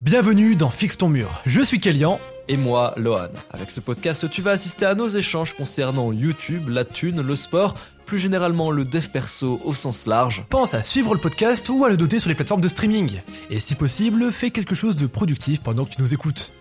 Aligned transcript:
Bienvenue 0.00 0.54
dans 0.54 0.70
Fixe 0.70 0.96
ton 0.96 1.08
mur. 1.08 1.28
Je 1.44 1.60
suis 1.60 1.80
Kélian. 1.80 2.20
Et 2.46 2.56
moi, 2.56 2.94
Lohan. 2.96 3.30
Avec 3.50 3.72
ce 3.72 3.80
podcast, 3.80 4.30
tu 4.30 4.42
vas 4.42 4.52
assister 4.52 4.86
à 4.86 4.94
nos 4.94 5.08
échanges 5.08 5.54
concernant 5.54 6.12
YouTube, 6.12 6.68
la 6.68 6.84
thune, 6.84 7.20
le 7.20 7.34
sport, 7.34 7.74
plus 8.06 8.20
généralement 8.20 8.70
le 8.70 8.84
dev 8.84 9.08
perso 9.08 9.60
au 9.64 9.74
sens 9.74 10.06
large. 10.06 10.44
Pense 10.50 10.72
à 10.72 10.84
suivre 10.84 11.14
le 11.14 11.20
podcast 11.20 11.68
ou 11.68 11.84
à 11.84 11.90
le 11.90 11.96
doter 11.96 12.20
sur 12.20 12.28
les 12.28 12.36
plateformes 12.36 12.60
de 12.60 12.68
streaming. 12.68 13.18
Et 13.50 13.58
si 13.58 13.74
possible, 13.74 14.30
fais 14.30 14.50
quelque 14.52 14.76
chose 14.76 14.94
de 14.94 15.08
productif 15.08 15.60
pendant 15.62 15.84
que 15.84 15.90
tu 15.96 16.00
nous 16.00 16.14
écoutes. 16.14 16.52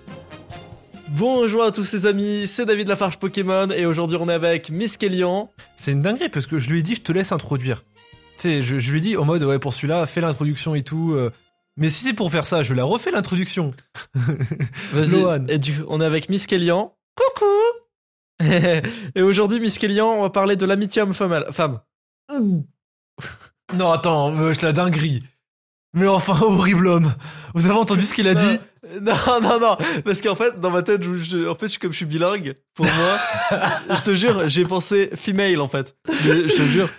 Bonjour 1.10 1.62
à 1.64 1.72
tous 1.72 1.92
les 1.94 2.08
amis, 2.08 2.48
c'est 2.48 2.66
David 2.66 2.88
Lafarge 2.88 3.18
Pokémon 3.18 3.70
et 3.70 3.86
aujourd'hui 3.86 4.18
on 4.20 4.28
est 4.28 4.34
avec 4.34 4.72
Miss 4.72 4.98
Kélian. 4.98 5.52
C'est 5.76 5.92
une 5.94 6.02
dinguerie 6.02 6.28
parce 6.30 6.48
que 6.48 6.58
je 6.60 6.70
lui 6.70 6.80
ai 6.80 6.84
dit 6.84 6.96
je 6.96 7.02
te 7.02 7.12
laisse 7.14 7.32
introduire. 7.32 7.84
Tu 8.38 8.42
sais, 8.42 8.64
je, 8.64 8.80
je 8.80 8.92
lui 8.92 8.98
ai 8.98 9.02
dit 9.02 9.16
en 9.16 9.24
mode 9.24 9.42
ouais 9.44 9.58
pour 9.60 9.74
celui-là, 9.74 10.06
fais 10.08 10.20
l'introduction 10.22 10.74
et 10.76 10.82
tout. 10.82 11.14
euh. 11.14 11.32
Mais 11.78 11.89
si 11.89 12.04
c'est 12.05 12.14
pour 12.14 12.32
faire 12.32 12.46
ça, 12.48 12.64
je 12.64 12.73
la 12.73 12.84
refais 12.84 13.12
l'introduction. 13.12 13.73
Vas-y. 14.91 15.52
Et 15.52 15.59
du, 15.59 15.76
on 15.88 16.02
est 16.02 16.05
avec 16.05 16.27
Miss 16.30 16.48
Kélian. 16.48 16.95
Coucou 17.16 17.45
Et 19.16 19.22
aujourd'hui 19.22 19.59
Miss 19.59 19.77
Kélian, 19.77 20.08
on 20.09 20.22
va 20.22 20.30
parler 20.30 20.55
de 20.55 20.66
l'amitié 20.66 21.02
homme-femme. 21.03 21.45
Femme. 21.52 21.80
Non 23.73 23.91
attends, 23.91 24.36
euh, 24.40 24.53
la 24.62 24.73
dinguerie. 24.73 25.23
Mais 25.94 26.08
enfin, 26.08 26.40
horrible 26.41 26.88
homme. 26.88 27.13
Vous 27.53 27.66
avez 27.66 27.73
entendu 27.76 28.05
ce 28.05 28.14
qu'il 28.14 28.28
a 28.28 28.36
dit 28.36 28.59
Non, 29.02 29.16
non, 29.41 29.59
non, 29.59 29.78
parce 30.05 30.22
qu'en 30.22 30.36
fait, 30.36 30.59
dans 30.59 30.70
ma 30.70 30.84
tête, 30.84 31.03
je, 31.03 31.14
je- 31.16 31.48
en 31.48 31.55
fait, 31.55 31.70
je, 31.70 31.80
comme 31.80 31.91
je 31.91 31.98
suis 31.98 32.05
bilingue, 32.05 32.53
pour 32.75 32.86
moi, 32.86 33.17
je 33.89 34.02
te 34.03 34.14
jure, 34.16 34.48
j'ai 34.50 34.66
pensé 34.66 35.09
female, 35.16 35.59
en 35.59 35.67
fait. 35.67 35.95
Mais 36.08 36.48
je 36.50 36.55
te 36.55 36.62
jure, 36.64 36.89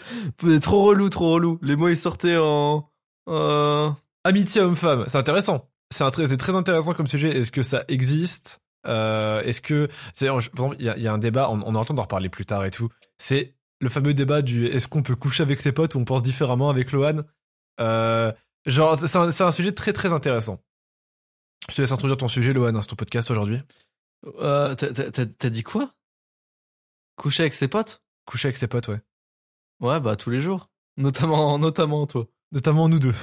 trop 0.60 0.82
relou, 0.84 1.08
trop 1.10 1.32
relou. 1.32 1.58
Les 1.62 1.76
mots, 1.76 1.88
ils 1.88 1.96
sortaient 1.96 2.38
en... 2.38 2.90
Euh... 3.28 3.90
Amitié 4.28 4.60
homme-femme, 4.60 5.04
c'est 5.08 5.16
intéressant. 5.16 5.70
C'est 5.90 6.04
un 6.04 6.10
très, 6.10 6.26
c'est 6.26 6.36
très 6.36 6.54
intéressant 6.54 6.92
comme 6.92 7.06
sujet. 7.06 7.30
Est-ce 7.34 7.50
que 7.50 7.62
ça 7.62 7.84
existe? 7.88 8.60
Euh, 8.86 9.40
Est-ce 9.40 9.62
que, 9.62 9.88
c'est, 10.12 10.26
par 10.26 10.36
exemple, 10.38 10.76
il 10.78 10.84
y 10.84 10.88
a, 10.90 10.96
il 10.98 11.02
y 11.02 11.08
a 11.08 11.12
un 11.14 11.18
débat, 11.18 11.48
on, 11.50 11.62
on 11.62 11.84
temps 11.84 11.94
d'en 11.94 12.02
reparler 12.02 12.28
plus 12.28 12.44
tard 12.44 12.66
et 12.66 12.70
tout. 12.70 12.90
C'est 13.16 13.54
le 13.80 13.88
fameux 13.88 14.12
débat 14.12 14.42
du 14.42 14.66
est-ce 14.66 14.86
qu'on 14.86 15.02
peut 15.02 15.16
coucher 15.16 15.42
avec 15.42 15.62
ses 15.62 15.72
potes 15.72 15.94
ou 15.94 15.98
on 15.98 16.04
pense 16.04 16.22
différemment 16.22 16.68
avec 16.68 16.92
Lohan? 16.92 17.22
Euh, 17.80 18.30
Genre, 18.66 18.98
c'est 18.98 19.16
un, 19.16 19.30
c'est 19.30 19.44
un 19.44 19.50
sujet 19.50 19.72
très 19.72 19.94
très 19.94 20.12
intéressant. 20.12 20.60
Je 21.70 21.76
te 21.76 21.80
laisse 21.80 21.92
introduire 21.92 22.18
ton 22.18 22.28
sujet, 22.28 22.52
Lohan, 22.52 22.72
dans 22.72 22.82
ton 22.82 22.96
podcast 22.96 23.30
aujourd'hui. 23.30 23.60
Euh, 24.40 24.74
t'as- 24.74 25.24
t'as 25.26 25.48
dit 25.48 25.62
quoi? 25.62 25.94
Coucher 27.16 27.44
avec 27.44 27.54
ses 27.54 27.68
potes? 27.68 28.02
Coucher 28.26 28.48
avec 28.48 28.58
ses 28.58 28.66
potes, 28.68 28.88
ouais. 28.88 29.00
Ouais, 29.80 30.00
bah, 30.00 30.16
tous 30.16 30.28
les 30.28 30.42
jours. 30.42 30.68
Notamment, 30.98 31.58
notamment 31.58 32.06
toi. 32.06 32.26
Notamment 32.52 32.90
nous 32.90 32.98
deux. 32.98 33.14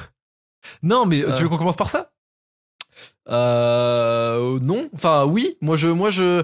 Non, 0.84 1.06
mais 1.06 1.24
Euh. 1.24 1.34
tu 1.36 1.44
veux 1.44 1.50
qu'on 1.50 1.58
commence 1.58 1.76
par 1.76 1.90
ça? 1.90 2.12
Euh, 3.30 4.60
non. 4.62 4.90
Enfin, 4.94 5.26
oui. 5.26 5.58
Moi, 5.62 5.76
je, 5.76 5.88
moi, 5.88 6.10
je. 6.10 6.44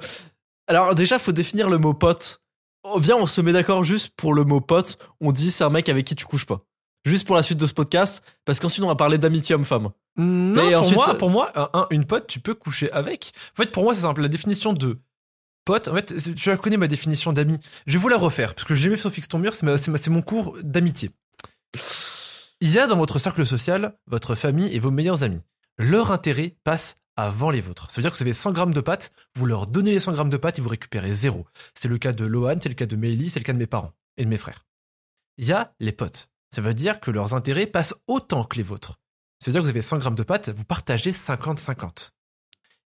Alors, 0.67 0.95
déjà, 0.95 1.19
faut 1.19 1.31
définir 1.31 1.69
le 1.69 1.77
mot 1.77 1.93
pote. 1.93 2.41
Oh, 2.83 2.99
viens, 2.99 3.15
on 3.17 3.25
se 3.25 3.41
met 3.41 3.53
d'accord 3.53 3.83
juste 3.83 4.09
pour 4.17 4.33
le 4.33 4.43
mot 4.43 4.61
pote. 4.61 4.97
On 5.19 5.31
dit 5.31 5.51
c'est 5.51 5.63
un 5.63 5.69
mec 5.69 5.87
avec 5.89 6.05
qui 6.05 6.15
tu 6.15 6.25
couches 6.25 6.45
pas. 6.45 6.61
Juste 7.05 7.25
pour 7.25 7.35
la 7.35 7.43
suite 7.43 7.57
de 7.57 7.65
ce 7.67 7.73
podcast, 7.73 8.23
parce 8.45 8.59
qu'ensuite 8.59 8.83
on 8.83 8.87
va 8.87 8.95
parler 8.95 9.17
d'amitié 9.17 9.55
homme-femme. 9.55 9.89
Non, 10.17 10.67
Et 10.67 10.71
pour 10.73 10.81
ensuite, 10.81 10.95
moi, 10.95 11.05
ça- 11.07 11.13
pour 11.15 11.29
moi, 11.29 11.51
un, 11.55 11.69
un- 11.73 11.87
une 11.89 12.05
pote, 12.05 12.27
tu 12.27 12.39
peux 12.39 12.53
coucher 12.53 12.91
avec. 12.91 13.31
En 13.53 13.63
fait, 13.63 13.71
pour 13.71 13.83
moi, 13.83 13.93
c'est 13.95 14.01
simple. 14.01 14.21
La 14.21 14.27
définition 14.27 14.73
de 14.73 14.99
pote, 15.65 15.87
en 15.87 15.95
fait, 15.95 16.13
tu 16.35 16.49
la 16.49 16.57
connais 16.57 16.77
ma 16.77 16.87
définition 16.87 17.33
d'ami. 17.33 17.59
Je 17.87 17.93
vais 17.93 17.99
vous 17.99 18.09
la 18.09 18.17
refaire 18.17 18.53
parce 18.55 18.65
que 18.67 18.75
j'ai 18.75 18.89
fait 18.89 18.97
sur 18.97 19.11
Fixe 19.11 19.27
ton 19.27 19.39
mur. 19.39 19.53
C'est 19.53 20.07
mon 20.09 20.21
cours 20.21 20.55
d'amitié. 20.63 21.11
Il 22.63 22.69
y 22.69 22.77
a 22.77 22.85
dans 22.85 22.95
votre 22.95 23.17
cercle 23.17 23.43
social 23.43 23.97
votre 24.05 24.35
famille 24.35 24.71
et 24.75 24.77
vos 24.77 24.91
meilleurs 24.91 25.23
amis. 25.23 25.41
Leur 25.79 26.11
intérêt 26.11 26.57
passe 26.63 26.95
avant 27.15 27.49
les 27.49 27.59
vôtres. 27.59 27.89
Ça 27.89 27.95
veut 27.95 28.03
dire 28.03 28.11
que 28.11 28.17
vous 28.17 28.21
avez 28.21 28.33
100 28.33 28.51
grammes 28.51 28.73
de 28.73 28.81
pâtes, 28.81 29.11
vous 29.35 29.47
leur 29.47 29.65
donnez 29.65 29.91
les 29.91 29.99
100 29.99 30.13
grammes 30.13 30.29
de 30.29 30.37
pâtes 30.37 30.59
et 30.59 30.61
vous 30.61 30.69
récupérez 30.69 31.11
zéro. 31.11 31.47
C'est 31.73 31.87
le 31.87 31.97
cas 31.97 32.13
de 32.13 32.23
Lohan, 32.23 32.57
c'est 32.61 32.69
le 32.69 32.75
cas 32.75 32.85
de 32.85 32.95
Meili, 32.95 33.31
c'est 33.31 33.39
le 33.39 33.45
cas 33.45 33.53
de 33.53 33.57
mes 33.57 33.65
parents 33.65 33.93
et 34.17 34.25
de 34.25 34.29
mes 34.29 34.37
frères. 34.37 34.67
Il 35.37 35.47
y 35.47 35.53
a 35.53 35.73
les 35.79 35.91
potes. 35.91 36.29
Ça 36.53 36.61
veut 36.61 36.75
dire 36.75 36.99
que 36.99 37.09
leurs 37.09 37.33
intérêts 37.33 37.65
passent 37.65 37.95
autant 38.05 38.43
que 38.43 38.57
les 38.57 38.63
vôtres. 38.63 38.99
Ça 39.39 39.49
veut 39.49 39.53
dire 39.53 39.61
que 39.61 39.65
vous 39.65 39.71
avez 39.71 39.81
100 39.81 39.97
grammes 39.97 40.15
de 40.15 40.23
pâtes, 40.23 40.49
vous 40.49 40.65
partagez 40.65 41.13
50-50. 41.13 42.11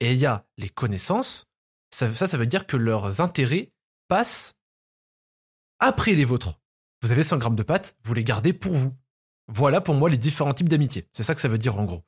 Et 0.00 0.12
il 0.12 0.18
y 0.18 0.24
a 0.24 0.46
les 0.56 0.70
connaissances. 0.70 1.44
Ça, 1.90 2.14
ça, 2.14 2.26
ça 2.26 2.38
veut 2.38 2.46
dire 2.46 2.66
que 2.66 2.78
leurs 2.78 3.20
intérêts 3.20 3.72
passent 4.08 4.54
après 5.78 6.14
les 6.14 6.24
vôtres. 6.24 6.58
Vous 7.02 7.12
avez 7.12 7.22
100 7.22 7.36
grammes 7.36 7.56
de 7.56 7.62
pâtes, 7.62 7.98
vous 8.04 8.14
les 8.14 8.24
gardez 8.24 8.54
pour 8.54 8.72
vous. 8.72 8.96
Voilà 9.48 9.80
pour 9.80 9.94
moi 9.94 10.10
les 10.10 10.18
différents 10.18 10.54
types 10.54 10.68
d'amitié. 10.68 11.06
C'est 11.12 11.22
ça 11.22 11.34
que 11.34 11.40
ça 11.40 11.48
veut 11.48 11.58
dire 11.58 11.78
en 11.78 11.84
gros. 11.84 12.04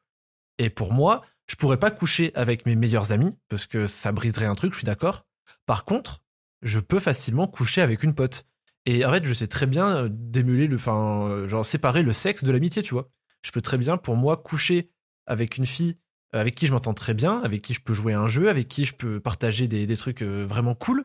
Et 0.59 0.71
pour 0.71 0.93
moi, 0.93 1.23
je 1.47 1.57
pourrais 1.57 1.79
pas 1.79 1.91
coucher 1.91 2.33
avec 2.35 2.67
mes 2.67 2.77
meilleurs 2.77 3.13
amis 3.13 3.37
parce 3.49 3.67
que 3.67 3.87
ça 3.87 4.13
briserait 4.13 4.47
un 4.47 4.55
truc, 4.55 4.73
je 4.73 4.79
suis 4.79 4.85
d'accord. 4.85 5.27
Par 5.67 5.85
contre, 5.85 6.23
je 6.63 6.79
peux 6.79 7.01
facilement 7.01 7.47
coucher 7.47 7.83
avec 7.83 8.03
une 8.03 8.15
pote. 8.15 8.45
Et 8.87 9.05
en 9.05 9.11
fait, 9.11 9.25
je 9.25 9.33
sais 9.33 9.47
très 9.47 9.67
bien 9.67 9.89
euh, 9.89 10.09
démuler 10.11 10.67
le, 10.67 10.77
enfin, 10.77 11.29
euh, 11.29 11.49
genre 11.49 11.65
séparer 11.67 12.03
le 12.03 12.13
sexe 12.13 12.45
de 12.45 12.53
l'amitié, 12.53 12.83
tu 12.83 12.95
vois. 12.95 13.11
Je 13.43 13.51
peux 13.51 13.61
très 13.61 13.79
bien, 13.79 13.97
pour 13.97 14.17
moi, 14.17 14.37
coucher 14.37 14.91
avec 15.27 15.57
une 15.57 15.67
fille 15.67 15.97
euh, 16.35 16.41
avec 16.41 16.55
qui 16.55 16.67
je 16.67 16.73
m'entends 16.73 16.95
très 16.95 17.15
bien, 17.15 17.41
avec 17.41 17.63
qui 17.63 17.75
je 17.75 17.81
peux 17.81 17.95
jouer 17.95 18.15
un 18.15 18.27
jeu, 18.27 18.49
avec 18.49 18.69
qui 18.69 18.85
je 18.85 18.95
peux 18.95 19.21
partager 19.21 19.69
des, 19.69 19.97
trucs 19.97 20.23
vraiment 20.23 20.75
cool. 20.75 21.05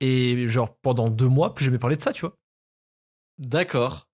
Et 0.00 0.46
genre 0.48 0.76
pendant 0.76 1.10
deux 1.10 1.28
mois, 1.28 1.54
plus 1.54 1.64
jamais 1.64 1.78
parler 1.78 1.96
de 1.96 2.02
ça, 2.02 2.12
tu 2.12 2.20
vois. 2.20 2.36
D'accord. 3.38 4.07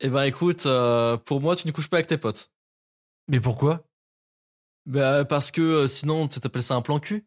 Eh 0.00 0.08
ben, 0.08 0.22
écoute, 0.24 0.66
euh, 0.66 1.16
pour 1.16 1.40
moi, 1.40 1.56
tu 1.56 1.66
ne 1.66 1.72
couches 1.72 1.88
pas 1.88 1.96
avec 1.96 2.06
tes 2.06 2.18
potes. 2.18 2.50
Mais 3.28 3.40
pourquoi? 3.40 3.84
Bah, 4.86 5.24
parce 5.24 5.50
que 5.50 5.60
euh, 5.60 5.86
sinon, 5.88 6.28
tu 6.28 6.40
t'appelles 6.40 6.62
ça 6.62 6.74
un 6.74 6.82
plan 6.82 6.98
cul. 6.98 7.26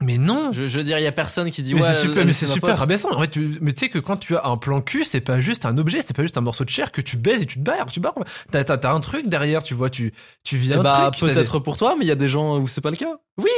Mais 0.00 0.16
non. 0.16 0.52
Je, 0.52 0.66
je 0.66 0.78
veux 0.78 0.84
dire, 0.84 0.98
il 0.98 1.02
y 1.02 1.06
a 1.08 1.12
personne 1.12 1.50
qui 1.50 1.62
dit 1.62 1.74
Mais 1.74 1.82
ouais. 1.82 1.92
c'est 1.94 2.00
super, 2.02 2.24
mais 2.24 2.32
c'est 2.32 2.46
super 2.46 2.70
pote. 2.70 2.78
rabaissant. 2.78 3.12
En 3.12 3.20
fait, 3.20 3.28
tu, 3.28 3.58
mais 3.60 3.72
tu 3.72 3.80
sais 3.80 3.88
que 3.90 3.98
quand 3.98 4.16
tu 4.16 4.36
as 4.36 4.46
un 4.46 4.56
plan 4.56 4.80
cul, 4.80 5.04
c'est 5.04 5.20
pas 5.20 5.40
juste 5.40 5.66
un 5.66 5.76
objet, 5.76 6.02
c'est 6.02 6.14
pas 6.14 6.22
juste 6.22 6.38
un 6.38 6.40
morceau 6.40 6.64
de 6.64 6.70
chair 6.70 6.92
que 6.92 7.00
tu 7.00 7.16
baises 7.16 7.42
et 7.42 7.46
tu 7.46 7.58
te 7.58 7.64
barres, 7.64 7.86
tu 7.86 8.00
barres. 8.00 8.14
T'as, 8.50 8.64
t'as, 8.64 8.78
t'as 8.78 8.92
un 8.92 9.00
truc 9.00 9.28
derrière, 9.28 9.62
tu 9.62 9.74
vois, 9.74 9.90
tu, 9.90 10.12
tu 10.44 10.56
vis 10.56 10.72
un 10.72 10.82
bah, 10.82 11.10
truc. 11.12 11.28
peut-être 11.32 11.58
pour 11.58 11.76
toi, 11.76 11.94
mais 11.98 12.04
il 12.04 12.08
y 12.08 12.12
a 12.12 12.16
des 12.16 12.28
gens 12.28 12.58
où 12.60 12.68
c'est 12.68 12.80
pas 12.80 12.90
le 12.90 12.96
cas. 12.96 13.18
Oui. 13.38 13.50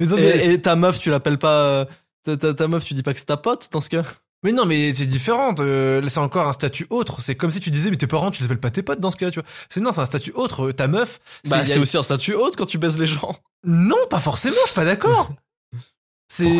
Mais 0.00 0.06
non, 0.06 0.16
mais, 0.16 0.46
Et, 0.46 0.52
et 0.54 0.62
ta 0.62 0.76
meuf, 0.76 0.98
tu 0.98 1.10
l'appelles 1.10 1.38
pas. 1.38 1.62
euh, 1.80 1.84
Ta, 2.24 2.36
ta, 2.36 2.54
ta 2.54 2.68
meuf, 2.68 2.84
tu 2.84 2.94
dis 2.94 3.02
pas 3.02 3.12
que 3.12 3.18
c'est 3.20 3.26
ta 3.26 3.36
pote 3.36 3.68
dans 3.72 3.80
ce 3.80 3.88
cas. 3.90 4.04
Mais 4.42 4.52
non, 4.52 4.64
mais 4.66 4.92
c'est 4.94 5.06
différent. 5.06 5.54
euh, 5.60 6.06
c'est 6.08 6.18
encore 6.18 6.48
un 6.48 6.52
statut 6.52 6.86
autre. 6.90 7.20
C'est 7.20 7.34
comme 7.34 7.50
si 7.50 7.60
tu 7.60 7.70
disais, 7.70 7.90
mais 7.90 7.96
tes 7.96 8.06
parents, 8.06 8.30
tu 8.30 8.40
les 8.40 8.46
appelles 8.46 8.60
pas 8.60 8.70
tes 8.70 8.82
potes 8.82 9.00
dans 9.00 9.10
ce 9.10 9.16
cas, 9.16 9.30
tu 9.30 9.40
vois. 9.40 9.48
C'est 9.68 9.80
non, 9.80 9.92
c'est 9.92 10.00
un 10.00 10.06
statut 10.06 10.32
autre. 10.34 10.68
Euh, 10.68 10.72
Ta 10.72 10.88
meuf, 10.88 11.20
Bah, 11.48 11.58
a- 11.58 11.66
c'est 11.66 11.78
aussi 11.78 11.96
un 11.96 12.02
statut 12.02 12.34
haute 12.34 12.56
quand 12.56 12.66
tu 12.66 12.78
baises 12.78 12.98
les 12.98 13.06
gens. 13.06 13.36
Non, 13.64 13.96
pas 14.10 14.18
forcément, 14.20 14.56
je 14.62 14.66
suis 14.66 14.74
pas 14.74 14.84
d'accord. 14.84 15.30
C'est. 16.28 16.50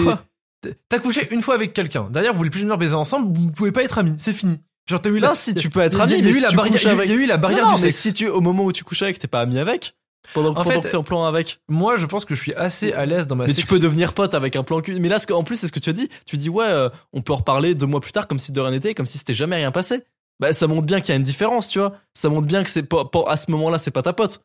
T'as 0.89 0.99
couché 1.01 1.27
une 1.33 1.43
fois 1.43 1.55
avec 1.55 1.73
quelqu'un. 1.73 2.07
D'ailleurs, 2.11 2.35
vous 2.35 2.39
voulez 2.39 2.51
plus 2.51 2.61
jamais 2.61 2.77
baiser 2.77 2.95
ensemble, 2.95 3.37
vous 3.37 3.51
pouvez 3.51 3.73
pas 3.73 3.83
être 3.83 3.99
amis. 3.99 4.17
C'est 4.21 4.33
fini. 4.33 4.61
Genre, 4.89 5.01
t'as 5.01 5.11
eu 5.11 5.19
la. 5.19 5.29
Là, 5.29 5.35
si 5.35 5.55
tu 5.55 5.71
peux 5.71 5.81
être 5.81 6.01
ami, 6.01 6.15
il 6.19 6.25
y 6.25 6.29
a 6.29 6.31
eu 6.31 6.41
la 6.41 6.53
barrière, 6.53 6.77
il 6.81 6.85
y 6.85 6.89
a 6.89 6.91
eu- 6.91 6.95
avec- 6.95 7.09
il 7.09 7.15
y 7.17 7.19
a 7.19 7.21
eu 7.21 7.27
la 7.27 7.37
barrière 7.37 7.67
du 7.69 7.83
mais 7.83 7.91
sexe. 7.91 7.97
si 8.03 8.13
tu, 8.15 8.29
au 8.29 8.41
moment 8.41 8.65
où 8.65 8.73
tu 8.73 8.85
couches 8.85 9.03
avec, 9.03 9.19
t'es 9.19 9.27
pas 9.29 9.41
ami 9.41 9.59
avec, 9.59 9.95
pendant, 10.35 10.51
En 10.51 10.55
pendant 10.55 10.71
fait, 10.71 10.81
que 10.81 10.89
t'es 10.89 10.97
en 10.97 11.03
plan 11.03 11.25
avec. 11.25 11.61
Moi, 11.69 11.97
je 11.97 12.07
pense 12.07 12.25
que 12.25 12.35
je 12.35 12.41
suis 12.41 12.55
assez 12.55 12.93
à 12.93 13.07
l'aise 13.07 13.27
dans 13.27 13.37
ma 13.37 13.47
Mais 13.47 13.55
tu 13.55 13.65
peux 13.67 13.79
devenir 13.79 14.15
pote 14.15 14.35
avec 14.35 14.57
un 14.57 14.63
plan 14.63 14.81
cul. 14.81 14.99
Mais 15.01 15.09
là, 15.09 15.19
ce 15.19 15.27
que- 15.27 15.33
en 15.33 15.45
plus, 15.45 15.57
c'est 15.57 15.67
ce 15.67 15.73
que 15.73 15.81
tu 15.81 15.91
as 15.91 15.95
dit. 15.95 16.09
Tu 16.27 16.37
dis, 16.37 16.49
ouais, 16.49 16.65
euh, 16.67 16.89
on 17.13 17.23
peut 17.23 17.33
en 17.33 17.37
reparler 17.37 17.75
deux 17.75 17.87
mois 17.87 18.01
plus 18.01 18.13
tard, 18.13 18.27
comme 18.29 18.39
si 18.39 18.53
de 18.53 18.61
rien 18.61 18.71
n'était, 18.71 18.95
comme 18.95 19.07
si 19.07 19.19
c'était 19.19 19.35
jamais 19.35 19.57
rien 19.57 19.71
passé. 19.73 20.03
Bah, 20.41 20.53
ça 20.53 20.67
montre 20.67 20.87
bien 20.87 21.01
qu'il 21.01 21.11
y 21.11 21.13
a 21.13 21.17
une 21.17 21.23
différence, 21.23 21.69
tu 21.69 21.79
vois. 21.79 21.95
Ça 22.15 22.29
montre 22.29 22.47
bien 22.47 22.65
que 22.65 22.71
c'est 22.71 22.83
pas, 22.83 23.05
pas- 23.05 23.25
à 23.29 23.37
ce 23.37 23.51
moment-là, 23.51 23.79
c'est 23.79 23.91
pas 23.91 24.03
ta 24.03 24.13
pote. 24.13 24.41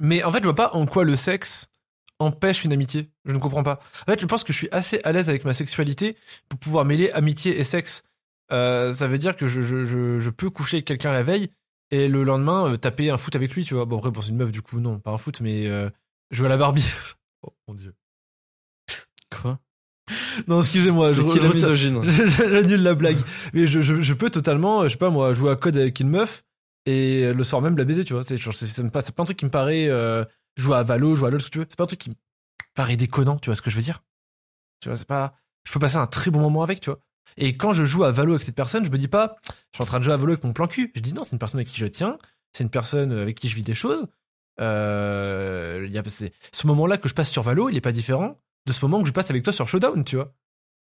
Mais 0.00 0.22
en 0.22 0.30
fait, 0.30 0.38
je 0.38 0.44
vois 0.44 0.54
pas 0.54 0.70
en 0.74 0.86
quoi 0.86 1.04
le 1.04 1.16
sexe 1.16 1.66
empêche 2.20 2.64
une 2.64 2.72
amitié. 2.72 3.08
Je 3.24 3.32
ne 3.32 3.38
comprends 3.38 3.62
pas. 3.62 3.80
En 4.06 4.10
fait, 4.12 4.20
je 4.20 4.26
pense 4.26 4.44
que 4.44 4.52
je 4.52 4.58
suis 4.58 4.68
assez 4.72 5.00
à 5.04 5.12
l'aise 5.12 5.28
avec 5.28 5.44
ma 5.44 5.54
sexualité 5.54 6.16
pour 6.48 6.58
pouvoir 6.58 6.84
mêler 6.84 7.10
amitié 7.12 7.58
et 7.58 7.64
sexe. 7.64 8.02
Euh, 8.52 8.92
ça 8.92 9.06
veut 9.08 9.18
dire 9.18 9.36
que 9.36 9.46
je, 9.46 9.60
je, 9.62 9.84
je, 9.84 10.18
je 10.18 10.30
peux 10.30 10.50
coucher 10.50 10.78
avec 10.78 10.86
quelqu'un 10.86 11.12
la 11.12 11.22
veille 11.22 11.50
et 11.90 12.08
le 12.08 12.24
lendemain 12.24 12.72
euh, 12.72 12.76
taper 12.76 13.10
un 13.10 13.18
foot 13.18 13.34
avec 13.36 13.52
lui, 13.54 13.64
tu 13.64 13.74
vois. 13.74 13.84
Bon, 13.84 13.98
après, 13.98 14.12
pour 14.12 14.26
une 14.28 14.36
meuf, 14.36 14.52
du 14.52 14.62
coup, 14.62 14.80
non, 14.80 14.98
pas 14.98 15.12
un 15.12 15.18
foot, 15.18 15.40
mais 15.40 15.66
euh, 15.66 15.90
jouer 16.30 16.46
à 16.46 16.50
la 16.50 16.56
Barbie. 16.56 16.86
oh 17.42 17.52
mon 17.66 17.74
dieu. 17.74 17.94
Quoi? 19.30 19.58
Non, 20.46 20.60
excusez-moi, 20.60 21.12
je, 21.12 21.22
C'est 21.22 21.28
qui 21.28 21.40
je 21.40 21.46
misogyne? 21.48 22.02
J'annule 22.38 22.82
la 22.82 22.94
blague. 22.94 23.18
Mais 23.52 23.66
je, 23.66 23.82
je, 23.82 24.00
je 24.00 24.14
peux 24.14 24.30
totalement, 24.30 24.84
je 24.84 24.90
sais 24.90 24.96
pas 24.96 25.10
moi, 25.10 25.34
jouer 25.34 25.50
à 25.50 25.56
code 25.56 25.76
avec 25.76 26.00
une 26.00 26.08
meuf 26.08 26.44
et 26.86 27.32
le 27.34 27.44
soir 27.44 27.60
même 27.60 27.76
la 27.76 27.84
baiser, 27.84 28.04
tu 28.04 28.14
vois. 28.14 28.24
C'est 28.24 28.38
c'est 28.38 28.90
pas 28.90 29.00
un 29.00 29.24
truc 29.24 29.36
qui 29.36 29.44
me 29.44 29.50
paraît 29.50 29.88
euh, 29.88 30.24
jouer 30.56 30.76
à 30.76 30.82
Valo, 30.82 31.14
jouer 31.14 31.28
à 31.28 31.30
LoL, 31.30 31.40
ce 31.40 31.46
que 31.46 31.50
tu 31.50 31.58
veux. 31.58 31.66
C'est 31.68 31.76
pas 31.76 31.84
un 31.84 31.88
truc 31.88 32.00
qui 32.00 32.10
me 32.10 32.14
paraît 32.74 32.96
déconnant, 32.96 33.38
tu 33.38 33.50
vois 33.50 33.56
ce 33.56 33.62
que 33.62 33.70
je 33.70 33.76
veux 33.76 33.82
dire? 33.82 34.02
Tu 34.80 34.88
vois, 34.88 34.96
c'est 34.96 35.06
pas. 35.06 35.34
Je 35.64 35.72
peux 35.72 35.80
passer 35.80 35.96
un 35.96 36.06
très 36.06 36.30
bon 36.30 36.40
moment 36.40 36.62
avec, 36.62 36.80
tu 36.80 36.88
vois. 36.88 37.00
Et 37.36 37.56
quand 37.56 37.72
je 37.72 37.84
joue 37.84 38.04
à 38.04 38.10
Valo 38.10 38.32
avec 38.32 38.42
cette 38.42 38.54
personne, 38.54 38.84
je 38.84 38.90
me 38.90 38.98
dis 38.98 39.08
pas, 39.08 39.36
je 39.46 39.76
suis 39.76 39.82
en 39.82 39.86
train 39.86 39.98
de 39.98 40.04
jouer 40.04 40.14
à 40.14 40.16
Valo 40.16 40.32
avec 40.32 40.44
mon 40.44 40.52
plan 40.52 40.66
cul. 40.66 40.92
Je 40.94 41.00
dis 41.00 41.12
non, 41.12 41.24
c'est 41.24 41.32
une 41.32 41.38
personne 41.38 41.60
avec 41.60 41.68
qui 41.68 41.78
je 41.78 41.86
tiens, 41.86 42.18
c'est 42.52 42.64
une 42.64 42.70
personne 42.70 43.12
avec 43.12 43.38
qui 43.38 43.48
je 43.48 43.54
vis 43.54 43.62
des 43.62 43.74
choses. 43.74 44.06
Euh, 44.60 45.86
y 45.90 45.98
a, 45.98 46.02
ce 46.08 46.66
moment-là 46.66 46.98
que 46.98 47.08
je 47.08 47.14
passe 47.14 47.30
sur 47.30 47.42
Valo, 47.42 47.68
il 47.68 47.76
est 47.76 47.80
pas 47.80 47.92
différent 47.92 48.40
de 48.66 48.72
ce 48.72 48.84
moment 48.84 49.00
que 49.00 49.08
je 49.08 49.12
passe 49.12 49.30
avec 49.30 49.42
toi 49.42 49.52
sur 49.52 49.68
Showdown, 49.68 50.04
tu 50.04 50.16
vois. 50.16 50.32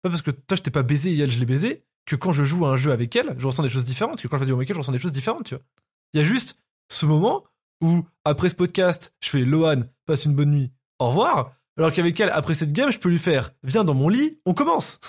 Pas 0.03 0.11
parce 0.11 0.23
que 0.23 0.31
toi 0.31 0.57
je 0.57 0.63
t'ai 0.63 0.71
pas 0.71 0.83
baisé 0.83 1.13
et 1.13 1.19
elle 1.19 1.31
je 1.31 1.39
l'ai 1.39 1.47
baisé 1.47 1.85
que 2.07 2.17
quand 2.17 2.33
je 2.33 2.45
joue 2.45 2.67
à 2.67 2.71
un 2.71 2.77
jeu 2.77 2.93
avec 2.93 3.15
elle, 3.15 3.35
je 3.39 3.47
ressens 3.47 3.63
des 3.63 3.71
choses 3.71 3.85
différentes. 3.85 4.27
Quand 4.27 4.39
je 4.39 4.45
joue 4.45 4.57
avec 4.57 4.69
elle, 4.69 4.75
je 4.75 4.81
ressens 4.81 4.93
des 4.93 4.99
choses 4.99 5.13
différentes, 5.13 5.45
tu 5.45 5.55
vois. 5.55 5.65
Il 6.13 6.21
y 6.21 6.23
a 6.23 6.27
juste 6.27 6.59
ce 6.91 7.07
moment 7.07 7.45
où 7.81 8.05
après 8.25 8.51
ce 8.51 8.55
podcast, 8.55 9.15
je 9.21 9.31
fais 9.31 9.45
Lohan, 9.45 9.83
passe 10.07 10.25
une 10.25 10.35
bonne 10.35 10.51
nuit, 10.51 10.73
au 10.99 11.09
revoir. 11.09 11.55
Alors 11.79 11.93
qu'avec 11.93 12.19
elle, 12.21 12.31
après 12.31 12.55
cette 12.55 12.73
game, 12.73 12.93
je 12.93 12.99
peux 12.99 13.09
lui 13.09 13.19
faire 13.19 13.53
viens 13.63 13.85
dans 13.85 13.95
mon 13.95 14.09
lit, 14.09 14.41
on 14.45 14.55
commence. 14.55 15.01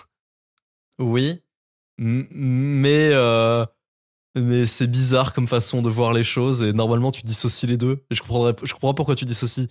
Oui, 1.00 1.42
mais 1.98 3.10
euh, 3.14 3.66
mais 4.36 4.66
c'est 4.66 4.88
bizarre 4.88 5.34
comme 5.34 5.48
façon 5.48 5.82
de 5.82 5.90
voir 5.90 6.14
les 6.14 6.24
choses 6.24 6.62
et 6.64 6.74
normalement 6.74 7.12
tu 7.12 7.24
dissocies 7.24 7.68
les 7.68 7.78
deux. 7.78 8.04
Et 8.10 8.16
je 8.16 8.22
comprendrais, 8.22 8.56
je 8.64 8.74
comprends 8.74 8.94
pas 8.94 8.98
pourquoi 8.98 9.16
tu 9.16 9.26
dissocies 9.26 9.68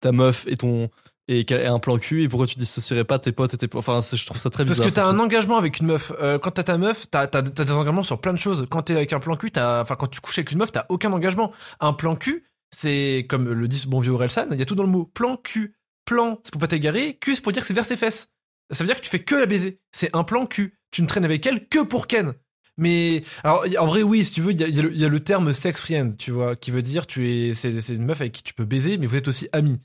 ta 0.00 0.12
meuf 0.12 0.46
et 0.46 0.56
ton 0.56 0.88
et 1.28 1.44
un 1.50 1.80
plan 1.80 1.98
cul 1.98 2.22
et 2.22 2.28
pourquoi 2.28 2.46
tu 2.46 2.56
dissocierais 2.56 3.02
pas 3.04 3.18
tes 3.18 3.32
potes 3.32 3.52
et 3.54 3.56
tes 3.56 3.68
enfin 3.74 3.98
je 4.00 4.24
trouve 4.24 4.38
ça 4.38 4.48
très 4.48 4.64
Parce 4.64 4.78
bizarre. 4.78 4.90
que 4.90 4.94
t'as 4.94 5.06
un 5.08 5.18
engagement 5.18 5.56
avec 5.56 5.80
une 5.80 5.86
meuf. 5.86 6.12
Euh, 6.20 6.38
quand 6.38 6.52
t'as 6.52 6.62
ta 6.62 6.78
meuf, 6.78 7.10
t'as, 7.10 7.26
t'as, 7.26 7.42
t'as 7.42 7.64
des 7.64 7.72
engagements 7.72 8.04
sur 8.04 8.20
plein 8.20 8.32
de 8.32 8.38
choses. 8.38 8.66
Quand 8.70 8.82
t'es 8.82 8.94
avec 8.94 9.12
un 9.12 9.18
plan 9.18 9.34
cul, 9.36 9.50
t'as, 9.50 9.82
enfin, 9.82 9.96
quand 9.96 10.06
tu 10.06 10.20
couches 10.20 10.38
avec 10.38 10.52
une 10.52 10.58
meuf, 10.58 10.70
t'as 10.70 10.86
aucun 10.88 11.12
engagement. 11.12 11.52
Un 11.80 11.94
plan 11.94 12.14
cul, 12.14 12.44
c'est 12.70 13.26
comme 13.28 13.52
le 13.52 13.66
dit 13.68 13.78
ce 13.78 13.88
bon 13.88 13.98
vieux 13.98 14.12
Orelsan, 14.12 14.46
il 14.52 14.58
y 14.58 14.62
a 14.62 14.64
tout 14.64 14.76
dans 14.76 14.84
le 14.84 14.88
mot. 14.88 15.04
Plan 15.04 15.36
cul. 15.36 15.74
Plan, 16.04 16.38
c'est 16.44 16.52
pour 16.52 16.60
pas 16.60 16.68
t'égarer. 16.68 17.16
Cul, 17.20 17.34
c'est 17.34 17.40
pour 17.40 17.50
dire 17.50 17.62
que 17.62 17.66
c'est 17.66 17.74
vers 17.74 17.84
ses 17.84 17.96
fesses. 17.96 18.28
Ça 18.70 18.82
veut 18.82 18.86
dire 18.88 18.96
que 18.96 19.02
tu 19.02 19.10
fais 19.10 19.20
que 19.22 19.34
la 19.34 19.46
baiser. 19.46 19.78
C'est 19.92 20.14
un 20.16 20.24
plan 20.24 20.46
cul. 20.46 20.78
Tu 20.90 21.02
ne 21.02 21.06
traînes 21.06 21.24
avec 21.24 21.44
elle 21.46 21.68
que 21.68 21.82
pour 21.82 22.06
Ken. 22.06 22.34
Mais 22.78 23.22
alors 23.42 23.64
en 23.78 23.86
vrai 23.86 24.02
oui 24.02 24.22
si 24.24 24.32
tu 24.32 24.42
veux 24.42 24.52
il 24.52 24.60
y 24.60 24.64
a, 24.64 24.68
y 24.68 24.72
le- 24.82 24.92
il 24.92 24.98
y 25.00 25.04
a 25.04 25.08
le 25.08 25.20
terme 25.20 25.54
sex 25.54 25.80
friend 25.80 26.14
tu 26.18 26.30
vois 26.30 26.56
qui 26.56 26.70
veut 26.70 26.82
dire 26.82 27.06
tu 27.06 27.26
es 27.30 27.54
c'est, 27.54 27.80
c'est 27.80 27.94
une 27.94 28.04
meuf 28.04 28.20
avec 28.20 28.32
qui 28.34 28.42
tu 28.42 28.52
peux 28.52 28.66
baiser 28.66 28.98
mais 28.98 29.06
vous 29.06 29.16
êtes 29.16 29.28
aussi 29.28 29.48
amis. 29.52 29.80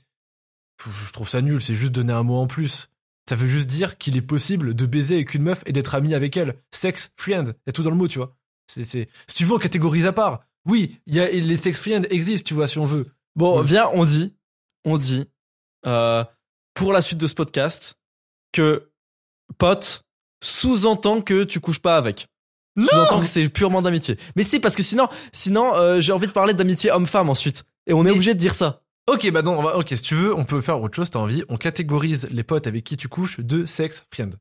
Je 1.06 1.12
trouve 1.12 1.28
ça 1.28 1.40
nul 1.40 1.60
c'est 1.60 1.74
juste 1.74 1.92
donner 1.92 2.12
un 2.12 2.22
mot 2.22 2.36
en 2.36 2.46
plus. 2.46 2.88
Ça 3.28 3.36
veut 3.36 3.46
juste 3.46 3.68
dire 3.68 3.98
qu'il 3.98 4.16
est 4.16 4.20
possible 4.22 4.74
de 4.74 4.84
baiser 4.86 5.14
avec 5.14 5.32
une 5.34 5.42
meuf 5.44 5.62
et 5.64 5.72
d'être 5.72 5.94
ami 5.94 6.12
avec 6.14 6.36
elle. 6.36 6.54
Sex 6.72 7.10
friend, 7.16 7.54
il 7.58 7.68
y 7.68 7.70
a 7.70 7.72
tout 7.72 7.82
dans 7.84 7.90
le 7.90 7.96
mot, 7.96 8.08
tu 8.08 8.18
vois. 8.18 8.36
C'est, 8.66 8.82
c'est... 8.82 9.08
Si 9.28 9.36
tu 9.36 9.44
veux, 9.44 9.52
on 9.54 9.58
catégorise 9.58 10.06
à 10.06 10.12
part. 10.12 10.44
Oui, 10.66 10.98
y 11.06 11.20
a, 11.20 11.30
les 11.30 11.56
sex 11.56 11.78
friends 11.78 12.02
existent, 12.10 12.48
tu 12.48 12.54
vois, 12.54 12.66
si 12.66 12.78
on 12.78 12.84
veut. 12.86 13.06
Bon, 13.36 13.60
Oui. 13.60 13.66
viens, 13.68 13.88
on 13.94 14.04
dit, 14.04 14.34
on 14.84 14.98
dit, 14.98 15.28
euh, 15.86 16.24
pour 16.74 16.92
la 16.92 17.00
suite 17.00 17.18
de 17.20 17.28
ce 17.28 17.34
podcast, 17.34 17.96
que 18.52 18.90
pote 19.58 20.04
sous-entend 20.42 21.20
que 21.20 21.44
tu 21.44 21.60
couches 21.60 21.78
pas 21.80 21.96
avec. 21.96 22.28
Sous-entend 22.78 23.20
que 23.20 23.26
c'est 23.26 23.48
purement 23.48 23.82
d'amitié. 23.82 24.18
Mais 24.36 24.44
si, 24.44 24.58
parce 24.60 24.74
que 24.76 24.82
sinon, 24.82 25.08
sinon, 25.32 25.74
euh, 25.74 26.00
j'ai 26.00 26.12
envie 26.12 26.26
de 26.26 26.32
parler 26.32 26.54
d'amitié 26.54 26.90
homme-femme 26.90 27.28
ensuite. 27.28 27.64
Et 27.86 27.92
on 27.92 28.00
est 28.02 28.04
Mais- 28.04 28.10
obligé 28.12 28.34
de 28.34 28.38
dire 28.38 28.54
ça. 28.54 28.82
Ok, 29.10 29.28
bah 29.32 29.42
non, 29.42 29.58
on 29.58 29.62
va, 29.62 29.76
ok, 29.76 29.88
si 29.88 30.00
tu 30.00 30.14
veux, 30.14 30.32
on 30.34 30.44
peut 30.44 30.60
faire 30.60 30.80
autre 30.80 30.94
chose, 30.94 31.10
t'as 31.10 31.18
envie. 31.18 31.42
On 31.48 31.56
catégorise 31.56 32.28
les 32.30 32.44
potes 32.44 32.66
avec 32.68 32.84
qui 32.84 32.96
tu 32.96 33.08
couches 33.08 33.40
de 33.40 33.66
sex 33.66 34.04
friend. 34.12 34.36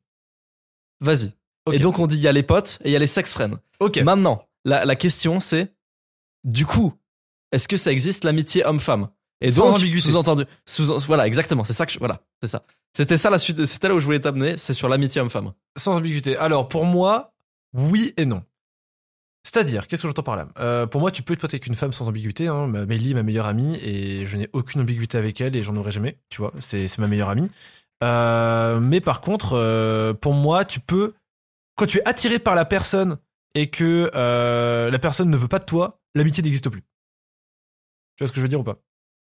Vas-y. 1.00 1.34
Et 1.72 1.80
donc, 1.80 2.00
on 2.00 2.08
dit, 2.08 2.16
il 2.16 2.22
y 2.22 2.28
a 2.28 2.32
les 2.32 2.44
potes 2.44 2.78
et 2.84 2.90
il 2.90 2.92
y 2.92 2.96
a 2.96 3.00
les 3.00 3.08
sex 3.08 3.32
friends. 3.34 3.58
Ok. 3.80 3.98
Maintenant, 3.98 4.48
la, 4.66 4.86
la 4.86 4.96
question 4.96 5.40
c'est, 5.40 5.74
du 6.44 6.66
coup, 6.66 6.94
est-ce 7.52 7.68
que 7.68 7.76
ça 7.78 7.92
existe 7.92 8.24
l'amitié 8.24 8.64
homme-femme? 8.66 9.10
Et 9.42 9.50
Sans 9.52 9.66
donc, 9.66 9.76
ambiguïté. 9.78 10.08
sous-entendu, 10.10 10.46
sous, 10.68 10.86
voilà, 11.08 11.26
exactement, 11.26 11.64
c'est 11.64 11.74
ça 11.74 11.88
que 11.88 11.92
je, 11.92 11.98
voilà, 12.00 12.22
c'est 12.44 12.48
ça. 12.50 12.64
C'était 12.94 13.18
ça 13.18 13.30
la 13.30 13.40
suite, 13.40 13.66
c'était 13.66 13.88
là 13.88 13.96
où 13.96 14.00
je 14.00 14.06
voulais 14.06 14.20
t'amener, 14.20 14.58
c'est 14.58 14.74
sur 14.74 14.90
l'amitié 14.90 15.22
homme-femme. 15.22 15.54
Sans 15.78 15.96
ambiguïté. 15.96 16.36
Alors, 16.38 16.68
pour 16.68 16.86
moi, 16.86 17.34
oui 17.74 18.14
et 18.18 18.26
non. 18.26 18.44
C'est-à-dire, 19.44 19.88
qu'est-ce 19.88 20.04
que 20.04 20.08
j'entends 20.08 20.24
par 20.24 20.36
là? 20.36 20.48
Euh, 20.60 20.86
Pour 20.86 21.02
moi, 21.02 21.10
tu 21.10 21.24
peux 21.24 21.34
être 21.34 21.46
avec 21.46 21.66
une 21.66 21.76
femme 21.76 21.94
sans 21.94 22.08
ambiguïté. 22.08 22.48
Hein. 22.48 22.72
Est 22.74 23.14
ma 23.14 23.24
meilleure 23.24 23.48
amie 23.48 23.78
et 23.78 24.26
je 24.26 24.38
n'ai 24.38 24.50
aucune 24.54 24.82
ambiguïté 24.82 25.18
avec 25.18 25.40
elle 25.42 25.56
et 25.56 25.64
j'en 25.64 25.76
aurai 25.78 25.92
jamais. 25.92 26.20
Tu 26.30 26.42
vois, 26.42 26.54
c'est 26.60 26.96
ma 27.00 27.08
meilleure 27.08 27.30
amie. 27.30 27.48
Euh, 28.04 28.80
mais 28.80 29.00
par 29.02 29.22
contre, 29.22 29.54
euh, 29.54 30.14
pour 30.14 30.34
moi, 30.34 30.66
tu 30.66 30.80
peux, 30.80 31.14
quand 31.76 31.86
tu 31.88 32.00
es 32.00 32.08
attiré 32.08 32.40
par 32.40 32.56
la 32.56 32.66
personne 32.66 33.18
et 33.56 33.70
que 33.70 34.12
la 34.14 35.00
personne 35.00 35.30
ne 35.30 35.38
veut 35.38 35.48
pas 35.48 35.60
de 35.60 35.66
toi, 35.66 36.00
l'amitié 36.14 36.44
n'existe 36.44 36.70
plus. 36.70 36.82
Tu 38.16 38.24
vois 38.24 38.28
ce 38.28 38.32
que 38.34 38.38
je 38.38 38.44
veux 38.44 38.50
dire 38.50 38.60
ou 38.60 38.64
pas? 38.64 38.78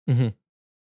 Mhm. 0.06 0.32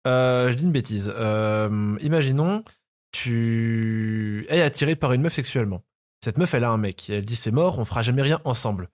Euh, 0.05 0.49
je 0.51 0.53
dis 0.55 0.63
une 0.63 0.71
bêtise. 0.71 1.11
Euh, 1.15 1.97
imaginons, 2.01 2.63
tu 3.11 4.45
es 4.49 4.61
attiré 4.61 4.95
par 4.95 5.13
une 5.13 5.21
meuf 5.21 5.33
sexuellement. 5.33 5.83
Cette 6.23 6.37
meuf, 6.37 6.53
elle 6.53 6.63
a 6.63 6.69
un 6.69 6.77
mec. 6.77 7.09
Et 7.09 7.13
elle 7.15 7.25
dit 7.25 7.35
c'est 7.35 7.51
mort, 7.51 7.79
on 7.79 7.85
fera 7.85 8.01
jamais 8.01 8.21
rien 8.21 8.41
ensemble. 8.45 8.89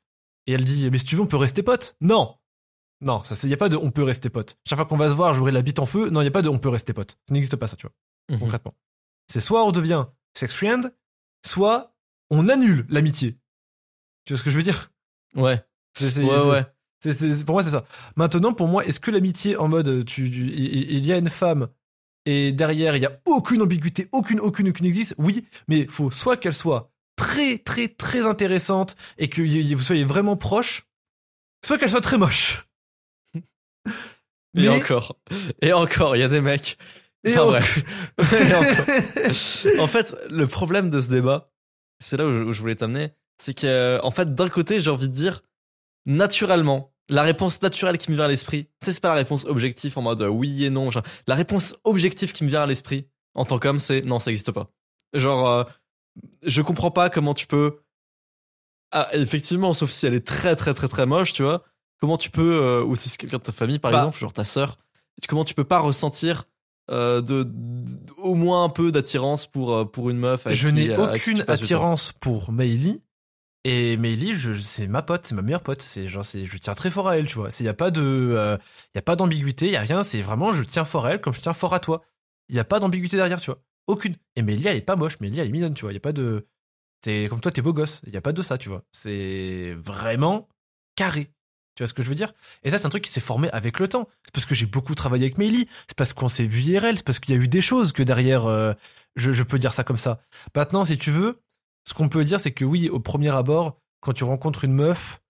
Et 0.47 0.53
elle 0.53 0.63
dit 0.63 0.89
mais 0.91 0.97
si 0.97 1.05
tu 1.05 1.15
veux, 1.15 1.21
on 1.21 1.27
peut 1.27 1.37
rester 1.37 1.63
potes. 1.63 1.95
Non, 2.01 2.37
non, 3.01 3.23
ça, 3.23 3.35
il 3.43 3.49
y 3.49 3.53
a 3.53 3.57
pas 3.57 3.69
de 3.69 3.77
on 3.77 3.89
peut 3.89 4.03
rester 4.03 4.29
potes. 4.29 4.57
Chaque 4.67 4.77
fois 4.77 4.85
qu'on 4.85 4.97
va 4.97 5.09
se 5.09 5.13
voir, 5.13 5.33
j'aurai 5.33 5.51
la 5.51 5.61
bite 5.61 5.79
en 5.79 5.85
feu. 5.85 6.09
Non, 6.09 6.21
il 6.21 6.25
y 6.25 6.27
a 6.27 6.31
pas 6.31 6.41
de 6.41 6.49
on 6.49 6.59
peut 6.59 6.69
rester 6.69 6.93
potes. 6.93 7.17
Ça 7.27 7.33
n'existe 7.33 7.55
pas 7.55 7.67
ça, 7.67 7.75
tu 7.75 7.87
vois. 7.87 7.95
Mhm. 8.29 8.39
Concrètement, 8.39 8.75
c'est 9.31 9.39
soit 9.39 9.65
on 9.65 9.71
devient 9.71 10.05
sex 10.37 10.53
friend, 10.53 10.93
soit 11.45 11.95
on 12.29 12.47
annule 12.47 12.85
l'amitié. 12.89 13.37
Tu 14.25 14.33
vois 14.33 14.37
ce 14.37 14.43
que 14.43 14.49
je 14.51 14.57
veux 14.57 14.63
dire? 14.63 14.91
Ouais, 15.35 15.63
C'est- 15.97 16.09
c'est- 16.11 16.23
ouais, 16.23 16.37
c'est- 16.37 16.49
ouais. 16.49 16.65
C'est, 17.01 17.45
pour 17.45 17.55
moi, 17.55 17.63
c'est 17.63 17.71
ça. 17.71 17.85
Maintenant, 18.15 18.53
pour 18.53 18.67
moi, 18.67 18.85
est-ce 18.85 18.99
que 18.99 19.11
l'amitié 19.11 19.57
en 19.57 19.67
mode, 19.67 20.05
tu, 20.05 20.29
tu- 20.29 20.51
il, 20.51 21.05
y 21.05 21.11
a 21.11 21.17
une 21.17 21.29
femme 21.29 21.67
et 22.25 22.51
derrière, 22.51 22.95
il 22.95 23.01
y 23.01 23.05
a 23.07 23.19
aucune 23.25 23.61
ambiguïté, 23.61 24.07
aucune, 24.11 24.39
aucune, 24.39 24.69
aucune 24.69 24.85
existe? 24.85 25.15
Oui, 25.17 25.45
mais 25.67 25.87
faut 25.87 26.11
soit 26.11 26.37
qu'elle 26.37 26.53
soit 26.53 26.91
très, 27.15 27.57
très, 27.57 27.87
très 27.87 28.21
intéressante 28.21 28.95
et 29.17 29.29
que 29.29 29.41
vous 29.75 29.81
soyez 29.81 30.05
vraiment 30.05 30.37
proche, 30.37 30.87
soit 31.65 31.77
qu'elle 31.77 31.89
soit 31.89 32.01
très 32.01 32.17
moche. 32.17 32.67
Et 34.55 34.67
encore, 34.67 35.17
et 35.61 35.71
encore, 35.73 36.15
il 36.15 36.19
y 36.19 36.23
a 36.23 36.27
des 36.27 36.41
mecs. 36.41 36.77
Et 37.23 37.31
Enfin, 37.31 37.43
en- 37.43 37.47
bref. 37.47 37.83
Et 39.73 39.79
en 39.79 39.87
fait, 39.87 40.15
le 40.29 40.45
problème 40.47 40.89
de 40.89 40.99
ce 40.99 41.07
débat, 41.07 41.51
c'est 41.99 42.17
là 42.17 42.25
où 42.25 42.51
je, 42.51 42.59
voulais 42.59 42.75
t'amener, 42.75 43.11
c'est 43.37 43.53
que, 43.53 43.67
euh, 43.67 43.99
en 44.03 44.11
fait, 44.11 44.33
d'un 44.35 44.49
côté, 44.49 44.79
j'ai 44.79 44.89
envie 44.91 45.07
de 45.07 45.13
dire, 45.13 45.41
naturellement, 46.05 46.90
la 47.09 47.23
réponse 47.23 47.61
naturelle 47.61 47.97
qui 47.97 48.11
me 48.11 48.15
vient 48.15 48.25
à 48.25 48.29
l'esprit, 48.29 48.67
c'est 48.81 48.91
c'est 48.93 49.01
pas 49.01 49.09
la 49.09 49.15
réponse 49.15 49.45
objective 49.45 49.97
en 49.97 50.01
mode 50.01 50.21
euh, 50.21 50.27
oui 50.27 50.65
et 50.65 50.69
non. 50.69 50.91
genre, 50.91 51.03
la 51.27 51.35
réponse 51.35 51.75
objective 51.83 52.31
qui 52.31 52.43
me 52.43 52.49
vient 52.49 52.61
à 52.61 52.67
l'esprit 52.67 53.07
en 53.33 53.45
tant 53.45 53.59
qu'homme, 53.59 53.79
c'est 53.79 54.01
non, 54.01 54.19
ça 54.19 54.31
existe 54.31 54.51
pas. 54.51 54.69
Genre, 55.13 55.47
euh, 55.49 55.63
je 56.45 56.61
comprends 56.61 56.91
pas 56.91 57.09
comment 57.09 57.33
tu 57.33 57.47
peux. 57.47 57.79
Ah, 58.91 59.07
effectivement, 59.13 59.73
sauf 59.73 59.89
si 59.89 60.05
elle 60.05 60.13
est 60.13 60.25
très 60.25 60.55
très 60.55 60.73
très 60.73 60.87
très 60.87 61.05
moche, 61.05 61.33
tu 61.33 61.43
vois. 61.43 61.63
Comment 61.99 62.17
tu 62.17 62.29
peux, 62.29 62.61
euh, 62.61 62.83
ou 62.83 62.95
si 62.95 63.09
c'est 63.09 63.17
quelqu'un 63.17 63.37
de 63.37 63.43
ta 63.43 63.51
famille 63.51 63.79
par 63.79 63.91
Bah. 63.91 63.99
exemple, 63.99 64.17
genre 64.19 64.33
ta 64.33 64.43
sœur, 64.43 64.77
comment 65.27 65.45
tu 65.45 65.53
peux 65.53 65.63
pas 65.63 65.79
ressentir 65.79 66.45
euh, 66.89 67.21
de, 67.21 67.47
au 68.17 68.33
moins 68.35 68.63
un 68.65 68.69
peu 68.69 68.91
d'attirance 68.91 69.45
pour 69.47 69.89
pour 69.91 70.09
une 70.09 70.17
meuf 70.17 70.45
avec 70.47 70.57
je 70.57 70.67
n'ai 70.67 70.95
aucune 70.97 71.43
attirance 71.47 72.11
pour 72.19 72.51
Meili. 72.51 73.01
Et 73.63 73.95
Meili, 73.97 74.35
c'est 74.63 74.87
ma 74.87 75.03
pote, 75.03 75.25
c'est 75.25 75.35
ma 75.35 75.43
meilleure 75.43 75.61
pote. 75.61 75.81
C'est 75.81 76.07
genre, 76.07 76.25
c'est, 76.25 76.45
je 76.45 76.57
tiens 76.57 76.73
très 76.73 76.89
fort 76.89 77.07
à 77.07 77.17
elle, 77.17 77.27
tu 77.27 77.35
vois. 77.35 77.51
C'est, 77.51 77.63
y 77.63 77.69
a 77.69 77.73
pas 77.75 77.91
de, 77.91 78.01
euh, 78.01 78.57
y 78.95 78.97
a 78.97 79.01
pas 79.03 79.15
d'ambiguïté, 79.15 79.69
y 79.69 79.75
a 79.75 79.81
rien. 79.81 80.03
C'est 80.03 80.21
vraiment, 80.21 80.51
je 80.51 80.63
tiens 80.63 80.85
fort 80.85 81.05
à 81.05 81.11
elle 81.13 81.21
comme 81.21 81.33
je 81.33 81.41
tiens 81.41 81.53
fort 81.53 81.73
à 81.73 81.79
toi. 81.79 82.03
Y 82.49 82.59
a 82.59 82.63
pas 82.63 82.79
d'ambiguïté 82.79 83.17
derrière, 83.17 83.39
tu 83.39 83.51
vois. 83.51 83.61
Aucune. 83.87 84.15
Et 84.35 84.41
Meili, 84.41 84.67
elle 84.67 84.77
est 84.77 84.81
pas 84.81 84.95
moche. 84.95 85.19
Meili, 85.19 85.39
elle 85.39 85.47
est 85.47 85.51
mignonne, 85.51 85.75
tu 85.75 85.83
vois. 85.85 85.93
Y 85.93 85.97
a 85.97 85.99
pas 85.99 86.13
de, 86.13 86.47
c'est 87.03 87.27
comme 87.29 87.41
toi, 87.41 87.51
t'es 87.51 87.61
beau 87.61 87.73
gosse. 87.73 88.01
Y 88.05 88.17
a 88.17 88.21
pas 88.21 88.33
de 88.33 88.41
ça, 88.41 88.57
tu 88.57 88.69
vois. 88.69 88.83
C'est 88.91 89.75
vraiment 89.83 90.47
carré. 90.95 91.31
Tu 91.75 91.83
vois 91.83 91.87
ce 91.87 91.93
que 91.93 92.03
je 92.03 92.09
veux 92.09 92.15
dire? 92.15 92.33
Et 92.63 92.71
ça, 92.71 92.79
c'est 92.79 92.85
un 92.85 92.89
truc 92.89 93.03
qui 93.03 93.11
s'est 93.11 93.21
formé 93.21 93.49
avec 93.51 93.79
le 93.79 93.87
temps. 93.87 94.07
C'est 94.25 94.33
parce 94.33 94.45
que 94.45 94.55
j'ai 94.55 94.65
beaucoup 94.65 94.93
travaillé 94.93 95.25
avec 95.25 95.37
Meili. 95.37 95.67
C'est 95.87 95.97
parce 95.97 96.13
qu'on 96.13 96.27
s'est 96.27 96.45
vu 96.45 96.61
IRL. 96.61 96.97
C'est 96.97 97.05
parce 97.05 97.19
qu'il 97.19 97.33
y 97.35 97.37
a 97.37 97.41
eu 97.41 97.47
des 97.47 97.61
choses 97.61 97.91
que 97.91 98.03
derrière, 98.03 98.45
euh, 98.45 98.73
je, 99.15 99.31
je 99.31 99.43
peux 99.43 99.57
dire 99.57 99.73
ça 99.73 99.83
comme 99.83 99.97
ça. 99.97 100.21
Maintenant, 100.55 100.85
si 100.85 100.97
tu 100.97 101.11
veux, 101.11 101.41
ce 101.85 101.93
qu'on 101.93 102.09
peut 102.09 102.23
dire, 102.23 102.39
c'est 102.39 102.51
que 102.51 102.65
oui, 102.65 102.89
au 102.89 102.99
premier 102.99 103.29
abord, 103.29 103.77
quand 104.01 104.13
tu 104.13 104.23
rencontres 104.23 104.63
une 104.63 104.73
meuf, 104.73 105.21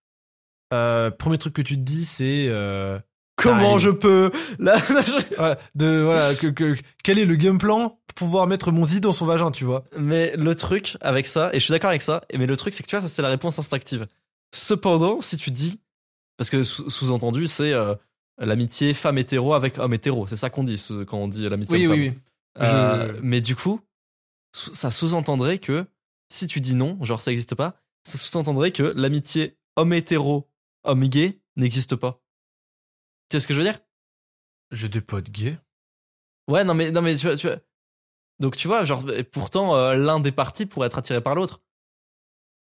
euh, 0.73 1.11
premier 1.11 1.37
truc 1.37 1.53
que 1.53 1.61
tu 1.61 1.75
te 1.75 1.81
dis, 1.81 2.05
c'est 2.05 2.47
euh, 2.49 2.99
Comment 3.37 3.75
Ah, 3.75 3.77
je 3.79 3.89
peux 3.89 4.31
là, 4.59 4.77
ouais, 5.39 5.57
de 5.75 6.01
voilà 6.01 6.35
que, 6.35 6.47
que 6.47 6.75
quel 7.03 7.17
est 7.17 7.25
le 7.25 7.35
game 7.35 7.57
plan 7.57 7.97
pour 8.07 8.15
pouvoir 8.15 8.45
mettre 8.47 8.71
mon 8.71 8.85
zid 8.85 8.99
dans 9.01 9.13
son 9.13 9.25
vagin, 9.25 9.51
tu 9.51 9.65
vois? 9.65 9.83
Mais 9.97 10.35
le 10.37 10.53
truc 10.55 10.97
avec 11.01 11.25
ça, 11.25 11.49
et 11.53 11.59
je 11.59 11.63
suis 11.65 11.71
d'accord 11.71 11.89
avec 11.89 12.01
ça, 12.03 12.23
mais 12.37 12.45
le 12.45 12.55
truc 12.55 12.73
c'est 12.73 12.83
que 12.83 12.87
tu 12.87 12.95
vois, 12.95 13.01
ça 13.01 13.07
c'est 13.07 13.21
la 13.21 13.29
réponse 13.29 13.57
instinctive. 13.57 14.07
Cependant, 14.53 15.21
si 15.21 15.37
tu 15.37 15.49
dis, 15.49 15.79
parce 16.37 16.49
que 16.49 16.63
sous- 16.63 16.89
sous-entendu, 16.89 17.47
c'est 17.47 17.73
euh, 17.73 17.95
l'amitié 18.37 18.93
femme 18.93 19.17
hétéro 19.17 19.53
avec 19.53 19.77
homme 19.79 19.93
hétéro, 19.93 20.27
c'est 20.27 20.35
ça 20.35 20.49
qu'on 20.49 20.63
dit 20.65 20.79
quand 21.07 21.17
on 21.17 21.27
dit 21.27 21.47
l'amitié 21.49 21.77
homme-femme. 21.87 22.13
Euh, 22.59 23.13
Je- 23.15 23.21
Mais 23.23 23.41
du 23.41 23.55
coup, 23.55 23.79
ça 24.53 24.91
sous-entendrait 24.91 25.57
que 25.57 25.85
si 26.31 26.47
tu 26.47 26.61
dis 26.61 26.75
non, 26.75 26.97
genre 27.03 27.21
ça 27.21 27.31
n'existe 27.31 27.55
pas, 27.55 27.81
ça 28.03 28.17
sous-entendrait 28.17 28.71
que 28.71 28.83
l'amitié 28.83 29.57
homme 29.75 29.93
hétéro, 29.93 30.49
homme 30.83 31.07
gay 31.07 31.41
n'existe 31.55 31.95
pas. 31.95 32.21
Tu 33.29 33.37
vois 33.37 33.41
ce 33.41 33.47
que 33.47 33.53
je 33.53 33.59
veux 33.59 33.65
dire? 33.65 33.79
J'ai 34.71 34.89
des 34.89 35.01
potes 35.01 35.29
gays. 35.29 35.59
Ouais, 36.47 36.63
non 36.63 36.73
mais 36.73 36.91
non 36.91 37.01
mais 37.01 37.15
tu 37.15 37.27
vois, 37.27 37.35
tu 37.35 37.47
vois. 37.47 37.57
Donc 38.39 38.57
tu 38.57 38.67
vois, 38.67 38.83
genre 38.85 39.09
et 39.11 39.23
pourtant 39.23 39.75
euh, 39.75 39.95
l'un 39.95 40.19
des 40.19 40.31
partis 40.31 40.65
pourrait 40.65 40.87
être 40.87 40.97
attiré 40.97 41.21
par 41.21 41.35
l'autre. 41.35 41.61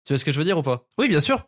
Tu 0.04 0.12
vois 0.12 0.18
ce 0.18 0.25
que 0.25 0.32
je 0.32 0.38
veux 0.38 0.44
dire 0.44 0.59
ou 0.59 0.62
pas? 0.62 0.87
Oui, 0.99 1.09
bien 1.09 1.21
sûr. 1.21 1.47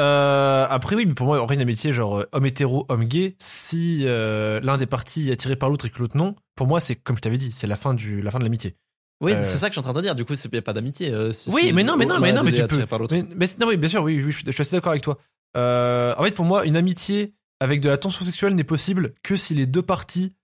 Euh, 0.00 0.66
après, 0.70 0.96
oui, 0.96 1.04
mais 1.04 1.14
pour 1.14 1.26
moi, 1.26 1.40
en 1.40 1.44
vrai, 1.44 1.56
une 1.56 1.60
amitié, 1.60 1.92
genre 1.92 2.20
euh, 2.20 2.28
homme 2.32 2.46
hétéro, 2.46 2.86
homme 2.88 3.04
gay, 3.04 3.36
si 3.38 4.06
euh, 4.06 4.58
l'un 4.60 4.78
des 4.78 4.86
partis 4.86 5.28
est 5.28 5.32
attiré 5.32 5.56
par 5.56 5.68
l'autre 5.68 5.84
et 5.84 5.90
que 5.90 5.98
l'autre 5.98 6.16
non, 6.16 6.34
pour 6.54 6.66
moi, 6.66 6.80
c'est 6.80 6.96
comme 6.96 7.16
je 7.16 7.20
t'avais 7.20 7.36
dit, 7.36 7.52
c'est 7.52 7.66
la 7.66 7.76
fin 7.76 7.92
du, 7.92 8.22
la 8.22 8.30
fin 8.30 8.38
de 8.38 8.44
l'amitié. 8.44 8.76
Oui, 9.20 9.32
Euh, 9.32 9.42
c'est 9.42 9.58
ça 9.58 9.68
que 9.68 9.74
je 9.74 9.80
suis 9.80 9.86
en 9.86 9.92
train 9.92 9.92
de 9.92 10.00
dire. 10.00 10.14
Du 10.14 10.24
coup, 10.24 10.32
il 10.32 10.50
n'y 10.50 10.58
a 10.58 10.62
pas 10.62 10.72
d'amitié. 10.72 11.10
euh, 11.12 11.30
si- 11.30 11.50
Oui, 11.50 11.66
si 11.66 11.72
mais 11.72 11.82
non, 11.84 11.96
mais 11.96 12.06
non, 12.06 12.18
mais 12.18 12.28
l'un 12.32 12.38
non, 12.38 12.42
mais 12.42 12.52
des 12.52 12.58
avec 17.60 17.80
de 17.80 17.88
la 17.90 17.98
tension 17.98 18.24
sexuelle 18.24 18.54
n'est 18.54 18.64
possible 18.64 19.14
que 19.22 19.36
si 19.36 19.54
les 19.54 19.66
deux 19.66 19.82
parties 19.82 20.34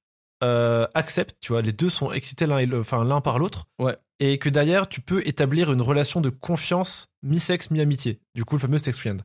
euh, 0.45 0.87
acceptent, 0.93 1.39
tu 1.41 1.53
vois, 1.53 1.63
les 1.63 1.73
deux 1.73 1.89
sont 1.89 2.13
excités 2.13 2.47
l'un 2.47 2.71
enfin 2.79 3.03
l'un 3.05 3.23
par 3.23 3.39
l'autre. 3.39 3.65
Ouais. 3.79 3.97
Et 4.21 4.39
que 4.39 4.51
derrière, 4.51 4.87
tu 4.89 5.01
peux 5.01 5.27
établir 5.27 5.73
une 5.73 5.81
relation 5.81 6.21
de 6.21 6.29
confiance 6.29 7.09
mi-sexe, 7.23 7.71
mi-amitié. 7.71 8.21
Du 8.35 8.45
coup, 8.45 8.57
le 8.57 8.61
fameux 8.61 8.77
sex 8.79 8.99
friend. 8.99 9.23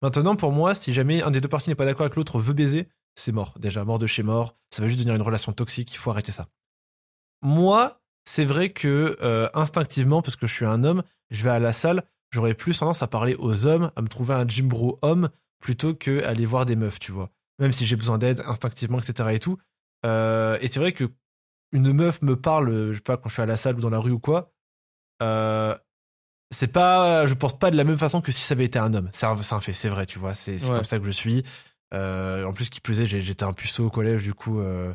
Maintenant, 0.00 0.36
pour 0.36 0.52
moi, 0.52 0.74
si 0.74 0.94
jamais 0.94 1.22
un 1.22 1.30
des 1.30 1.40
deux 1.42 1.48
parties 1.48 1.68
n'est 1.68 1.74
pas 1.74 1.84
d'accord 1.84 2.02
avec 2.06 2.16
l'autre, 2.16 2.38
veut 2.38 2.52
baiser, 2.54 2.88
c'est 3.14 3.32
mort. 3.32 3.54
Déjà, 3.58 3.84
mort 3.84 3.98
de 3.98 4.06
chez 4.06 4.22
mort. 4.22 4.56
Ça 4.70 4.80
va 4.82 4.88
juste 4.88 4.98
devenir 5.00 5.14
une 5.16 5.22
relation 5.22 5.52
toxique. 5.52 5.92
Il 5.94 5.98
faut 5.98 6.10
arrêter 6.10 6.32
ça. 6.32 6.48
Moi, 7.42 8.00
c'est 8.24 8.44
vrai 8.44 8.70
que 8.70 9.16
euh, 9.22 9.48
instinctivement, 9.54 10.22
parce 10.22 10.36
que 10.36 10.46
je 10.46 10.54
suis 10.54 10.64
un 10.64 10.84
homme, 10.84 11.02
je 11.30 11.42
vais 11.44 11.50
à 11.50 11.58
la 11.58 11.72
salle, 11.72 12.04
j'aurais 12.32 12.54
plus 12.54 12.78
tendance 12.78 13.02
à 13.02 13.06
parler 13.06 13.34
aux 13.38 13.66
hommes, 13.66 13.90
à 13.96 14.02
me 14.02 14.08
trouver 14.08 14.34
un 14.34 14.46
gym 14.46 14.68
bro 14.68 14.98
homme, 15.02 15.28
plutôt 15.60 15.94
que 15.94 16.22
aller 16.24 16.46
voir 16.46 16.66
des 16.66 16.76
meufs, 16.76 16.98
tu 16.98 17.12
vois. 17.12 17.30
Même 17.58 17.72
si 17.72 17.86
j'ai 17.86 17.96
besoin 17.96 18.18
d'aide 18.18 18.42
instinctivement, 18.46 18.98
etc. 18.98 19.30
et 19.32 19.38
tout. 19.38 19.58
Euh, 20.04 20.58
et 20.60 20.68
c'est 20.68 20.80
vrai 20.80 20.92
que 20.92 21.04
une 21.72 21.92
meuf 21.92 22.22
me 22.22 22.36
parle, 22.36 22.90
je 22.92 22.94
sais 22.96 23.00
pas, 23.00 23.16
quand 23.16 23.28
je 23.28 23.34
suis 23.34 23.42
à 23.42 23.46
la 23.46 23.56
salle 23.56 23.76
ou 23.76 23.80
dans 23.80 23.90
la 23.90 23.98
rue 23.98 24.10
ou 24.12 24.18
quoi, 24.18 24.52
euh, 25.22 25.76
c'est 26.50 26.68
pas, 26.68 27.26
je 27.26 27.34
pense 27.34 27.58
pas 27.58 27.70
de 27.70 27.76
la 27.76 27.84
même 27.84 27.98
façon 27.98 28.20
que 28.20 28.30
si 28.32 28.40
ça 28.42 28.54
avait 28.54 28.64
été 28.64 28.78
un 28.78 28.94
homme. 28.94 29.10
C'est 29.12 29.26
un, 29.26 29.36
fait, 29.60 29.72
c'est 29.74 29.88
vrai, 29.88 30.06
tu 30.06 30.18
vois. 30.18 30.34
C'est 30.34 30.62
Ouais. 30.64 30.68
comme 30.76 30.84
ça 30.84 30.98
que 30.98 31.04
je 31.04 31.10
suis. 31.10 31.44
Euh, 31.92 32.44
en 32.44 32.52
plus, 32.52 32.68
qui 32.70 32.80
plus 32.80 33.00
est, 33.00 33.06
j'étais 33.06 33.44
un 33.44 33.52
puceau 33.52 33.86
au 33.86 33.90
collège, 33.90 34.22
du 34.22 34.34
coup, 34.34 34.60
euh, 34.60 34.94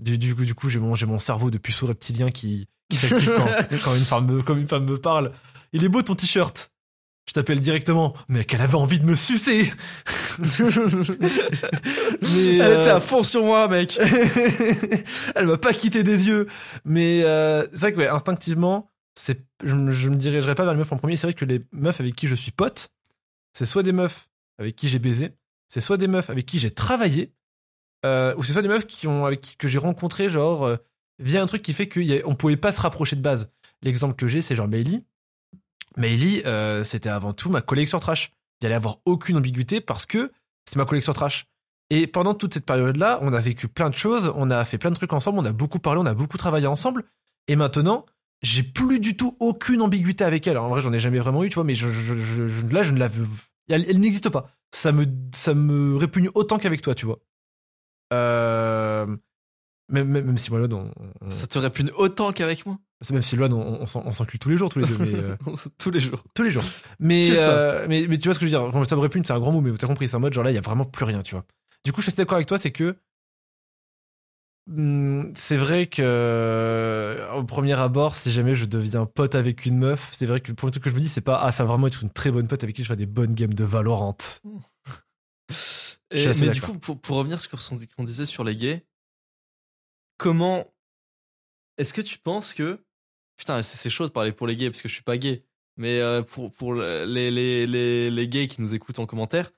du, 0.00 0.18
du 0.18 0.34
coup, 0.34 0.44
du 0.44 0.54
coup, 0.54 0.68
j'ai 0.68 0.78
mon, 0.78 0.94
j'ai 0.94 1.06
mon 1.06 1.18
cerveau 1.18 1.50
de 1.50 1.58
puceau 1.58 1.86
reptilien 1.86 2.30
qui, 2.30 2.66
qui 2.88 2.96
s'active 2.96 3.32
quand, 3.36 3.76
quand 3.84 3.94
une 3.94 4.04
femme 4.04 4.26
me, 4.26 4.42
comme 4.42 4.58
une 4.58 4.68
femme 4.68 4.84
me 4.84 4.98
parle. 4.98 5.32
Il 5.72 5.84
est 5.84 5.88
beau 5.88 6.02
ton 6.02 6.14
t-shirt. 6.14 6.70
Je 7.28 7.32
t'appelle 7.34 7.60
directement, 7.60 8.14
mais 8.28 8.44
qu'elle 8.44 8.60
avait 8.60 8.74
envie 8.74 8.98
de 8.98 9.04
me 9.04 9.14
sucer. 9.14 9.72
mais 10.38 10.48
Elle 12.56 12.60
euh, 12.62 12.80
était 12.80 12.90
à 12.90 13.00
fond 13.00 13.22
sur 13.22 13.44
moi, 13.44 13.68
mec. 13.68 13.98
elle 15.34 15.46
m'a 15.46 15.56
pas 15.56 15.72
quitté 15.72 16.02
des 16.02 16.26
yeux. 16.26 16.48
Mais 16.84 17.22
euh, 17.24 17.64
c'est 17.72 17.78
vrai 17.80 17.92
que 17.92 17.98
ouais, 17.98 18.08
instinctivement, 18.08 18.90
c'est, 19.14 19.44
je, 19.64 19.74
me- 19.74 19.90
je 19.92 20.08
me 20.08 20.16
dirigerais 20.16 20.54
pas 20.54 20.64
vers 20.64 20.72
les 20.72 20.78
meufs 20.78 20.92
en 20.92 20.96
premier. 20.96 21.16
C'est 21.16 21.26
vrai 21.26 21.34
que 21.34 21.44
les 21.44 21.60
meufs 21.72 22.00
avec 22.00 22.16
qui 22.16 22.26
je 22.26 22.34
suis 22.34 22.52
pote, 22.52 22.90
c'est 23.52 23.66
soit 23.66 23.82
des 23.82 23.92
meufs 23.92 24.28
avec 24.58 24.76
qui 24.76 24.88
j'ai 24.88 24.98
baisé, 24.98 25.32
c'est 25.68 25.80
soit 25.80 25.96
des 25.96 26.08
meufs 26.08 26.30
avec 26.30 26.46
qui 26.46 26.58
j'ai 26.58 26.70
travaillé, 26.70 27.32
euh, 28.06 28.34
ou 28.36 28.42
c'est 28.42 28.52
soit 28.52 28.62
des 28.62 28.68
meufs 28.68 28.86
qui 28.86 29.06
ont, 29.06 29.26
avec 29.26 29.56
que 29.58 29.68
j'ai 29.68 29.78
rencontré 29.78 30.28
genre 30.28 30.64
euh, 30.64 30.76
via 31.18 31.42
un 31.42 31.46
truc 31.46 31.62
qui 31.62 31.72
fait 31.72 31.88
qu'on 31.88 32.34
pouvait 32.34 32.56
pas 32.56 32.72
se 32.72 32.80
rapprocher 32.80 33.16
de 33.16 33.22
base. 33.22 33.50
L'exemple 33.82 34.14
que 34.14 34.28
j'ai, 34.28 34.42
c'est 34.42 34.56
genre 34.56 34.68
Meili. 34.68 35.04
Meili, 35.96 36.42
euh, 36.46 36.84
c'était 36.84 37.08
avant 37.08 37.32
tout 37.32 37.50
ma 37.50 37.62
sur 37.86 38.00
Trash. 38.00 38.32
Il 38.60 38.66
allait 38.66 38.74
avoir 38.74 38.98
aucune 39.04 39.36
ambiguïté 39.36 39.80
parce 39.80 40.06
que 40.06 40.32
c'est 40.66 40.76
ma 40.76 40.86
sur 41.00 41.14
Trash. 41.14 41.46
Et 41.90 42.06
pendant 42.06 42.34
toute 42.34 42.54
cette 42.54 42.66
période-là, 42.66 43.18
on 43.22 43.32
a 43.32 43.40
vécu 43.40 43.66
plein 43.66 43.90
de 43.90 43.94
choses, 43.94 44.32
on 44.36 44.50
a 44.50 44.64
fait 44.64 44.78
plein 44.78 44.90
de 44.90 44.94
trucs 44.94 45.12
ensemble, 45.12 45.40
on 45.40 45.44
a 45.44 45.52
beaucoup 45.52 45.80
parlé, 45.80 46.00
on 46.00 46.06
a 46.06 46.14
beaucoup 46.14 46.38
travaillé 46.38 46.68
ensemble. 46.68 47.04
Et 47.48 47.56
maintenant, 47.56 48.06
j'ai 48.42 48.62
plus 48.62 49.00
du 49.00 49.16
tout 49.16 49.36
aucune 49.40 49.82
ambiguïté 49.82 50.22
avec 50.22 50.46
elle. 50.46 50.56
En 50.56 50.68
vrai, 50.68 50.80
j'en 50.80 50.92
ai 50.92 51.00
jamais 51.00 51.18
vraiment 51.18 51.42
eu, 51.42 51.48
tu 51.48 51.56
vois, 51.56 51.64
mais 51.64 51.74
je- 51.74 51.88
là, 52.72 52.82
je 52.84 52.92
ne 52.92 52.98
la 52.98 53.08
veux. 53.08 53.26
Elle, 53.68 53.86
elle 53.88 53.98
n'existe 53.98 54.28
pas. 54.28 54.50
Ça 54.72 54.92
me, 54.92 55.04
ça 55.34 55.52
me 55.52 55.96
répugne 55.96 56.28
autant 56.34 56.58
qu'avec 56.58 56.80
toi, 56.80 56.94
tu 56.94 57.06
vois. 57.06 57.18
Euh, 58.12 59.06
même, 59.88 60.08
même, 60.08 60.24
même 60.26 60.38
si 60.38 60.50
moi, 60.50 60.60
Loan, 60.60 60.72
on, 61.00 61.26
on- 61.26 61.30
Ça 61.30 61.46
te 61.46 61.58
répugne 61.58 61.90
autant 61.96 62.32
qu'avec 62.32 62.64
moi. 62.66 62.78
même 63.10 63.22
si 63.22 63.36
Loan, 63.36 63.52
on, 63.52 63.82
on, 63.82 63.86
s'en- 63.86 64.02
on 64.06 64.12
s'encule 64.12 64.38
tous 64.38 64.48
les 64.50 64.56
jours, 64.56 64.68
tous 64.70 64.78
les 64.80 64.86
deux, 64.86 64.98
mais. 64.98 65.14
euh, 65.14 65.36
Tous 65.78 65.90
les 65.90 66.00
jours. 66.00 66.22
tous 66.34 66.42
les 66.42 66.50
jours. 66.50 66.64
Mais, 67.00 67.30
euh, 67.38 67.86
mais, 67.88 68.06
mais 68.08 68.18
tu 68.18 68.28
vois 68.28 68.34
ce 68.34 68.38
que 68.38 68.46
je 68.46 68.52
veux 68.56 68.58
dire? 68.62 68.70
Quand 68.72 68.84
ça 68.84 68.96
me 68.96 69.00
répugne, 69.00 69.24
c'est 69.24 69.32
un 69.32 69.40
grand 69.40 69.52
mot, 69.52 69.60
mais 69.60 69.72
t'as 69.72 69.86
compris, 69.86 70.06
c'est 70.08 70.16
en 70.16 70.20
mode 70.20 70.32
genre 70.34 70.44
là, 70.44 70.50
il 70.50 70.54
y 70.54 70.58
a 70.58 70.62
vraiment 70.62 70.84
plus 70.84 71.04
rien, 71.04 71.22
tu 71.22 71.34
vois. 71.34 71.44
Du 71.84 71.92
coup, 71.92 72.00
je 72.00 72.04
suis 72.04 72.10
assez 72.10 72.18
d'accord 72.22 72.36
avec 72.36 72.46
toi, 72.48 72.58
c'est 72.58 72.72
que. 72.72 72.96
hum, 74.68 75.32
C'est 75.34 75.56
vrai 75.56 75.86
que 75.86 77.18
au 77.34 77.44
premier 77.44 77.78
abord, 77.78 78.14
si 78.14 78.30
jamais 78.32 78.54
je 78.54 78.66
deviens 78.66 79.06
pote 79.06 79.34
avec 79.34 79.64
une 79.66 79.78
meuf, 79.78 80.08
c'est 80.12 80.26
vrai 80.26 80.40
que 80.40 80.48
le 80.48 80.54
premier 80.54 80.70
truc 80.72 80.84
que 80.84 80.90
je 80.90 80.94
me 80.94 81.00
dis, 81.00 81.08
c'est 81.08 81.20
pas 81.22 81.38
ah 81.40 81.52
ça 81.52 81.64
va 81.64 81.70
vraiment 81.70 81.86
être 81.86 82.02
une 82.02 82.10
très 82.10 82.30
bonne 82.30 82.46
pote 82.48 82.62
avec 82.62 82.76
qui 82.76 82.82
je 82.84 82.88
fais 82.88 82.96
des 82.96 83.06
bonnes 83.06 83.34
games 83.34 83.54
de 83.54 83.64
Valorant. 83.64 84.16
Et, 86.12 86.26
mais 86.26 86.48
du 86.48 86.60
coup, 86.60 86.74
pour, 86.78 87.00
pour 87.00 87.16
revenir 87.18 87.38
sur 87.40 87.60
ce 87.60 87.70
qu'on 87.96 88.02
disait 88.04 88.26
sur 88.26 88.42
les 88.44 88.56
gays, 88.56 88.84
comment 90.18 90.66
est-ce 91.78 91.94
que 91.94 92.00
tu 92.00 92.18
penses 92.18 92.52
que 92.54 92.84
putain 93.36 93.62
c'est 93.62 93.88
chaud 93.90 94.04
de 94.04 94.12
parler 94.12 94.32
pour 94.32 94.46
les 94.46 94.56
gays 94.56 94.70
parce 94.70 94.82
que 94.82 94.88
je 94.88 94.94
suis 94.94 95.02
pas 95.02 95.16
gay, 95.18 95.44
mais 95.76 96.00
euh, 96.00 96.22
pour 96.22 96.52
pour 96.52 96.74
le- 96.74 97.04
les, 97.06 97.30
les 97.30 97.66
les 97.66 98.10
les 98.10 98.28
gays 98.28 98.48
qui 98.48 98.60
nous 98.60 98.74
écoutent 98.74 98.98
en 98.98 99.06
commentaire, 99.06 99.50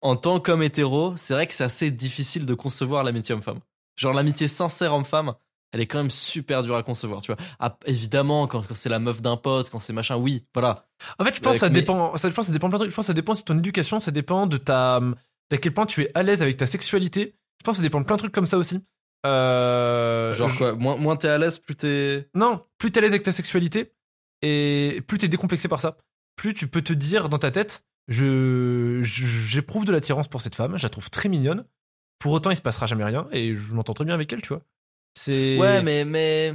en 0.00 0.16
tant 0.16 0.40
qu'homme 0.40 0.62
hétéro, 0.62 1.16
c'est 1.16 1.34
vrai 1.34 1.46
que 1.46 1.54
c'est 1.54 1.64
assez 1.64 1.90
difficile 1.90 2.46
de 2.46 2.54
concevoir 2.54 3.04
l'amitié 3.04 3.34
homme-femme. 3.34 3.60
Genre 3.96 4.14
l'amitié 4.14 4.48
sincère 4.48 4.94
homme-femme, 4.94 5.34
elle 5.72 5.80
est 5.80 5.86
quand 5.86 5.98
même 5.98 6.10
super 6.10 6.62
dure 6.62 6.76
à 6.76 6.82
concevoir, 6.82 7.20
tu 7.20 7.32
vois. 7.32 7.44
Ah, 7.58 7.78
évidemment, 7.84 8.46
quand, 8.46 8.66
quand 8.66 8.74
c'est 8.74 8.88
la 8.88 8.98
meuf 8.98 9.20
d'un 9.20 9.36
pote, 9.36 9.68
quand 9.70 9.78
c'est 9.80 9.92
machin, 9.92 10.16
oui, 10.16 10.46
voilà. 10.54 10.88
En 11.18 11.24
fait, 11.24 11.34
je 11.36 11.40
pense 11.40 11.54
que 11.54 11.58
ça 11.60 11.68
Mais- 11.68 11.80
dépend. 11.80 12.16
Ça, 12.16 12.30
je 12.30 12.34
pense 12.34 12.44
que 12.46 12.48
ça 12.48 12.52
dépend 12.52 12.68
de 12.68 12.70
plein 12.70 12.78
de 12.78 12.84
trucs. 12.84 12.90
Je 12.90 12.96
pense 12.96 13.04
que 13.04 13.08
ça 13.08 13.14
dépend 13.14 13.34
si 13.34 13.44
ton 13.44 13.58
éducation, 13.58 14.00
ça 14.00 14.10
dépend 14.10 14.46
de 14.46 14.56
ta 14.56 15.00
d'à 15.52 15.58
quel 15.58 15.72
point 15.72 15.86
tu 15.86 16.02
es 16.02 16.10
à 16.14 16.22
l'aise 16.24 16.42
avec 16.42 16.56
ta 16.56 16.66
sexualité? 16.66 17.36
Je 17.60 17.64
pense 17.64 17.74
que 17.74 17.76
ça 17.76 17.82
dépend 17.82 18.00
de 18.00 18.06
plein 18.06 18.16
de 18.16 18.20
trucs 18.22 18.32
comme 18.32 18.46
ça 18.46 18.58
aussi. 18.58 18.80
Euh, 19.24 20.34
Genre 20.34 20.48
je- 20.48 20.58
quoi, 20.58 20.72
moins, 20.72 20.96
moins 20.96 21.14
t'es 21.16 21.28
à 21.28 21.38
l'aise, 21.38 21.58
plus 21.58 21.76
t'es. 21.76 22.28
Non, 22.34 22.64
plus 22.78 22.90
t'es 22.90 22.98
à 22.98 23.02
l'aise 23.02 23.12
avec 23.12 23.22
ta 23.22 23.30
sexualité 23.32 23.92
et 24.42 25.00
plus 25.06 25.18
t'es 25.18 25.28
décomplexé 25.28 25.68
par 25.68 25.80
ça, 25.80 25.96
plus 26.36 26.54
tu 26.54 26.66
peux 26.66 26.82
te 26.82 26.92
dire 26.92 27.28
dans 27.28 27.38
ta 27.38 27.50
tête, 27.52 27.84
je 28.08 29.00
j'éprouve 29.02 29.84
de 29.84 29.92
l'attirance 29.92 30.26
pour 30.26 30.40
cette 30.40 30.56
femme, 30.56 30.76
je 30.76 30.82
la 30.82 30.88
trouve 30.88 31.08
très 31.10 31.28
mignonne. 31.28 31.64
Pour 32.18 32.32
autant, 32.32 32.50
il 32.50 32.56
se 32.56 32.62
passera 32.62 32.86
jamais 32.86 33.04
rien 33.04 33.28
et 33.30 33.54
je 33.54 33.72
m'entends 33.74 33.94
très 33.94 34.04
bien 34.04 34.14
avec 34.14 34.32
elle, 34.32 34.42
tu 34.42 34.48
vois. 34.48 34.62
C'est 35.16 35.58
Ouais, 35.58 35.82
mais 35.82 36.04
mais 36.04 36.54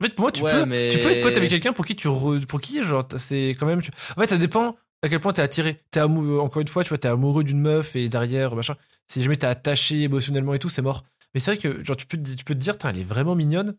en 0.00 0.04
fait 0.04 0.14
pour 0.14 0.24
moi 0.24 0.32
tu 0.32 0.42
Ouais, 0.42 0.52
peux 0.52 0.64
mais- 0.66 0.88
tu 0.90 0.98
peux 0.98 1.10
être 1.10 1.22
pote 1.22 1.36
avec 1.36 1.50
quelqu'un 1.50 1.72
pour 1.72 1.84
qui 1.86 1.96
tu 1.96 2.08
re- 2.08 2.44
pour 2.46 2.60
qui 2.60 2.82
genre 2.84 3.06
c'est 3.16 3.50
quand 3.58 3.66
même 3.66 3.80
tu- 3.82 3.90
en 4.16 4.20
fait 4.20 4.28
ça 4.28 4.36
dépend 4.38 4.76
à 5.02 5.08
quel 5.08 5.20
point 5.20 5.32
t'es 5.32 5.42
attiré. 5.42 5.82
T'es 5.90 6.00
amoureux 6.00 6.40
encore 6.40 6.60
une 6.62 6.68
fois, 6.68 6.82
tu 6.84 6.88
vois, 6.90 6.98
t'es 6.98 7.08
amoureux 7.08 7.44
d'une 7.44 7.60
meuf 7.60 7.94
et 7.96 8.08
derrière 8.08 8.54
machin. 8.56 8.76
Si 9.06 9.22
jamais 9.22 9.36
t'es 9.36 9.46
attaché 9.46 10.02
émotionnellement 10.02 10.54
et 10.54 10.58
tout, 10.58 10.68
c'est 10.68 10.82
mort. 10.82 11.04
Mais 11.34 11.40
c'est 11.40 11.52
vrai 11.54 11.58
que 11.58 11.84
genre 11.84 11.96
tu 11.96 12.06
peux 12.06 12.16
te, 12.20 12.34
tu 12.34 12.44
peux 12.44 12.54
te 12.54 12.58
dire, 12.58 12.74
elle 12.84 12.98
est 12.98 13.04
vraiment 13.04 13.34
mignonne, 13.34 13.76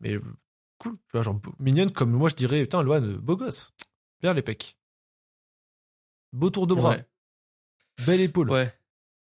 mais 0.00 0.18
cool, 0.78 0.94
tu 0.96 1.12
vois, 1.12 1.22
genre 1.22 1.40
mignonne 1.58 1.90
comme 1.90 2.12
moi 2.12 2.28
je 2.28 2.34
dirais, 2.36 2.62
putain, 2.62 2.82
Loane, 2.82 3.16
beau 3.16 3.36
gosse, 3.36 3.72
bien 4.20 4.32
les 4.32 4.42
pecs, 4.42 4.76
beau 6.32 6.50
tour 6.50 6.66
de 6.66 6.74
bras, 6.74 6.90
Ouais. 6.90 7.04
belle 8.06 8.20
épaule, 8.20 8.50
Ouais. 8.50 8.72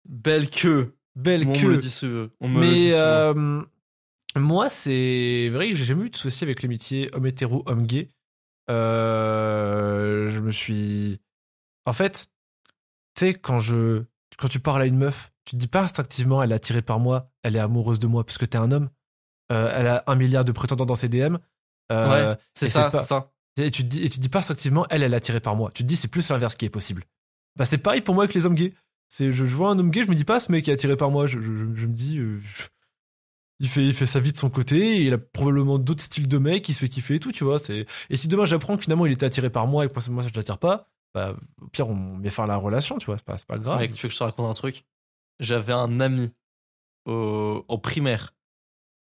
Belle 0.08 0.50
queue. 0.52 0.96
belle 1.16 1.48
on 1.48 1.52
me 1.52 1.56
queue. 1.60 1.72
le 1.72 1.78
dit 1.78 1.90
souvent. 1.92 2.28
On 2.40 2.48
me 2.48 2.62
le 2.62 2.68
dit 2.78 2.84
Mais 2.86 2.90
souvent. 2.92 3.02
euh, 3.02 3.62
moi, 4.36 4.70
c'est 4.70 5.50
vrai 5.50 5.70
que 5.72 5.76
j'ai 5.76 5.86
jamais 5.86 6.06
eu 6.06 6.10
de 6.12 6.16
souci 6.16 6.44
avec 6.44 6.62
l'amitié 6.62 7.10
homme 7.14 7.26
hétéro, 7.26 7.64
homme 7.66 7.88
gay. 7.88 8.10
Euh, 8.70 10.30
je 10.30 10.40
me 10.42 10.52
suis. 10.52 11.20
En 11.86 11.94
fait, 11.94 12.28
tu 13.16 13.26
sais, 13.26 13.34
quand, 13.34 13.60
je... 13.60 14.04
quand 14.38 14.48
tu 14.48 14.60
parles 14.60 14.82
à 14.82 14.86
une 14.86 14.98
meuf, 14.98 15.32
tu 15.46 15.56
te 15.56 15.58
dis 15.60 15.68
pas 15.68 15.82
instinctivement 15.84 16.42
elle 16.44 16.52
est 16.52 16.56
attirée 16.56 16.82
par 16.82 17.00
moi, 17.00 17.30
elle 17.44 17.56
est 17.56 17.60
amoureuse 17.60 18.00
de 18.00 18.08
moi 18.08 18.26
parce 18.26 18.38
que 18.38 18.46
t'es 18.46 18.58
un 18.58 18.72
homme. 18.72 18.90
Euh, 19.52 19.72
elle 19.76 19.88
a 19.88 20.04
un 20.08 20.16
milliard 20.16 20.44
de 20.46 20.52
prétendants 20.52 20.86
dans 20.88 20.96
ses 20.96 21.08
DM. 21.10 21.38
Euh, 21.92 22.06
ouais, 22.32 22.38
c'est 22.56 22.66
ça, 22.72 22.90
c'est 23.02 23.08
ça. 23.08 23.32
et 23.58 23.72
tu 23.72 23.84
te 23.84 23.88
dis, 23.88 24.04
et 24.04 24.10
tu 24.10 24.18
te 24.18 24.22
dis 24.22 24.30
pas 24.30 24.40
instinctivement, 24.40 24.86
elle, 24.90 25.04
elle 25.04 25.14
est 25.14 25.18
attirée 25.18 25.40
par 25.40 25.56
moi. 25.56 25.72
Tu 25.74 25.84
te 25.84 25.88
dis, 25.88 25.96
c'est 25.96 26.08
plus 26.08 26.28
l'inverse 26.30 26.56
qui 26.56 26.66
est 26.66 26.70
possible. 26.70 27.04
Bah, 27.58 27.66
c'est 27.66 27.78
pareil 27.78 28.02
pour 28.02 28.16
moi 28.16 28.24
avec 28.24 28.34
les 28.34 28.46
hommes 28.46 28.56
gays. 28.56 28.74
C'est, 29.08 29.32
je, 29.32 29.46
je 29.46 29.56
vois 29.56 29.70
un 29.70 29.78
homme 29.80 29.92
gay, 29.92 30.04
je 30.04 30.10
me 30.10 30.16
dis 30.16 30.26
pas, 30.26 30.40
ce 30.40 30.52
mec 30.52 30.68
est 30.68 30.72
attiré 30.74 30.98
par 30.98 31.12
moi. 31.12 31.28
Je, 31.28 31.40
je, 31.40 31.52
je- 31.76 31.86
me 31.86 31.94
dis, 31.94 32.18
euh, 32.18 32.42
il 33.60 33.70
fait, 33.70 33.86
il 33.86 33.94
fait 33.94 34.06
sa 34.06 34.20
vie 34.20 34.32
de 34.34 34.38
son 34.38 34.50
côté, 34.50 34.98
et 34.98 35.02
il 35.04 35.14
a 35.14 35.18
probablement 35.18 35.78
d'autres 35.78 36.04
styles 36.04 36.28
de 36.28 36.38
mecs, 36.38 36.68
il 36.68 36.74
se 36.74 36.80
fait 36.80 36.90
kiffer 36.90 37.16
et 37.16 37.20
tout, 37.20 37.32
tu 37.32 37.44
vois. 37.44 37.60
C'est, 37.60 37.86
et 38.10 38.18
si 38.18 38.28
demain 38.28 38.46
j'apprends 38.46 38.76
que 38.76 38.84
finalement 38.84 39.06
il 39.06 39.14
était 39.14 39.26
attiré 39.26 39.50
par 39.50 39.68
moi 39.68 39.86
et 39.86 39.88
que 39.88 39.94
moi, 39.94 40.02
ça- 40.02 40.12
moi 40.12 40.24
ça 40.24 40.30
je 40.34 40.36
l'attire 40.38 40.58
pas, 40.58 40.90
bah, 41.16 41.34
au 41.62 41.68
pire, 41.68 41.88
on 41.88 41.96
met 41.96 42.30
fin 42.30 42.44
à 42.44 42.48
la 42.48 42.58
relation, 42.58 42.98
tu 42.98 43.06
vois. 43.06 43.18
C'est 43.18 43.24
pas, 43.24 43.38
pas 43.38 43.58
grave. 43.58 43.80
Mec, 43.80 43.94
tu 43.94 44.02
veux 44.02 44.10
que 44.10 44.14
je 44.14 44.20
te 44.20 44.24
raconte 44.24 44.50
un 44.50 44.54
truc? 44.54 44.86
J'avais 45.40 45.72
un 45.72 46.02
ami 46.02 46.34
au, 47.06 47.64
au 47.70 47.78
primaire. 47.78 48.36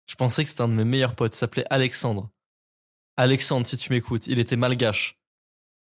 Je 0.06 0.14
pensais 0.14 0.44
que 0.44 0.50
c'était 0.50 0.60
un 0.60 0.68
de 0.68 0.74
mes 0.74 0.84
meilleurs 0.84 1.14
potes. 1.14 1.34
Il 1.34 1.38
s'appelait 1.38 1.64
Alexandre. 1.70 2.30
Alexandre, 3.16 3.66
si 3.66 3.78
tu 3.78 3.90
m'écoutes, 3.90 4.26
il 4.26 4.38
était 4.38 4.56
malgache. 4.56 5.18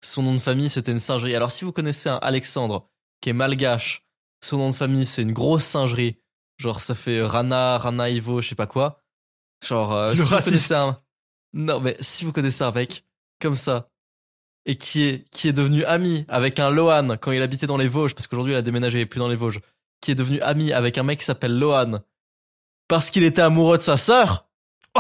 Son 0.04 0.22
nom 0.22 0.36
de 0.36 0.40
famille, 0.40 0.70
c'était 0.70 0.92
une 0.92 1.00
singerie. 1.00 1.36
Alors, 1.36 1.52
si 1.52 1.66
vous 1.66 1.72
connaissez 1.72 2.10
un 2.10 2.18
Alexandre 2.18 2.88
qui 3.20 3.30
est 3.32 3.34
malgache, 3.34 4.06
son 4.44 4.58
nom 4.58 4.70
de 4.70 4.76
famille, 4.76 5.08
c'est 5.08 5.24
une 5.24 5.34
grosse 5.34 5.66
singerie. 5.66 6.20
Genre, 6.60 6.82
ça 6.82 6.94
fait 6.94 7.24
Rana, 7.24 7.80
Rana 7.80 8.12
Ivo, 8.12 8.42
je 8.42 8.50
sais 8.50 8.56
pas 8.56 8.68
quoi. 8.68 9.02
Genre, 9.66 9.92
euh, 9.92 10.16
si 10.16 10.22
vous 10.22 10.38
connaissez 10.38 10.74
un. 10.76 11.02
Non, 11.54 11.80
mais 11.80 11.98
si 12.00 12.26
vous 12.26 12.32
connaissez 12.32 12.64
un 12.64 12.72
mec 12.72 13.06
comme 13.40 13.56
ça, 13.56 13.91
et 14.66 14.76
qui 14.76 15.04
est, 15.04 15.26
qui 15.32 15.48
est 15.48 15.54
devenu 15.54 15.84
ami 15.86 16.26
avec 16.28 16.60
un 16.60 16.70
Lohan 16.70 17.18
quand 17.20 17.32
il 17.32 17.42
habitait 17.42 17.68
dans 17.68 17.78
les 17.78 17.88
Vosges, 17.88 18.14
parce 18.14 18.28
qu'aujourd'hui 18.28 18.54
il 18.54 18.58
a 18.58 18.62
déménagé 18.62 19.00
et 19.02 19.06
plus 19.06 19.20
dans 19.20 19.28
les 19.28 19.36
Vosges, 19.36 19.60
qui 20.02 20.12
est 20.12 20.16
devenu 20.16 20.40
ami 20.42 20.72
avec 20.74 20.98
un 20.98 21.04
mec 21.04 21.20
qui 21.20 21.26
s'appelle 21.26 21.58
Lohan 21.58 22.00
parce 22.88 23.10
qu'il 23.10 23.24
était 23.24 23.42
amoureux 23.42 23.78
de 23.78 23.84
sa 23.84 23.98
sœur. 23.98 24.48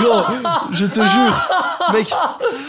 Genre, 0.00 0.32
je 0.72 0.86
te 0.86 1.00
jure, 1.00 1.48
mec, 1.92 2.08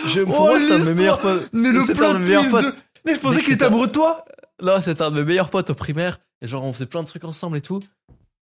je, 0.08 0.22
pour 0.22 0.42
Oh, 0.42 0.46
moi 0.48 0.60
c'est 0.60 0.72
un 0.72 0.80
de 0.80 0.84
mes 0.86 0.94
meilleurs 0.94 1.20
potes. 1.20 1.50
Mais 1.54 1.72
le 1.72 1.82
un 1.82 2.14
de 2.14 2.18
mes 2.20 2.26
meilleurs 2.26 2.50
potes. 2.50 2.66
de- 2.66 2.76
Mais 3.06 3.16
je 3.16 3.20
pensais 3.20 3.42
qu'il 3.42 3.54
était 3.54 3.66
amoureux 3.66 3.88
de 3.88 3.92
toi 3.92 4.26
là, 4.60 4.82
c'était 4.82 5.02
un 5.02 5.10
de 5.12 5.16
mes 5.16 5.24
meilleurs 5.26 5.50
potes 5.50 5.72
au 5.72 5.76
primaire. 5.76 6.20
Et 6.42 6.48
genre, 6.48 6.64
on 6.64 6.72
faisait 6.74 6.86
plein 6.86 7.02
de 7.02 7.08
trucs 7.08 7.24
ensemble 7.24 7.58
et 7.58 7.62
tout. 7.62 7.82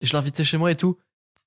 Et 0.01 0.05
je 0.07 0.13
l'invitais 0.13 0.43
chez 0.43 0.57
moi 0.57 0.71
et 0.71 0.75
tout. 0.75 0.97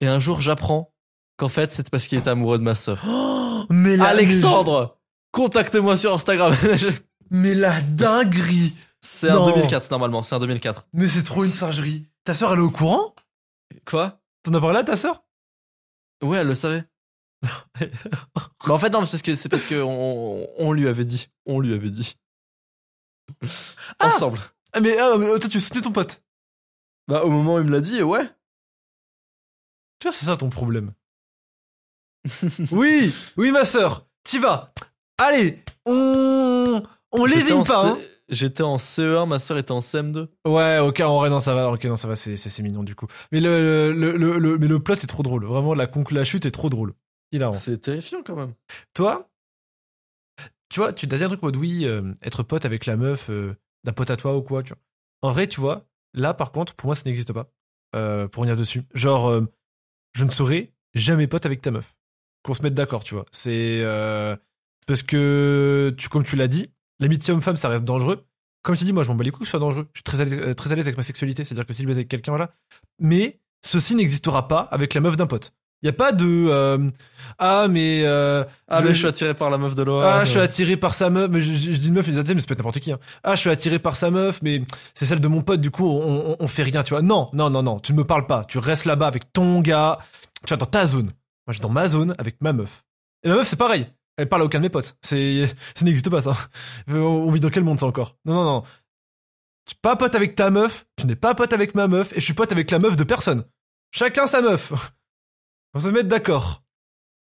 Et 0.01 0.07
un 0.07 0.19
jour, 0.21 0.41
j'apprends 0.41 0.93
qu'en 1.37 1.49
fait, 1.49 1.73
c'est 1.73 1.91
parce 1.91 2.07
qu'il 2.07 2.19
était 2.19 2.31
amoureux 2.31 2.59
de 2.59 2.63
ma 2.63 2.75
sœur. 2.77 3.03
Oh, 3.07 3.65
mais 3.71 3.97
la, 3.97 4.07
Alexandre, 4.09 4.97
contacte-moi 5.33 5.97
sur 5.97 6.15
Instagram. 6.15 6.57
Mais 7.31 7.55
la 7.55 7.81
dinguerie 7.81 8.75
c'est 9.01 9.31
un 9.31 9.35
Non. 9.35 9.47
2004, 9.51 9.91
normalement. 9.91 10.23
C'est 10.23 10.35
un 10.35 10.39
2004. 10.39 10.89
Mais 10.93 11.09
c'est 11.09 11.23
trop 11.23 11.45
une 11.45 11.51
singerie. 11.51 12.07
Ta 12.25 12.35
sœur, 12.35 12.53
elle 12.53 12.59
est 12.59 12.63
au 12.63 12.71
courant? 12.71 13.15
Quoi? 13.87 14.21
T'en 14.43 14.55
as 14.55 14.61
parlé 14.61 14.79
à 14.79 14.85
ta 14.85 14.97
sœur? 14.97 15.25
Ouais, 16.23 16.39
elle 16.39 16.49
le 16.49 16.55
savait. 16.55 16.85
Mais 17.81 17.91
en 18.69 18.79
fait, 18.79 18.91
non, 18.91 19.05
c'est 19.07 19.13
parce 19.13 19.23
que 19.23 19.35
c'est 19.35 19.49
parce 19.49 19.65
que 19.65 19.81
on, 19.83 20.47
on 20.59 20.73
lui 20.73 20.87
avait 20.87 21.07
dit. 21.07 21.29
On 21.47 21.61
lui 21.61 21.73
avait 21.73 21.91
dit. 21.91 22.19
Ah 23.99 24.09
Ensemble. 24.09 24.39
Ah, 24.73 24.81
mais, 24.81 24.99
ah, 24.99 25.17
mais 25.17 25.39
toi, 25.39 25.49
tu 25.49 25.61
soutenais 25.61 25.83
ton 25.83 25.93
pote? 25.93 26.23
Bah, 27.09 27.25
au 27.25 27.31
moment 27.31 27.55
où 27.55 27.59
il 27.59 27.65
me 27.65 27.73
l'a 27.73 27.81
dit, 27.81 28.03
ouais. 28.03 28.29
Tu 29.99 30.09
vois, 30.09 30.13
c'est 30.13 30.27
ça 30.27 30.37
ton 30.37 30.51
problème. 30.51 30.93
oui, 32.71 33.15
oui, 33.37 33.51
ma 33.51 33.65
sœur, 33.65 34.07
t'y 34.25 34.39
vas. 34.39 34.75
Allez, 35.23 35.59
on, 35.85 36.83
on 37.13 37.25
l'évite 37.27 37.67
pas. 37.67 37.89
hein. 37.91 37.99
J'étais 38.31 38.63
en 38.63 38.77
CE1, 38.77 39.27
ma 39.27 39.39
sœur 39.39 39.59
était 39.59 39.73
en 39.73 39.81
CM2. 39.81 40.29
Ouais, 40.47 40.79
ok, 40.79 41.01
en 41.01 41.19
vrai, 41.19 41.29
non, 41.29 41.41
ça 41.41 41.53
va, 41.55 41.69
ok, 41.71 41.85
non, 41.85 41.97
ça 41.97 42.09
va, 42.09 42.17
c'est, 42.17 42.59
mignon 42.63 42.83
du 42.85 42.95
coup. 42.95 43.07
Mais 43.33 43.41
le, 43.41 43.93
le, 43.93 44.17
le, 44.17 44.39
le- 44.39 44.57
mais 44.59 44.67
le 44.69 44.79
plot 44.81 44.95
est 44.95 45.07
trop 45.07 45.23
drôle. 45.23 45.45
Vraiment, 45.45 45.75
la 45.75 45.87
conc, 45.87 46.11
la 46.11 46.25
chute 46.25 46.47
est 46.47 46.51
trop 46.51 46.71
drôle. 46.71 46.95
Hilarant. 47.33 47.53
C'est 47.53 47.79
terrifiant 47.79 48.23
quand 48.25 48.35
même. 48.37 48.55
Toi, 48.95 49.29
tu 50.71 50.81
vois, 50.81 50.93
tu 50.95 51.07
t'as 51.07 51.19
dit 51.19 51.25
un 51.25 51.29
truc 51.29 51.43
en 51.43 51.49
mode 51.49 51.57
oui, 51.57 51.85
euh, 51.85 52.15
être 52.23 52.43
pote 52.43 52.65
avec 52.65 52.87
la 52.87 52.97
meuf 52.97 53.29
euh, 53.29 53.55
d'un 53.85 53.93
pote 53.93 54.11
à 54.11 54.17
toi 54.17 54.35
ou 54.37 54.43
quoi, 54.43 54.63
tu 54.63 54.71
vois. 54.71 54.79
En 55.23 55.33
vrai, 55.33 55.49
tu 55.49 55.61
vois, 55.61 55.85
là 56.15 56.33
par 56.33 56.51
contre, 56.53 56.75
pour 56.75 56.87
moi, 56.87 56.95
ça 56.95 57.03
n'existe 57.05 57.33
pas. 57.35 57.53
Euh, 57.95 58.27
pour 58.29 58.43
revenir 58.43 58.57
dessus. 58.57 58.85
Genre, 58.95 59.29
euh, 59.29 59.43
je 60.15 60.25
ne 60.25 60.31
serai 60.31 60.73
jamais 60.95 61.27
pote 61.27 61.45
avec 61.45 61.61
ta 61.61 61.73
meuf. 61.73 61.95
Qu'on 62.43 62.55
se 62.55 62.63
mette 62.63 62.75
d'accord, 62.75 63.03
tu 63.05 63.15
vois. 63.15 63.27
C'est 63.33 63.81
euh, 63.83 64.35
parce 64.87 65.03
que, 65.03 65.95
tu, 65.99 66.09
comme 66.09 66.25
tu 66.25 66.37
l'as 66.37 66.49
dit, 66.49 66.71
l'amitié 66.99 67.33
homme-femme, 67.33 67.57
ça 67.57 67.69
reste 67.69 67.85
dangereux. 67.85 68.25
Comme 68.63 68.77
tu 68.77 68.85
dis, 68.85 68.93
moi, 68.93 69.03
je 69.05 69.09
m'en 69.09 69.15
bats 69.15 69.25
les 69.25 69.31
couilles 69.31 69.41
que 69.41 69.47
ce 69.47 69.51
soit 69.53 69.61
dangereux. 69.61 69.89
Je 69.95 69.99
suis 70.01 70.05
très 70.05 70.21
à 70.21 70.25
l'aise, 70.25 70.55
très 70.57 70.71
à 70.73 70.75
l'aise 70.77 70.85
avec 70.87 70.97
ma 70.97 71.03
sexualité. 71.03 71.45
C'est-à-dire 71.45 71.65
que 71.67 71.73
si 71.73 71.83
je 71.83 71.87
baise 71.87 71.97
avec 71.97 72.09
quelqu'un, 72.09 72.33
voilà. 72.33 72.51
Mais 72.99 73.41
ceci 73.65 73.95
n'existera 73.95 74.49
pas 74.49 74.61
avec 74.71 74.93
la 74.95 75.01
meuf 75.01 75.17
d'un 75.17 75.27
pote. 75.27 75.53
Il 75.83 75.87
y 75.87 75.89
a 75.89 75.95
pas 75.95 76.13
de 76.13 76.27
euh, 76.51 76.91
ah 77.39 77.67
mais 77.67 78.03
euh, 78.05 78.45
Ah, 78.69 78.81
je- 78.83 78.87
mais 78.89 78.93
je 78.93 78.99
suis 78.99 79.07
attiré 79.07 79.33
par 79.33 79.49
la 79.49 79.57
meuf 79.57 79.75
de 79.75 79.83
Loa. 79.83 80.15
ah, 80.17 80.25
je 80.27 80.31
suis 80.33 80.39
attiré 80.41 80.77
par 80.77 80.93
sa 80.93 81.09
meuf, 81.09 81.31
mais 81.31 81.41
je, 81.41 81.51
je- 81.55 81.73
je 81.73 81.79
dis 81.79 81.89
une 81.89 81.95
meuf, 81.95 82.07
mais 82.07 82.13
c'est 82.15 82.23
peut-être 82.47 82.59
n'importe 82.59 82.81
qui. 82.81 82.93
Hein. 82.93 82.99
Ah, 83.25 83.35
je 83.35 83.41
suis 83.41 83.49
attiré 83.49 83.79
par 83.79 83.97
sa 83.97 84.11
meuf, 84.11 84.43
mais 84.43 84.61
c'est 84.95 85.07
celle 85.07 85.21
de 85.21 85.29
mon 85.29 85.41
pote, 85.41 85.63
du 85.63 85.71
coup, 85.71 85.87
on, 85.87 86.33
on, 86.33 86.37
on 86.39 86.49
fait 86.49 86.65
rien, 86.65 86.83
tu 86.83 86.91
vois. 86.91 87.01
Non, 87.01 87.29
non, 87.33 87.49
non, 87.49 87.63
non, 87.63 87.79
tu 87.81 87.95
ne 87.95 87.97
me 87.97 88.05
parles 88.05 88.27
pas. 88.27 88.45
Tu 88.45 88.59
restes 88.59 88.85
là-bas 88.85 89.07
avec 89.07 89.33
ton 89.33 89.63
gars. 89.63 89.97
Tu 90.45 90.51
vas 90.53 90.59
dans 90.59 90.67
ta 90.67 90.85
zone. 90.85 91.07
Moi, 91.07 91.13
je 91.49 91.53
suis 91.55 91.61
dans 91.63 91.71
ma 91.71 91.89
zone 91.89 92.15
avec 92.19 92.43
ma 92.43 92.53
meuf. 92.53 92.85
Et 93.23 93.31
ma 93.31 93.37
meuf, 93.37 93.49
c'est 93.49 93.57
pareil. 93.57 93.87
Elle 94.21 94.29
parle 94.29 94.43
à 94.43 94.45
aucun 94.45 94.59
de 94.59 94.65
mes 94.65 94.69
potes. 94.69 94.99
C'est, 95.01 95.47
ça 95.75 95.85
n'existe 95.85 96.11
pas, 96.11 96.21
ça. 96.21 96.33
On 96.89 96.95
on 96.95 97.31
vit 97.31 97.41
dans 97.41 97.49
quel 97.49 97.65
monde, 97.65 97.79
ça, 97.79 97.87
encore? 97.87 98.17
Non, 98.27 98.35
non, 98.35 98.45
non. 98.45 98.63
Tu 99.65 99.75
n'es 99.75 99.79
pas 99.81 99.97
pote 99.97 100.15
avec 100.15 100.35
ta 100.35 100.51
meuf, 100.51 100.85
tu 100.97 101.07
n'es 101.07 101.17
pas 101.17 101.35
pote 101.35 101.55
avec 101.55 101.75
ma 101.75 101.89
meuf, 101.89 102.13
et 102.13 102.17
je 102.17 102.25
suis 102.27 102.35
pote 102.35 102.53
avec 102.53 102.71
la 102.71 102.79
meuf 102.79 102.97
de 102.97 103.05
personne. 103.05 103.45
Chacun 103.93 104.27
sa 104.27 104.43
meuf. 104.43 104.73
On 105.75 105.81
se 105.81 105.89
met 105.89 106.05
d'accord. 106.05 106.63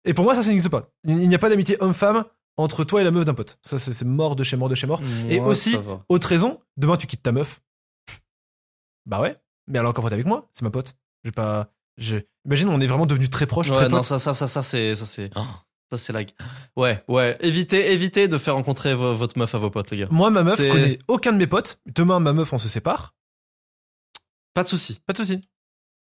Et 0.03 0.13
pour 0.13 0.25
moi, 0.25 0.35
ça, 0.35 0.43
ça 0.43 0.49
n'existe 0.49 0.69
pas. 0.69 0.91
Il 1.05 1.29
n'y 1.29 1.35
a 1.35 1.39
pas 1.39 1.49
d'amitié 1.49 1.77
homme-femme 1.79 2.25
entre 2.57 2.83
toi 2.83 2.99
et 2.99 3.05
la 3.05 3.11
meuf 3.11 3.23
d'un 3.23 3.33
pote. 3.33 3.57
Ça, 3.61 3.79
c'est 3.79 4.03
mort 4.03 4.35
de 4.35 4.43
chez 4.43 4.57
mort 4.57 4.67
de 4.67 4.75
chez 4.75 4.87
mort. 4.87 5.01
Et 5.29 5.39
aussi-. 5.39 5.77
Autre 6.09 6.27
raison, 6.27 6.59
demain 6.75 6.97
tu 6.97 7.07
quittes 7.07 7.23
ta 7.23 7.31
meuf. 7.31 7.61
Bah 9.05 9.21
ouais. 9.21 9.37
Mais 9.67 9.79
elle 9.79 9.85
est 9.85 9.87
encore 9.87 10.03
pote 10.03 10.13
avec 10.13 10.25
moi, 10.25 10.49
c'est 10.51 10.63
ma 10.63 10.71
pote. 10.71 10.97
J'ai 11.23 11.31
pas. 11.31 11.71
Je... 11.97 12.17
Imagine, 12.45 12.67
on 12.69 12.81
est 12.81 12.87
vraiment 12.87 13.05
devenus 13.05 13.29
très 13.29 13.45
proches, 13.45 13.69
Ouais, 13.69 13.75
très 13.75 13.89
non, 13.89 13.97
potes. 13.97 14.05
ça, 14.05 14.19
ça, 14.19 14.33
ça, 14.33 14.47
ça, 14.47 14.61
c'est, 14.63 14.95
ça, 14.95 15.05
c'est, 15.05 15.29
oh, 15.35 15.45
ça, 15.91 15.97
c'est 15.97 16.13
la. 16.13 16.21
Ouais, 16.75 17.03
ouais. 17.07 17.37
Évitez, 17.41 17.91
évitez 17.91 18.27
de 18.27 18.37
faire 18.37 18.55
rencontrer 18.55 18.93
vo- 18.93 19.15
votre 19.15 19.37
meuf 19.37 19.53
à 19.55 19.57
vos 19.57 19.69
potes, 19.69 19.91
les 19.91 19.97
gars. 19.97 20.07
Moi, 20.11 20.29
ma 20.29 20.43
meuf 20.43 20.57
connaît 20.57 20.99
aucun 21.07 21.31
de 21.33 21.37
mes 21.37 21.47
potes. 21.47 21.79
Demain, 21.87 22.19
ma 22.19 22.33
meuf, 22.33 22.53
on 22.53 22.59
se 22.59 22.67
sépare. 22.69 23.15
Pas 24.53 24.63
de 24.63 24.67
souci. 24.67 24.99
Pas 25.05 25.13
de 25.13 25.17
souci. 25.17 25.41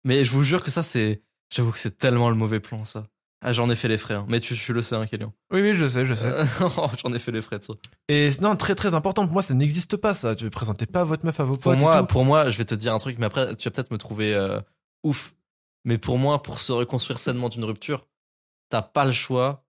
Mais 0.03 0.25
je 0.25 0.31
vous 0.31 0.43
jure 0.43 0.61
que 0.63 0.71
ça, 0.71 0.83
c'est, 0.83 1.23
j'avoue 1.49 1.71
que 1.71 1.79
c'est 1.79 1.97
tellement 1.97 2.29
le 2.29 2.35
mauvais 2.35 2.59
plan, 2.59 2.83
ça. 2.83 3.05
Ah, 3.45 3.51
j'en 3.51 3.69
ai 3.69 3.75
fait 3.75 3.87
les 3.89 3.97
frais, 3.97 4.13
hein. 4.13 4.25
Mais 4.29 4.39
tu, 4.39 4.55
tu 4.55 4.71
le 4.71 4.81
sais, 4.81 4.95
hein, 4.95 5.05
Kélian. 5.05 5.33
Oui, 5.51 5.61
oui, 5.61 5.75
je 5.75 5.85
sais, 5.85 6.05
je 6.05 6.13
sais. 6.13 6.27
Euh, 6.27 6.45
j'en 7.03 7.11
ai 7.13 7.19
fait 7.19 7.31
les 7.31 7.41
frais 7.41 7.59
de 7.59 7.63
ça. 7.63 7.73
Et 8.07 8.29
non, 8.41 8.55
très 8.55 8.73
très 8.73 8.95
important 8.95 9.25
pour 9.25 9.33
moi, 9.33 9.41
ça 9.41 9.53
n'existe 9.53 9.97
pas 9.97 10.13
ça. 10.13 10.35
Tu 10.35 10.45
ne 10.45 10.49
présentez 10.49 10.85
pas 10.85 11.03
votre 11.03 11.25
meuf 11.25 11.39
à 11.39 11.43
vos 11.43 11.55
Pour 11.57 11.71
potes. 11.73 11.79
et 11.79 11.81
moi, 11.81 12.03
pour 12.07 12.23
moi, 12.23 12.49
je 12.49 12.57
vais 12.57 12.63
te 12.65 12.75
dire 12.75 12.93
un 12.93 12.99
truc, 12.99 13.17
mais 13.19 13.25
après, 13.25 13.55
tu 13.57 13.67
vas 13.67 13.71
peut-être 13.71 13.91
me 13.91 13.97
trouver 13.97 14.33
euh, 14.33 14.61
ouf. 15.03 15.33
Mais 15.83 15.97
pour 15.97 16.17
moi, 16.17 16.41
pour 16.41 16.61
se 16.61 16.71
reconstruire 16.71 17.19
sainement 17.19 17.49
d'une 17.49 17.65
rupture, 17.65 18.07
t'as 18.69 18.81
pas 18.81 19.03
le 19.03 19.11
choix 19.11 19.62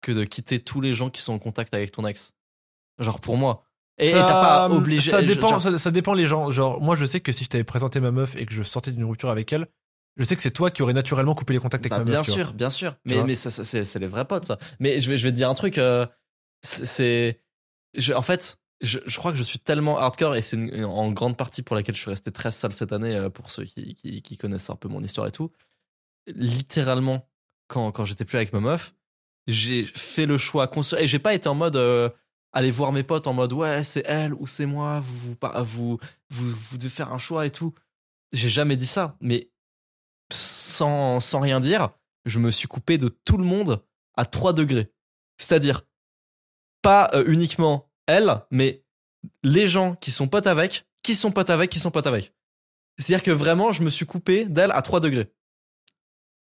que 0.00 0.12
de 0.12 0.24
quitter 0.24 0.60
tous 0.60 0.80
les 0.80 0.94
gens 0.94 1.10
qui 1.10 1.20
sont 1.22 1.32
en 1.32 1.38
contact 1.38 1.74
avec 1.74 1.92
ton 1.92 2.06
ex. 2.06 2.34
Genre 2.98 3.20
pour 3.20 3.36
moi. 3.36 3.64
Et 3.98 4.12
t'as 4.12 4.26
pas 4.28 4.68
obligé. 4.70 5.10
Ça 5.10 5.22
dépend, 5.22 5.48
genre- 5.48 5.62
ça, 5.62 5.76
ça 5.78 5.90
dépend 5.90 6.14
les 6.14 6.26
gens. 6.28 6.50
Genre, 6.50 6.80
moi, 6.80 6.94
je 6.96 7.04
sais 7.04 7.20
que 7.20 7.32
si 7.32 7.44
je 7.44 7.48
t'avais 7.48 7.64
présenté 7.64 7.98
ma 8.00 8.10
meuf 8.12 8.36
et 8.36 8.46
que 8.46 8.54
je 8.54 8.62
sortais 8.62 8.92
d'une 8.92 9.04
rupture 9.04 9.28
avec 9.30 9.52
elle, 9.52 9.66
je 10.16 10.24
sais 10.24 10.36
que 10.36 10.42
c'est 10.42 10.50
toi 10.52 10.70
qui 10.70 10.82
aurais 10.82 10.92
naturellement 10.94 11.34
coupé 11.34 11.52
les 11.52 11.58
contacts 11.58 11.82
avec 11.84 11.90
Bah, 11.90 11.98
ma 11.98 12.04
bien 12.04 12.18
meuf. 12.18 12.26
vois. 12.26 12.34
sûr, 12.36 12.52
bien 12.52 12.70
sûr. 12.70 12.96
Mais, 13.04 13.22
mais 13.24 13.34
ça, 13.34 13.50
ça, 13.50 13.64
c'est, 13.64 13.98
les 13.98 14.06
vrais 14.06 14.24
potes, 14.26 14.44
ça. 14.44 14.58
Mais 14.78 15.00
je 15.00 15.10
vais, 15.10 15.16
je 15.16 15.24
vais 15.24 15.32
te 15.32 15.36
dire 15.36 15.48
un 15.50 15.54
truc. 15.54 15.78
euh, 15.78 16.06
c'est, 16.62 17.40
en 18.14 18.22
fait, 18.22 18.58
je, 18.80 18.98
je 19.06 19.18
crois 19.18 19.32
que 19.32 19.38
je 19.38 19.42
suis 19.42 19.58
tellement 19.58 19.98
hardcore 19.98 20.36
et 20.36 20.42
c'est 20.42 20.84
en 20.84 21.10
grande 21.10 21.36
partie 21.36 21.62
pour 21.62 21.74
laquelle 21.74 21.94
je 21.96 22.00
suis 22.00 22.10
resté 22.10 22.30
très 22.30 22.50
sale 22.52 22.72
cette 22.72 22.92
année 22.92 23.14
euh, 23.16 23.30
pour 23.30 23.50
ceux 23.50 23.64
qui, 23.64 23.94
qui, 23.96 24.22
qui 24.22 24.36
connaissent 24.36 24.70
un 24.70 24.76
peu 24.76 24.88
mon 24.88 25.02
histoire 25.02 25.26
et 25.26 25.32
tout. 25.32 25.50
Littéralement, 26.34 27.28
quand, 27.68 27.90
quand 27.92 28.04
j'étais 28.04 28.24
plus 28.24 28.36
avec 28.36 28.52
ma 28.52 28.60
meuf, 28.60 28.94
j'ai 29.48 29.86
fait 29.86 30.26
le 30.26 30.38
choix 30.38 30.68
conscient 30.68 30.98
et 30.98 31.08
j'ai 31.08 31.18
pas 31.18 31.34
été 31.34 31.48
en 31.48 31.54
mode 31.56 31.74
euh, 31.76 32.08
aller 32.52 32.70
voir 32.70 32.92
mes 32.92 33.02
potes 33.02 33.26
en 33.26 33.32
mode 33.32 33.52
ouais 33.52 33.82
c'est 33.82 34.04
elle 34.06 34.32
ou 34.34 34.46
c'est 34.46 34.66
moi 34.66 35.00
vous 35.00 35.18
vous, 35.18 35.36
vous 35.64 35.98
vous 36.30 36.50
vous 36.50 36.78
devez 36.78 36.88
faire 36.90 37.12
un 37.12 37.18
choix 37.18 37.44
et 37.46 37.50
tout. 37.50 37.74
J'ai 38.32 38.48
jamais 38.50 38.76
dit 38.76 38.86
ça, 38.86 39.16
mais 39.20 39.50
sans, 40.30 41.18
sans 41.20 41.40
rien 41.40 41.60
dire, 41.60 41.90
je 42.26 42.38
me 42.38 42.50
suis 42.50 42.68
coupé 42.68 42.98
de 42.98 43.08
tout 43.08 43.38
le 43.38 43.44
monde 43.44 43.82
à 44.16 44.26
3 44.26 44.52
degrés. 44.52 44.92
C'est-à-dire, 45.38 45.82
pas 46.82 47.10
euh, 47.14 47.24
uniquement 47.26 47.90
elle, 48.06 48.42
mais 48.50 48.84
les 49.42 49.66
gens 49.66 49.94
qui 49.94 50.10
sont 50.10 50.28
potes 50.28 50.46
avec, 50.46 50.86
qui 51.02 51.16
sont 51.16 51.30
potes 51.32 51.48
avec, 51.48 51.70
qui 51.70 51.80
sont 51.80 51.90
potes 51.90 52.06
avec. 52.06 52.34
C'est-à-dire 52.98 53.22
que 53.24 53.30
vraiment, 53.30 53.72
je 53.72 53.82
me 53.82 53.88
suis 53.90 54.04
coupé 54.04 54.44
d'elle 54.44 54.72
à 54.72 54.82
3 54.82 55.00
degrés. 55.00 55.32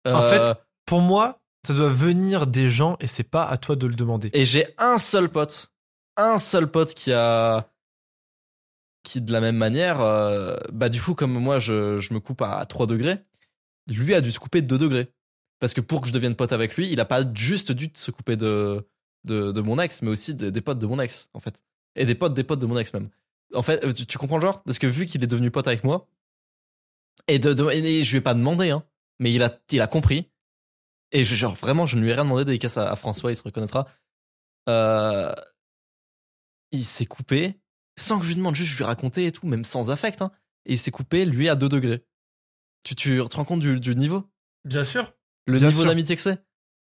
En 0.06 0.22
Euh, 0.22 0.30
fait, 0.54 0.54
pour 0.86 1.00
moi, 1.00 1.41
ça 1.66 1.74
doit 1.74 1.90
venir 1.90 2.46
des 2.46 2.68
gens 2.68 2.96
et 3.00 3.06
c'est 3.06 3.22
pas 3.22 3.44
à 3.44 3.56
toi 3.56 3.76
de 3.76 3.86
le 3.86 3.94
demander. 3.94 4.30
Et 4.32 4.44
j'ai 4.44 4.66
un 4.78 4.98
seul 4.98 5.28
pote, 5.28 5.72
un 6.16 6.38
seul 6.38 6.70
pote 6.70 6.94
qui 6.94 7.12
a. 7.12 7.70
qui 9.02 9.20
de 9.20 9.32
la 9.32 9.40
même 9.40 9.56
manière, 9.56 10.00
euh, 10.00 10.56
bah 10.72 10.88
du 10.88 11.00
coup, 11.00 11.14
comme 11.14 11.32
moi 11.32 11.58
je, 11.58 12.12
me 12.12 12.20
coupe 12.20 12.42
à 12.42 12.64
3 12.66 12.86
degrés, 12.86 13.18
lui 13.88 14.14
a 14.14 14.20
dû 14.20 14.32
se 14.32 14.40
couper 14.40 14.62
de 14.62 14.66
2 14.66 14.78
degrés. 14.78 15.12
Parce 15.60 15.74
que 15.74 15.80
pour 15.80 16.00
que 16.00 16.08
je 16.08 16.12
devienne 16.12 16.34
pote 16.34 16.52
avec 16.52 16.76
lui, 16.76 16.90
il 16.90 16.98
a 16.98 17.04
pas 17.04 17.22
juste 17.34 17.70
dû 17.70 17.90
se 17.94 18.10
couper 18.10 18.36
de, 18.36 18.84
de, 19.24 19.60
mon 19.60 19.78
ex, 19.78 20.02
mais 20.02 20.10
aussi 20.10 20.34
des, 20.34 20.60
potes 20.60 20.80
de 20.80 20.86
mon 20.86 20.98
ex, 20.98 21.28
en 21.34 21.40
fait. 21.40 21.62
Et 21.94 22.04
des 22.04 22.16
potes 22.16 22.34
des 22.34 22.42
potes 22.42 22.58
de 22.58 22.66
mon 22.66 22.76
ex 22.78 22.92
même. 22.92 23.10
En 23.54 23.62
fait, 23.62 23.84
euh, 23.84 23.92
tu, 23.92 24.18
comprends 24.18 24.38
le 24.38 24.42
genre? 24.42 24.62
Parce 24.64 24.80
que 24.80 24.88
vu 24.88 25.06
qu'il 25.06 25.22
est 25.22 25.28
devenu 25.28 25.52
pote 25.52 25.68
avec 25.68 25.84
moi, 25.84 26.08
et, 27.28 27.38
de- 27.38 27.70
et 27.70 28.02
je 28.02 28.10
lui 28.10 28.18
ai 28.18 28.20
pas 28.20 28.34
demandé, 28.34 28.70
hein, 28.70 28.82
mais 29.20 29.32
il 29.32 29.42
a, 29.44 29.56
il 29.70 29.80
a 29.80 29.86
compris. 29.86 30.32
Et 31.12 31.24
je, 31.24 31.34
genre 31.34 31.54
vraiment, 31.54 31.86
je 31.86 31.96
ne 31.96 32.02
lui 32.02 32.10
ai 32.10 32.14
rien 32.14 32.24
demandé, 32.24 32.44
dédicace 32.44 32.76
à, 32.78 32.90
à 32.90 32.96
François, 32.96 33.30
il 33.32 33.36
se 33.36 33.42
reconnaîtra. 33.42 33.86
Euh, 34.68 35.32
il 36.70 36.84
s'est 36.84 37.06
coupé 37.06 37.60
sans 37.98 38.18
que 38.18 38.24
je 38.24 38.30
lui 38.30 38.36
demande, 38.36 38.54
juste 38.56 38.70
je 38.70 38.76
lui 38.76 38.84
ai 38.84 38.86
raconté 38.86 39.26
et 39.26 39.32
tout, 39.32 39.46
même 39.46 39.64
sans 39.64 39.90
affect. 39.90 40.22
Hein, 40.22 40.30
et 40.64 40.72
il 40.74 40.78
s'est 40.78 40.90
coupé, 40.90 41.24
lui, 41.24 41.48
à 41.48 41.54
2 41.54 41.68
degrés. 41.68 42.04
Tu, 42.84 42.94
tu 42.94 43.20
te 43.28 43.36
rends 43.36 43.44
compte 43.44 43.60
du, 43.60 43.78
du 43.78 43.94
niveau? 43.94 44.24
Bien 44.64 44.84
sûr. 44.84 45.12
Le 45.46 45.58
Bien 45.58 45.68
niveau 45.68 45.84
d'amitié 45.84 46.16
que 46.16 46.22
c'est? 46.22 46.42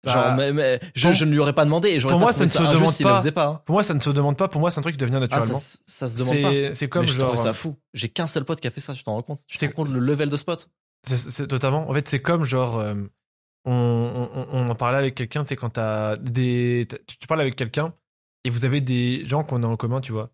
Bah, 0.04 0.14
Genre, 0.14 0.38
mais, 0.38 0.54
mais 0.54 0.80
je, 0.94 1.02
pour- 1.08 1.14
je 1.14 1.26
ne 1.26 1.32
lui 1.32 1.40
aurais 1.40 1.54
pas 1.54 1.66
demandé 1.66 1.90
et 1.90 2.00
pour 2.00 2.20
moi, 2.20 2.32
ça 2.32 2.44
ne 2.44 2.48
se 2.48 2.58
demande 2.60 2.94
le 3.00 3.04
pas. 3.04 3.32
pas. 3.32 3.48
hein. 3.48 3.62
Pour 3.66 3.74
moi, 3.74 3.84
ça 3.84 3.94
ne 3.94 4.00
se 4.00 4.10
demande 4.12 4.38
pas. 4.38 4.48
Pour 4.48 4.62
moi, 4.62 4.70
c'est 4.70 4.78
un 4.80 4.84
truc 4.84 4.94
qui 4.96 5.00
devient 5.00 5.14
Ah, 5.16 5.20
ça, 5.20 5.20
naturellement. 5.22 5.60
se- 5.60 5.78
ça 5.88 6.08
se 6.08 6.18
demande 6.18 6.42
pas. 6.42 6.74
c'est 6.76 6.88
comme 6.88 7.02
mais 7.02 7.08
je 7.12 7.14
genre. 7.20 7.38
ça 7.38 7.54
fou. 7.54 7.76
J'ai 7.94 8.10
qu'un 8.10 8.28
seul 8.28 8.46
pote 8.46 8.62
qui 8.62 8.68
a 8.68 8.72
fait 8.72 8.82
ça, 8.82 8.94
tu 8.94 9.04
t'en 9.04 9.14
rends 9.14 9.24
compte? 9.24 9.42
Tu 9.48 9.58
te 9.58 9.66
rends 9.66 9.72
compte 9.72 9.90
le 9.90 10.00
level 10.00 10.30
de 10.30 10.38
spot? 10.38 10.70
c'est 11.04 11.48
totalement. 11.48 11.90
En 11.90 11.94
fait, 11.94 12.08
c'est 12.08 12.22
comme 12.22 12.44
genre. 12.46 12.80
euh, 12.80 12.96
on, 13.66 14.70
en 14.70 14.76
parlait 14.76 14.98
avec 14.98 15.16
quelqu'un, 15.16 15.44
sais, 15.44 15.56
quand 15.56 15.72
t'as 15.72 16.18
des. 16.18 16.88
Tu, 17.08 17.28
parles 17.28 17.42
avec 17.42 17.56
quelqu'un 17.56 17.94
et 18.44 18.50
vous 18.50 18.66
avez 18.66 18.82
des 18.82 19.26
gens 19.26 19.44
qu'on 19.44 19.64
a 19.64 19.68
en 19.68 19.78
commun, 19.78 20.02
tu 20.02 20.12
vois. 20.12 20.32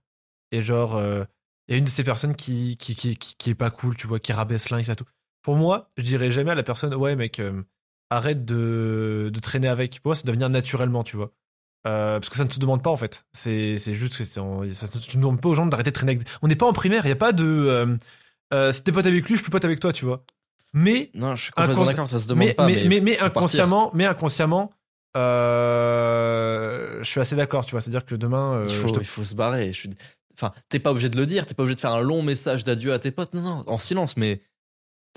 Et 0.52 0.62
genre, 0.62 0.98
euh, 0.98 1.24
il 1.68 1.72
y 1.72 1.76
a 1.76 1.78
une 1.78 1.86
de 1.86 1.90
ces 1.90 2.04
personnes 2.04 2.36
qui, 2.36 2.78
qui, 2.78 2.96
qui, 2.96 3.16
qui, 3.18 3.50
est 3.50 3.56
pas 3.56 3.72
cool, 3.72 3.96
tu 3.96 4.08
vois, 4.08 4.20
qui 4.20 4.34
rabaisse 4.34 4.70
l'un 4.70 4.84
ça 4.84 4.96
tout. 4.96 5.06
Pour 5.42 5.56
moi, 5.56 5.92
je 5.98 6.04
dirais 6.04 6.32
jamais 6.32 6.52
à 6.52 6.56
la 6.56 6.64
personne, 6.64 6.94
ouais, 6.94 7.16
mec, 7.16 7.40
euh, 7.40 7.64
arrête 8.10 8.46
de, 8.46 9.32
de 9.34 9.40
traîner 9.40 9.70
avec. 9.70 10.02
Pour 10.02 10.10
moi, 10.10 10.16
ça 10.16 10.24
doit 10.24 10.34
venir 10.34 10.50
naturellement, 10.50 11.04
tu 11.04 11.16
vois. 11.18 11.32
Euh, 11.88 12.20
parce 12.20 12.30
que 12.30 12.36
ça 12.36 12.44
ne 12.46 12.50
se 12.50 12.60
demande 12.60 12.84
pas 12.84 12.92
en 12.92 12.96
fait. 12.96 13.26
C'est 13.34 13.80
c'est 13.80 13.96
juste 13.96 14.16
que 14.16 14.24
c'est 14.24 14.34
ça 14.34 14.42
ne 14.42 15.16
demandes 15.16 15.42
pas 15.42 15.50
aux 15.50 15.56
gens 15.56 15.66
d'arrêter 15.66 15.90
de 15.90 15.96
traîner 15.96 16.14
avec. 16.14 16.28
On 16.42 16.48
n'est 16.48 16.56
pas 16.56 16.68
en 16.68 16.74
primaire, 16.74 17.06
il 17.06 17.10
y 17.10 17.14
a 17.14 17.16
pas 17.16 17.32
de. 17.32 17.98
Euh, 18.54 18.72
si 18.72 18.84
t'es 18.84 18.92
pote 18.92 19.06
avec 19.06 19.28
lui, 19.28 19.36
je 19.36 19.42
suis 19.42 19.50
pote 19.52 19.66
avec 19.66 19.80
toi, 19.80 19.94
tu 19.94 20.06
vois. 20.06 20.26
Mais 20.74 21.12
Non, 21.14 21.36
je 21.36 21.44
suis 21.44 21.52
complètement 21.52 21.84
Inconsci- 21.84 21.88
d'accord, 21.88 22.08
ça 22.08 22.20
se 22.20 22.28
demande 22.28 22.48
mais, 22.48 22.54
pas. 22.54 22.66
mais, 22.68 22.84
mais, 22.88 23.02
mais 23.02 23.12
faut 23.14 23.20
partir. 23.20 23.38
inconsciemment, 23.38 23.92
mais 23.94 24.06
inconsciemment, 24.06 24.72
euh, 25.18 27.00
je 27.04 27.10
suis 27.10 27.20
assez 27.20 27.36
d'accord, 27.36 27.66
tu 27.66 27.72
vois. 27.72 27.82
C'est-à-dire 27.82 28.06
que 28.06 28.16
demain, 28.16 28.56
euh, 28.56 28.66
il, 28.68 28.76
faut, 28.76 28.90
te- 28.92 29.00
il 29.00 29.06
faut 29.06 29.24
se 29.24 29.36
barrer. 29.36 29.68
Je 29.74 29.80
suis... 29.80 29.90
Enfin, 30.36 30.54
t'es 30.70 30.80
pas 30.80 30.92
obligé 30.92 31.10
de 31.10 31.18
le 31.18 31.26
dire, 31.26 31.46
t'es 31.46 31.54
pas 31.54 31.64
obligé 31.64 31.76
de 31.76 31.80
faire 31.82 31.94
un 31.94 32.02
long 32.02 32.22
message 32.24 32.64
d'adieu 32.64 32.94
à 32.94 33.00
tes 33.00 33.12
potes. 33.12 33.34
Non, 33.34 33.42
non, 33.42 33.64
en 33.68 33.78
silence, 33.78 34.18
mais. 34.18 34.42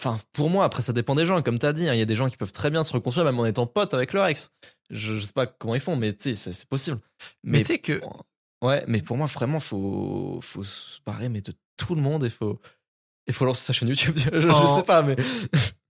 Enfin, 0.01 0.17
pour 0.33 0.51
moi, 0.51 0.65
après, 0.65 0.83
ça 0.83 0.93
dépend 0.93 1.15
des 1.15 1.25
gens. 1.25 1.41
Comme 1.41 1.59
t'as 1.61 1.73
dit, 1.73 1.89
hein, 1.89 1.95
il 1.95 1.99
y 2.01 2.03
a 2.03 2.07
des 2.07 2.17
gens 2.17 2.29
qui 2.29 2.37
peuvent 2.37 2.53
très 2.53 2.69
bien 2.69 2.83
se 2.83 2.93
reconstruire, 2.93 3.25
même 3.25 3.39
en 3.39 3.47
étant 3.47 3.67
potes 3.69 3.95
avec 3.95 4.13
leur 4.13 4.27
ex. 4.27 4.51
Je, 4.91 5.15
je 5.19 5.25
sais 5.25 5.33
pas 5.33 5.47
comment 5.47 5.77
ils 5.77 5.81
font, 5.81 5.95
mais 5.95 6.13
tu 6.15 6.31
sais, 6.31 6.35
c'est- 6.35 6.53
c'est 6.53 6.69
possible. 6.69 6.99
mais 7.45 7.61
tu 7.61 7.67
sais 7.67 7.79
que 7.79 8.01
Ouais, 8.61 8.83
mais 8.89 9.03
pour 9.03 9.17
moi, 9.17 9.27
vraiment, 9.27 9.61
faut, 9.61 10.41
faut 10.43 10.65
se 10.65 10.99
barrer, 11.07 11.29
mais 11.29 11.43
de 11.43 11.53
tout 11.77 11.95
le 11.95 12.01
monde, 12.01 12.25
et 12.25 12.31
faut, 12.31 12.61
il 13.27 13.35
faut 13.35 13.45
lancer 13.45 13.63
sa 13.65 13.73
chaîne 13.73 13.89
YouTube. 13.89 14.17
je, 14.33 14.41
je 14.41 14.49
En- 14.49 14.77
sais 14.77 14.85
pas, 14.85 15.03
mais. 15.03 15.17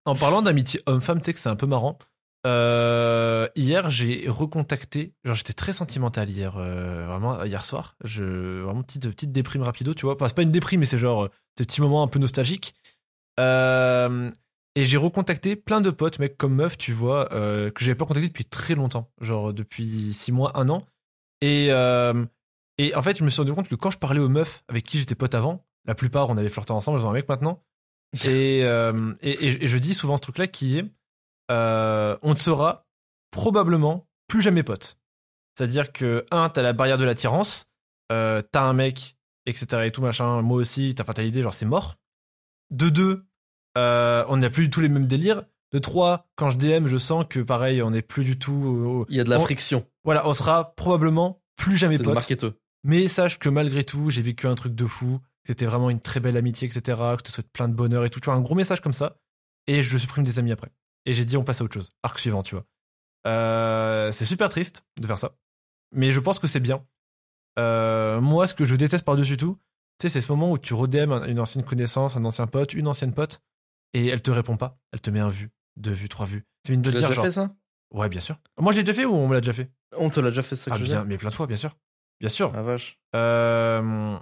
En 0.07 0.14
parlant 0.14 0.42
d'amitié 0.42 0.83
homme-femme, 0.85 1.20
tu 1.20 1.25
sais 1.25 1.33
que 1.33 1.38
c'est 1.40 1.49
un 1.49 1.57
peu 1.57 1.64
marrant. 1.66 1.99
Euh, 2.47 3.49
hier, 3.57 3.88
j'ai 3.88 4.27
recontacté. 4.29 5.14
Genre, 5.25 5.35
j'étais 5.35 5.55
très 5.55 5.73
sentimental 5.73 6.29
hier, 6.29 6.57
euh, 6.59 7.07
vraiment 7.07 7.42
hier 7.44 7.64
soir. 7.64 7.97
Je 8.05 8.61
vraiment 8.61 8.83
petite 8.83 9.09
petite 9.09 9.33
déprime 9.33 9.62
rapido, 9.62 9.94
tu 9.94 10.05
vois. 10.05 10.14
Enfin, 10.16 10.29
c'est 10.29 10.35
pas 10.35 10.42
une 10.42 10.53
déprime, 10.53 10.81
mais 10.81 10.87
c'est 10.87 10.99
genre 10.99 11.25
euh, 11.25 11.29
des 11.57 11.64
petits 11.64 11.81
moments 11.81 12.03
un 12.03 12.09
peu 12.09 12.18
nostalgiques. 12.18 12.75
Euh, 13.40 14.29
et 14.77 14.85
j'ai 14.85 14.99
recontacté 14.99 15.57
plein 15.57 15.81
de 15.81 15.88
potes, 15.90 16.18
mecs 16.18 16.37
comme 16.37 16.55
meufs, 16.57 16.77
tu 16.77 16.92
vois, 16.92 17.27
que 17.31 17.73
j'avais 17.81 17.94
pas 17.94 18.05
contacté 18.05 18.29
depuis 18.29 18.44
très 18.44 18.75
longtemps, 18.75 19.11
genre 19.20 19.55
depuis 19.55 20.12
six 20.12 20.33
mois, 20.33 20.53
un 20.59 20.68
an. 20.68 20.85
Et 21.40 21.68
et 22.77 22.94
en 22.94 23.03
fait, 23.03 23.16
je 23.16 23.25
me 23.25 23.31
suis 23.31 23.40
rendu 23.40 23.55
compte 23.55 23.68
que 23.68 23.75
quand 23.77 23.90
je 23.90 23.99
parlais 23.99 24.20
aux 24.20 24.29
meufs 24.29 24.64
avec 24.68 24.85
qui 24.85 24.99
j'étais 24.99 25.14
pote 25.14 25.35
avant, 25.35 25.64
la 25.87 25.94
plupart 25.94 26.29
on 26.31 26.37
avait 26.37 26.49
flirté 26.49 26.73
ensemble, 26.73 26.99
elles 27.01 27.07
ont 27.07 27.11
un 27.11 27.14
mec 27.14 27.29
maintenant. 27.29 27.62
Et, 28.25 28.64
euh, 28.64 29.12
et, 29.23 29.31
et- 29.31 29.64
et 29.64 29.66
je 29.66 29.77
dis 29.79 29.94
souvent 29.94 30.16
ce 30.16 30.23
truc-là 30.23 30.47
qui 30.47 30.79
est 30.79 30.85
euh, 31.51 32.16
on 32.23 32.31
ne 32.31 32.37
sera 32.38 32.87
probablement 33.31 34.07
plus 34.29 34.40
jamais 34.40 34.62
potes. 34.62 34.97
C'est-à-dire 35.57 35.92
que, 35.92 36.25
un, 36.31 36.49
t'as 36.49 36.62
la 36.62 36.73
barrière 36.73 36.97
de 36.99 37.05
l'attirance, 37.05 37.66
euh, 38.12 38.40
t'as 38.53 38.62
un 38.62 38.73
mec, 38.73 39.16
etc. 39.47 39.83
et 39.85 39.90
tout 39.90 40.01
machin, 40.03 40.40
moi 40.42 40.57
aussi, 40.59 40.94
t'as 40.94 41.05
fatalité, 41.05 41.42
genre 41.42 41.53
c'est 41.55 41.66
mort. 41.66 41.97
De 42.70 42.88
deux, 42.88 43.27
on 43.77 44.37
n'a 44.37 44.51
plus 44.51 44.64
du 44.64 44.70
tout 44.70 44.81
les 44.81 44.88
mêmes 44.88 45.07
délires. 45.07 45.42
De 45.73 45.79
trois, 45.81 46.29
quand 46.37 46.51
je 46.51 46.57
DM, 46.59 46.87
je 46.87 46.97
sens 46.99 47.25
que 47.29 47.40
pareil, 47.40 47.83
on 47.83 47.90
n'est 47.90 48.03
plus 48.03 48.25
du 48.25 48.38
tout. 48.38 49.05
Il 49.09 49.16
y 49.16 49.20
a 49.20 49.25
de 49.25 49.31
la 49.31 49.38
on- 49.40 49.42
friction. 49.44 49.85
Voilà, 50.05 50.27
on 50.29 50.33
sera 50.35 50.75
probablement 50.77 51.42
plus 51.57 51.77
jamais 51.77 51.99
marketeux. 52.14 52.55
Mais 52.85 53.09
sache 53.09 53.38
que 53.38 53.49
malgré 53.49 53.83
tout, 53.85 54.09
j'ai 54.11 54.23
vécu 54.23 54.47
un 54.47 54.55
truc 54.55 54.75
de 54.75 54.87
fou. 54.87 55.20
C'était 55.47 55.67
vraiment 55.67 55.91
une 55.91 56.01
très 56.01 56.21
belle 56.21 56.37
amitié, 56.37 56.67
etc. 56.69 56.81
Que 56.83 57.19
je 57.19 57.25
te 57.25 57.31
souhaite 57.31 57.51
plein 57.53 57.69
de 57.69 57.75
bonheur 57.75 58.05
et 58.05 58.11
tout. 58.11 58.21
Tu 58.21 58.27
vois, 58.27 58.35
un 58.35 58.41
gros 58.41 58.55
message 58.55 58.81
comme 58.81 58.93
ça. 58.93 59.19
Et 59.67 59.83
je 59.83 59.99
supprime 59.99 60.25
des 60.25 60.39
amis 60.39 60.53
après. 60.53 60.71
Et 61.07 61.13
j'ai 61.15 61.25
dit, 61.25 61.37
on 61.37 61.43
passe 61.43 61.61
à 61.61 61.65
autre 61.65 61.75
chose. 61.75 61.91
Arc 62.03 62.19
suivant, 62.19 62.43
tu 62.43 62.55
vois. 62.55 62.65
Euh, 63.27 64.13
c'est 64.13 64.25
super 64.25 64.49
triste 64.49 64.85
de 65.01 65.07
faire 65.07 65.19
ça. 65.19 65.37
Mais 65.93 66.13
je 66.13 66.21
pense 66.21 66.39
que 66.39 66.47
c'est 66.47 66.61
bien. 66.61 66.85
Euh, 67.59 68.21
moi, 68.21 68.47
ce 68.47 68.55
que 68.55 68.65
je 68.65 68.75
déteste 68.75 69.05
par-dessus 69.05 69.37
tout, 69.37 69.59
tu 69.99 70.09
sais, 70.09 70.13
c'est 70.13 70.21
ce 70.21 70.33
moment 70.33 70.51
où 70.51 70.59
tu 70.59 70.75
redem 70.75 71.13
une 71.29 71.39
ancienne 71.41 71.65
connaissance, 71.65 72.17
un 72.17 72.25
ancien 72.25 72.47
pote, 72.47 72.75
une 72.75 72.89
ancienne 72.89 73.15
pote, 73.15 73.41
et 73.93 74.09
elle 74.09 74.23
te 74.23 74.31
répond 74.31 74.57
pas. 74.57 74.79
Elle 74.93 75.01
te 75.01 75.11
met 75.11 75.21
un 75.21 75.29
vu, 75.29 75.51
deux 75.77 75.93
vues, 75.93 76.09
trois 76.09 76.27
vues. 76.27 76.45
C'est 76.67 76.73
mine 76.73 76.83
de 76.83 76.91
Tu 76.91 76.97
dire, 76.97 77.09
déjà 77.09 77.15
genre. 77.15 77.25
fait 77.25 77.31
ça? 77.31 77.55
Ouais, 77.93 78.09
bien 78.09 78.21
sûr. 78.21 78.39
Moi, 78.59 78.73
je 78.73 78.79
l'ai 78.79 78.83
déjà 78.83 78.95
fait 79.01 79.05
ou 79.05 79.15
on 79.15 79.29
me 79.29 79.35
l'a 79.35 79.41
déjà 79.41 79.53
fait? 79.53 79.71
On 79.97 80.11
te 80.11 80.19
l'a 80.19 80.31
déjà 80.31 80.43
fait 80.43 80.57
ça 80.57 80.71
que 80.71 80.75
Ah, 80.75 80.79
je 80.79 80.83
veux 80.85 80.91
bien, 80.91 81.05
mais 81.05 81.17
plein 81.17 81.29
de 81.29 81.35
fois, 81.35 81.47
bien 81.47 81.57
sûr. 81.57 81.77
Bien 82.21 82.29
sûr. 82.29 82.51
Ah 82.55 82.63
vache. 82.63 82.99
Euh, 83.15 84.19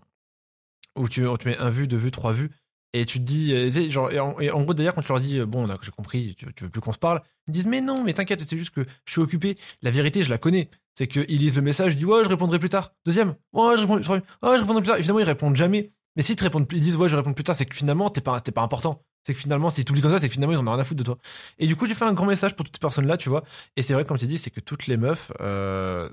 où 0.97 1.09
tu, 1.09 1.23
mets 1.45 1.57
un 1.57 1.71
vu, 1.71 1.87
deux 1.87 1.97
vues, 1.97 2.11
trois 2.11 2.33
vues, 2.33 2.51
et 2.93 3.07
tu 3.07 3.19
te 3.19 3.25
dis, 3.25 3.55
euh, 3.55 3.91
genre, 3.91 4.11
et 4.11 4.21
en, 4.21 4.39
et 4.39 4.49
gros 4.49 4.75
d'ailleurs 4.75 4.95
quand 4.95 5.03
tu 5.03 5.09
leur 5.09 5.21
dis, 5.21 5.39
euh, 5.39 5.47
bon, 5.47 5.67
j'ai 5.81 5.91
compris, 5.91 6.37
tu, 6.37 6.47
veux 6.65 6.71
plus 6.71 6.81
qu'on 6.81 6.93
se 6.93 6.99
parle, 6.99 7.23
ils 7.49 7.53
disent, 7.53 7.67
mais 7.67 7.81
non, 7.81 8.03
mais 8.05 8.13
t'inquiète, 8.13 8.43
c'est 8.47 8.59
juste 8.59 8.75
que 8.75 8.85
je 9.07 9.13
suis 9.13 9.21
occupé. 9.21 9.57
La 9.81 9.91
vérité, 9.91 10.23
je 10.23 10.31
la 10.31 10.39
connais. 10.39 10.71
C'est 10.95 11.07
qu'ils 11.07 11.39
lisent 11.39 11.57
le 11.57 11.63
message, 11.63 11.95
ils 11.95 11.97
disent, 11.97 12.05
ouais, 12.05 12.23
je 12.23 12.29
répondrai 12.29 12.59
plus 12.59 12.69
tard. 12.69 12.93
Deuxième, 13.07 13.35
ouais, 13.55 13.77
je 13.77 13.81
répondrai, 13.81 14.03
je 14.05 14.61
répondrai 14.61 14.83
plus 14.83 14.89
tard. 14.89 14.99
Évidemment, 14.99 15.19
ils 15.21 15.25
répondent 15.25 15.57
jamais. 15.57 15.91
Mais 16.17 16.23
s'ils 16.23 16.37
te 16.37 16.45
répondent, 16.45 16.67
ils 16.71 16.81
disent, 16.81 16.97
ouais, 16.97 17.09
je 17.09 17.17
réponds 17.17 17.33
plus 17.33 17.45
tard, 17.45 17.57
c'est 17.57 17.65
que 17.65 17.75
finalement, 17.75 18.11
t'es 18.11 18.21
pas, 18.21 18.41
pas 18.41 18.61
important. 18.61 19.03
C'est 19.25 19.33
que 19.33 19.39
finalement, 19.39 19.71
s'ils 19.71 19.85
t'oublient 19.85 20.03
comme 20.03 20.11
ça, 20.11 20.19
c'est 20.19 20.29
que 20.29 20.35
finalement, 20.35 20.53
ils 20.53 20.59
en 20.59 20.67
ont 20.67 20.73
rien 20.73 20.81
à 20.81 20.85
foutre 20.85 20.99
de 20.99 21.05
toi. 21.05 21.19
Et 21.59 21.67
du 21.67 21.77
coup, 21.77 21.87
j'ai 21.87 21.95
fait 21.95 22.05
un 22.05 22.13
grand 22.13 22.27
message 22.27 22.55
pour 22.55 22.67
toutes 22.67 22.77
ces 22.77 22.81
personnes-là, 22.81 23.17
tu 23.17 23.29
vois. 23.31 23.45
Et 23.77 23.83
c'est 23.83 23.95
vrai, 23.95 24.05
comme 24.05 24.19
tu 24.19 24.27
dit, 24.27 24.37
c'est 24.37 24.51
que 24.51 24.61
toutes 24.61 24.87
les 24.87 24.97
meufs, 24.99 25.33
euh, 25.41 26.09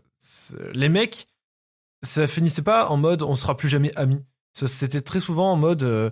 les 0.73 0.89
mecs, 0.89 1.27
ça 2.03 2.27
finissait 2.27 2.61
pas 2.61 2.87
en 2.87 2.97
mode 2.97 3.23
on 3.23 3.35
sera 3.35 3.57
plus 3.57 3.67
jamais 3.67 3.93
amis. 3.97 4.23
C'était 4.53 5.01
très 5.01 5.19
souvent 5.19 5.51
en 5.51 5.55
mode 5.55 5.83
euh, 5.83 6.09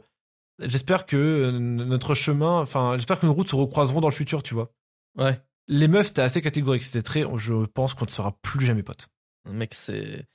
j'espère 0.60 1.06
que 1.06 1.17
euh, 1.17 1.52
notre 1.52 2.15
chemin, 2.15 2.60
enfin 2.62 2.95
j'espère 2.95 3.19
que 3.19 3.26
nos 3.26 3.34
routes 3.34 3.50
se 3.50 3.56
recroiseront 3.56 4.02
dans 4.02 4.10
le 4.10 4.13
futur, 4.13 4.43
tu 4.43 4.54
vois. 4.54 4.71
Ouais. 5.17 5.41
Les 5.67 5.88
meufs, 5.88 6.08
c'était 6.08 6.21
assez 6.21 6.41
catégorique, 6.41 6.84
c'était 6.84 7.02
très 7.02 7.23
je 7.38 7.65
pense 7.65 7.93
qu'on 7.93 8.06
ne 8.06 8.12
sera 8.12 8.38
plus 8.41 8.65
jamais 8.65 8.84
potes. 8.84 9.08
Mec, 9.50 9.73
c'est. 9.73 10.26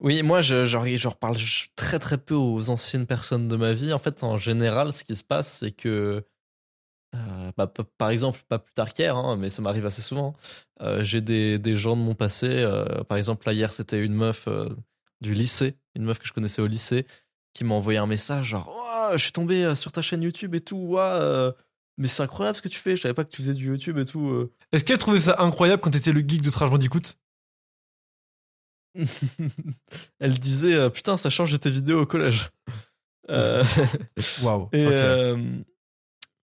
Oui, 0.00 0.22
moi, 0.22 0.40
je, 0.40 0.64
je, 0.64 0.96
je 0.96 1.08
reparle 1.08 1.36
très 1.76 1.98
très 1.98 2.18
peu 2.18 2.34
aux 2.34 2.70
anciennes 2.70 3.06
personnes 3.06 3.48
de 3.48 3.56
ma 3.56 3.72
vie. 3.74 3.92
En 3.92 3.98
fait, 3.98 4.24
en 4.24 4.38
général, 4.38 4.92
ce 4.92 5.04
qui 5.04 5.14
se 5.14 5.22
passe, 5.24 5.58
c'est 5.58 5.72
que. 5.72 6.24
euh, 7.14 7.52
bah, 7.56 7.72
par 7.98 8.10
exemple, 8.10 8.40
pas 8.48 8.58
plus 8.58 8.72
tard 8.74 8.92
qu'hier, 8.94 9.16
hein, 9.16 9.36
mais 9.36 9.50
ça 9.50 9.62
m'arrive 9.62 9.86
assez 9.86 10.02
souvent. 10.02 10.34
euh, 10.80 11.02
J'ai 11.04 11.20
des, 11.20 11.58
des 11.58 11.76
gens 11.76 11.96
de 11.96 12.02
mon 12.02 12.14
passé. 12.14 12.46
euh, 12.48 13.04
par 13.04 13.18
exemple, 13.18 13.46
là, 13.46 13.52
hier, 13.52 13.72
c'était 13.72 14.00
une 14.04 14.14
meuf 14.14 14.48
du 15.20 15.34
lycée, 15.34 15.76
une 15.94 16.04
meuf 16.04 16.18
que 16.18 16.26
je 16.26 16.32
connaissais 16.32 16.62
au 16.62 16.66
lycée, 16.66 17.06
qui 17.54 17.64
m'a 17.64 17.74
envoyé 17.74 17.98
un 17.98 18.06
message 18.06 18.46
genre 18.46 18.68
Ouah, 18.68 19.16
Je 19.16 19.22
suis 19.22 19.32
tombé 19.32 19.64
euh, 19.64 19.74
sur 19.74 19.92
ta 19.92 20.02
chaîne 20.02 20.22
YouTube 20.22 20.54
et 20.54 20.60
tout. 20.60 20.96
euh, 20.98 21.52
mais 21.98 22.06
c'est 22.08 22.22
incroyable 22.22 22.56
ce 22.56 22.62
que 22.62 22.68
tu 22.68 22.78
fais. 22.78 22.96
Je 22.96 23.02
savais 23.02 23.14
pas 23.14 23.24
que 23.24 23.30
tu 23.30 23.38
faisais 23.42 23.54
du 23.54 23.66
YouTube 23.66 23.98
et 23.98 24.04
tout. 24.04 24.28
euh. 24.28 24.52
Est-ce 24.72 24.84
qu'elle 24.84 24.98
trouvait 24.98 25.20
ça 25.20 25.36
incroyable 25.38 25.82
quand 25.82 25.90
t'étais 25.90 26.12
le 26.12 26.20
geek 26.20 26.40
de 26.42 26.50
Trash 26.50 26.70
Bandicoot 26.70 27.16
Elle 30.18 30.38
disait 30.38 30.90
putain 30.90 31.16
ça 31.16 31.30
change 31.30 31.52
de 31.52 31.56
tes 31.56 31.70
vidéos 31.70 32.00
au 32.02 32.06
collège. 32.06 32.50
Waouh. 33.28 34.68
et. 34.72 34.86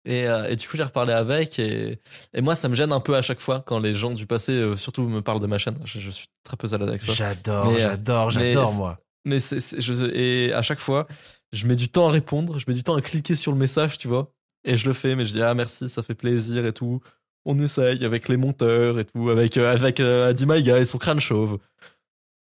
Euh, 0.07 0.11
et, 0.11 0.29
euh, 0.29 0.49
et 0.49 0.57
du 0.57 0.69
coup 0.69 0.77
j'ai 0.77 0.83
reparlé 0.83 1.13
avec 1.13 1.59
et, 1.59 1.99
et 2.35 2.41
moi 2.41 2.55
ça 2.55 2.69
me 2.69 2.75
gêne 2.75 2.93
un 2.93 3.01
peu 3.01 3.17
à 3.17 3.23
chaque 3.23 3.41
fois 3.41 3.63
quand 3.67 3.79
les 3.79 3.95
gens 3.95 4.13
du 4.13 4.27
passé 4.27 4.53
euh, 4.53 4.77
surtout 4.77 5.03
me 5.03 5.21
parlent 5.23 5.41
de 5.41 5.47
ma 5.47 5.59
chaîne. 5.59 5.79
Je, 5.85 6.01
je 6.01 6.11
suis 6.11 6.29
très 6.45 6.57
peu 6.57 6.69
à 6.73 6.79
l'aise 6.79 6.89
avec 6.89 7.03
ça. 7.03 7.13
J'adore, 7.13 7.67
mais, 7.67 7.77
euh, 7.85 7.89
j'adore, 7.89 8.27
mais 8.35 8.53
j'adore 8.53 8.73
moi. 8.75 9.01
Mais 9.25 9.41
c'est 9.41 9.61
c'est- 9.61 9.81
je, 9.81 9.93
et 10.15 10.53
à 10.53 10.63
chaque 10.63 10.81
fois 10.81 11.07
je 11.53 11.67
mets 11.67 11.77
du 11.77 11.89
temps 11.89 12.09
à 12.09 12.11
répondre, 12.11 12.59
je 12.59 12.65
mets 12.69 12.75
du 12.75 12.83
temps 12.83 12.97
à 12.97 13.03
cliquer 13.03 13.37
sur 13.37 13.53
le 13.53 13.59
message 13.59 13.99
tu 13.99 14.09
vois 14.09 14.33
et 14.65 14.77
je 14.77 14.87
le 14.87 14.93
fais 14.95 15.17
mais 15.17 15.25
je 15.25 15.33
dis 15.33 15.43
ah 15.43 15.55
merci 15.55 15.89
ça 15.89 16.03
fait 16.03 16.15
plaisir 16.15 16.65
et 16.67 16.73
tout. 16.73 17.01
On 17.49 17.59
essaye 17.61 18.05
avec 18.05 18.29
les 18.29 18.37
monteurs 18.37 18.99
et 18.99 19.05
tout 19.05 19.31
avec 19.31 19.57
euh, 19.57 19.73
avec 19.73 20.01
et 20.01 20.85
son 20.85 20.99
crâne 20.99 21.21
chauve. 21.21 21.59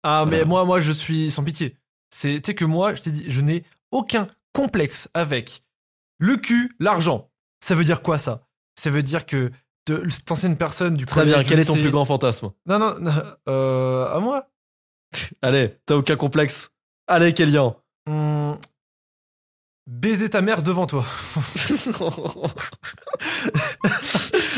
Ah, 0.04 0.26
mais 0.28 0.44
moi, 0.44 0.64
moi, 0.66 0.80
je 0.80 0.92
suis 0.92 1.30
sans 1.30 1.42
pitié. 1.42 1.76
C'est, 2.10 2.34
tu 2.34 2.42
sais 2.50 2.54
que 2.54 2.66
moi, 2.66 2.94
je 2.94 3.00
t'ai 3.02 3.10
dit, 3.10 3.24
je 3.28 3.40
n'ai 3.40 3.64
aucun 3.90 4.26
complexe 4.52 5.08
avec 5.14 5.62
le 6.18 6.36
cul, 6.36 6.70
l'argent. 6.78 7.30
Ça 7.64 7.74
veut 7.74 7.84
dire 7.84 8.02
quoi, 8.02 8.18
ça? 8.18 8.46
Ça 8.78 8.90
veut 8.90 9.02
dire 9.02 9.24
que 9.24 9.50
de 9.86 10.06
cette 10.10 10.30
ancienne 10.30 10.58
personne 10.58 10.96
du 10.96 11.06
Très 11.06 11.24
bien. 11.24 11.42
Quel 11.42 11.60
est 11.60 11.64
ton 11.64 11.72
plus 11.72 11.90
grand 11.90 12.04
fantasme? 12.04 12.50
Non, 12.66 12.78
non, 12.78 12.98
non, 13.00 13.12
euh, 13.48 14.06
à 14.06 14.20
moi? 14.20 14.50
Allez, 15.40 15.78
t'as 15.86 15.94
aucun 15.94 16.16
complexe. 16.16 16.72
Allez, 17.06 17.32
Kélian. 17.32 17.80
Hum, 18.06 18.58
baiser 19.86 20.28
ta 20.28 20.42
mère 20.42 20.62
devant 20.62 20.84
toi. 20.84 21.06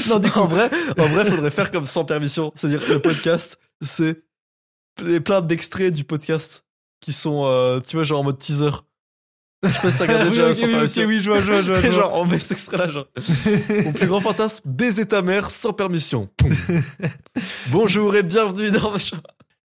non, 0.09 0.19
du 0.19 0.29
coup, 0.29 0.41
en 0.41 0.49
vrai, 0.49 0.69
en 0.99 1.07
vrai, 1.07 1.31
faudrait 1.31 1.53
faire 1.53 1.71
comme 1.71 1.87
sans 1.87 2.05
permission. 2.05 2.51
C'est-à-dire 2.57 2.85
que 2.85 2.93
le 2.93 3.01
podcast, 3.01 3.57
c'est 3.83 4.25
ple- 4.99 5.21
plein 5.21 5.43
d'extraits 5.43 5.95
du 5.95 6.03
podcast 6.03 6.67
qui 7.01 7.13
sont, 7.13 7.45
euh, 7.45 7.79
tu 7.79 7.95
vois, 7.95 8.05
genre 8.05 8.19
en 8.19 8.25
mode 8.25 8.41
teaser. 8.41 8.71
Je 9.69 9.73
sais 9.75 9.81
pas 9.81 9.91
si 9.91 9.99
t'as 9.99 10.05
regardé 10.07 10.25
oui, 10.31 10.37
déjà 10.37 10.51
ok, 10.51 10.57
sans 10.57 10.67
oui, 10.67 10.73
permission. 10.73 11.03
ok, 11.03 11.09
oui, 11.09 11.21
je 11.21 11.31
vois, 11.31 11.41
je 11.41 11.47
vois, 11.47 11.63
je 11.63 11.73
vois, 11.73 11.91
genre, 11.91 12.15
on 12.15 12.25
met 12.27 12.39
cet 12.39 12.53
extrait-là, 12.53 12.89
genre. 12.89 13.07
Mon 13.85 13.93
plus 13.93 14.07
grand 14.07 14.21
fantasme, 14.21 14.63
baiser 14.65 15.07
ta 15.07 15.23
mère 15.23 15.51
sans 15.51 15.73
permission. 15.73 16.29
Bonjour 17.71 18.15
et 18.17 18.23
bienvenue 18.23 18.71
dans 18.71 18.93
ma 18.93 18.99
chambre. 18.99 19.23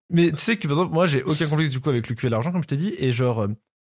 Mais 0.10 0.32
tu 0.32 0.42
sais 0.42 0.58
que 0.58 0.68
par 0.68 0.78
exemple, 0.78 0.94
moi 0.94 1.08
j'ai 1.08 1.24
aucun 1.24 1.48
complexe 1.48 1.70
du 1.72 1.80
coup 1.80 1.90
avec 1.90 2.10
le 2.10 2.16
cul 2.16 2.28
et 2.28 2.30
l'argent, 2.30 2.52
comme 2.52 2.64
je 2.64 2.68
t'ai 2.68 2.76
dit, 2.78 2.94
et 2.98 3.14
genre, 3.14 3.44
euh, 3.44 3.48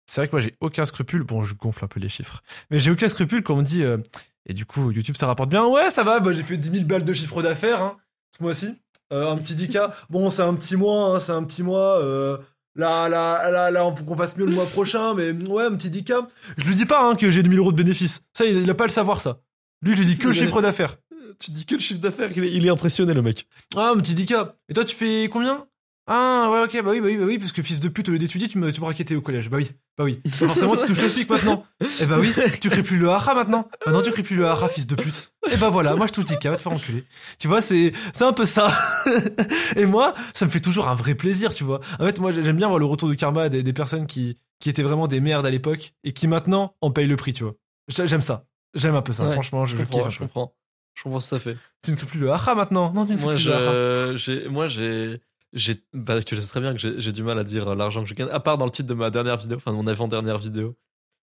c'est 0.06 0.20
vrai 0.20 0.28
que 0.28 0.32
moi 0.32 0.40
j'ai 0.40 0.54
aucun 0.60 0.86
scrupule. 0.86 1.24
Bon, 1.24 1.42
je 1.42 1.54
gonfle 1.54 1.84
un 1.84 1.88
peu 1.88 2.00
les 2.00 2.08
chiffres, 2.08 2.42
mais 2.70 2.80
j'ai 2.80 2.90
aucun 2.90 3.08
scrupule 3.08 3.42
quand 3.42 3.54
on 3.54 3.58
me 3.58 3.62
dit, 3.62 3.82
euh, 3.82 3.98
et 4.46 4.54
du 4.54 4.64
coup, 4.64 4.90
YouTube 4.90 5.16
ça 5.18 5.26
rapporte 5.26 5.50
bien. 5.50 5.66
Ouais, 5.66 5.90
ça 5.90 6.04
va, 6.04 6.20
bah, 6.20 6.32
j'ai 6.32 6.42
fait 6.42 6.56
10 6.56 6.70
000 6.70 6.84
balles 6.84 7.04
de 7.04 7.12
chiffre 7.12 7.42
d'affaires 7.42 7.82
hein, 7.82 7.96
ce 8.36 8.42
mois-ci. 8.42 8.74
Euh, 9.12 9.30
un 9.30 9.36
petit 9.36 9.54
10K. 9.54 9.90
Bon, 10.10 10.30
c'est 10.30 10.42
un 10.42 10.54
petit 10.54 10.74
mois, 10.76 11.16
hein, 11.16 11.20
c'est 11.20 11.32
un 11.32 11.44
petit 11.44 11.62
mois. 11.62 12.00
Euh, 12.00 12.38
là, 12.76 13.08
là, 13.08 13.50
là, 13.50 13.70
là, 13.70 13.94
faut 13.96 14.04
qu'on 14.04 14.16
fasse 14.16 14.36
mieux 14.36 14.46
le 14.46 14.52
mois 14.52 14.66
prochain, 14.66 15.14
mais 15.14 15.32
ouais, 15.32 15.64
un 15.64 15.74
petit 15.74 15.90
10K. 15.90 16.26
Je 16.58 16.64
lui 16.64 16.74
dis 16.74 16.86
pas 16.86 17.02
hein, 17.02 17.16
que 17.16 17.30
j'ai 17.30 17.42
2000 17.42 17.58
euros 17.58 17.72
de 17.72 17.76
bénéfices. 17.76 18.20
Ça, 18.32 18.44
il, 18.44 18.58
il 18.58 18.70
a 18.70 18.74
pas 18.74 18.84
à 18.84 18.86
le 18.86 18.92
savoir, 18.92 19.20
ça. 19.20 19.40
Lui, 19.82 19.92
je 19.94 19.98
lui 20.02 20.06
dis 20.06 20.18
que 20.18 20.28
le 20.28 20.32
chiffre 20.32 20.62
d'affaires. 20.62 20.96
Tu 21.38 21.50
dis 21.50 21.66
que 21.66 21.74
le 21.74 21.80
chiffre 21.80 22.00
d'affaires, 22.00 22.30
il 22.34 22.44
est, 22.44 22.52
il 22.52 22.66
est 22.66 22.70
impressionné, 22.70 23.12
le 23.12 23.22
mec. 23.22 23.46
Ah, 23.76 23.90
un 23.94 23.98
petit 23.98 24.14
10K. 24.14 24.52
Et 24.68 24.74
toi, 24.74 24.84
tu 24.84 24.96
fais 24.96 25.28
combien? 25.30 25.66
Ah 26.08 26.48
ouais 26.52 26.62
ok 26.62 26.84
bah 26.84 26.90
oui 26.92 27.00
bah 27.00 27.06
oui 27.08 27.16
bah 27.16 27.24
oui 27.26 27.38
parce 27.38 27.50
que 27.50 27.62
fils 27.62 27.80
de 27.80 27.88
pute 27.88 28.08
au 28.08 28.12
lieu 28.12 28.18
d'étudier 28.18 28.48
tu 28.48 28.58
me 28.58 28.70
tu 28.70 29.16
au 29.16 29.20
collège. 29.20 29.50
Bah 29.50 29.56
oui 29.56 29.72
bah 29.98 30.04
oui. 30.04 30.20
Forcément 30.30 30.76
tu 30.76 30.86
touches 30.86 31.02
le 31.02 31.08
SMIC 31.08 31.28
maintenant. 31.30 31.64
Eh 32.00 32.06
bah 32.06 32.18
oui 32.20 32.32
tu 32.60 32.70
cries 32.70 32.84
plus 32.84 32.98
le 32.98 33.08
hara 33.10 33.34
maintenant. 33.34 33.68
Maintenant 33.84 34.02
tu 34.02 34.12
cries 34.12 34.22
plus 34.22 34.36
le 34.36 34.46
hara 34.46 34.68
fils 34.68 34.86
de 34.86 34.94
pute. 34.94 35.32
Et 35.50 35.56
bah 35.56 35.68
voilà 35.68 35.96
moi 35.96 36.06
je 36.06 36.12
touche 36.12 36.26
10 36.26 36.34
va 36.44 36.56
te 36.56 36.62
faire 36.62 36.70
enculer. 36.72 37.04
Tu 37.40 37.48
vois 37.48 37.60
c'est 37.60 37.92
c'est 38.12 38.22
un 38.24 38.32
peu 38.32 38.46
ça. 38.46 38.72
Et 39.76 39.86
moi 39.86 40.14
ça 40.34 40.44
me 40.44 40.50
fait 40.50 40.60
toujours 40.60 40.88
un 40.88 40.94
vrai 40.94 41.16
plaisir 41.16 41.52
tu 41.54 41.64
vois. 41.64 41.80
En 41.98 42.04
fait 42.04 42.20
moi 42.20 42.30
j'aime 42.30 42.56
bien 42.56 42.68
voir 42.68 42.78
le 42.78 42.84
retour 42.86 43.08
du 43.08 43.16
karma 43.16 43.48
des, 43.48 43.62
des 43.64 43.72
personnes 43.72 44.06
qui 44.06 44.38
qui 44.60 44.70
étaient 44.70 44.84
vraiment 44.84 45.08
des 45.08 45.20
merdes 45.20 45.44
à 45.46 45.50
l'époque 45.50 45.92
et 46.04 46.12
qui 46.12 46.28
maintenant 46.28 46.74
en 46.80 46.90
payent 46.92 47.08
le 47.08 47.16
prix 47.16 47.32
tu 47.32 47.42
vois. 47.42 47.54
J'a- 47.88 48.06
j'aime 48.06 48.22
ça. 48.22 48.46
J'aime 48.74 48.94
un 48.94 49.02
peu 49.02 49.12
ça 49.12 49.24
Ouais, 49.24 49.32
franchement 49.32 49.64
je, 49.64 49.72
Je 49.76 49.80
je 49.80 49.82
comprends, 49.86 50.04
kiffe 50.04 50.14
je 50.14 50.18
comprends. 50.20 50.54
Je 50.94 51.02
comprends 51.02 51.20
tout 51.20 51.34
à 51.34 51.38
fait. 51.40 51.56
tu 51.82 51.90
ne 51.90 51.96
cries 51.96 52.06
plus 52.06 52.20
le 52.20 52.30
hara 52.30 52.54
maintenant. 52.54 52.92
Non 52.92 53.06
tu 53.06 53.12
ne 53.14 53.18
Moi, 53.18 53.34
plus 53.34 53.46
le 53.46 53.52
hara. 53.52 54.16
je, 54.16 54.48
moi, 54.48 54.66
j'ai, 54.66 55.20
j'ai, 55.56 55.82
bah, 55.92 56.22
tu 56.22 56.34
le 56.34 56.40
sais 56.40 56.48
très 56.48 56.60
bien 56.60 56.74
que 56.74 56.78
j'ai, 56.78 57.12
du 57.12 57.22
mal 57.22 57.38
à 57.38 57.44
dire 57.44 57.74
l'argent 57.74 58.02
que 58.02 58.08
je 58.08 58.14
gagne, 58.14 58.28
à 58.30 58.40
part 58.40 58.58
dans 58.58 58.64
le 58.66 58.70
titre 58.70 58.88
de 58.88 58.94
ma 58.94 59.10
dernière 59.10 59.36
vidéo, 59.36 59.56
enfin, 59.56 59.72
de 59.72 59.76
mon 59.76 59.86
avant-dernière 59.86 60.38
vidéo. 60.38 60.76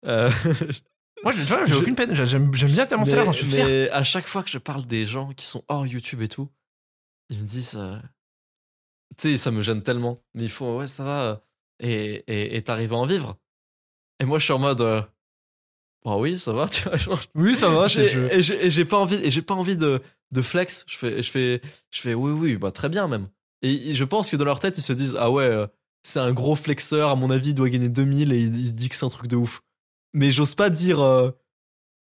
Euh, 0.05 0.31
moi 1.25 1.33
je- 1.33 1.39
tu 1.39 1.47
vois 1.47 1.65
j'ai 1.65 1.75
aucune 1.75 1.95
peine 1.95 2.15
j'aime 2.15 2.51
bien 2.51 2.85
tellement 2.85 3.07
salaire 3.07 3.25
j'en 3.25 3.33
suis 3.33 3.47
fier 3.47 3.65
mais 3.65 3.91
à 3.91 4.03
chaque 4.03 4.27
fois 4.29 4.43
que 4.43 4.51
je 4.51 4.59
parle 4.59 4.85
des 4.87 5.07
gens 5.07 5.33
qui 5.33 5.47
sont 5.47 5.65
hors 5.69 5.87
YouTube 5.87 6.21
et 6.21 6.29
tout, 6.29 6.51
ils 7.31 7.39
me 7.39 7.47
disent, 7.47 7.77
euh, 7.77 7.97
tu 9.17 9.31
sais, 9.31 9.37
ça 9.37 9.51
me 9.51 9.62
gêne 9.62 9.83
tellement. 9.83 10.23
Mais 10.35 10.45
il 10.45 10.51
faut, 10.51 10.79
ouais, 10.79 10.87
ça 10.87 11.05
va. 11.05 11.43
euh, 11.83 12.21
Et, 12.27 12.62
t'arrives 12.65 12.93
à 12.93 12.97
en 12.97 13.07
vivre. 13.07 13.39
Et 14.21 14.25
moi, 14.25 14.39
je 14.39 14.45
suis 14.45 14.53
en 14.53 14.59
mode, 14.59 14.81
euh, 14.81 15.01
bah 16.05 16.17
oui, 16.17 16.39
ça 16.39 16.53
va, 16.53 16.69
tu 16.69 16.83
vois. 16.83 16.97
genre, 16.97 17.21
oui 17.35 17.57
ça 17.57 17.69
va 17.69 17.87
et 17.87 18.43
j'ai 18.43 18.67
et 18.67 18.71
j'ai 18.71 18.85
pas 18.85 18.97
envie 18.97 19.17
et 19.17 19.31
j'ai 19.31 19.43
pas 19.43 19.55
envie 19.55 19.77
de 19.77 20.01
de 20.31 20.43
flex 20.43 20.85
je 20.87 20.97
fais 20.97 21.23
je 21.23 21.31
fais 21.31 21.61
je 21.91 22.01
fais 22.01 22.15
oui 22.15 22.31
oui 22.31 22.57
bah 22.57 22.71
très 22.71 22.89
bien 22.89 23.09
même 23.09 23.29
et, 23.62 23.90
et 23.90 23.95
je 23.95 24.05
pense 24.05 24.31
que 24.31 24.37
dans 24.37 24.45
leur 24.45 24.61
tête 24.61 24.79
ils 24.79 24.83
se 24.83 24.92
disent 24.92 25.16
ah 25.19 25.31
ouais 25.31 25.45
euh, 25.45 25.66
c'est 26.03 26.21
un 26.21 26.33
gros 26.33 26.57
flexeur 26.57 27.11
à 27.11 27.14
mon 27.16 27.31
avis 27.31 27.49
il 27.51 27.55
doit 27.55 27.69
gagner 27.69 27.88
2000 27.88 28.33
et 28.33 28.38
il, 28.38 28.59
il 28.61 28.66
se 28.69 28.73
dit 28.73 28.88
que 28.88 28.97
c'est 28.97 29.05
un 29.07 29.09
truc 29.11 29.29
de 29.29 29.37
ouf 29.37 29.62
mais 30.14 30.31
j'ose 30.33 30.55
pas 30.55 30.71
dire 30.71 31.01
euh, 31.01 31.31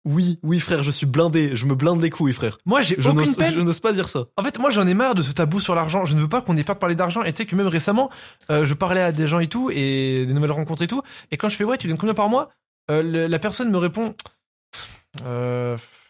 oui 0.05 0.39
oui 0.43 0.61
frère 0.61 0.83
je 0.83 0.91
suis 0.91 1.07
blindé 1.07 1.57
je 1.57 1.67
me 1.67 1.75
blinde 1.75 2.01
les 2.01 2.11
couilles 2.11 2.33
frère 2.33 2.59
moi 2.65 2.81
j'ai 2.81 2.95
je 2.99 3.09
aucune 3.23 3.35
peine 3.37 3.55
je 3.55 3.61
n'ose 3.61 3.81
pas 3.81 3.93
dire 3.93 4.09
ça 4.09 4.27
En 4.37 4.43
fait, 4.43 4.59
moi, 4.59 4.71
j'en 4.71 4.87
ai 4.87 4.95
marre 4.95 5.15
de 5.15 5.23
ce 5.23 5.33
tabou 5.33 5.59
sur 5.61 5.75
l'argent. 5.75 6.05
Je 6.05 6.15
ne 6.15 6.21
veux 6.21 6.29
pas 6.29 6.41
qu'on 6.41 6.57
ait 6.57 6.65
pas 6.65 6.75
de 6.75 6.79
parler 6.79 6.95
d'argent. 6.95 7.23
Et 7.25 7.33
tu 7.33 7.39
sais 7.39 7.47
que 7.47 7.57
même 7.57 7.67
récemment, 7.67 8.09
euh, 8.51 8.65
je 8.65 8.73
parlais 8.75 9.01
à 9.03 9.11
des 9.13 9.27
gens 9.27 9.41
et 9.41 9.49
tout, 9.49 9.71
et 9.71 10.25
des 10.27 10.33
nouvelles 10.33 10.53
rencontres 10.53 10.83
et 10.83 10.87
tout. 10.87 11.03
Et 11.31 11.37
quand 11.37 11.49
je 11.49 11.57
fais, 11.57 11.65
ouais, 11.65 11.77
tu 11.77 11.89
gagnes 11.89 11.97
combien 11.99 12.15
par 12.15 12.29
mois? 12.29 12.51
Euh, 12.91 13.03
le- 13.03 13.27
La 13.27 13.39
personne 13.39 13.71
me 13.71 13.77
répond, 13.79 14.15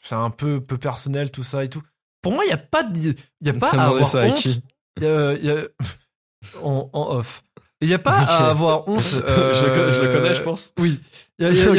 c'est 0.02 0.14
un 0.14 0.30
peu, 0.30 0.60
peu 0.60 0.78
personnel, 0.78 1.30
tout 1.30 1.42
ça 1.42 1.64
et 1.64 1.68
tout. 1.68 1.82
Pour 2.22 2.32
moi, 2.32 2.44
il 2.44 2.48
y 2.50 2.52
a 2.52 2.58
pas, 2.58 2.82
de- 2.84 3.14
il 3.40 3.46
y 3.46 3.50
a 3.50 3.52
pas 3.54 3.70
à 3.78 3.86
avoir 3.86 4.10
honte. 4.26 4.42
Qui 4.98 5.04
Il 5.04 5.08
y 5.08 5.10
a, 5.10 5.32
il 5.34 5.44
y 5.44 5.50
a- 5.50 5.68
en, 6.62 6.88
en 6.92 7.16
off. 7.16 7.42
Il 7.80 7.88
y 7.88 7.94
a 7.94 7.98
pas 7.98 8.18
à 8.18 8.50
avoir 8.50 8.88
honte. 8.88 9.02
je, 9.02 9.16
le, 9.16 9.22
je 9.92 10.00
le 10.00 10.12
connais 10.12 10.34
je 10.34 10.40
euh, 10.40 10.44
pense 10.44 10.72
oui. 10.78 11.00
Il 11.38 11.46
y 11.46 11.60
a, 11.70 11.72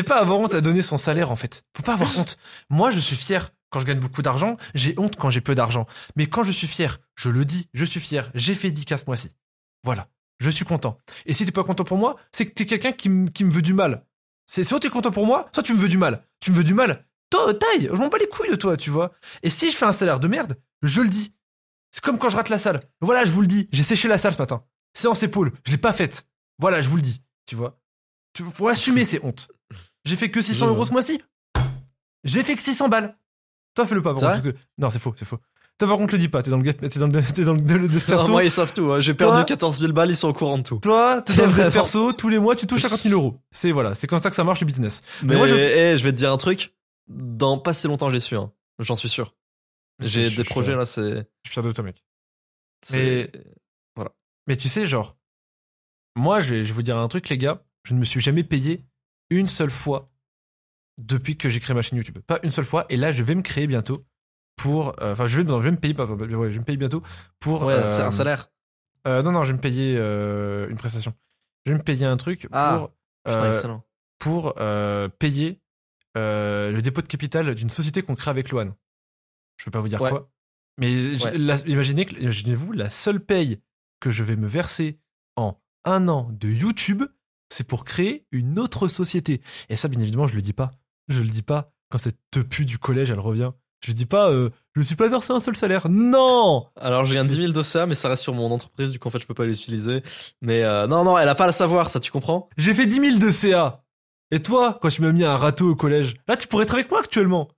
a- 0.00 0.02
pas, 0.02 0.16
à 0.16 0.20
avoir 0.20 0.38
honte 0.40 0.54
à 0.54 0.60
donner 0.62 0.82
son 0.82 0.96
salaire, 0.96 1.30
en 1.30 1.36
fait. 1.36 1.64
Faut 1.76 1.82
pas 1.82 1.94
avoir 1.94 2.16
honte. 2.18 2.38
Moi, 2.70 2.90
je 2.90 2.98
suis 2.98 3.16
fier 3.16 3.50
quand 3.70 3.80
je 3.80 3.84
gagne 3.86 4.00
beaucoup 4.00 4.22
d'argent. 4.22 4.56
J'ai 4.74 4.94
honte 4.98 5.16
quand 5.16 5.28
j'ai 5.30 5.40
peu 5.42 5.54
d'argent. 5.54 5.86
Mais 6.16 6.26
quand 6.26 6.42
je 6.42 6.52
suis 6.52 6.66
fier, 6.66 6.98
je 7.16 7.28
le 7.28 7.44
dis, 7.44 7.68
je 7.74 7.84
suis 7.84 8.00
fier. 8.00 8.30
J'ai 8.34 8.54
fait 8.54 8.70
10 8.70 8.84
cas 8.86 8.96
ce 8.98 9.04
mois-ci. 9.06 9.30
Voilà. 9.84 10.08
Je 10.40 10.48
suis 10.50 10.64
content. 10.64 10.96
Et 11.26 11.34
si 11.34 11.44
t'es 11.44 11.52
pas 11.52 11.64
content 11.64 11.84
pour 11.84 11.98
moi, 11.98 12.16
c'est 12.32 12.46
que 12.46 12.52
t'es 12.52 12.64
quelqu'un 12.66 12.92
qui, 12.92 13.08
me- 13.10 13.28
qui 13.28 13.44
me 13.44 13.50
veut 13.50 13.62
du 13.62 13.74
mal. 13.74 14.04
C'est 14.46 14.64
soit 14.64 14.80
t'es 14.80 14.88
content 14.90 15.10
pour 15.10 15.26
moi, 15.26 15.48
soit 15.54 15.62
tu 15.62 15.72
me 15.74 15.78
veux 15.78 15.88
du 15.88 15.98
mal. 15.98 16.22
Tu 16.40 16.50
me 16.50 16.56
veux 16.56 16.64
du 16.64 16.74
mal. 16.74 17.04
Toi, 17.30 17.52
taille, 17.54 17.88
je 17.90 17.96
m'en 17.96 18.08
bats 18.08 18.18
les 18.18 18.26
couilles 18.28 18.50
de 18.50 18.56
toi, 18.56 18.76
tu 18.76 18.90
vois. 18.90 19.12
Et 19.42 19.50
si 19.50 19.70
je 19.70 19.76
fais 19.76 19.86
un 19.86 19.92
salaire 19.92 20.20
de 20.20 20.28
merde, 20.28 20.56
je 20.82 21.00
le 21.02 21.08
dis. 21.08 21.32
C'est 21.92 22.02
comme 22.02 22.18
quand 22.18 22.28
je 22.30 22.36
rate 22.36 22.48
la 22.48 22.58
salle. 22.58 22.80
Voilà, 23.00 23.24
je 23.24 23.30
vous 23.30 23.40
le 23.42 23.46
dis. 23.46 23.68
J'ai 23.72 23.82
séché 23.84 24.08
la 24.08 24.18
salle 24.18 24.32
ce 24.32 24.38
matin. 24.38 24.64
Séance 24.94 25.22
épaule. 25.22 25.52
Je 25.64 25.70
l'ai 25.72 25.78
pas 25.78 25.92
faite. 25.92 26.26
Voilà, 26.58 26.80
je 26.80 26.88
vous 26.88 26.96
le 26.96 27.02
dis. 27.02 27.22
Tu 27.46 27.54
vois. 27.54 27.78
Tu 28.34 28.42
faut 28.54 28.68
assumer 28.68 29.04
ces 29.04 29.20
hontes. 29.22 29.48
J'ai 30.04 30.16
fait 30.16 30.30
que 30.30 30.40
600 30.42 30.66
Je 30.66 30.70
euros 30.70 30.84
ce 30.84 30.92
mois-ci. 30.92 31.20
J'ai 32.24 32.42
fait 32.42 32.54
que 32.54 32.62
600 32.62 32.88
balles. 32.88 33.16
Toi, 33.74 33.86
fais-le 33.86 34.02
pas. 34.02 34.14
par 34.14 34.32
contre, 34.34 34.42
que- 34.52 34.56
Non, 34.78 34.90
c'est 34.90 34.98
faux, 34.98 35.14
c'est 35.16 35.24
faux. 35.24 35.38
Toi, 35.78 35.88
par 35.88 35.96
contre, 35.96 36.12
le 36.14 36.18
dis 36.18 36.28
pas. 36.28 36.42
T'es 36.42 36.50
dans 36.50 36.58
le 36.58 36.72
t'es 36.74 36.98
dans 36.98 37.06
le, 37.06 37.22
t'es 37.22 37.44
dans 37.44 37.54
le, 37.54 37.60
le- 37.62 37.78
le 37.78 37.88
Non, 37.88 38.00
perso. 38.06 38.28
moi 38.28 38.44
ils 38.44 38.50
savent 38.50 38.72
tout 38.72 38.92
hein. 38.92 39.00
j'ai 39.00 39.14
perdu 39.14 39.34
Toi 39.36 39.44
14 39.44 39.80
000 39.80 39.92
balles 39.92 40.10
ils 40.10 40.16
sont 40.16 40.28
au 40.28 40.32
courant 40.32 40.58
de 40.58 40.62
tout 40.62 40.76
Toi, 40.78 41.22
t'es 41.22 41.34
dans 41.34 41.46
le 41.46 41.70
perso. 41.70 42.12
Tous 42.12 42.28
les 42.28 42.38
mois, 42.38 42.54
tu 42.54 42.66
touches 42.66 42.82
50 42.82 43.00
000 43.02 43.14
euros. 43.14 43.40
C'est 43.50 43.72
voilà, 43.72 43.94
c'est 43.94 44.06
comme 44.06 44.20
ça 44.20 44.28
que 44.30 44.36
ça 44.36 44.44
marche 44.44 44.60
le 44.60 44.66
business. 44.66 45.00
mais, 45.22 45.34
moi, 45.36 45.46
je- 45.46 45.54
eh, 45.54 45.96
je 45.98 46.04
vais 46.04 46.12
te 46.12 46.16
dire 46.18 46.30
un 46.32 46.36
truc 46.36 46.74
dans 47.08 47.58
pas 47.58 47.74
si 47.74 47.86
longtemps 47.88 48.10
j'y 48.10 48.20
suis 48.20 48.36
hein. 48.36 48.52
j'en 48.78 48.94
suis 48.94 49.08
sûr 49.08 49.34
j'ai 50.08 50.24
des 50.30 50.30
je- 50.30 50.42
projets 50.50 50.74
là 50.76 50.84
c'est 50.86 51.00
Je 51.44 51.50
suis 51.50 51.52
fier 51.52 51.62
de 51.62 51.72
toi, 51.72 51.84
mec. 51.84 52.04
c'est- 52.84 53.30
Mais 54.48 54.56
tu 54.56 54.68
sais, 54.68 54.86
genre, 54.88 55.16
moi, 56.16 56.40
je 56.40 56.50
vais, 56.52 56.62
je 56.64 56.68
vais 56.68 56.72
vous 56.74 56.82
dire 56.82 56.98
un 56.98 57.06
truc, 57.06 57.28
les 57.28 57.38
gars. 57.38 57.62
Je 57.84 57.94
ne 57.94 58.00
me 58.00 58.04
suis 58.04 58.20
jamais 58.20 58.42
payé 58.42 58.84
une 59.30 59.46
seule 59.46 59.70
fois 59.70 60.10
depuis 60.98 61.36
que 61.36 61.48
j'ai 61.48 61.60
créé 61.60 61.74
ma 61.76 61.82
chaîne 61.82 61.96
YouTube. 61.96 62.18
Pas 62.26 62.40
une 62.42 62.50
seule 62.50 62.64
fois. 62.64 62.86
Et 62.88 62.96
là, 62.96 63.12
je 63.12 63.22
vais 63.22 63.36
me 63.36 63.42
créer 63.42 63.66
bientôt 63.68 64.04
pour. 64.56 65.00
euh, 65.00 65.12
Enfin, 65.12 65.26
je 65.26 65.36
vais, 65.36 65.44
non, 65.44 65.58
je 65.60 65.64
vais 65.64 65.70
me 65.70 65.76
payer. 65.76 65.94
pas- 65.94 66.06
pas- 66.08 66.14
ouais, 66.14 66.28
je 66.28 66.54
vais 66.54 66.58
me 66.58 66.64
payer 66.64 66.76
bientôt 66.76 67.02
pour. 67.38 67.62
ouais 67.62 67.74
euh, 67.74 67.96
c'est 67.96 68.02
un 68.02 68.10
salaire 68.10 68.50
euh, 69.06 69.22
non, 69.22 69.32
non, 69.32 69.42
je 69.44 69.48
vais 69.52 69.56
me 69.56 69.60
payer 69.62 69.96
euh, 69.96 70.68
une 70.68 70.76
prestation. 70.76 71.12
Je 71.66 71.72
vais 71.72 71.78
me 71.78 71.82
payer 71.84 72.06
un 72.06 72.16
truc 72.16 72.46
Ah, 72.52 72.78
pour. 72.78 72.90
Putain, 73.24 73.52
excellent. 73.52 73.84
pour 74.18 74.54
payer 75.18 75.60
le 76.16 76.80
dépôt 76.80 77.00
de 77.02 77.06
capital 77.08 77.54
d'une 77.54 77.70
société 77.70 78.02
qu'on 78.02 78.14
crée 78.16 78.30
avec 78.30 78.50
Loan. 78.50 78.74
Je 79.62 79.66
peux 79.66 79.70
pas 79.70 79.80
vous 79.80 79.88
dire 79.88 80.02
Ouais. 80.02 80.10
quoi. 80.10 80.28
Mais 80.78 81.16
j- 81.16 81.22
Ouais. 81.24 81.38
la- 81.38 81.60
imaginez, 81.68 82.04
que- 82.04 82.16
imaginez-vous, 82.20 82.72
la 82.72 82.90
seule 82.90 83.20
paye 83.24 83.60
que 84.00 84.10
je 84.10 84.24
vais 84.24 84.34
me 84.34 84.48
verser 84.48 84.98
en 85.36 85.56
un 85.84 86.08
an 86.08 86.28
de 86.32 86.48
YouTube, 86.48 87.04
c'est 87.48 87.62
pour 87.66 87.84
créer 87.84 88.26
une 88.32 88.58
autre 88.58 88.88
société. 88.88 89.40
Et 89.68 89.76
ça, 89.76 89.86
bien 89.88 90.00
évidemment, 90.00 90.26
je 90.26 90.34
le 90.34 90.42
dis 90.42 90.52
pas. 90.52 90.72
Je 91.08 91.20
le 91.20 91.28
dis 91.28 91.42
pas 91.42 91.70
quand 91.90 91.98
cette 91.98 92.18
tepu 92.32 92.64
du 92.64 92.78
collège, 92.78 93.10
elle 93.12 93.20
revient. 93.20 93.52
Je 93.84 93.92
dis 93.92 94.06
pas, 94.06 94.30
euh, 94.30 94.50
je 94.74 94.80
me 94.80 94.84
suis 94.84 94.96
pas 94.96 95.08
versé 95.08 95.32
un 95.32 95.40
seul 95.40 95.56
salaire. 95.56 95.88
Non 95.88 96.68
Alors, 96.76 97.04
je 97.04 97.14
gagne 97.14 97.28
10 97.28 97.34
000 97.36 97.52
de 97.52 97.62
ça, 97.62 97.86
mais 97.86 97.94
ça 97.94 98.08
reste 98.08 98.22
sur 98.22 98.32
mon 98.34 98.50
entreprise, 98.50 98.90
du 98.92 98.98
coup, 98.98 99.08
en 99.08 99.10
fait, 99.10 99.18
je 99.20 99.26
peux 99.26 99.34
pas 99.34 99.44
l'utiliser. 99.44 100.02
Mais 100.40 100.62
euh, 100.64 100.86
non, 100.86 101.04
non, 101.04 101.18
elle 101.18 101.28
a 101.28 101.34
pas 101.34 101.44
à 101.44 101.48
le 101.48 101.52
savoir, 101.52 101.88
ça, 101.90 102.00
tu 102.00 102.10
comprends? 102.10 102.48
J'ai 102.56 102.74
fait 102.74 102.86
10 102.86 103.00
000 103.00 103.18
de 103.18 103.30
CA. 103.30 103.84
Et 104.30 104.40
toi, 104.40 104.78
quand 104.80 104.88
tu 104.88 105.02
m'as 105.02 105.12
mis 105.12 105.24
un 105.24 105.36
râteau 105.36 105.70
au 105.70 105.76
collège, 105.76 106.14
là, 106.26 106.36
tu 106.36 106.48
pourrais 106.48 106.62
être 106.62 106.74
avec 106.74 106.90
moi 106.90 107.00
actuellement. 107.00 107.48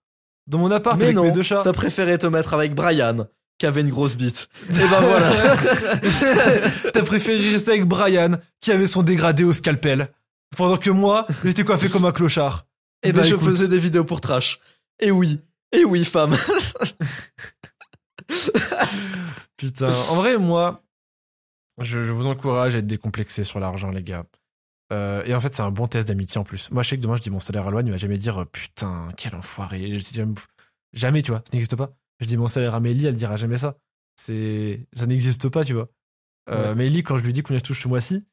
Dans 0.46 0.58
mon 0.58 0.70
appart 0.70 0.96
Mais 0.98 1.04
avec 1.04 1.16
non, 1.16 1.22
mes 1.22 1.32
deux 1.32 1.42
chats. 1.42 1.62
t'as 1.64 1.72
préféré 1.72 2.18
te 2.18 2.26
mettre 2.26 2.52
avec 2.54 2.74
Brian, 2.74 3.26
qui 3.58 3.66
avait 3.66 3.80
une 3.80 3.88
grosse 3.90 4.14
bite. 4.14 4.48
Et 4.70 4.72
ben 4.74 5.00
voilà. 5.00 5.56
T'as 6.92 7.02
préféré 7.02 7.50
rester 7.52 7.70
avec 7.72 7.84
Brian, 7.86 8.32
qui 8.60 8.70
avait 8.72 8.86
son 8.86 9.02
dégradé 9.02 9.44
au 9.44 9.52
scalpel. 9.52 10.08
Pendant 10.56 10.76
que 10.76 10.90
moi, 10.90 11.26
j'étais 11.44 11.64
coiffé 11.64 11.88
comme 11.88 12.04
un 12.04 12.12
clochard. 12.12 12.66
Et 13.02 13.08
Eh 13.08 13.12
ben, 13.12 13.22
ben, 13.22 13.28
je 13.28 13.34
écoute. 13.34 13.48
faisais 13.48 13.68
des 13.68 13.78
vidéos 13.78 14.04
pour 14.04 14.20
trash. 14.20 14.58
Et 15.00 15.10
oui, 15.10 15.40
et 15.72 15.84
oui, 15.84 16.04
femme. 16.04 16.36
Putain. 19.56 19.92
En 20.10 20.16
vrai, 20.16 20.38
moi, 20.38 20.82
je, 21.80 22.02
je 22.04 22.12
vous 22.12 22.26
encourage 22.26 22.74
à 22.74 22.78
être 22.78 22.86
décomplexé 22.86 23.44
sur 23.44 23.60
l'argent, 23.60 23.90
les 23.90 24.02
gars. 24.02 24.24
Euh, 24.92 25.24
et 25.24 25.34
en 25.34 25.40
fait, 25.40 25.54
c'est 25.54 25.62
un 25.62 25.70
bon 25.70 25.88
test 25.88 26.08
d'amitié 26.08 26.38
en 26.38 26.44
plus. 26.44 26.70
Moi, 26.70 26.82
je 26.82 26.90
sais 26.90 26.96
que 26.96 27.02
demain, 27.02 27.16
je 27.16 27.22
dis 27.22 27.30
mon 27.30 27.40
salaire 27.40 27.66
à 27.66 27.70
Loan, 27.70 27.80
il 27.84 27.90
va 27.90 27.96
jamais 27.96 28.18
dire 28.18 28.42
euh, 28.42 28.44
putain, 28.44 29.08
quel 29.16 29.34
enfoiré. 29.34 29.98
Jamais, 30.92 31.22
tu 31.22 31.30
vois, 31.30 31.40
ça 31.40 31.50
n'existe 31.52 31.76
pas. 31.76 31.92
Je 32.20 32.26
dis 32.26 32.36
mon 32.36 32.46
salaire 32.46 32.74
à 32.74 32.80
Mélie, 32.80 33.06
elle 33.06 33.16
dira 33.16 33.36
jamais 33.36 33.56
ça. 33.56 33.76
C'est, 34.16 34.86
ça 34.92 35.06
n'existe 35.06 35.48
pas, 35.48 35.64
tu 35.64 35.72
vois. 35.72 35.88
Euh, 36.50 36.68
Ouais. 36.70 36.74
Mélie, 36.74 37.02
quand 37.02 37.16
je 37.16 37.24
lui 37.24 37.32
dis 37.32 37.42
combien 37.42 37.58
je 37.58 37.64
touche 37.64 37.82
ce 37.82 37.88
mois-ci, 37.88 38.24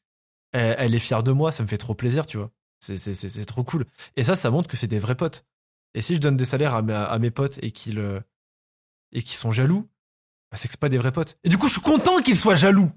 elle, 0.52 0.76
elle 0.78 0.96
est 0.96 1.00
fière 1.00 1.24
de 1.24 1.32
moi, 1.32 1.52
ça 1.52 1.64
me 1.64 1.68
fait 1.68 1.78
trop 1.78 1.96
plaisir, 1.96 2.26
tu 2.26 2.38
vois. 2.38 2.52
C'est, 2.82 2.98
c'est, 2.98 3.14
c'est, 3.16 3.30
c'est 3.30 3.46
trop 3.46 3.64
cool. 3.64 3.86
Et 4.18 4.24
ça, 4.24 4.36
ça 4.36 4.52
montre 4.52 4.68
que 4.70 4.76
c'est 4.78 4.88
des 4.88 5.00
vrais 5.00 5.16
potes. 5.16 5.46
Et 5.94 6.02
si 6.02 6.16
je 6.16 6.20
donne 6.20 6.36
des 6.38 6.46
salaires 6.46 6.74
à, 6.76 6.82
mes- 6.82 6.94
à 6.94 7.18
mes 7.20 7.32
potes 7.32 7.58
et 7.64 7.72
qu'ils, 7.72 8.00
euh, 8.00 8.20
et 9.12 9.22
qu'ils 9.24 9.38
sont 9.38 9.52
jaloux, 9.52 9.90
bah, 10.52 10.58
c'est 10.58 10.68
que 10.68 10.74
c'est 10.74 10.80
pas 10.80 10.90
des 10.90 10.98
vrais 10.98 11.12
potes. 11.12 11.38
Et 11.44 11.50
du 11.50 11.58
coup, 11.58 11.68
je 11.68 11.74
suis 11.74 11.82
content 11.82 12.22
qu'ils 12.22 12.38
soient 12.38 12.56
jaloux. 12.56 12.92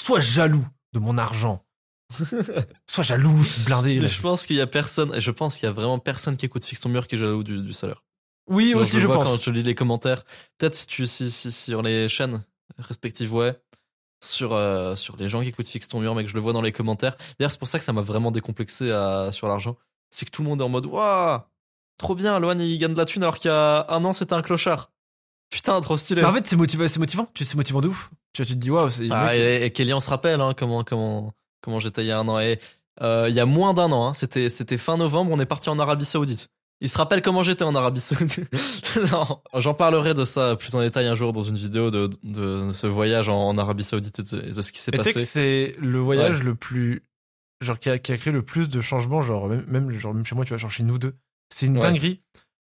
Sois 0.00 0.20
jaloux 0.20 0.66
de 0.92 0.98
mon 0.98 1.16
argent. 1.18 1.64
Sois 2.86 3.04
jaloux, 3.04 3.36
je 3.42 3.48
suis 3.50 3.62
blindé. 3.62 3.94
Mais 3.96 4.02
là. 4.02 4.06
je 4.06 4.20
pense 4.20 4.46
qu'il 4.46 4.56
y 4.56 4.60
a 4.60 4.66
personne, 4.66 5.14
et 5.14 5.20
je 5.20 5.30
pense 5.30 5.56
qu'il 5.56 5.64
y 5.64 5.68
a 5.68 5.72
vraiment 5.72 5.98
personne 5.98 6.36
qui 6.36 6.46
écoute 6.46 6.64
Fixe 6.64 6.80
ton 6.80 6.88
mur 6.88 7.06
qui 7.06 7.16
est 7.16 7.18
jaloux 7.18 7.42
du, 7.42 7.60
du 7.62 7.72
salaire. 7.72 8.02
Oui, 8.48 8.74
aussi, 8.74 9.00
je, 9.00 9.06
vois 9.06 9.16
pense. 9.16 9.28
quand 9.28 9.42
je 9.42 9.50
lis 9.50 9.62
les 9.62 9.74
commentaires. 9.74 10.24
Peut-être 10.58 10.76
si 10.76 10.86
tu, 10.86 11.06
si, 11.06 11.30
si, 11.30 11.50
sur 11.50 11.82
les 11.82 12.08
chaînes 12.08 12.44
respectives, 12.78 13.34
ouais. 13.34 13.58
Sur, 14.24 14.54
euh, 14.54 14.94
sur 14.94 15.16
les 15.16 15.28
gens 15.28 15.42
qui 15.42 15.48
écoutent 15.48 15.66
Fixe 15.66 15.88
ton 15.88 16.00
mur, 16.00 16.14
mec, 16.14 16.28
je 16.28 16.34
le 16.34 16.40
vois 16.40 16.52
dans 16.52 16.62
les 16.62 16.72
commentaires. 16.72 17.16
D'ailleurs, 17.38 17.50
c'est 17.52 17.58
pour 17.58 17.68
ça 17.68 17.78
que 17.78 17.84
ça 17.84 17.92
m'a 17.92 18.00
vraiment 18.00 18.30
décomplexé 18.30 18.90
à- 18.90 19.30
sur 19.32 19.48
l'argent. 19.48 19.76
C'est 20.10 20.24
que 20.24 20.30
tout 20.30 20.42
le 20.42 20.48
monde 20.48 20.60
est 20.60 20.64
en 20.64 20.68
mode, 20.68 20.86
waouh, 20.86 21.40
trop 21.98 22.14
bien, 22.14 22.38
Loan, 22.38 22.58
il 22.58 22.78
gagne 22.78 22.92
de 22.94 22.98
la 22.98 23.04
thune 23.04 23.22
alors 23.22 23.38
qu'il 23.38 23.50
y 23.50 23.54
a 23.54 23.86
un 23.88 24.04
an, 24.04 24.12
c'était 24.12 24.32
un 24.34 24.42
clochard. 24.42 24.90
Putain, 25.50 25.80
trop 25.80 25.96
stylé. 25.96 26.22
Bah, 26.22 26.30
en 26.30 26.32
fait, 26.32 26.46
c'est 26.46 26.56
motivant, 26.56 26.86
c'est 26.88 26.98
motivant. 26.98 27.28
Tu 27.34 27.44
c'est 27.44 27.56
motivant 27.56 27.80
de 27.80 27.88
ouf. 27.88 28.10
Tu, 28.32 28.44
te 28.44 28.52
dis, 28.52 28.70
waouh, 28.70 28.90
c'est. 28.90 29.08
Ah, 29.10 29.36
et, 29.36 29.64
et 29.64 29.70
Kelly, 29.72 29.92
on 29.92 30.00
se 30.00 30.10
rappelle 30.10 30.40
hein, 30.40 30.54
comment, 30.56 30.82
comment, 30.82 31.32
comment 31.60 31.78
j'étais 31.80 32.02
il 32.02 32.08
y 32.08 32.12
a 32.12 32.18
un 32.18 32.28
an. 32.28 32.38
Et 32.40 32.58
euh, 33.02 33.26
il 33.28 33.34
y 33.34 33.40
a 33.40 33.46
moins 33.46 33.74
d'un 33.74 33.92
an, 33.92 34.06
hein, 34.08 34.14
c'était, 34.14 34.48
c'était 34.50 34.78
fin 34.78 34.96
novembre, 34.96 35.30
on 35.32 35.40
est 35.40 35.46
parti 35.46 35.68
en 35.68 35.78
Arabie 35.78 36.04
Saoudite. 36.04 36.48
Il 36.82 36.90
se 36.90 36.98
rappelle 36.98 37.22
comment 37.22 37.42
j'étais 37.42 37.64
en 37.64 37.74
Arabie 37.74 38.00
Saoudite. 38.00 38.40
non, 39.12 39.40
j'en 39.54 39.72
parlerai 39.74 40.12
de 40.14 40.24
ça 40.26 40.56
plus 40.56 40.74
en 40.74 40.80
détail 40.80 41.06
un 41.06 41.14
jour 41.14 41.32
dans 41.32 41.40
une 41.42 41.56
vidéo 41.56 41.90
de, 41.90 42.10
de 42.22 42.70
ce 42.72 42.86
voyage 42.86 43.28
en, 43.30 43.48
en 43.48 43.56
Arabie 43.56 43.82
Saoudite 43.84 44.18
et 44.18 44.22
de, 44.22 44.52
de 44.52 44.62
ce 44.62 44.72
qui 44.72 44.80
s'est 44.80 44.90
Et 44.94 44.98
tu 44.98 45.04
sais 45.04 45.12
que 45.14 45.18
passé. 45.20 45.30
c'est 45.32 45.80
le 45.80 45.98
voyage 45.98 46.42
le 46.42 46.54
plus. 46.54 47.02
Genre, 47.62 47.78
qui 47.78 47.88
a, 47.88 47.98
qui 47.98 48.12
a 48.12 48.18
créé 48.18 48.30
le 48.32 48.42
plus 48.42 48.68
de 48.68 48.82
changements, 48.82 49.22
genre, 49.22 49.48
même, 49.48 49.64
même, 49.66 49.90
genre, 49.90 50.12
même 50.12 50.26
chez 50.26 50.34
moi, 50.34 50.44
tu 50.44 50.50
vois, 50.50 50.58
genre 50.58 50.70
chez 50.70 50.82
nous 50.82 50.98
deux. 50.98 51.14
C'est 51.54 51.64
une 51.64 51.76
Ouais. 51.76 51.82
dinguerie. 51.82 52.20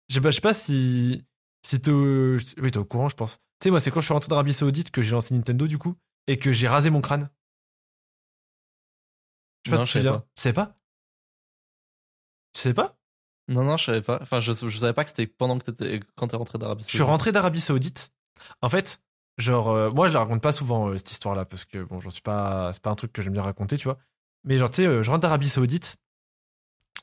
Je 0.08 0.16
sais 0.16 0.22
pas, 0.22 0.30
je 0.30 0.36
sais 0.36 0.42
pas 0.42 0.54
si. 0.54 1.26
Si 1.66 1.82
t'es 1.82 1.92
au. 1.92 2.38
Oui, 2.62 2.72
t'es 2.72 2.78
au 2.78 2.86
courant, 2.86 3.10
je 3.10 3.16
pense. 3.18 3.36
Tu 3.60 3.66
sais, 3.66 3.72
moi, 3.72 3.82
c'est 3.82 3.92
quand 3.92 4.00
je 4.00 4.06
suis 4.06 4.14
rentré 4.14 4.30
d'Arabie 4.30 4.54
Saoudite 4.54 4.92
que 4.92 5.02
j'ai 5.02 5.12
lancé 5.12 5.34
Nintendo, 5.36 5.68
du 5.68 5.78
coup, 5.78 5.96
et 6.28 6.38
que 6.38 6.54
j'ai 6.54 6.70
rasé 6.70 6.90
mon 6.90 7.02
crâne. 7.02 7.30
Je 9.68 9.72
sais 9.72 9.76
pas 9.76 9.78
Non, 9.78 9.86
si 9.86 9.92
je 9.92 9.94
savais 9.94 10.10
pas. 10.10 10.26
Tu 10.36 10.42
sais 10.42 10.54
pas? 10.54 10.76
Tu 12.54 12.62
sais 12.62 12.74
pas? 12.74 12.98
Non, 13.50 13.64
non, 13.64 13.78
je 13.78 13.86
savais 13.86 14.02
pas. 14.02 14.20
Enfin, 14.22 14.40
je, 14.40 14.52
je 14.52 14.78
savais 14.78 14.94
pas 14.94 15.04
que 15.04 15.10
c'était 15.10 15.28
pendant 15.28 15.58
que 15.58 15.72
t'étais, 15.72 16.00
quand 16.16 16.28
t'es 16.28 16.36
rentré 16.36 16.58
d'Arabie 16.58 16.84
Je 16.84 16.90
suis 16.90 16.98
Saoudite. 16.98 17.10
rentré 17.12 17.32
d'Arabie 17.32 17.62
Saoudite. 17.62 18.12
En 18.62 18.70
fait, 18.70 19.02
genre, 19.38 19.70
euh, 19.70 19.90
moi, 19.92 20.08
je 20.10 20.14
la 20.14 20.20
raconte 20.20 20.42
pas 20.42 20.52
souvent, 20.52 20.90
euh, 20.90 20.98
cette 20.98 21.12
histoire-là, 21.12 21.46
parce 21.46 21.64
que, 21.66 21.84
bon, 21.84 22.00
j'en 22.00 22.10
suis 22.10 22.22
pas. 22.22 22.72
C'est 22.74 22.82
pas 22.82 22.90
un 22.90 22.96
truc 22.96 23.14
que 23.14 23.22
j'aime 23.22 23.34
bien 23.34 23.44
raconter, 23.44 23.78
tu 23.78 23.86
vois. 23.86 23.98
Mais, 24.44 24.58
genre, 24.58 24.70
tu 24.70 24.78
sais, 24.78 24.88
euh, 24.88 25.02
je 25.04 25.10
rentre 25.10 25.22
d'Arabie 25.22 25.50
Saoudite. 25.50 25.96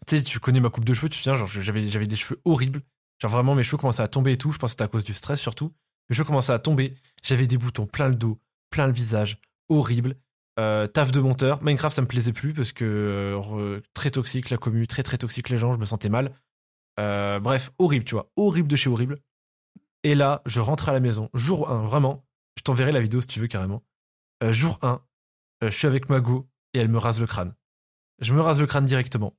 Tu 0.07 0.17
sais, 0.19 0.23
tu 0.23 0.39
connais 0.41 0.61
ma 0.61 0.71
coupe 0.71 0.85
de 0.85 0.93
cheveux, 0.93 1.09
tu 1.09 1.19
te 1.19 1.23
souviens, 1.23 1.37
genre, 1.37 1.47
j'avais, 1.49 1.87
j'avais 1.89 2.07
des 2.07 2.17
cheveux 2.17 2.41
horribles. 2.45 2.83
Genre, 3.21 3.31
vraiment, 3.31 3.55
mes 3.55 3.63
cheveux 3.63 3.79
commençaient 3.79 4.03
à 4.03 4.09
tomber 4.09 4.33
et 4.33 4.39
tout. 4.39 4.53
Je 4.53 4.59
pense 4.59 4.71
que 4.71 4.73
c'était 4.73 4.85
à 4.85 4.89
cause 4.89 5.05
du 5.05 5.15
stress, 5.15 5.41
surtout. 5.41 5.73
Mes 6.11 6.17
cheveux 6.17 6.27
commençaient 6.27 6.53
à 6.53 6.59
tomber. 6.59 6.95
J'avais 7.23 7.47
des 7.47 7.57
boutons 7.57 7.87
plein 7.87 8.09
le 8.09 8.17
dos, 8.17 8.39
plein 8.71 8.87
le 8.87 8.93
visage, 8.93 9.39
horrible. 9.71 10.17
Euh, 10.61 10.87
taf 10.87 11.11
de 11.11 11.21
monteur. 11.21 11.63
Minecraft, 11.63 11.97
ça 11.97 12.03
me 12.03 12.07
plaisait 12.07 12.33
plus 12.33 12.53
parce 12.55 12.73
que 12.73 12.85
euh, 12.85 13.81
très 13.93 14.11
toxique 14.11 14.51
la 14.51 14.57
commu, 14.57 14.87
très 14.87 15.03
très 15.03 15.19
toxique 15.19 15.49
les 15.49 15.59
gens, 15.59 15.73
je 15.73 15.79
me 15.79 15.85
sentais 15.85 16.09
mal. 16.09 16.33
Euh, 17.01 17.41
bref, 17.41 17.73
horrible, 17.79 18.05
tu 18.05 18.15
vois, 18.15 18.31
horrible 18.37 18.69
de 18.69 18.77
chez 18.77 18.89
horrible. 18.89 19.19
Et 20.05 20.15
là, 20.15 20.43
je 20.47 20.61
rentre 20.61 20.89
à 20.89 20.93
la 20.93 21.01
maison, 21.01 21.29
jour 21.35 21.71
1, 21.71 21.83
vraiment. 21.83 22.25
Je 22.57 22.63
t'enverrai 22.63 22.93
la 22.93 23.01
vidéo 23.01 23.21
si 23.21 23.27
tu 23.27 23.41
veux 23.41 23.49
carrément. 23.49 23.83
Jour 24.51 24.79
1, 24.83 25.01
euh, 25.65 25.71
je 25.71 25.77
suis 25.77 25.87
avec 25.89 26.09
ma 26.09 26.21
go 26.21 26.47
et 26.73 26.79
elle 26.79 26.89
me 26.89 26.99
rase 26.99 27.19
le 27.19 27.27
crâne. 27.27 27.55
Je 28.21 28.33
me 28.33 28.41
rase 28.41 28.61
le 28.61 28.67
crâne 28.67 28.85
directement. 28.85 29.37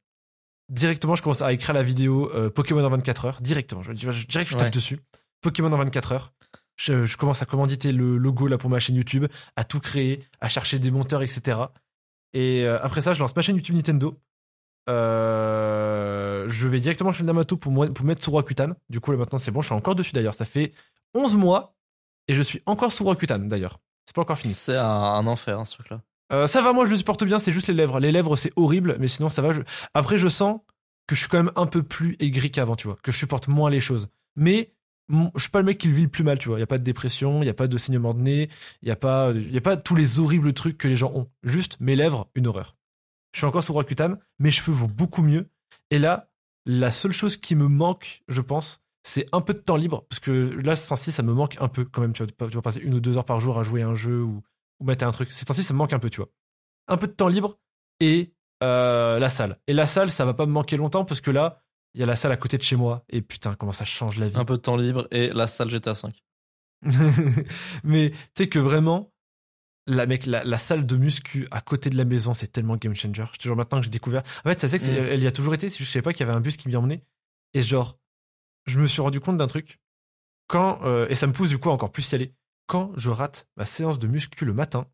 Directement, 0.69 1.15
je 1.15 1.21
commence 1.21 1.41
à 1.41 1.53
écrire 1.53 1.73
la 1.75 1.83
vidéo 1.83 2.29
Pokémon 2.55 2.83
en 2.83 2.89
24 2.89 3.25
heures. 3.25 3.41
Directement, 3.41 3.83
je, 3.83 3.93
je, 3.95 4.11
je 4.11 4.27
dirais 4.27 4.43
que 4.43 4.49
je 4.49 4.55
tape 4.55 4.65
Ouais. 4.65 4.71
dessus. 4.71 4.99
Pokémon 5.41 5.71
en 5.71 5.77
24 5.77 6.11
heures. 6.11 6.33
Je, 6.77 7.05
je 7.05 7.17
commence 7.17 7.41
à 7.41 7.45
commanditer 7.45 7.91
le 7.91 8.17
logo 8.17 8.47
là 8.47 8.57
pour 8.57 8.69
ma 8.69 8.79
chaîne 8.79 8.95
YouTube, 8.95 9.25
à 9.55 9.63
tout 9.63 9.79
créer, 9.79 10.23
à 10.41 10.49
chercher 10.49 10.77
des 10.79 10.91
monteurs, 10.91 11.21
etc. 11.23 11.59
Et 12.33 12.65
euh, 12.65 12.77
après 12.81 13.01
ça, 13.01 13.13
je 13.13 13.19
lance 13.21 13.35
ma 13.35 13.41
chaîne 13.41 13.55
YouTube 13.55 13.75
Nintendo. 13.75 14.19
Euh, 14.89 16.45
je 16.47 16.67
vais 16.67 16.79
directement 16.79 17.11
chez 17.11 17.23
le 17.23 17.27
Namato 17.27 17.57
pour, 17.57 17.71
moi- 17.71 17.87
pour 17.93 18.05
mettre 18.05 18.23
sous 18.23 18.31
Rakuten. 18.31 18.75
Du 18.89 18.99
coup, 18.99 19.11
là 19.11 19.17
maintenant, 19.17 19.37
c'est 19.37 19.51
bon. 19.51 19.61
Je 19.61 19.67
suis 19.67 19.75
encore 19.75 19.95
dessus 19.95 20.11
d'ailleurs. 20.13 20.33
Ça 20.33 20.45
fait 20.45 20.73
11 21.13 21.35
mois 21.35 21.75
et 22.27 22.33
je 22.33 22.41
suis 22.41 22.61
encore 22.65 22.91
sous 22.91 23.05
Rakuten 23.05 23.47
d'ailleurs. 23.47 23.79
C'est 24.05 24.15
pas 24.15 24.21
encore 24.21 24.37
fini. 24.37 24.53
C'est 24.53 24.75
un, 24.75 24.85
un 24.85 25.27
enfer, 25.27 25.59
hein, 25.59 25.65
ce 25.65 25.75
truc-là. 25.75 26.01
Euh, 26.33 26.47
ça 26.47 26.61
va, 26.61 26.73
moi 26.73 26.85
je 26.87 26.91
le 26.91 26.97
supporte 26.97 27.23
bien, 27.23 27.37
c'est 27.37 27.53
juste 27.53 27.67
les 27.67 27.73
lèvres. 27.75 27.99
Les 27.99 28.11
lèvres 28.11 28.35
c'est 28.35 28.51
horrible, 28.55 28.97
mais 28.99 29.07
sinon 29.07 29.29
ça 29.29 29.41
va. 29.43 29.53
je- 29.53 29.61
Après 29.93 30.17
je 30.17 30.27
sens 30.27 30.59
que 31.07 31.13
je 31.13 31.19
suis 31.19 31.29
quand 31.29 31.37
même 31.37 31.51
un 31.55 31.67
peu 31.67 31.83
plus 31.83 32.15
aigri 32.19 32.49
qu'avant, 32.51 32.75
tu 32.75 32.87
vois, 32.87 32.97
que 33.03 33.11
je 33.11 33.17
supporte 33.17 33.47
moins 33.47 33.69
les 33.69 33.79
choses. 33.79 34.09
Mais 34.35 34.73
je 35.09 35.41
suis 35.41 35.49
pas 35.49 35.59
le 35.59 35.65
mec 35.65 35.77
qui 35.77 35.87
le 35.87 35.93
vit 35.93 36.03
le 36.03 36.09
plus 36.09 36.23
mal, 36.23 36.39
tu 36.39 36.49
vois. 36.49 36.57
Il 36.57 36.61
y 36.61 36.63
a 36.63 36.67
pas 36.67 36.77
de 36.77 36.83
dépression, 36.83 37.41
il 37.43 37.45
y 37.45 37.49
a 37.49 37.53
pas 37.53 37.67
de 37.67 37.77
saignement 37.77 38.13
de 38.13 38.21
nez, 38.21 38.49
il 38.81 38.87
y 38.87 38.91
a 38.91 38.95
pas, 38.95 39.31
il 39.33 39.53
y 39.53 39.57
a 39.57 39.61
pas 39.61 39.77
tous 39.77 39.95
les 39.95 40.19
horribles 40.19 40.53
trucs 40.53 40.77
que 40.77 40.87
les 40.87 40.95
gens 40.95 41.11
ont. 41.13 41.29
Juste 41.43 41.77
mes 41.79 41.95
lèvres, 41.95 42.29
une 42.35 42.47
horreur. 42.47 42.75
Je 43.33 43.39
suis 43.39 43.45
encore 43.45 43.63
sous 43.63 43.73
Rakuten, 43.73 44.17
mes 44.39 44.51
cheveux 44.51 44.75
vont 44.75 44.87
beaucoup 44.87 45.21
mieux. 45.21 45.49
Et 45.91 45.99
là, 45.99 46.31
la 46.65 46.91
seule 46.91 47.11
chose 47.11 47.37
qui 47.37 47.55
me 47.55 47.67
manque, 47.67 48.23
je 48.27 48.41
pense, 48.41 48.81
c'est 49.03 49.27
un 49.33 49.41
peu 49.41 49.53
de 49.53 49.59
temps 49.59 49.75
libre, 49.75 50.05
parce 50.09 50.19
que 50.19 50.31
là, 50.31 50.75
ce 50.75 50.89
temps-ci, 50.89 51.11
ça 51.11 51.21
me 51.21 51.33
manque 51.33 51.57
un 51.59 51.67
peu 51.67 51.85
quand 51.85 52.01
même. 52.01 52.13
Tu 52.13 52.23
vois, 52.23 52.49
tu 52.49 52.55
vas 52.55 52.61
passer 52.61 52.79
une 52.79 52.95
ou 52.95 52.99
deux 52.99 53.17
heures 53.17 53.25
par 53.25 53.39
jour 53.39 53.59
à 53.59 53.63
jouer 53.63 53.83
à 53.83 53.87
un 53.87 53.95
jeu 53.95 54.23
ou, 54.23 54.41
ou 54.79 54.85
mettre 54.85 55.05
un 55.05 55.11
truc. 55.11 55.31
Ces 55.31 55.45
temps-ci, 55.45 55.63
ça 55.63 55.73
me 55.73 55.77
manque 55.77 55.93
un 55.93 55.99
peu, 55.99 56.09
tu 56.09 56.17
vois. 56.17 56.29
Un 56.87 56.97
peu 56.97 57.07
de 57.07 57.11
temps 57.11 57.27
libre 57.27 57.59
et 57.99 58.33
euh, 58.63 59.19
la 59.19 59.29
salle. 59.29 59.59
Et 59.67 59.73
la 59.73 59.85
salle, 59.85 60.09
ça 60.09 60.25
va 60.25 60.33
pas 60.33 60.45
me 60.45 60.51
manquer 60.51 60.77
longtemps 60.77 61.05
parce 61.05 61.21
que 61.21 61.29
là, 61.31 61.64
il 61.95 61.99
y 62.01 62.03
a 62.03 62.05
la 62.05 62.15
salle 62.15 62.31
à 62.31 62.37
côté 62.37 62.57
de 62.57 62.61
chez 62.61 62.75
moi. 62.75 63.03
Et 63.09 63.21
putain, 63.21 63.55
comment 63.55 63.71
ça 63.71 63.85
change 63.85 64.17
la 64.19 64.27
vie. 64.27 64.37
Un 64.37 64.45
peu 64.45 64.53
de 64.57 64.61
temps 64.61 64.75
libre 64.77 65.07
et 65.11 65.29
la 65.29 65.47
salle 65.47 65.69
GTA 65.69 65.95
5. 65.95 66.23
Mais 67.83 68.11
tu 68.11 68.17
sais 68.37 68.49
que 68.49 68.59
vraiment, 68.59 69.11
la, 69.87 70.05
mec, 70.05 70.25
la, 70.25 70.43
la 70.43 70.57
salle 70.57 70.85
de 70.85 70.95
muscu 70.97 71.47
à 71.51 71.61
côté 71.61 71.89
de 71.89 71.97
la 71.97 72.05
maison, 72.05 72.33
c'est 72.33 72.47
tellement 72.51 72.75
game 72.77 72.93
changer. 72.95 73.25
Je 73.33 73.37
te 73.37 73.43
jure 73.43 73.55
maintenant 73.55 73.79
que 73.79 73.85
j'ai 73.85 73.89
découvert. 73.91 74.23
En 74.43 74.49
fait, 74.49 74.59
ça 74.59 74.69
c'est 74.69 74.79
que 74.79 74.85
Mm. 74.85 75.07
elle 75.09 75.23
y 75.23 75.27
a 75.27 75.31
toujours 75.31 75.53
été. 75.53 75.67
que 75.67 75.73
Je 75.73 75.83
savais 75.83 76.01
pas 76.03 76.13
qu'il 76.13 76.25
y 76.25 76.29
avait 76.29 76.37
un 76.37 76.41
bus 76.41 76.57
qui 76.57 76.67
m'y 76.67 76.75
emmenait. 76.75 77.03
Et 77.53 77.61
genre, 77.63 77.97
je 78.65 78.79
me 78.79 78.87
suis 78.87 79.01
rendu 79.01 79.19
compte 79.19 79.37
d'un 79.37 79.47
truc. 79.47 79.79
Quand, 80.47 80.83
euh, 80.83 81.07
et 81.09 81.15
ça 81.15 81.27
me 81.27 81.33
pousse 81.33 81.49
du 81.49 81.57
coup 81.57 81.69
à 81.69 81.73
encore 81.73 81.91
plus 81.91 82.11
y 82.11 82.15
aller. 82.15 82.33
Quand 82.67 82.91
je 82.97 83.09
rate 83.09 83.47
ma 83.57 83.65
séance 83.65 83.99
de 83.99 84.07
muscu 84.07 84.43
le 84.45 84.53
matin, 84.53 84.87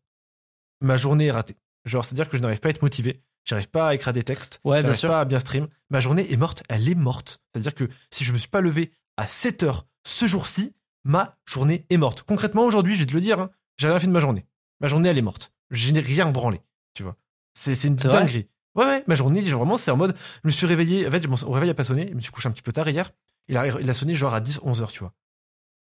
ma 0.80 0.96
journée 0.96 1.26
est 1.26 1.30
ratée. 1.32 1.56
Genre, 1.84 2.04
c'est-à-dire 2.04 2.28
que 2.28 2.36
je 2.36 2.42
n'arrive 2.42 2.60
pas 2.60 2.68
à 2.68 2.70
être 2.70 2.82
motivé. 2.82 3.22
J'arrive 3.44 3.68
pas 3.68 3.88
à 3.88 3.94
écrire 3.94 4.12
des 4.12 4.22
textes. 4.22 4.60
Ouais, 4.64 4.78
bien 4.78 4.82
j'arrive 4.82 4.98
sûr. 4.98 5.08
pas 5.08 5.20
à 5.20 5.24
bien 5.24 5.38
stream. 5.38 5.68
Ma 5.90 6.00
journée 6.00 6.32
est 6.32 6.36
morte. 6.36 6.62
Elle 6.68 6.88
est 6.88 6.94
morte. 6.94 7.40
C'est-à-dire 7.52 7.74
que 7.74 7.88
si 8.10 8.24
je 8.24 8.32
me 8.32 8.38
suis 8.38 8.48
pas 8.48 8.60
levé 8.60 8.92
à 9.16 9.26
7 9.26 9.62
heures 9.64 9.86
ce 10.04 10.26
jour-ci, 10.26 10.74
ma 11.04 11.36
journée 11.46 11.86
est 11.90 11.96
morte. 11.96 12.22
Concrètement, 12.22 12.64
aujourd'hui, 12.64 12.94
je 12.94 13.00
vais 13.00 13.06
te 13.06 13.14
le 13.14 13.20
dire, 13.20 13.40
hein, 13.40 13.50
j'ai 13.78 13.88
rien 13.88 13.98
fait 13.98 14.06
de 14.06 14.12
ma 14.12 14.20
journée. 14.20 14.46
Ma 14.80 14.88
journée, 14.88 15.08
elle 15.08 15.18
est 15.18 15.22
morte. 15.22 15.52
Je 15.70 15.90
n'ai 15.90 16.00
rien 16.00 16.30
branlé, 16.30 16.60
tu 16.94 17.02
vois. 17.02 17.16
C'est 17.54 17.74
c'est 17.74 17.88
une 17.88 17.96
dinguerie. 17.96 18.48
Ouais, 18.74 18.86
ouais, 18.86 19.04
ma 19.06 19.14
journée, 19.14 19.44
genre, 19.44 19.60
vraiment, 19.60 19.76
c'est 19.76 19.90
en 19.90 19.96
mode, 19.96 20.16
je 20.42 20.48
me 20.48 20.50
suis 20.50 20.66
réveillé, 20.66 21.06
en 21.06 21.10
fait, 21.10 21.26
mon 21.26 21.36
réveil 21.52 21.70
a 21.70 21.74
pas 21.74 21.84
sonné, 21.84 22.08
je 22.08 22.14
me 22.14 22.20
suis 22.20 22.32
couché 22.32 22.48
un 22.48 22.52
petit 22.52 22.62
peu 22.62 22.72
tard 22.72 22.88
hier. 22.88 23.10
Il 23.48 23.56
a, 23.56 23.66
il 23.80 23.90
a 23.90 23.94
sonné 23.94 24.14
genre 24.14 24.32
à 24.34 24.40
10, 24.40 24.60
11 24.62 24.80
heures, 24.80 24.90
tu 24.90 25.00
vois. 25.00 25.12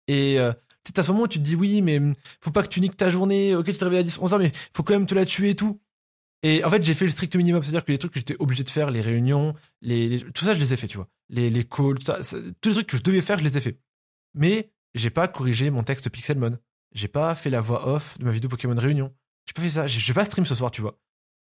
Et 0.08 0.38
euh, 0.38 0.52
c'est 0.84 0.98
à 0.98 1.02
ce 1.02 1.10
moment 1.10 1.24
où 1.24 1.28
tu 1.28 1.38
te 1.38 1.44
dis, 1.44 1.56
oui, 1.56 1.82
mais 1.82 1.98
hum, 1.98 2.14
faut 2.40 2.50
pas 2.50 2.62
que 2.62 2.68
tu 2.68 2.80
niques 2.80 2.96
ta 2.96 3.10
journée, 3.10 3.54
ok, 3.54 3.66
tu 3.66 3.74
te 3.74 3.84
réveilles 3.84 4.00
à 4.00 4.04
10, 4.04 4.18
11 4.18 4.32
heures, 4.32 4.38
mais 4.38 4.52
faut 4.74 4.82
quand 4.82 4.94
même 4.94 5.06
te 5.06 5.14
la 5.14 5.26
tuer 5.26 5.50
et 5.50 5.56
tout. 5.56 5.80
Et 6.42 6.64
en 6.64 6.70
fait, 6.70 6.82
j'ai 6.82 6.94
fait 6.94 7.04
le 7.04 7.10
strict 7.10 7.36
minimum, 7.36 7.62
c'est-à-dire 7.62 7.84
que 7.84 7.92
les 7.92 7.98
trucs 7.98 8.12
que 8.12 8.18
j'étais 8.18 8.36
obligé 8.38 8.64
de 8.64 8.70
faire, 8.70 8.90
les 8.90 9.02
réunions, 9.02 9.54
les, 9.82 10.20
tout 10.32 10.44
ça, 10.44 10.54
je 10.54 10.60
les 10.60 10.72
ai 10.72 10.76
fait, 10.76 10.88
tu 10.88 10.96
vois. 10.96 11.08
Les, 11.28 11.50
les 11.50 11.64
calls, 11.64 11.98
tout 11.98 12.06
ça, 12.06 12.18
tous 12.60 12.68
les 12.70 12.74
trucs 12.74 12.86
que 12.86 12.96
je 12.96 13.02
devais 13.02 13.20
faire, 13.20 13.38
je 13.38 13.44
les 13.44 13.58
ai 13.58 13.60
fait. 13.60 13.78
Mais 14.34 14.72
j'ai 14.94 15.10
pas 15.10 15.28
corrigé 15.28 15.70
mon 15.70 15.82
texte 15.82 16.08
Pixelmon. 16.08 16.58
J'ai 16.92 17.08
pas 17.08 17.34
fait 17.34 17.50
la 17.50 17.60
voix 17.60 17.86
off 17.88 18.18
de 18.18 18.24
ma 18.24 18.32
vidéo 18.32 18.48
Pokémon 18.48 18.74
Réunion. 18.74 19.14
J'ai 19.46 19.52
pas 19.52 19.62
fait 19.62 19.70
ça. 19.70 19.86
J'ai 19.86 20.14
pas 20.14 20.24
stream 20.24 20.46
ce 20.46 20.54
soir, 20.54 20.70
tu 20.70 20.80
vois. 20.80 20.98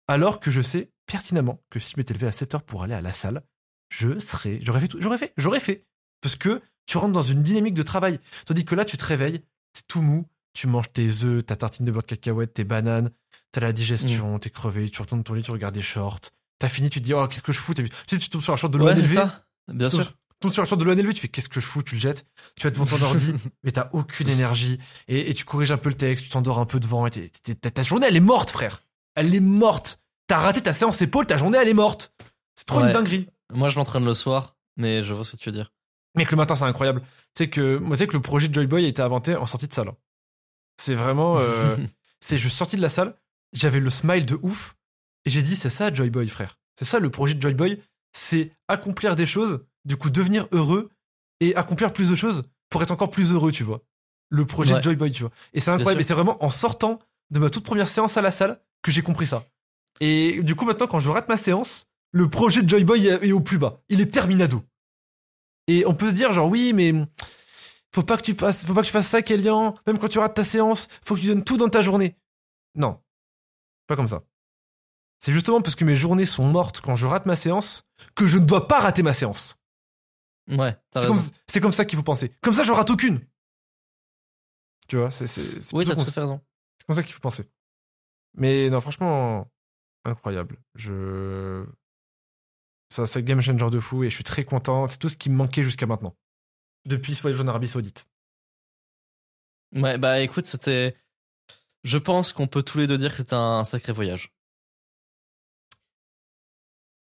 Alors 0.07 0.39
que 0.39 0.51
je 0.51 0.61
sais 0.61 0.91
pertinemment 1.05 1.61
que 1.69 1.79
si 1.79 1.91
je 1.91 1.97
m'étais 1.97 2.13
levé 2.13 2.27
à 2.27 2.31
7 2.31 2.55
heures 2.55 2.63
pour 2.63 2.83
aller 2.83 2.93
à 2.93 3.01
la 3.01 3.13
salle, 3.13 3.43
je 3.89 4.19
serais, 4.19 4.59
j'aurais 4.61 4.81
fait 4.81 4.87
tout, 4.87 5.01
j'aurais 5.01 5.17
fait, 5.17 5.33
j'aurais 5.37 5.59
fait. 5.59 5.85
Parce 6.21 6.35
que 6.35 6.61
tu 6.85 6.97
rentres 6.97 7.13
dans 7.13 7.21
une 7.21 7.41
dynamique 7.41 7.73
de 7.73 7.83
travail. 7.83 8.19
Tandis 8.45 8.65
que 8.65 8.75
là, 8.75 8.85
tu 8.85 8.97
te 8.97 9.05
réveilles, 9.05 9.39
t'es 9.71 9.81
tout 9.87 10.01
mou, 10.01 10.25
tu 10.53 10.67
manges 10.67 10.91
tes 10.91 11.23
œufs, 11.23 11.45
ta 11.45 11.55
tartine 11.55 11.85
de 11.85 11.91
beurre 11.91 12.01
de 12.01 12.07
cacahuète, 12.07 12.53
tes 12.53 12.63
bananes, 12.63 13.11
t'as 13.53 13.61
la 13.61 13.71
digestion, 13.71 14.37
t'es 14.39 14.49
crevé, 14.49 14.89
tu 14.89 15.01
retournes 15.01 15.23
ton 15.23 15.33
lit, 15.33 15.43
tu 15.43 15.51
regardes 15.51 15.73
des 15.75 15.81
shorts. 15.81 16.19
T'as 16.59 16.67
fini, 16.67 16.89
tu 16.89 16.99
te 16.99 17.05
dis, 17.05 17.13
oh, 17.13 17.25
qu'est-ce 17.27 17.41
que 17.43 17.51
je 17.53 17.59
fous? 17.59 17.73
T'as 17.73 17.83
vu- 17.83 17.89
Tu 17.89 17.95
sais, 18.15 18.17
tu 18.17 18.27
tombes 18.29 18.41
sur 18.41 18.51
un 18.53 18.57
short 18.57 18.73
de 18.73 18.79
Ouais, 18.79 18.91
élevé. 18.91 19.15
ça. 19.15 19.45
Bien 19.71 19.87
Tu 19.87 19.95
tombes- 19.97 20.03
sûr. 20.03 20.11
tu 20.11 20.17
tombes 20.41 20.53
sur 20.53 20.63
un 20.63 20.65
short 20.65 20.79
de 20.79 20.85
loin 20.85 20.97
élevé, 20.97 21.13
tu 21.13 21.21
fais, 21.21 21.27
qu'est-ce 21.29 21.47
que 21.49 21.61
je 21.61 21.65
fous? 21.65 21.83
Tu 21.83 21.95
le 21.95 22.01
jettes. 22.01 22.25
Tu 22.57 22.63
vas 22.67 22.71
devant 22.71 22.85
ton 22.85 23.01
ordi, 23.01 23.33
mais 23.63 23.71
t'as 23.71 23.89
aucune 23.93 24.27
énergie. 24.27 24.77
Et, 25.07 25.29
et 25.29 25.33
tu 25.33 25.45
corriges 25.45 25.71
un 25.71 25.77
peu 25.77 25.87
le 25.89 25.95
texte, 25.95 26.25
tu 26.25 26.29
t'endors 26.31 26.59
un 26.59 26.65
peu 26.65 26.79
devant. 26.81 27.07
Et 27.07 27.29
ta 27.29 27.83
journée, 27.83 28.07
elle 28.07 28.15
est 28.17 28.19
morte, 28.21 28.49
frère. 28.51 28.83
Elle 29.15 29.33
est 29.33 29.39
morte. 29.39 29.99
T'as 30.27 30.37
raté 30.39 30.61
ta 30.61 30.73
séance 30.73 31.01
épaule, 31.01 31.25
ta 31.27 31.37
journée, 31.37 31.57
elle 31.61 31.67
est 31.69 31.73
morte. 31.73 32.13
C'est 32.55 32.65
trop 32.65 32.79
Ouais. 32.79 32.87
une 32.87 32.91
dinguerie. 32.93 33.27
Moi, 33.53 33.69
je 33.69 33.77
m'entraîne 33.77 34.05
le 34.05 34.13
soir, 34.13 34.55
mais 34.77 35.03
je 35.03 35.13
vois 35.13 35.23
ce 35.23 35.31
que 35.31 35.37
tu 35.37 35.49
veux 35.49 35.55
dire. 35.55 35.71
Mec, 36.15 36.29
le 36.31 36.37
matin, 36.37 36.55
c'est 36.55 36.63
incroyable. 36.63 37.01
Tu 37.35 37.43
sais 37.43 37.49
que, 37.49 37.77
moi, 37.77 37.97
tu 37.97 38.07
que 38.07 38.13
le 38.13 38.21
projet 38.21 38.47
de 38.47 38.53
Joy 38.53 38.67
Boy 38.67 38.85
a 38.85 38.87
été 38.87 39.01
inventé 39.01 39.35
en 39.35 39.45
sortie 39.45 39.67
de 39.67 39.73
salle. 39.73 39.89
hein. 39.89 39.95
C'est 40.79 40.93
vraiment, 40.93 41.37
euh, 41.39 41.75
c'est, 42.19 42.37
je 42.37 42.47
suis 42.47 42.57
sorti 42.57 42.75
de 42.77 42.81
la 42.81 42.89
salle, 42.89 43.15
j'avais 43.53 43.79
le 43.79 43.89
smile 43.89 44.25
de 44.25 44.37
ouf, 44.41 44.75
et 45.25 45.29
j'ai 45.29 45.41
dit, 45.41 45.55
c'est 45.55 45.69
ça, 45.69 45.93
Joy 45.93 46.09
Boy, 46.09 46.27
frère. 46.27 46.57
C'est 46.77 46.85
ça, 46.85 46.99
le 46.99 47.09
projet 47.09 47.33
de 47.33 47.41
Joy 47.41 47.53
Boy, 47.53 47.81
c'est 48.11 48.51
accomplir 48.67 49.15
des 49.15 49.25
choses, 49.25 49.63
du 49.85 49.95
coup, 49.97 50.09
devenir 50.09 50.47
heureux, 50.51 50.89
et 51.39 51.55
accomplir 51.55 51.93
plus 51.93 52.09
de 52.09 52.15
choses 52.15 52.43
pour 52.69 52.81
être 52.83 52.91
encore 52.91 53.09
plus 53.09 53.31
heureux, 53.31 53.51
tu 53.51 53.63
vois. 53.63 53.81
Le 54.29 54.45
projet 54.45 54.73
Ouais. 54.73 54.79
de 54.79 54.83
Joy 54.83 54.95
Boy, 54.95 55.11
tu 55.11 55.23
vois. 55.23 55.31
Et 55.53 55.59
c'est 55.59 55.71
incroyable, 55.71 56.01
et 56.01 56.03
c'est 56.03 56.13
vraiment 56.13 56.43
en 56.43 56.49
sortant 56.49 56.99
de 57.29 57.39
ma 57.39 57.49
toute 57.49 57.63
première 57.63 57.87
séance 57.87 58.17
à 58.17 58.21
la 58.21 58.31
salle 58.31 58.59
que 58.81 58.91
j'ai 58.91 59.01
compris 59.01 59.27
ça. 59.27 59.45
Et 59.99 60.41
du 60.41 60.55
coup, 60.55 60.65
maintenant, 60.65 60.87
quand 60.87 60.99
je 60.99 61.09
rate 61.09 61.29
ma 61.29 61.37
séance, 61.37 61.85
le 62.11 62.27
projet 62.29 62.61
de 62.63 62.69
Joy 62.69 62.83
Boy 62.83 63.07
est 63.07 63.23
est 63.27 63.31
au 63.31 63.41
plus 63.41 63.57
bas. 63.57 63.81
Il 63.89 64.01
est 64.01 64.11
terminado. 64.11 64.63
Et 65.67 65.85
on 65.85 65.93
peut 65.93 66.09
se 66.09 66.13
dire, 66.13 66.31
genre, 66.33 66.49
oui, 66.49 66.73
mais 66.73 66.93
faut 67.93 68.03
pas 68.03 68.17
que 68.17 68.23
tu 68.23 68.33
passes, 68.35 68.65
faut 68.65 68.73
pas 68.73 68.81
que 68.81 68.87
tu 68.87 68.91
fasses 68.91 69.07
ça, 69.07 69.21
Kélian. 69.21 69.75
Même 69.87 69.99
quand 69.99 70.07
tu 70.09 70.19
rates 70.19 70.33
ta 70.35 70.43
séance, 70.43 70.87
faut 71.05 71.15
que 71.15 71.21
tu 71.21 71.27
donnes 71.27 71.43
tout 71.43 71.57
dans 71.57 71.69
ta 71.69 71.81
journée. 71.81 72.15
Non. 72.75 72.99
Pas 73.93 73.97
comme 73.97 74.07
ça. 74.07 74.23
C'est 75.19 75.31
justement 75.31 75.61
parce 75.61 75.75
que 75.75 75.85
mes 75.85 75.95
journées 75.95 76.25
sont 76.25 76.45
mortes 76.45 76.81
quand 76.81 76.95
je 76.95 77.05
rate 77.05 77.27
ma 77.27 77.35
séance 77.35 77.85
que 78.15 78.27
je 78.27 78.39
ne 78.39 78.43
dois 78.43 78.67
pas 78.67 78.79
rater 78.79 79.03
ma 79.03 79.13
séance. 79.13 79.55
Ouais, 80.47 80.75
C'est 80.95 81.59
comme, 81.59 81.71
ça 81.71 81.85
qu'il 81.85 81.95
faut 81.95 82.01
penser. 82.01 82.33
Comme 82.41 82.55
ça, 82.55 82.63
je 82.63 82.71
rate 82.71 82.89
aucune. 82.89 83.21
Tu 84.87 84.97
vois, 84.97 85.11
c'est, 85.11 85.27
Oui, 85.73 85.85
t'as 85.85 85.93
tout 85.93 86.01
à 86.01 86.05
fait 86.05 86.21
raison. 86.21 86.41
c'est 86.79 86.87
comme 86.87 86.95
ça 86.95 87.03
qu'il 87.03 87.13
faut 87.13 87.19
penser. 87.19 87.47
Mais 88.33 88.71
non, 88.71 88.81
franchement, 88.81 89.47
incroyable. 90.05 90.57
Je. 90.73 91.63
Ça, 92.89 93.05
c'est 93.05 93.21
game 93.21 93.41
changer 93.41 93.69
de 93.69 93.79
fou 93.79 94.03
et 94.03 94.09
je 94.09 94.15
suis 94.15 94.23
très 94.23 94.43
content. 94.43 94.87
C'est 94.87 94.97
tout 94.97 95.07
ce 95.07 95.17
qui 95.17 95.29
me 95.29 95.35
manquait 95.35 95.63
jusqu'à 95.63 95.85
maintenant. 95.85 96.17
Depuis 96.85 97.13
voyage 97.13 97.39
en 97.39 97.47
Arabie 97.47 97.67
Saoudite. 97.67 98.09
Ouais, 99.71 99.99
bah 99.99 100.19
écoute, 100.21 100.47
c'était. 100.47 100.97
Je 101.83 101.97
pense 101.97 102.31
qu'on 102.31 102.47
peut 102.47 102.63
tous 102.63 102.77
les 102.77 102.87
deux 102.87 102.97
dire 102.97 103.11
que 103.11 103.17
c'était 103.17 103.33
un 103.35 103.63
sacré 103.63 103.91
voyage. 103.93 104.31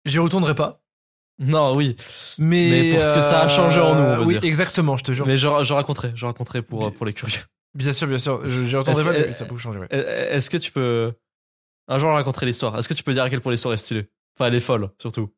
J'y 0.04 0.18
retournerai 0.18 0.54
pas. 0.54 0.82
Non, 1.38 1.74
oui. 1.76 1.96
Mais, 2.38 2.68
Mais 2.70 2.90
pour 2.90 3.02
ce 3.02 3.14
que 3.14 3.20
ça 3.20 3.40
a 3.42 3.48
changé 3.48 3.80
en 3.80 3.94
nous, 3.94 4.02
on 4.02 4.16
va 4.18 4.24
oui, 4.24 4.34
dire. 4.34 4.44
exactement, 4.44 4.96
je 4.96 5.04
te 5.04 5.12
jure. 5.12 5.26
Mais 5.26 5.38
je, 5.38 5.46
je 5.64 5.72
raconterai, 5.72 6.12
je 6.14 6.26
raconterai 6.26 6.62
pour, 6.62 6.92
pour 6.92 7.06
les 7.06 7.12
curieux. 7.12 7.40
Bien 7.74 7.92
sûr, 7.92 8.06
bien 8.06 8.18
sûr. 8.18 8.46
J'y 8.46 8.76
retournerai 8.76 9.04
pas, 9.04 9.12
que- 9.14 9.26
mais 9.26 9.32
ça 9.32 9.46
peut 9.46 9.56
changer, 9.56 9.78
ouais. 9.78 9.86
Est-ce 9.90 10.50
que 10.50 10.56
tu 10.56 10.70
peux. 10.72 11.12
Un 11.88 11.98
jour, 11.98 12.10
raconterai 12.10 12.46
l'histoire. 12.46 12.78
Est-ce 12.78 12.88
que 12.88 12.94
tu 12.94 13.02
peux 13.02 13.12
dire 13.12 13.22
à 13.22 13.30
quel 13.30 13.40
point 13.40 13.52
l'histoire 13.52 13.74
est 13.74 13.78
stylée? 13.78 14.08
Enfin, 14.36 14.46
elle 14.48 14.54
est 14.54 14.60
folle, 14.60 14.90
surtout. 15.00 15.32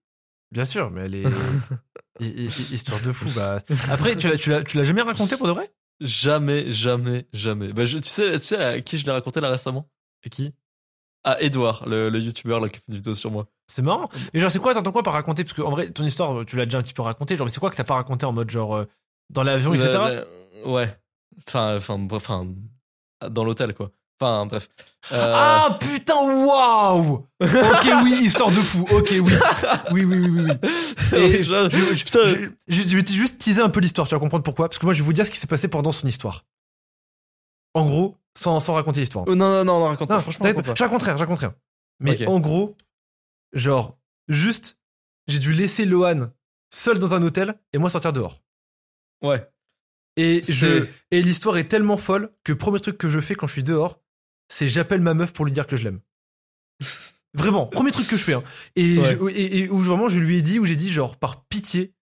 Bien 0.51 0.65
sûr, 0.65 0.91
mais 0.91 1.03
elle 1.03 1.15
est. 1.15 1.25
hi- 2.21 2.47
hi- 2.47 2.73
Histoire 2.73 3.01
de 3.01 3.13
fou, 3.13 3.29
bah. 3.35 3.61
Après, 3.91 4.17
tu 4.17 4.29
l'as 4.29 4.85
jamais 4.85 5.03
raconté 5.03 5.37
pour 5.37 5.47
de 5.47 5.53
vrai? 5.53 5.71
Jamais, 6.01 6.73
jamais, 6.73 7.27
jamais. 7.33 7.73
Bah, 7.73 7.85
je, 7.85 7.99
tu, 7.99 8.09
sais, 8.09 8.33
tu 8.33 8.41
sais 8.41 8.57
à 8.57 8.81
qui 8.81 8.99
je 8.99 9.05
l'ai 9.05 9.13
raconté 9.13 9.41
là 9.41 9.51
récemment? 9.51 9.89
Et 10.25 10.31
qui? 10.31 10.53
À 11.25 11.41
Edouard, 11.41 11.89
le, 11.89 12.09
le 12.11 12.19
youtubeur 12.19 12.59
là, 12.61 12.69
qui 12.69 12.79
fait 12.79 12.85
des 12.89 12.97
vidéos 12.97 13.15
sur 13.15 13.31
moi. 13.31 13.47
C'est 13.69 13.83
marrant. 13.83 14.09
Et 14.35 14.41
genre, 14.41 14.51
c'est 14.51 14.59
quoi, 14.59 14.75
t'entends 14.75 14.91
quoi 14.91 15.05
par 15.05 15.13
raconter? 15.13 15.45
Parce 15.45 15.55
que 15.55 15.63
en 15.63 15.71
vrai, 15.71 15.91
ton 15.91 16.05
histoire, 16.05 16.45
tu 16.45 16.57
l'as 16.57 16.65
déjà 16.65 16.79
un 16.79 16.83
petit 16.83 16.95
peu 16.95 17.03
raconté. 17.03 17.37
Genre, 17.37 17.47
mais 17.47 17.53
c'est 17.53 17.61
quoi 17.61 17.71
que 17.71 17.77
t'as 17.77 17.85
pas 17.85 17.95
raconté 17.95 18.27
en 18.27 18.33
mode 18.33 18.51
genre 18.51 18.75
euh, 18.75 18.85
dans 19.31 19.45
l'avion, 19.45 19.73
etc. 19.75 19.93
Le- 19.93 20.27
le- 20.65 20.69
ouais. 20.69 20.99
Enfin, 21.47 21.77
enfin, 21.77 22.07
enfin, 22.11 22.47
dans 23.31 23.45
l'hôtel 23.45 23.73
quoi. 23.75 23.93
Enfin, 24.23 24.47
bref. 24.47 24.69
Euh, 25.13 25.33
Ah 25.35 25.77
putain, 25.81 26.15
waouh 26.15 27.27
Ok, 27.41 27.89
oui, 28.05 28.21
histoire 28.27 28.51
de 28.51 28.55
fou. 28.57 28.87
Ok, 28.93 29.09
oui. 29.11 29.21
Oui, 29.91 30.05
oui, 30.05 30.19
oui, 30.19 30.29
oui. 30.31 30.43
oui. 31.13 31.19
Et 31.19 31.43
je- 31.43 31.69
je, 31.71 31.95
je- 31.97 32.05
putain, 32.05 32.25
je- 32.27 32.49
je- 32.69 32.89
je 32.89 32.97
vais 32.97 33.03
te 33.03 33.13
juste 33.13 33.39
teaser 33.39 33.61
un 33.63 33.69
peu 33.69 33.81
l'histoire, 33.81 34.07
tu 34.07 34.15
vas 34.15 34.21
comprendre 34.21 34.45
pourquoi. 34.45 34.69
Parce 34.69 34.79
que 34.79 34.87
moi, 34.87 34.95
je 34.95 35.01
vais 35.01 35.05
vous 35.07 35.13
dire 35.13 35.27
ce 35.27 35.31
qui 35.31 35.39
s'est 35.39 35.47
passé 35.49 35.67
pendant 35.69 35.91
son 35.93 36.07
histoire. 36.07 36.45
En 37.75 37.85
gros, 37.87 38.17
sans, 38.39 38.61
sans 38.61 38.75
raconter 38.75 39.01
l'histoire. 39.01 39.25
Oh, 39.27 39.35
non, 39.35 39.49
non, 39.51 39.65
non, 39.65 39.81
non, 39.81 39.87
raconte 39.87 40.09
Non, 40.11 40.17
pas. 40.17 40.23
Franchement, 40.23 40.47
raconte 40.47 40.67
pas, 40.67 40.75
je 40.77 40.83
raconte 40.85 41.03
rien, 41.03 41.15
je 41.17 41.21
raconte 41.21 41.39
rien. 41.41 41.55
Mais 42.01 42.23
Ok. 42.23 42.29
en 42.29 42.41
gros, 42.41 42.77
genre, 43.55 43.99
juste, 44.29 44.79
j'ai 45.27 45.39
dû 45.39 45.53
laisser 45.53 45.85
Lohan 45.85 46.31
seul 46.71 46.99
dans 46.99 47.15
un 47.15 47.23
hôtel 47.23 47.59
et 47.73 47.79
moi 47.79 47.91
sortir 47.91 48.13
dehors. 48.13 48.41
Ouais. 49.23 49.49
Et 50.19 50.43
je, 50.47 50.87
et 51.11 51.23
l'histoire 51.23 51.57
est 51.57 51.69
tellement 51.69 51.97
folle 51.97 52.31
que 52.45 52.53
premier 52.53 52.81
truc 52.81 52.99
que 52.99 53.09
je 53.09 53.19
fais 53.21 53.35
quand 53.35 53.47
je 53.47 53.53
suis 53.55 53.63
dehors, 53.63 54.02
c'est 54.53 54.69
j'appelle 54.69 55.01
ma 55.01 55.15
meuf 55.15 55.33
pour 55.33 55.45
lui 55.45 55.53
dire 55.53 55.67
que 55.67 55.77
je 55.77 55.85
l'aime. 55.85 56.01
Vraiment, 57.35 57.67
premier 57.67 57.91
truc 57.93 58.07
que 58.09 58.17
je 58.19 58.23
fais. 58.23 58.35
Hein. 58.35 58.43
Et, 58.77 58.99
Ouais. 58.99 59.17
je- 59.19 59.29
et, 59.31 59.59
et 59.61 59.69
où 59.71 59.79
vraiment 59.79 60.09
je 60.09 60.19
lui 60.19 60.37
ai 60.37 60.43
dit, 60.43 60.59
où 60.59 60.67
j'ai 60.67 60.77
dit 60.77 60.93
genre 60.93 61.17
par 61.17 61.45
pitié, 61.47 61.95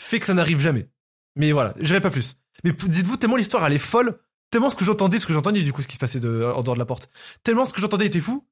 fais 0.00 0.18
que 0.20 0.24
ça 0.26 0.32
n'arrive 0.32 0.58
jamais. 0.60 0.88
Mais 1.36 1.52
voilà, 1.52 1.74
je 1.80 1.94
pas 1.98 2.10
plus. 2.10 2.36
Mais 2.64 2.72
dites-vous 2.72 3.18
tellement 3.18 3.36
l'histoire 3.36 3.66
elle 3.66 3.74
est 3.74 3.78
folle, 3.78 4.18
tellement 4.50 4.70
ce 4.70 4.76
que 4.76 4.84
j'entendais, 4.86 5.18
parce 5.18 5.26
que 5.26 5.34
j'entendais 5.34 5.60
du 5.62 5.72
coup 5.74 5.82
ce 5.82 5.86
qui 5.88 5.94
se 5.96 6.00
passait 6.00 6.20
de, 6.20 6.28
en 6.54 6.62
dehors 6.62 6.74
de 6.76 6.78
la 6.78 6.86
porte, 6.86 7.10
tellement 7.42 7.66
ce 7.66 7.74
que 7.74 7.80
j'entendais 7.82 8.06
était 8.06 8.20
fou. 8.22 8.46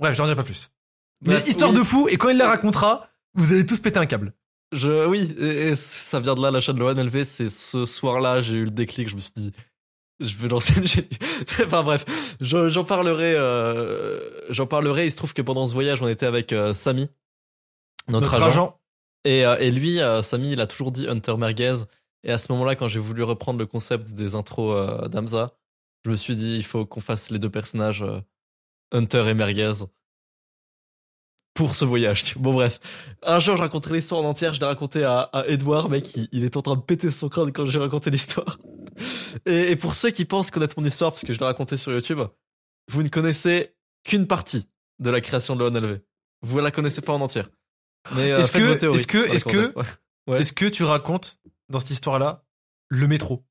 Bref, 0.00 0.16
j'en 0.16 0.24
dirai 0.24 0.34
pas 0.34 0.42
plus. 0.42 0.70
Mais 1.20 1.34
Bref, 1.34 1.48
histoire 1.48 1.70
oui. 1.70 1.78
de 1.78 1.84
fou, 1.84 2.08
et 2.08 2.16
quand 2.16 2.30
il 2.30 2.36
la 2.38 2.48
racontera, 2.48 3.08
vous 3.34 3.52
allez 3.52 3.64
tous 3.64 3.78
péter 3.78 4.00
un 4.00 4.06
câble. 4.06 4.32
Je, 4.72 5.06
oui, 5.06 5.32
et, 5.38 5.68
et 5.68 5.76
ça 5.76 6.18
vient 6.18 6.34
de 6.34 6.42
là, 6.42 6.50
la 6.50 6.60
chaîne 6.60 6.78
Lohan 6.78 6.94
LV. 6.94 7.24
C'est 7.24 7.50
ce 7.50 7.84
soir-là, 7.84 8.40
j'ai 8.40 8.56
eu 8.56 8.64
le 8.64 8.70
déclic. 8.72 9.08
Je 9.10 9.14
me 9.14 9.20
suis 9.20 9.32
dit, 9.36 9.52
je 10.22 10.36
vais 10.36 10.48
lancer 10.48 10.72
une 10.76 10.84
enfin 11.66 11.82
bref, 11.82 12.04
je- 12.40 12.68
j'en 12.68 12.84
parlerai. 12.84 13.34
euh, 13.36 14.20
j'en 14.50 14.66
parlerai. 14.66 15.06
Il 15.06 15.10
se 15.12 15.16
trouve 15.16 15.34
que 15.34 15.42
pendant 15.42 15.66
ce 15.68 15.74
voyage, 15.74 16.00
on 16.02 16.08
était 16.08 16.26
avec 16.26 16.52
euh, 16.52 16.74
Samy, 16.74 17.08
notre, 18.08 18.26
Notre 18.30 18.34
agent. 18.34 18.46
agent. 18.46 18.80
Et, 19.24 19.46
euh, 19.46 19.56
et 19.58 19.70
lui, 19.70 20.00
euh, 20.00 20.22
Samy, 20.22 20.52
il 20.52 20.60
a 20.60 20.66
toujours 20.66 20.90
dit 20.92 21.06
Hunter 21.08 21.36
Merguez. 21.36 21.84
Et 22.24 22.32
à 22.32 22.38
ce 22.38 22.50
moment-là, 22.52 22.76
quand 22.76 22.88
j'ai 22.88 23.00
voulu 23.00 23.22
reprendre 23.22 23.58
le 23.58 23.66
concept 23.66 24.10
des 24.10 24.34
intros 24.34 25.08
d'Amza, 25.08 25.52
je 26.04 26.10
me 26.10 26.14
suis 26.16 26.36
dit, 26.36 26.56
il 26.56 26.64
faut 26.64 26.84
qu'on 26.86 27.00
fasse 27.00 27.30
les 27.30 27.38
deux 27.38 27.50
personnages, 27.50 28.04
Hunter 28.92 29.24
et 29.28 29.34
Merguez, 29.34 29.84
pour 31.54 31.74
ce 31.74 31.84
voyage. 31.84 32.34
Bon, 32.36 32.52
bref. 32.52 32.80
Un 33.22 33.38
jour, 33.38 33.56
je 33.56 33.62
raconterai 33.62 33.94
l'histoire 33.96 34.20
en 34.22 34.28
entière. 34.28 34.54
Je 34.54 34.60
l'ai 34.60 34.66
raconté 34.66 35.04
à, 35.04 35.20
à 35.20 35.46
Edouard, 35.48 35.88
mec. 35.90 36.14
Il, 36.16 36.28
il 36.32 36.44
est 36.44 36.56
en 36.56 36.62
train 36.62 36.76
de 36.76 36.80
péter 36.80 37.10
son 37.10 37.28
crâne 37.28 37.52
quand 37.52 37.66
j'ai 37.66 37.78
raconté 37.78 38.10
l'histoire. 38.10 38.58
Et, 39.46 39.70
et 39.72 39.76
pour 39.76 39.94
ceux 39.94 40.10
qui 40.10 40.26
pensent 40.26 40.50
connaître 40.50 40.78
mon 40.78 40.84
histoire, 40.86 41.12
parce 41.12 41.24
que 41.24 41.32
je 41.32 41.38
l'ai 41.38 41.44
raconté 41.46 41.78
sur 41.78 41.90
YouTube, 41.92 42.20
vous 42.90 43.02
ne 43.02 43.08
connaissez 43.08 43.74
qu'une 44.04 44.26
partie 44.26 44.68
de 44.98 45.08
la 45.08 45.20
création 45.22 45.56
de 45.56 45.60
l'ONLV. 45.64 46.00
Vous 46.42 46.58
la 46.58 46.70
connaissez 46.70 47.00
pas 47.00 47.14
en 47.14 47.20
entière. 47.22 47.48
Mais 48.14 48.30
euh, 48.32 48.40
Est-ce 48.40 48.50
faites 48.52 48.80
que- 48.80 48.94
est-ce 48.94 49.06
que- 49.06 49.18
est-ce 49.34 49.44
que- 49.44 49.50
commentaires. 49.72 49.96
Ouais. 50.26 50.34
Ouais. 50.34 50.40
Est-ce 50.42 50.52
que 50.52 50.66
tu 50.66 50.84
racontes 50.84 51.38
dans 51.70 51.80
cette 51.80 51.90
histoire-là 51.90 52.44
le 52.88 53.08
métro? 53.08 53.44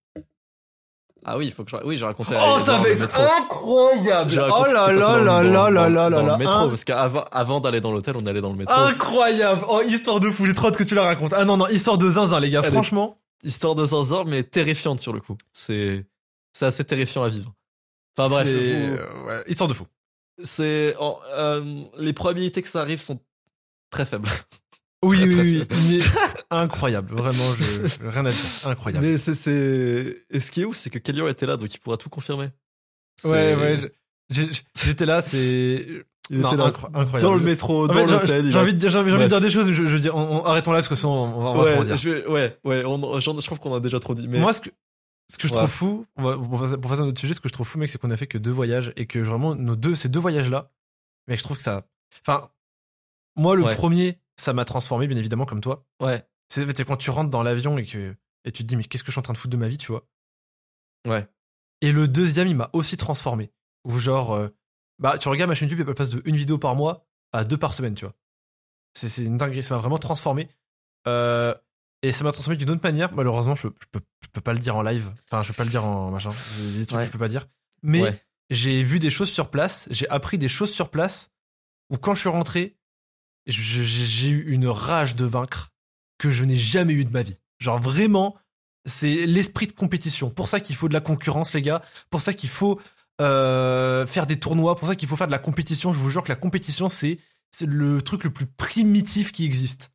Ah 1.23 1.37
oui, 1.37 1.47
il 1.47 1.53
faut 1.53 1.63
que 1.63 1.69
je... 1.69 1.75
Oui, 1.83 1.97
j'ai 1.97 2.05
raconté. 2.05 2.35
Oh, 2.35 2.57
ça 2.65 2.77
va 2.77 2.89
être 2.89 3.15
incroyable 3.15 4.43
Oh 4.51 4.65
là 4.65 4.91
là 4.91 5.17
là 5.19 5.43
là 5.43 5.69
là 5.69 5.69
là 5.69 5.89
là 5.89 6.09
dans 6.09 6.25
le 6.25 6.37
métro, 6.37 6.69
parce 6.69 6.83
qu'avant 6.83 7.25
avant 7.31 7.59
d'aller 7.59 7.79
dans 7.81 7.91
l'hôtel, 7.91 8.15
on 8.17 8.25
allait 8.25 8.41
dans 8.41 8.49
le 8.51 8.55
métro. 8.57 8.73
Incroyable 8.75 9.61
Oh, 9.69 9.81
histoire 9.85 10.19
de 10.19 10.31
fou, 10.31 10.45
j'ai 10.47 10.53
trop 10.53 10.67
hâte 10.67 10.77
que 10.77 10.83
tu 10.83 10.95
la 10.95 11.03
racontes. 11.03 11.33
Ah 11.33 11.45
non, 11.45 11.57
non, 11.57 11.67
histoire 11.67 11.97
de 11.97 12.09
zinzin, 12.09 12.39
les 12.39 12.49
gars, 12.49 12.63
franchement. 12.63 13.17
Histoire 13.43 13.75
de 13.75 13.85
zinzin, 13.85 14.23
mais 14.25 14.43
terrifiante 14.43 14.99
sur 14.99 15.13
le 15.13 15.19
coup. 15.19 15.37
C'est 15.53 16.05
c'est 16.53 16.65
assez 16.65 16.83
terrifiant 16.83 17.23
à 17.23 17.29
vivre. 17.29 17.53
Enfin 18.17 18.29
bref, 18.29 18.47
euh, 18.49 19.25
ouais, 19.25 19.43
histoire 19.47 19.67
de 19.69 19.73
fou. 19.73 19.85
c'est 20.43 20.95
euh, 20.99 21.83
les 21.97 22.13
probabilités 22.13 22.61
que 22.61 22.67
ça 22.67 22.81
arrive 22.81 22.99
sont 23.01 23.19
très 23.89 24.05
faibles. 24.05 24.27
Oui, 25.03 25.17
Très, 25.31 25.41
oui, 25.41 25.65
très 25.67 25.77
oui, 25.77 26.03
incroyable, 26.51 27.13
vraiment, 27.15 27.53
je, 27.55 27.87
je- 27.87 28.07
rien 28.07 28.25
à 28.25 28.31
dire, 28.31 28.39
incroyable. 28.65 29.05
Mais 29.05 29.17
c'est 29.17 29.33
c'est 29.35 30.23
et 30.29 30.39
ce 30.39 30.51
qui 30.51 30.61
est 30.61 30.65
ouf, 30.65 30.75
c'est 30.77 30.89
que 30.89 30.99
Kellyan 30.99 31.27
était 31.27 31.45
là, 31.45 31.57
donc 31.57 31.73
il 31.73 31.79
pourra 31.79 31.97
tout 31.97 32.09
confirmer. 32.09 32.49
C'est- 33.17 33.27
Ouais, 33.29 33.55
ouais, 33.55 33.91
j'ai- 34.29 34.49
j'étais 34.83 35.05
là, 35.05 35.21
c'est 35.21 35.85
il 36.29 36.39
non, 36.39 36.49
était 36.49 36.57
là 36.57 36.69
incro- 36.69 36.85
incroyable. 36.87 37.21
dans 37.21 37.33
le 37.33 37.41
métro, 37.41 37.83
En 37.83 37.87
dans 37.87 37.93
fait, 37.93 38.07
j'ai- 38.07 38.13
l'hôtel. 38.13 38.51
J'ai 38.51 38.57
envie 38.59 38.73
de 38.73 38.77
dire, 38.77 38.89
j'ai 38.91 38.97
envie 38.99 39.09
j'ai 39.09 39.15
envie 39.15 39.23
de 39.25 39.29
Bref. 39.29 39.41
dire 39.41 39.41
des 39.41 39.49
choses, 39.49 39.73
je, 39.73 39.85
je 39.87 39.97
dis, 39.97 40.09
on, 40.09 40.41
on- 40.41 40.45
arrêtons 40.45 40.71
là 40.71 40.77
parce 40.79 40.87
que 40.87 40.95
sinon 40.95 41.11
on 41.13 41.41
va, 41.43 41.49
on 41.51 41.53
va 41.55 41.63
trop 41.71 41.75
en 41.75 41.79
Ouais, 41.81 41.85
dire. 41.85 41.97
je 41.97 42.27
ouais, 42.27 42.57
ouais, 42.63 42.83
on, 42.85 43.19
je 43.19 43.45
trouve 43.45 43.59
qu'on 43.59 43.73
a 43.73 43.79
déjà 43.79 43.99
trop 43.99 44.13
dit. 44.15 44.27
Mais 44.27 44.39
Moi, 44.39 44.53
ce 44.53 44.61
que, 44.61 44.69
ce 45.31 45.37
que 45.37 45.47
je 45.47 45.53
Ouais. 45.53 45.59
trouve 45.59 45.69
fou, 45.71 46.05
on 46.17 46.23
va- 46.23 46.37
pour 46.37 46.59
passer 46.59 46.77
pour 46.77 46.89
passer 46.91 47.01
à 47.01 47.05
un 47.05 47.07
autre 47.07 47.19
sujet, 47.19 47.33
ce 47.33 47.39
que 47.41 47.49
je 47.49 47.53
trouve 47.53 47.67
fou, 47.67 47.79
mec, 47.79 47.89
c'est 47.89 47.97
qu'on 47.99 48.11
a 48.11 48.17
fait 48.17 48.27
que 48.27 48.37
deux 48.37 48.51
voyages 48.51 48.93
et 48.97 49.05
que 49.07 49.19
vraiment, 49.19 49.55
nos 49.55 49.75
deux, 49.75 49.95
ces 49.95 50.09
deux 50.09 50.19
voyages-là, 50.19 50.69
mec, 51.27 51.37
je 51.39 51.43
trouve 51.43 51.57
que 51.57 51.63
ça. 51.63 51.85
Enfin, 52.25 52.49
moi, 53.35 53.55
le 53.55 53.63
Ouais. 53.63 53.75
premier, 53.75 54.19
ça 54.37 54.53
m'a 54.53 54.65
transformé, 54.65 55.07
bien 55.07 55.17
évidemment, 55.17 55.45
comme 55.45 55.61
toi. 55.61 55.85
ouais, 56.01 56.23
C'est 56.53 56.83
quand 56.85 56.97
tu 56.97 57.09
rentres 57.11 57.29
dans 57.29 57.43
l'avion 57.43 57.77
et 57.77 57.85
que 57.85 58.13
et 58.43 58.51
tu 58.51 58.63
te 58.63 58.67
dis, 58.67 58.75
mais 58.75 58.83
qu'est-ce 58.83 59.03
que 59.03 59.07
je 59.07 59.13
suis 59.13 59.19
en 59.19 59.21
train 59.21 59.31
de 59.33 59.37
foutre 59.37 59.51
de 59.51 59.57
ma 59.57 59.67
vie, 59.69 59.77
tu 59.77 59.91
vois? 59.91 60.05
ouais, 61.07 61.27
Et 61.81 61.91
le 61.93 62.07
deuxième, 62.07 62.47
il 62.47 62.55
m'a 62.55 62.69
aussi 62.73 62.97
transformé. 62.97 63.51
Ou 63.85 63.99
genre, 63.99 64.33
euh, 64.33 64.49
bah, 64.99 65.17
tu 65.17 65.29
regardes 65.29 65.47
ma 65.49 65.55
chaîne 65.55 65.69
YouTube, 65.69 65.87
elle 65.87 65.95
passe 65.95 66.09
de 66.09 66.21
une 66.25 66.35
vidéo 66.35 66.57
par 66.57 66.75
mois 66.75 67.05
à 67.31 67.43
deux 67.45 67.57
par 67.57 67.73
semaine, 67.73 67.93
tu 67.95 68.03
vois. 68.05 68.15
C'est 68.95 69.23
une 69.23 69.37
dinguerie, 69.37 69.63
ça 69.63 69.75
m'a 69.75 69.79
vraiment 69.81 69.97
transformé. 69.97 70.49
Euh, 71.07 71.55
et 72.01 72.11
ça 72.11 72.23
m'a 72.25 72.31
transformé 72.33 72.57
d'une 72.57 72.69
autre 72.71 72.83
manière. 72.83 73.13
Malheureusement, 73.13 73.55
je, 73.55 73.67
je, 73.79 73.85
peux, 73.91 74.01
je 74.21 74.27
peux 74.29 74.41
pas 74.41 74.53
le 74.53 74.59
dire 74.59 74.75
en 74.75 74.81
live. 74.81 75.13
Enfin, 75.31 75.43
je 75.43 75.49
peux 75.49 75.53
pas 75.57 75.63
le 75.63 75.69
dire 75.69 75.85
en 75.85 76.11
machin. 76.11 76.31
Des 76.77 76.85
trucs 76.85 76.97
Ouais. 76.97 77.03
que 77.03 77.07
je 77.07 77.11
peux 77.13 77.19
pas 77.19 77.29
dire. 77.29 77.47
Mais 77.83 78.01
ouais. 78.01 78.21
j'ai 78.49 78.83
vu 78.83 78.99
des 78.99 79.09
choses 79.11 79.29
sur 79.29 79.49
place, 79.49 79.87
j'ai 79.91 80.09
appris 80.09 80.37
des 80.37 80.49
choses 80.49 80.71
sur 80.73 80.89
place 80.89 81.29
où 81.89 81.97
quand 81.97 82.13
je 82.15 82.19
suis 82.19 82.29
rentré, 82.29 82.77
j'ai 83.47 84.27
eu 84.29 84.51
une 84.51 84.67
rage 84.67 85.15
de 85.15 85.25
vaincre 85.25 85.70
que 86.21 86.29
je 86.29 86.45
n'ai 86.45 86.55
jamais 86.55 86.93
eu 86.93 87.03
de 87.03 87.09
ma 87.09 87.23
vie. 87.23 87.39
Genre 87.57 87.79
vraiment, 87.79 88.35
c'est 88.85 89.25
l'esprit 89.25 89.65
de 89.65 89.71
compétition. 89.71 90.29
Pour 90.29 90.47
ça 90.47 90.59
qu'il 90.59 90.75
faut 90.75 90.87
de 90.87 90.93
la 90.93 91.01
concurrence, 91.01 91.51
les 91.53 91.63
gars. 91.63 91.81
Pour 92.11 92.21
ça 92.21 92.35
qu'il 92.35 92.49
faut 92.49 92.79
euh, 93.19 94.05
faire 94.05 94.27
des 94.27 94.39
tournois. 94.39 94.75
Pour 94.75 94.87
ça 94.87 94.95
qu'il 94.95 95.09
faut 95.09 95.15
faire 95.15 95.25
de 95.25 95.31
la 95.31 95.39
compétition. 95.39 95.91
Je 95.91 95.97
vous 95.97 96.11
jure 96.11 96.23
que 96.23 96.29
la 96.29 96.35
compétition, 96.35 96.89
c'est 96.89 97.17
le 97.59 98.03
truc 98.03 98.23
le 98.23 98.29
plus 98.29 98.45
primitif 98.45 99.31
qui 99.31 99.45
existe. 99.45 99.91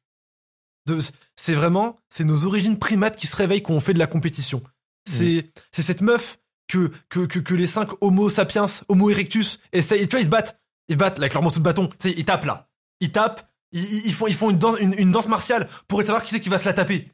C'est 1.36 1.54
vraiment, 1.54 1.96
c'est 2.10 2.24
nos 2.24 2.44
origines 2.44 2.78
primates 2.78 3.16
qui 3.16 3.28
se 3.28 3.36
réveillent 3.36 3.62
quand 3.62 3.74
on 3.74 3.80
fait 3.80 3.94
de 3.94 4.00
la 4.00 4.08
compétition. 4.08 4.62
C'est 5.08 5.52
c'est 5.70 5.82
cette 5.82 6.00
meuf 6.00 6.40
que, 6.66 6.90
que, 7.08 7.26
que, 7.26 7.38
que 7.38 7.54
les 7.54 7.68
cinq 7.68 7.90
Homo 8.00 8.30
sapiens, 8.30 8.66
Homo 8.88 9.10
erectus, 9.10 9.60
essayent. 9.72 10.02
Et 10.02 10.08
tu 10.08 10.16
vois, 10.16 10.20
ils 10.20 10.26
se 10.26 10.30
battent. 10.30 10.60
Ils 10.88 10.94
se 10.94 10.98
battent 10.98 11.18
là, 11.18 11.24
avec 11.24 11.34
leur 11.34 11.42
morceau 11.44 11.60
de 11.60 11.64
bâton. 11.64 11.86
Tu 11.86 11.94
sais, 12.00 12.14
ils 12.16 12.24
tapent 12.24 12.46
là. 12.46 12.68
Ils 12.98 13.12
tapent. 13.12 13.48
Ils, 13.72 14.14
font, 14.14 14.26
ils 14.26 14.34
font 14.34 14.50
une, 14.50 14.58
danse, 14.58 14.78
une, 14.80 14.94
une 14.98 15.12
danse 15.12 15.28
martiale 15.28 15.68
pour 15.88 16.00
savoir 16.02 16.22
qui 16.22 16.30
c'est 16.30 16.40
qui 16.40 16.48
va 16.48 16.58
se 16.58 16.64
la 16.64 16.72
taper. 16.72 17.10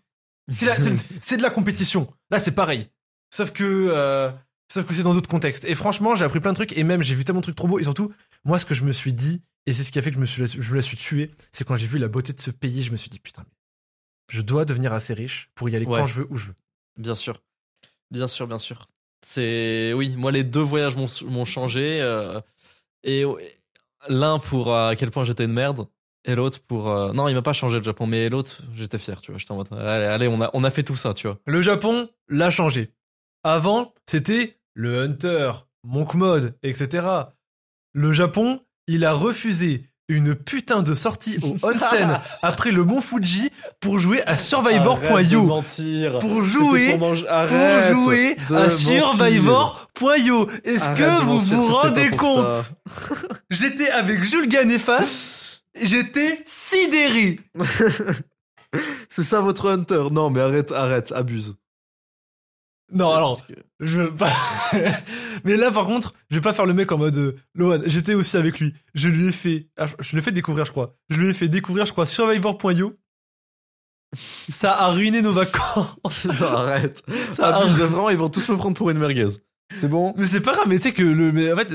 C'est 0.51 1.37
de 1.37 1.43
la 1.43 1.51
compétition. 1.51 2.07
Là, 2.31 2.39
c'est 2.39 2.53
pareil. 2.53 2.89
Sauf 3.35 3.53
que, 3.53 3.65
euh, 3.65 4.31
sauf 4.73 4.85
que 4.85 4.93
c'est 4.95 5.03
dans 5.03 5.15
d'autres 5.15 5.29
contextes. 5.31 5.65
Et 5.65 5.75
franchement, 5.75 6.15
j'ai 6.15 6.25
appris 6.25 6.41
plein 6.41 6.53
de 6.53 6.57
trucs. 6.57 6.77
Et 6.77 6.85
même, 6.85 7.03
j'ai 7.03 7.15
vu 7.15 7.25
tellement 7.25 7.41
de 7.41 7.45
trucs 7.45 7.57
trop 7.57 7.69
beaux. 7.69 7.79
Et 7.79 7.85
surtout, 7.85 8.13
moi, 8.45 8.59
ce 8.59 8.65
que 8.67 8.75
je 8.75 8.85
me 8.85 8.93
suis 8.93 9.13
dit, 9.15 9.43
et 9.67 9.73
c'est 9.73 9.83
ce 9.85 9.91
qui 9.91 9.99
a 9.99 10.03
fait 10.03 10.11
que 10.11 10.17
je 10.17 10.21
me 10.21 10.27
suis, 10.27 10.47
je 10.47 10.71
me 10.71 10.77
la 10.77 10.83
suis 10.83 10.97
tué, 10.97 11.31
c'est 11.53 11.65
quand 11.67 11.77
j'ai 11.77 11.87
vu 11.87 11.99
la 11.99 12.09
beauté 12.09 12.33
de 12.33 12.41
ce 12.41 12.51
pays, 12.51 12.83
je 12.83 12.93
me 12.93 12.97
suis 12.97 13.09
dit, 13.09 13.19
putain, 13.21 13.45
je 14.31 14.43
dois 14.43 14.65
devenir 14.65 14.93
assez 14.93 15.15
riche 15.15 15.51
pour 15.55 15.69
y 15.69 15.77
aller 15.77 15.87
Ouais. 15.87 16.01
quand 16.01 16.07
je 16.07 16.15
veux, 16.21 16.27
où 16.31 16.37
je 16.37 16.49
veux. 16.49 16.55
Bien 16.99 17.15
sûr. 17.15 17.41
Bien 18.11 18.27
sûr, 18.27 18.47
bien 18.47 18.59
sûr. 18.59 18.85
C'est. 19.25 19.93
Oui, 19.95 20.15
moi, 20.17 20.33
les 20.33 20.45
deux 20.45 20.61
voyages 20.61 20.97
m'ont 20.97 21.07
m'ont 21.31 21.45
changé. 21.47 22.01
euh, 22.03 22.41
Et 23.05 23.25
l'un 24.09 24.39
pour 24.39 24.75
à 24.75 24.97
quel 24.97 25.11
point 25.11 25.25
j'étais 25.25 25.45
une 25.45 25.53
merde. 25.53 25.87
Et 26.25 26.35
l'autre 26.35 26.59
pour. 26.67 26.89
euh, 26.91 27.13
Non, 27.13 27.29
il 27.29 27.35
m'a 27.35 27.43
pas 27.43 27.53
changé 27.53 27.79
le 27.79 27.85
Japon, 27.85 28.07
mais 28.07 28.29
l'autre, 28.29 28.63
j'étais 28.77 28.99
fier, 28.99 29.21
tu 29.21 29.33
vois. 29.33 29.39
J'étais 29.39 29.53
en 29.53 29.57
mode. 29.57 29.73
Allez, 29.73 30.07
allez, 30.07 30.29
on 30.29 30.41
a, 30.41 30.51
on 30.55 30.63
a 30.65 30.71
fait 30.71 30.83
tout 30.85 30.97
ça, 30.97 31.15
tu 31.15 31.27
vois. 31.27 31.39
Le 31.47 31.63
Japon 31.63 32.09
l'a 32.29 32.51
changé. 32.51 32.91
Avant, 33.45 33.93
c'était 34.07 34.57
le 34.75 35.01
Hunter, 35.03 35.51
Monk 35.85 36.15
Mode, 36.15 36.55
etc. 36.63 37.07
Le 37.93 38.13
Japon, 38.13 38.61
il 38.87 39.05
a 39.05 39.13
refusé 39.15 39.85
une 40.09 40.35
putain 40.35 40.83
de 40.83 40.95
sortie 40.95 41.39
au 41.43 41.57
onsen 41.67 42.19
après 42.43 42.71
le 42.71 42.85
mont 42.85 43.01
Fuji 43.01 43.51
pour 43.81 43.99
jouer 43.99 44.23
à 44.27 44.37
Survivor.io. 44.37 45.47
Pour 46.21 46.43
jouer, 46.43 46.99
pour, 46.99 47.15
jouer 47.15 48.37
à. 48.51 48.71
Survivor.io. 48.71 50.49
Est-ce 50.65 50.97
que 50.97 51.23
vous 51.25 51.35
mentir, 51.37 51.57
vous 51.57 51.75
rendez 51.75 52.11
compte. 52.11 52.73
J'étais 53.51 53.91
avec 53.91 54.23
Jules 54.25 54.49
Ganefas, 54.49 55.05
j'étais 55.81 56.43
sidéré. 56.47 57.41
C'est 59.09 59.25
ça 59.25 59.41
votre 59.41 59.71
Hunter 59.71 60.05
Non, 60.11 60.31
mais 60.31 60.41
arrête, 60.41 60.73
arrête, 60.73 61.13
abuse. 61.13 61.57
Non, 62.91 63.11
alors, 63.13 63.47
que- 63.47 63.53
je 63.81 63.99
veux 63.99 64.15
pas. 64.15 64.33
Mais 65.45 65.57
là, 65.57 65.71
par 65.71 65.87
contre, 65.87 66.13
je 66.31 66.37
vais 66.37 66.41
pas 66.43 66.53
faire 66.53 66.67
le 66.67 66.75
mec 66.75 66.93
en 66.93 66.99
mode 66.99 67.17
euh, 67.17 67.37
Lohan. 67.55 67.81
J'étais 67.87 68.15
aussi 68.15 68.37
avec 68.37 68.61
lui. 68.61 68.75
Je 68.95 69.09
lui 69.09 69.29
ai 69.29 69.33
fait, 69.33 69.69
ah, 69.79 69.87
je- 70.01 70.13
lui 70.13 70.19
ai 70.19 70.23
fait 70.23 70.33
découvrir, 70.33 70.67
je 70.67 70.73
crois. 70.73 70.95
Je 71.09 71.17
lui 71.17 71.29
ai 71.31 71.35
fait 71.35 71.49
découvrir, 71.49 71.87
je 71.87 71.93
crois, 71.93 72.05
Survivor.io. 72.07 72.99
Ça 74.51 74.73
a 74.75 74.91
ruiné 74.91 75.23
nos 75.23 75.33
vacances. 75.33 75.97
Non, 76.25 76.47
arrête. 76.49 77.03
Ça 77.35 77.49
a 77.57 77.63
Abuse, 77.63 77.79
vraiment, 77.79 78.11
ils 78.11 78.19
vont 78.19 78.29
tous 78.29 78.47
me 78.51 78.57
prendre 78.57 78.77
pour 78.77 78.91
une 78.91 78.99
merguez. 78.99 79.29
C'est 79.77 79.89
bon 79.89 80.15
Mais 80.17 80.27
c'est 80.27 80.41
pas 80.41 80.53
grave, 80.53 80.67
mais 80.69 80.77
tu 80.79 80.85
sais 80.85 80.93
que 80.93 81.03
le, 81.03 81.33
mais 81.33 81.53
en 81.53 81.57
fait, 81.57 81.67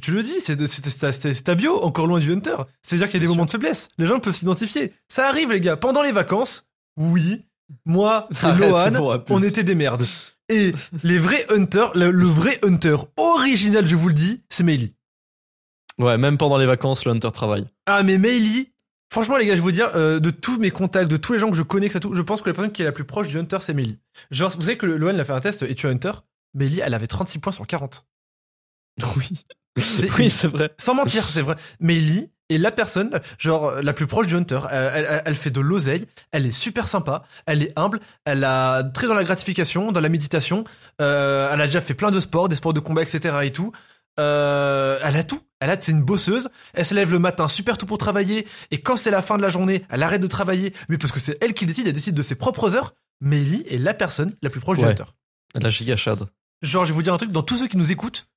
tu 0.00 0.10
le 0.12 0.22
dis, 0.22 0.40
c'est, 0.44 0.56
de- 0.56 0.66
c'est, 0.66 0.84
c'est, 0.88 1.12
c'est- 1.12 1.34
c'est 1.34 1.42
ta 1.42 1.54
bio, 1.54 1.80
encore 1.82 2.06
loin 2.06 2.20
du 2.20 2.32
hunter. 2.32 2.56
C'est-à-dire 2.82 3.08
qu'il 3.08 3.20
y 3.20 3.24
a 3.24 3.26
des 3.26 3.28
moments 3.28 3.46
de 3.46 3.50
faiblesse. 3.50 3.88
Les 3.98 4.06
gens 4.06 4.20
peuvent 4.20 4.34
s'identifier. 4.34 4.92
Ça 5.08 5.28
arrive, 5.28 5.52
les 5.52 5.60
gars. 5.60 5.76
Pendant 5.76 6.02
les 6.02 6.12
vacances, 6.12 6.64
oui, 6.96 7.44
moi 7.84 8.28
et 8.42 8.58
Lohan, 8.58 8.90
bon, 8.92 9.22
on 9.30 9.42
était 9.42 9.64
des 9.64 9.74
merdes. 9.74 10.06
Et 10.50 10.72
les 11.04 11.18
vrais 11.18 11.46
hunters, 11.52 11.92
le, 11.94 12.10
le 12.10 12.26
vrai 12.26 12.58
hunter 12.64 12.96
original, 13.18 13.86
je 13.86 13.96
vous 13.96 14.08
le 14.08 14.14
dis, 14.14 14.42
c'est 14.48 14.62
Meili. 14.64 14.94
Ouais, 15.98 16.16
même 16.16 16.38
pendant 16.38 16.58
les 16.58 16.66
vacances, 16.66 17.04
le 17.04 17.10
Hunter 17.12 17.30
travaille. 17.32 17.66
Ah, 17.86 18.02
mais 18.04 18.18
Meili, 18.18 18.72
franchement, 19.12 19.36
les 19.36 19.46
gars, 19.46 19.52
je 19.54 19.56
vais 19.56 19.62
vous 19.62 19.72
dire, 19.72 19.90
euh, 19.96 20.20
de 20.20 20.30
tous 20.30 20.56
mes 20.58 20.70
contacts, 20.70 21.10
de 21.10 21.16
tous 21.16 21.32
les 21.32 21.38
gens 21.40 21.50
que 21.50 21.56
je 21.56 21.62
connais, 21.62 21.88
que 21.88 21.92
ça 21.92 22.00
tout, 22.00 22.14
je 22.14 22.22
pense 22.22 22.40
que 22.40 22.48
la 22.48 22.54
personne 22.54 22.72
qui 22.72 22.82
est 22.82 22.84
la 22.84 22.92
plus 22.92 23.04
proche 23.04 23.28
du 23.28 23.36
hunter, 23.36 23.58
c'est 23.60 23.74
Meili. 23.74 23.98
Genre, 24.30 24.50
vous 24.54 24.60
savez 24.62 24.78
que 24.78 24.86
Lohan 24.86 25.12
l'a 25.12 25.24
fait 25.24 25.32
un 25.32 25.40
test, 25.40 25.62
et 25.64 25.74
tu 25.74 25.86
es 25.86 25.90
hunter? 25.90 26.12
Meili, 26.54 26.80
elle 26.80 26.94
avait 26.94 27.06
36 27.06 27.38
points 27.38 27.52
sur 27.52 27.66
40. 27.66 28.04
Oui. 29.16 29.44
C'est 29.80 30.10
Oui, 30.18 30.28
c'est 30.28 30.48
vrai. 30.48 30.70
Sans 30.78 30.94
mentir, 30.94 31.28
c'est 31.30 31.40
vrai. 31.42 31.54
Meili 31.78 32.30
est 32.50 32.58
la 32.58 32.72
personne, 32.72 33.20
genre, 33.38 33.80
la 33.80 33.92
plus 33.92 34.08
proche 34.08 34.26
du 34.26 34.34
hunter. 34.34 34.58
Elle, 34.72 35.04
elle- 35.08 35.22
elle 35.24 35.34
fait 35.36 35.50
de 35.52 35.60
l'oseille, 35.60 36.06
elle 36.32 36.46
est 36.46 36.50
super 36.52 36.88
sympa, 36.88 37.22
elle 37.46 37.62
est 37.62 37.78
humble, 37.78 38.00
elle 38.24 38.42
a 38.42 38.82
très 38.82 39.06
dans 39.06 39.14
la 39.14 39.22
gratification, 39.22 39.92
dans 39.92 40.00
la 40.00 40.08
méditation. 40.08 40.64
Euh, 41.00 41.48
elle 41.52 41.60
a 41.60 41.66
déjà 41.66 41.80
fait 41.80 41.94
plein 41.94 42.10
de 42.10 42.18
sports, 42.18 42.48
des 42.48 42.56
sports 42.56 42.72
de 42.72 42.80
combat, 42.80 43.02
etc. 43.02 43.36
et 43.44 43.52
tout. 43.52 43.70
Euh, 44.18 44.98
elle 45.04 45.16
a 45.16 45.22
tout. 45.22 45.40
Elle 45.60 45.70
a, 45.70 45.80
c'est 45.80 45.92
une 45.92 46.02
bosseuse. 46.02 46.48
Elle 46.74 46.84
se 46.86 46.94
lève 46.94 47.12
le 47.12 47.20
matin 47.20 47.46
super 47.46 47.78
tôt 47.78 47.86
pour 47.86 47.98
travailler. 47.98 48.48
Et 48.72 48.80
quand 48.80 48.96
c'est 48.96 49.10
la 49.12 49.22
fin 49.22 49.36
de 49.36 49.42
la 49.42 49.48
journée, 49.50 49.84
elle 49.90 50.02
arrête 50.02 50.20
de 50.22 50.26
travailler. 50.26 50.72
Mais 50.88 50.98
parce 50.98 51.12
que 51.12 51.20
c'est 51.20 51.36
elle 51.40 51.54
qui 51.54 51.66
décide, 51.66 51.86
elle 51.86 51.92
décide 51.92 52.14
de 52.16 52.22
ses 52.22 52.34
propres 52.34 52.74
heures. 52.74 52.94
Meili 53.20 53.64
est 53.68 53.78
la 53.78 53.94
personne 53.94 54.34
la 54.42 54.50
plus 54.50 54.60
proche 54.60 54.78
du 54.78 54.84
hunter. 54.90 55.04
La 55.54 55.68
gigachade. 55.70 56.28
Genre, 56.62 56.84
je 56.84 56.90
vais 56.90 56.94
vous 56.94 57.02
dire 57.02 57.14
un 57.14 57.18
truc, 57.18 57.30
dans 57.30 57.42
tous 57.42 57.56
ceux 57.58 57.68
qui 57.68 57.76
nous 57.76 57.92
écoutent, 57.92 58.28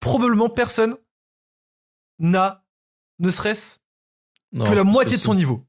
probablement 0.00 0.48
personne 0.48 0.96
n'a, 2.18 2.64
ne 3.18 3.30
serait-ce 3.30 3.78
que 4.52 4.74
la 4.74 4.84
moitié 4.84 5.16
de 5.16 5.22
son 5.22 5.34
niveau. 5.34 5.64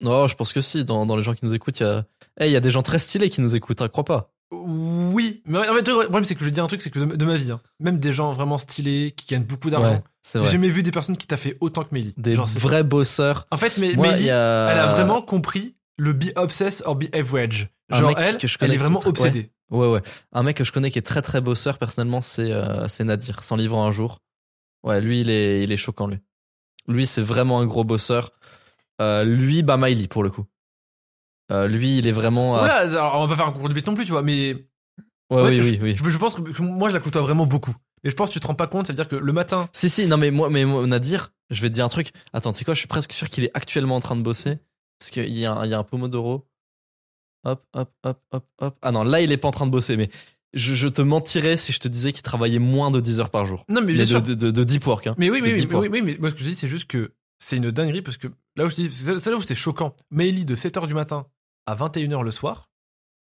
Non, 0.00 0.26
je 0.26 0.34
pense 0.34 0.52
que 0.52 0.60
si. 0.60 0.84
Dans, 0.84 1.06
dans 1.06 1.16
les 1.16 1.22
gens 1.22 1.34
qui 1.34 1.44
nous 1.44 1.54
écoutent, 1.54 1.80
il 1.80 1.84
y 1.84 1.86
a. 1.86 2.04
Il 2.40 2.50
y 2.50 2.56
a 2.56 2.60
des 2.60 2.70
gens 2.70 2.82
très 2.82 2.98
stylés 2.98 3.30
qui 3.30 3.40
nous 3.40 3.54
écoutent, 3.54 3.82
hein, 3.82 3.88
crois 3.88 4.04
pas. 4.04 4.32
Oui, 4.50 5.42
mais 5.46 5.58
en 5.58 5.74
fait, 5.74 5.88
le 5.88 6.02
problème 6.02 6.24
c'est 6.24 6.34
que 6.34 6.44
je 6.44 6.50
dis 6.50 6.60
un 6.60 6.66
truc, 6.66 6.82
c'est 6.82 6.90
que 6.90 6.98
de, 6.98 7.24
ma 7.24 7.36
vie, 7.36 7.50
hein, 7.50 7.60
même 7.80 7.98
des 7.98 8.12
gens 8.12 8.32
vraiment 8.32 8.58
stylés, 8.58 9.12
qui 9.12 9.26
gagnent 9.26 9.44
beaucoup 9.44 9.70
d'argent, 9.70 10.02
Ouais, 10.34 10.42
j'ai 10.42 10.50
jamais 10.50 10.68
vu 10.68 10.82
des 10.82 10.90
personnes 10.90 11.16
qui 11.16 11.26
taffent 11.26 11.48
autant 11.60 11.84
que 11.84 11.88
Meili. 11.92 12.14
Des 12.16 12.34
Genre, 12.34 12.46
vrais 12.46 12.84
bosseurs. 12.84 13.46
En 13.50 13.56
fait, 13.56 13.78
mais, 13.78 13.94
Moi, 13.94 14.08
a. 14.08 14.16
elle 14.18 14.30
a 14.30 14.92
vraiment 14.92 15.22
compris 15.22 15.74
le 16.02 16.12
be 16.12 16.32
obsessed 16.36 16.82
or 16.84 16.96
be 16.96 17.04
average. 17.14 17.68
Un 17.90 18.00
Genre 18.00 18.08
mec 18.08 18.18
elle, 18.20 18.38
que 18.38 18.46
je 18.48 18.56
elle 18.60 18.72
est 18.72 18.76
vraiment 18.76 18.98
très- 18.98 19.10
obsédée. 19.10 19.52
Ouais, 19.70 19.88
ouais. 19.88 20.02
Un 20.32 20.42
mec 20.42 20.56
que 20.56 20.64
je 20.64 20.72
connais 20.72 20.90
qui 20.90 20.98
est 20.98 21.02
très 21.06 21.22
très 21.22 21.40
bosseur, 21.40 21.78
personnellement, 21.78 22.20
c'est 22.22 22.50
euh, 22.52 22.88
c'est 22.88 23.04
Nadir, 23.04 23.42
sans 23.42 23.56
livre 23.56 23.78
un 23.78 23.90
jour. 23.90 24.20
Ouais, 24.82 25.00
lui, 25.00 25.20
il 25.20 25.30
est, 25.30 25.62
il 25.62 25.70
est 25.72 25.76
choquant, 25.76 26.08
lui. 26.08 26.18
Lui, 26.88 27.06
c'est 27.06 27.22
vraiment 27.22 27.60
un 27.60 27.66
gros 27.66 27.84
bosseur. 27.84 28.32
Euh, 29.00 29.22
lui, 29.24 29.62
bah, 29.62 29.76
Miley, 29.78 30.08
pour 30.08 30.22
le 30.24 30.30
coup. 30.30 30.44
Euh, 31.52 31.68
lui, 31.68 31.98
il 31.98 32.06
est 32.06 32.12
vraiment. 32.12 32.58
Voilà, 32.58 32.78
alors 32.78 33.14
on 33.16 33.22
va 33.22 33.28
pas 33.28 33.36
faire 33.36 33.46
un 33.46 33.52
concours 33.52 33.68
de 33.68 33.74
bête 33.74 33.86
non 33.86 33.94
plus, 33.94 34.04
tu 34.04 34.12
vois, 34.12 34.22
mais 34.22 34.56
Ouais, 35.30 35.42
ouais, 35.42 35.60
oui, 35.60 35.60
oui, 35.60 35.78
oui. 35.82 35.96
Je, 36.02 36.10
je 36.10 36.18
pense 36.18 36.34
que, 36.34 36.42
que 36.42 36.62
moi 36.62 36.88
je 36.88 36.94
la 36.94 37.00
côtoie 37.00 37.22
vraiment 37.22 37.46
beaucoup. 37.46 37.74
Et 38.04 38.10
je 38.10 38.14
pense 38.16 38.28
que 38.28 38.34
tu 38.34 38.40
te 38.40 38.46
rends 38.48 38.54
pas 38.54 38.66
compte, 38.66 38.86
ça 38.88 38.92
veut 38.92 38.96
dire 38.96 39.08
que 39.08 39.16
le 39.16 39.32
matin, 39.32 39.68
Si, 39.72 39.88
si, 39.88 40.06
non, 40.08 40.16
mais 40.18 40.30
moi, 40.32 40.50
mais 40.50 40.64
moi, 40.64 40.86
Nadir, 40.86 41.32
je 41.50 41.62
vais 41.62 41.68
te 41.68 41.74
dire 41.74 41.84
un 41.84 41.88
truc. 41.88 42.10
Attends, 42.32 42.52
tu 42.52 42.58
sais 42.58 42.64
quoi, 42.64 42.74
je 42.74 42.80
suis 42.80 42.88
presque 42.88 43.12
sûr 43.12 43.30
qu'il 43.30 43.44
est 43.44 43.50
actuellement 43.54 43.96
en 43.96 44.00
train 44.00 44.16
de 44.16 44.22
bosser. 44.22 44.58
Parce 45.02 45.10
qu'il 45.10 45.36
y, 45.36 45.44
a 45.44 45.52
un- 45.52 45.64
il 45.66 45.70
y 45.72 45.74
a 45.74 45.78
un 45.80 45.82
Pomodoro. 45.82 46.46
Hop, 47.44 47.66
hop, 47.74 47.92
hop, 48.04 48.20
hop, 48.30 48.46
hop. 48.60 48.78
Ah 48.82 48.92
non, 48.92 49.02
là, 49.02 49.20
il 49.20 49.32
est 49.32 49.36
pas 49.36 49.48
en 49.48 49.50
train 49.50 49.66
de 49.66 49.72
bosser, 49.72 49.96
mais 49.96 50.10
je, 50.54 50.74
je 50.74 50.86
te 50.86 51.02
mentirais 51.02 51.56
si 51.56 51.72
je 51.72 51.80
te 51.80 51.88
disais 51.88 52.12
qu'il 52.12 52.22
travaillait 52.22 52.60
moins 52.60 52.92
de 52.92 53.00
10 53.00 53.18
heures 53.18 53.30
par 53.30 53.46
jour. 53.46 53.64
non 53.68 53.80
mais 53.80 53.88
Mais 53.88 53.92
bien 53.94 54.06
sûr, 54.06 54.22
de, 54.22 54.34
de, 54.34 54.52
de 54.52 54.62
deep 54.64 54.86
work, 54.86 55.08
hein. 55.08 55.16
Mais 55.18 55.28
oui, 55.28 55.40
oui, 55.42 55.66
oui, 55.68 55.88
oui, 55.90 56.02
mais 56.02 56.16
moi 56.20 56.30
ce 56.30 56.34
que 56.36 56.40
je 56.44 56.48
dis, 56.50 56.54
c'est 56.54 56.68
juste 56.68 56.86
que 56.88 57.12
c'est 57.40 57.56
une 57.56 57.72
dinguerie 57.72 58.02
parce 58.02 58.16
que 58.16 58.28
là 58.54 58.64
où 58.64 58.68
je 58.68 58.76
dis, 58.76 58.92
c'est 58.92 59.18
c'est 59.18 59.30
là 59.30 59.36
où 59.36 59.40
c'était 59.40 59.56
choquant. 59.56 59.96
Meili 60.12 60.44
de 60.44 60.54
7h 60.54 60.86
du 60.86 60.94
matin 60.94 61.26
à 61.66 61.74
21h 61.74 62.22
le 62.22 62.30
soir, 62.30 62.70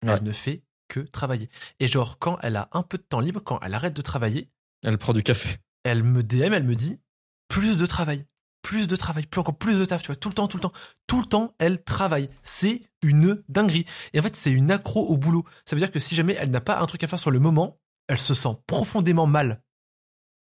Ouais. 0.06 0.12
elle 0.18 0.24
ne 0.24 0.32
fait 0.34 0.64
que 0.90 1.00
travailler. 1.00 1.50
Et 1.80 1.88
genre, 1.88 2.20
quand 2.20 2.38
elle 2.42 2.58
a 2.58 2.68
un 2.74 2.84
peu 2.84 2.98
de 2.98 3.04
temps 3.04 3.22
libre, 3.22 3.42
quand 3.42 3.60
elle 3.64 3.74
arrête 3.74 3.94
de 3.96 4.02
travailler, 4.02 4.50
Elle 4.84 4.98
prend 4.98 5.14
du 5.14 5.24
café. 5.24 5.60
elle 5.86 6.04
me 6.04 6.24
DM, 6.24 6.52
elle 6.54 6.64
me 6.66 6.76
dit 6.76 7.00
plus 7.48 7.78
de 7.78 7.86
travail, 7.86 8.26
plus 8.62 8.88
de 8.88 8.96
travail, 8.96 9.26
plus 9.26 9.40
encore 9.40 9.58
plus 9.58 9.80
de 9.80 9.86
taf, 9.86 10.02
tu 10.02 10.08
vois, 10.08 10.16
tout 10.16 10.30
le 10.30 10.36
temps, 10.36 10.48
tout 10.48 10.58
le 10.58 10.62
temps, 10.62 10.74
tout 11.08 11.20
le 11.20 11.26
temps, 11.26 11.56
elle 11.60 11.84
travaille. 11.84 12.30
C'est 12.44 12.82
une 13.02 13.44
dinguerie. 13.48 13.86
Et 14.14 14.20
en 14.20 14.24
fait, 14.24 14.36
c'est 14.36 14.52
une 14.52 14.72
accro 14.72 15.06
au 15.08 15.18
boulot. 15.18 15.46
Ça 15.66 15.76
veut 15.76 15.80
dire 15.80 15.92
que 15.92 16.00
si 16.00 16.16
jamais 16.16 16.36
elle 16.40 16.52
n'a 16.52 16.62
pas 16.62 16.80
un 16.80 16.86
truc 16.86 17.04
à 17.04 17.08
faire 17.08 17.20
sur 17.20 17.32
le 17.32 17.40
moment, 17.40 17.80
elle 18.08 18.18
se 18.20 18.34
sent 18.34 18.58
profondément 18.68 19.28
mal. 19.28 19.62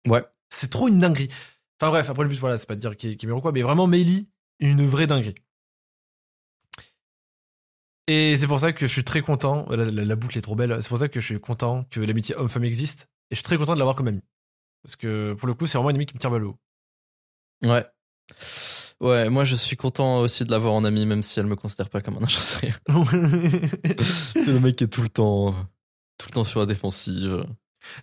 Ouais. 0.08 0.24
C'est 0.50 0.70
trop 0.70 0.88
une 0.88 1.00
dinguerie. 1.00 1.30
Enfin 1.80 1.90
bref, 1.90 2.10
après 2.10 2.24
le 2.24 2.30
but, 2.30 2.40
voilà, 2.40 2.58
c'est 2.58 2.68
pas 2.68 2.76
de 2.76 2.80
dire 2.80 2.96
qu'il 2.96 3.10
est, 3.12 3.24
est 3.24 3.42
quoi, 3.42 3.52
mais 3.52 3.62
vraiment 3.62 3.88
Meili, 3.88 4.30
une 4.60 4.86
vraie 4.86 5.08
dinguerie. 5.08 5.36
Et 8.08 8.38
c'est 8.38 8.48
pour 8.48 8.60
ça 8.60 8.74
que 8.74 8.86
je 8.86 8.92
suis 8.92 9.04
très 9.06 9.22
content, 9.22 9.66
la, 9.70 9.86
la- 9.86 10.04
la 10.06 10.16
boucle 10.16 10.38
est 10.38 10.42
trop 10.42 10.56
belle, 10.56 10.78
c'est 10.82 10.90
pour 10.90 10.98
ça 10.98 11.08
que 11.08 11.22
je 11.22 11.26
suis 11.26 11.40
content 11.40 11.86
que 11.90 12.02
l'amitié 12.02 12.36
homme-femme 12.36 12.66
existe, 12.66 13.08
et 13.32 13.36
je 13.36 13.38
suis 13.38 13.44
très 13.44 13.58
content 13.58 13.74
de 13.74 13.80
l'avoir 13.80 13.96
comme 13.96 14.10
ami. 14.10 14.22
Parce 14.84 14.98
que 14.98 15.34
pour 15.34 15.48
le 15.48 15.54
coup, 15.54 15.68
c'est 15.68 15.78
vraiment 15.78 15.90
une 15.90 15.96
amie 15.96 16.06
qui 16.06 16.14
me 16.14 16.20
tire 16.20 16.30
vers 16.30 16.40
le 16.40 16.48
haut. 16.48 16.60
Ouais. 17.64 17.86
Ouais, 19.00 19.30
moi, 19.30 19.44
je 19.44 19.56
suis 19.56 19.76
content 19.76 20.20
aussi 20.20 20.44
de 20.44 20.52
l'avoir 20.52 20.74
en 20.74 20.84
ami, 20.86 21.06
même 21.06 21.22
si 21.22 21.40
elle 21.40 21.46
me 21.46 21.56
considère 21.56 21.90
pas 21.90 22.02
comme 22.02 22.18
un 22.22 22.26
rien. 22.60 22.74
C'est 24.34 24.48
le 24.48 24.60
mec 24.60 24.76
qui 24.78 24.84
est 24.86 24.88
tout 24.88 25.02
le 25.02 25.10
temps, 25.10 25.54
tout 26.18 26.28
le 26.30 26.34
temps 26.34 26.44
sur 26.44 26.60
la 26.62 26.66
défensive. 26.66 27.46
Tu 27.46 27.48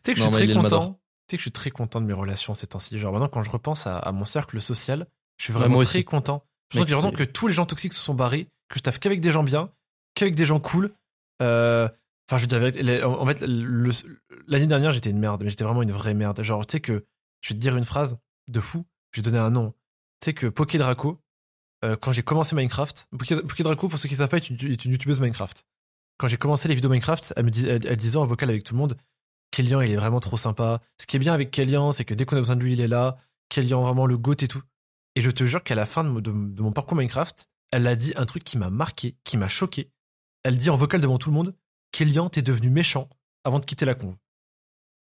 sais 0.04 0.14
que 0.14 0.18
je 0.20 0.22
suis 0.24 0.32
très 0.32 0.46
content. 0.52 1.00
Tu 1.28 1.32
sais 1.32 1.36
que 1.36 1.40
je 1.40 1.42
suis 1.44 1.52
très 1.52 1.70
content 1.70 2.00
de 2.00 2.06
mes 2.06 2.12
relations 2.12 2.54
ces 2.54 2.66
temps-ci. 2.66 2.98
Genre 2.98 3.12
maintenant, 3.12 3.28
quand 3.28 3.42
je 3.42 3.50
repense 3.50 3.86
à, 3.86 3.98
à 3.98 4.12
mon 4.12 4.24
cercle 4.24 4.60
social, 4.60 5.06
je 5.38 5.44
suis 5.44 5.52
Ouais, 5.52 5.60
vraiment 5.60 5.76
moi 5.76 5.84
très 5.84 5.98
aussi. 5.98 6.04
content. 6.04 6.44
Je 6.74 6.78
sens 6.86 7.10
que 7.12 7.16
que 7.16 7.24
tous 7.24 7.46
les 7.48 7.54
gens 7.54 7.66
toxiques 7.66 7.94
se 7.94 8.00
sont 8.02 8.14
barrés, 8.14 8.48
que 8.68 8.78
je 8.78 8.82
taffe 8.82 8.98
qu'avec 8.98 9.20
des 9.20 9.32
gens 9.32 9.42
bien, 9.42 9.70
qu'avec 10.14 10.34
des 10.34 10.46
gens 10.46 10.60
cool. 10.60 10.92
Euh, 11.42 11.88
Enfin, 12.28 12.36
je 12.38 12.42
veux 12.42 12.70
dire, 12.70 12.82
les- 12.84 13.02
en 13.02 13.26
fait, 13.26 13.40
l'année 14.46 14.68
dernière, 14.68 14.92
j'étais 14.92 15.10
une 15.10 15.18
merde, 15.18 15.42
mais 15.42 15.50
j'étais 15.50 15.64
vraiment 15.64 15.82
une 15.82 15.90
vraie 15.90 16.14
merde. 16.14 16.40
Genre, 16.44 16.64
tu 16.64 16.76
sais 16.76 16.80
que, 16.80 17.04
je 17.40 17.48
vais 17.48 17.54
te 17.56 17.60
dire 17.60 17.76
une 17.76 17.82
phrase 17.82 18.18
de 18.46 18.60
fou, 18.60 18.84
je 19.12 19.20
te 19.20 19.24
donner 19.24 19.38
un 19.38 19.50
nom. 19.50 19.72
Tu 20.20 20.26
sais 20.26 20.34
que 20.34 20.46
Poké 20.46 20.78
Draco, 20.78 21.20
euh, 21.84 21.96
quand 21.96 22.12
j'ai 22.12 22.22
commencé 22.22 22.54
Minecraft, 22.54 23.08
Poké, 23.18 23.62
Draco, 23.62 23.88
pour 23.88 23.98
ceux 23.98 24.08
qui 24.08 24.14
ne 24.14 24.18
savent 24.18 24.28
pas, 24.28 24.36
est 24.36 24.50
une, 24.50 24.56
une 24.60 24.92
youtubeuse 24.92 25.20
Minecraft. 25.20 25.64
Quand 26.18 26.28
j'ai 26.28 26.36
commencé 26.36 26.68
les 26.68 26.74
vidéos 26.74 26.90
Minecraft, 26.90 27.32
elle 27.36 27.44
me 27.44 27.50
dis, 27.50 27.66
elle, 27.66 27.96
disait 27.96 28.18
en 28.18 28.26
vocal 28.26 28.50
avec 28.50 28.64
tout 28.64 28.74
le 28.74 28.78
monde, 28.78 28.96
Kélian, 29.50 29.80
il 29.80 29.90
est 29.90 29.96
vraiment 29.96 30.20
trop 30.20 30.36
sympa. 30.36 30.80
Ce 31.00 31.06
qui 31.06 31.16
est 31.16 31.18
bien 31.18 31.32
avec 31.32 31.50
Kélian, 31.50 31.92
c'est 31.92 32.04
que 32.04 32.14
dès 32.14 32.24
qu'on 32.24 32.36
a 32.36 32.40
besoin 32.40 32.56
de 32.56 32.62
lui, 32.62 32.74
il 32.74 32.80
est 32.80 32.88
là. 32.88 33.18
Kélian, 33.48 33.82
vraiment 33.82 34.06
le 34.06 34.18
goat 34.18 34.36
et 34.40 34.48
tout. 34.48 34.62
Et 35.16 35.22
je 35.22 35.30
te 35.30 35.44
jure 35.44 35.64
qu'à 35.64 35.74
la 35.74 35.86
fin 35.86 36.04
de 36.04 36.30
mon 36.30 36.72
parcours 36.72 36.96
Minecraft, 36.96 37.48
elle 37.72 37.86
a 37.86 37.96
dit 37.96 38.12
un 38.16 38.26
truc 38.26 38.44
qui 38.44 38.58
m'a 38.58 38.70
marqué, 38.70 39.16
qui 39.24 39.36
m'a 39.36 39.48
choqué. 39.48 39.90
Elle 40.44 40.58
dit 40.58 40.70
en 40.70 40.76
vocal 40.76 41.00
devant 41.00 41.18
tout 41.18 41.30
le 41.30 41.34
monde, 41.34 41.56
Kélian, 41.92 42.28
t'es 42.28 42.42
devenu 42.42 42.70
méchant 42.70 43.08
avant 43.44 43.58
de 43.58 43.64
quitter 43.64 43.84
la 43.84 43.94
conve. 43.94 44.16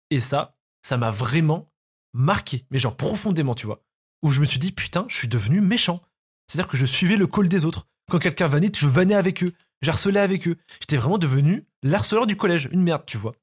Et 0.10 0.22
ça, 0.22 0.58
ça 0.82 0.98
m'a 0.98 1.12
vraiment 1.12 1.72
marqué, 2.14 2.66
mais 2.70 2.80
genre 2.80 2.96
profondément, 2.96 3.56
tu 3.56 3.66
vois. 3.66 3.84
Où 4.24 4.32
je 4.32 4.40
me 4.40 4.46
suis 4.46 4.60
dit, 4.60 4.72
putain, 4.72 5.06
je 5.10 5.16
suis 5.16 5.28
devenu 5.28 5.62
méchant. 5.62 6.02
C'est-à-dire 6.48 6.70
que 6.70 6.78
je 6.78 6.86
suivais 6.86 7.16
le 7.16 7.28
call 7.28 7.48
des 7.50 7.66
autres. 7.66 7.88
Quand 8.10 8.20
quelqu'un 8.20 8.48
vannait, 8.48 8.72
je 8.76 8.88
vannais 8.88 9.16
avec 9.16 9.44
eux. 9.44 9.54
J'harcelais 9.82 10.20
avec 10.20 10.48
eux. 10.48 10.58
J'étais 10.80 10.98
vraiment 10.98 11.18
devenu 11.18 11.66
l'harceleur 11.82 12.28
du 12.28 12.36
collège. 12.36 12.70
Une 12.72 12.84
merde, 12.84 13.04
tu 13.06 13.18
vois. 13.18 13.34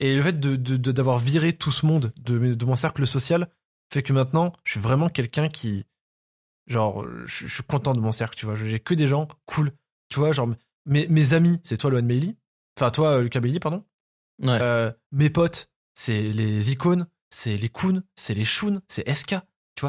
Et 0.00 0.14
le 0.16 0.22
fait 0.22 0.38
de, 0.38 0.56
de- 0.56 0.76
de- 0.76 0.92
d'avoir 0.92 1.18
viré 1.18 1.52
tout 1.52 1.70
ce 1.70 1.86
monde 1.86 2.12
de, 2.16 2.64
mon 2.64 2.76
cercle 2.76 3.06
social 3.06 3.48
fait 3.92 4.02
que 4.02 4.12
maintenant, 4.12 4.52
je 4.64 4.72
suis 4.72 4.80
vraiment 4.80 5.08
quelqu'un 5.08 5.48
qui, 5.48 5.86
Genre, 6.66 7.04
je, 7.26 7.46
je 7.46 7.54
suis 7.54 7.62
content 7.62 7.92
de 7.92 8.00
mon 8.00 8.10
cercle, 8.12 8.36
tu 8.36 8.46
vois. 8.46 8.54
J'ai 8.56 8.80
que 8.80 8.94
des 8.94 9.06
gens 9.06 9.28
cool. 9.46 9.72
Tu 10.08 10.18
vois, 10.18 10.32
genre, 10.32 10.48
mes, 10.86 11.06
mes 11.08 11.32
amis, 11.34 11.60
c'est 11.62 11.76
toi, 11.76 11.90
Loan 11.90 12.02
Meili. 12.02 12.36
Enfin, 12.78 12.90
toi, 12.90 13.18
euh, 13.18 13.22
Lucas 13.22 13.40
Bailey, 13.40 13.60
pardon. 13.60 13.84
Ouais. 14.42 14.58
Euh, 14.60 14.90
mes 15.12 15.30
potes, 15.30 15.70
c'est 15.94 16.22
les 16.22 16.70
icônes, 16.70 17.06
c'est 17.30 17.56
les 17.56 17.68
Kun, 17.68 18.02
c'est 18.16 18.34
les 18.34 18.44
Shun, 18.44 18.80
c'est 18.88 19.08
SK. 19.14 19.36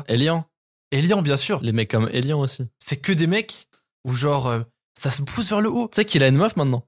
Elian. 0.07 0.45
Elian, 0.91 1.21
bien 1.21 1.37
sûr. 1.37 1.59
Les 1.61 1.71
mecs 1.71 1.89
comme 1.91 2.09
Elian 2.11 2.39
aussi. 2.39 2.63
C'est 2.79 2.97
que 2.97 3.11
des 3.11 3.27
mecs 3.27 3.67
où, 4.03 4.13
genre, 4.13 4.47
euh, 4.47 4.61
ça 4.99 5.11
se 5.11 5.21
pousse 5.21 5.49
vers 5.49 5.61
le 5.61 5.69
haut. 5.69 5.87
Tu 5.91 5.95
sais 5.95 6.05
qu'il 6.05 6.23
a 6.23 6.27
une 6.27 6.37
meuf 6.37 6.55
maintenant. 6.55 6.87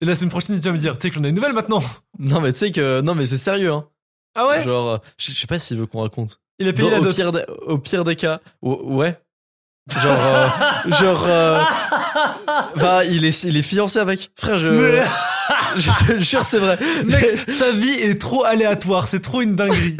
Et 0.00 0.04
la 0.04 0.16
semaine 0.16 0.30
prochaine, 0.30 0.60
tu 0.60 0.66
vas 0.66 0.72
me 0.72 0.78
dire, 0.78 0.94
tu 0.98 1.02
sais 1.02 1.10
que 1.10 1.14
j'en 1.14 1.22
ai 1.24 1.28
une 1.28 1.36
nouvelle 1.36 1.52
maintenant. 1.52 1.82
Non, 2.18 2.40
mais 2.40 2.52
tu 2.52 2.58
sais 2.58 2.72
que. 2.72 3.00
Non, 3.00 3.14
mais 3.14 3.26
c'est 3.26 3.36
sérieux, 3.38 3.72
hein. 3.72 3.88
Ah 4.34 4.46
ouais? 4.48 4.64
Genre, 4.64 4.88
euh, 4.90 4.98
je 5.18 5.32
sais 5.32 5.46
pas 5.46 5.58
s'il 5.58 5.76
veut 5.78 5.86
qu'on 5.86 6.00
raconte. 6.02 6.40
Il 6.58 6.66
a 6.68 6.72
payé 6.72 6.90
Dans- 6.90 6.96
la 6.96 7.00
au, 7.00 7.04
dot. 7.04 7.14
pire 7.14 7.32
des, 7.32 7.44
au 7.66 7.78
pire 7.78 8.04
des 8.04 8.16
cas. 8.16 8.40
ou- 8.62 8.96
Ouais. 8.96 9.20
Genre. 9.90 10.04
euh, 10.06 10.48
genre. 11.00 11.24
euh, 11.26 11.58
bah, 12.76 13.04
il 13.04 13.24
est, 13.24 13.42
il 13.44 13.56
est 13.56 13.62
fiancé 13.62 13.98
avec. 13.98 14.30
Frère, 14.36 14.58
je. 14.58 14.68
Mais- 14.68 15.04
je 15.76 16.06
te 16.06 16.12
le 16.12 16.20
jure, 16.20 16.44
c'est 16.44 16.58
vrai. 16.58 16.78
Mec, 17.04 17.38
sa 17.58 17.72
vie 17.72 17.88
est 17.90 18.20
trop 18.20 18.44
aléatoire, 18.44 19.08
c'est 19.08 19.20
trop 19.20 19.42
une 19.42 19.56
dinguerie. 19.56 19.96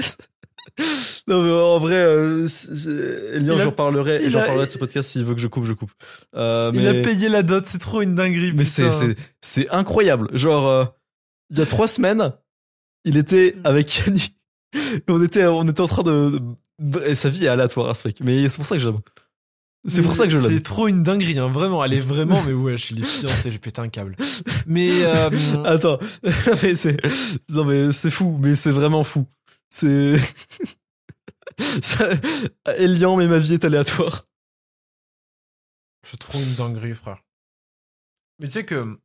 Non 1.28 1.42
mais 1.42 1.50
en 1.52 1.78
vrai, 1.78 1.96
euh, 1.96 2.48
Elian, 3.34 3.58
j'en 3.58 3.72
parlerai, 3.72 4.22
il 4.24 4.30
j'en 4.30 4.40
parlerai 4.40 4.66
de 4.66 4.70
ce 4.70 4.78
podcast 4.78 5.10
s'il 5.10 5.24
veut 5.24 5.34
que 5.34 5.40
je 5.40 5.46
coupe, 5.46 5.66
je 5.66 5.74
coupe. 5.74 5.90
Euh, 6.34 6.72
mais 6.74 6.82
Il 6.82 6.88
a 6.88 7.02
payé 7.02 7.28
la 7.28 7.42
dot, 7.42 7.64
c'est 7.66 7.78
trop 7.78 8.00
une 8.00 8.14
dinguerie. 8.14 8.52
mais 8.54 8.64
c'est 8.64 8.90
c'est 8.90 9.16
c'est 9.42 9.68
incroyable. 9.70 10.28
Genre, 10.32 10.66
euh, 10.66 10.84
il 11.50 11.58
y 11.58 11.62
a 11.62 11.66
trois 11.66 11.88
semaines, 11.88 12.32
il 13.04 13.16
était 13.18 13.56
avec 13.64 13.98
Yannick. 13.98 14.34
on 15.08 15.22
était 15.22 15.44
on 15.44 15.68
était 15.68 15.82
en 15.82 15.88
train 15.88 16.02
de, 16.04 16.40
et 17.04 17.14
sa 17.14 17.28
vie 17.28 17.44
est 17.44 17.48
aléatoire 17.48 17.90
à 17.90 17.94
ce 17.94 18.08
mec. 18.08 18.18
Mais 18.20 18.48
c'est 18.48 18.56
pour 18.56 18.66
ça 18.66 18.76
que 18.76 18.80
je 18.80 18.88
l'aime. 18.88 19.00
C'est 19.86 20.02
pour 20.02 20.14
ça 20.14 20.24
que 20.26 20.30
je 20.30 20.36
l'aime. 20.36 20.52
C'est 20.56 20.62
trop 20.62 20.86
une 20.86 21.02
dinguerie, 21.02 21.38
hein, 21.38 21.48
vraiment. 21.48 21.82
Elle 21.84 21.94
est 21.94 22.00
vraiment, 22.00 22.40
mais 22.44 22.52
ouais, 22.52 22.76
je 22.76 22.94
les 22.94 23.02
fiancé, 23.02 23.50
j'ai 23.50 23.58
pété 23.58 23.80
un 23.80 23.88
câble. 23.88 24.16
Mais 24.66 25.02
euh, 25.02 25.28
Attends, 25.64 25.98
mais 26.62 26.76
c'est 26.76 26.96
non 27.48 27.64
mais 27.64 27.90
c'est 27.92 28.10
fou, 28.10 28.38
mais 28.40 28.54
c'est 28.54 28.70
vraiment 28.70 29.02
fou. 29.02 29.26
C'est 29.70 30.20
Ça- 31.82 32.10
Elian, 32.76 33.16
mais 33.16 33.26
ma 33.26 33.38
vie 33.38 33.54
est 33.54 33.64
aléatoire. 33.64 34.26
c'est 36.06 36.18
trop 36.18 36.38
une 36.38 36.54
dinguerie, 36.54 36.94
frère. 36.94 37.22
Mais 38.40 38.46
tu 38.46 38.52
sais 38.52 38.64
que, 38.64 38.98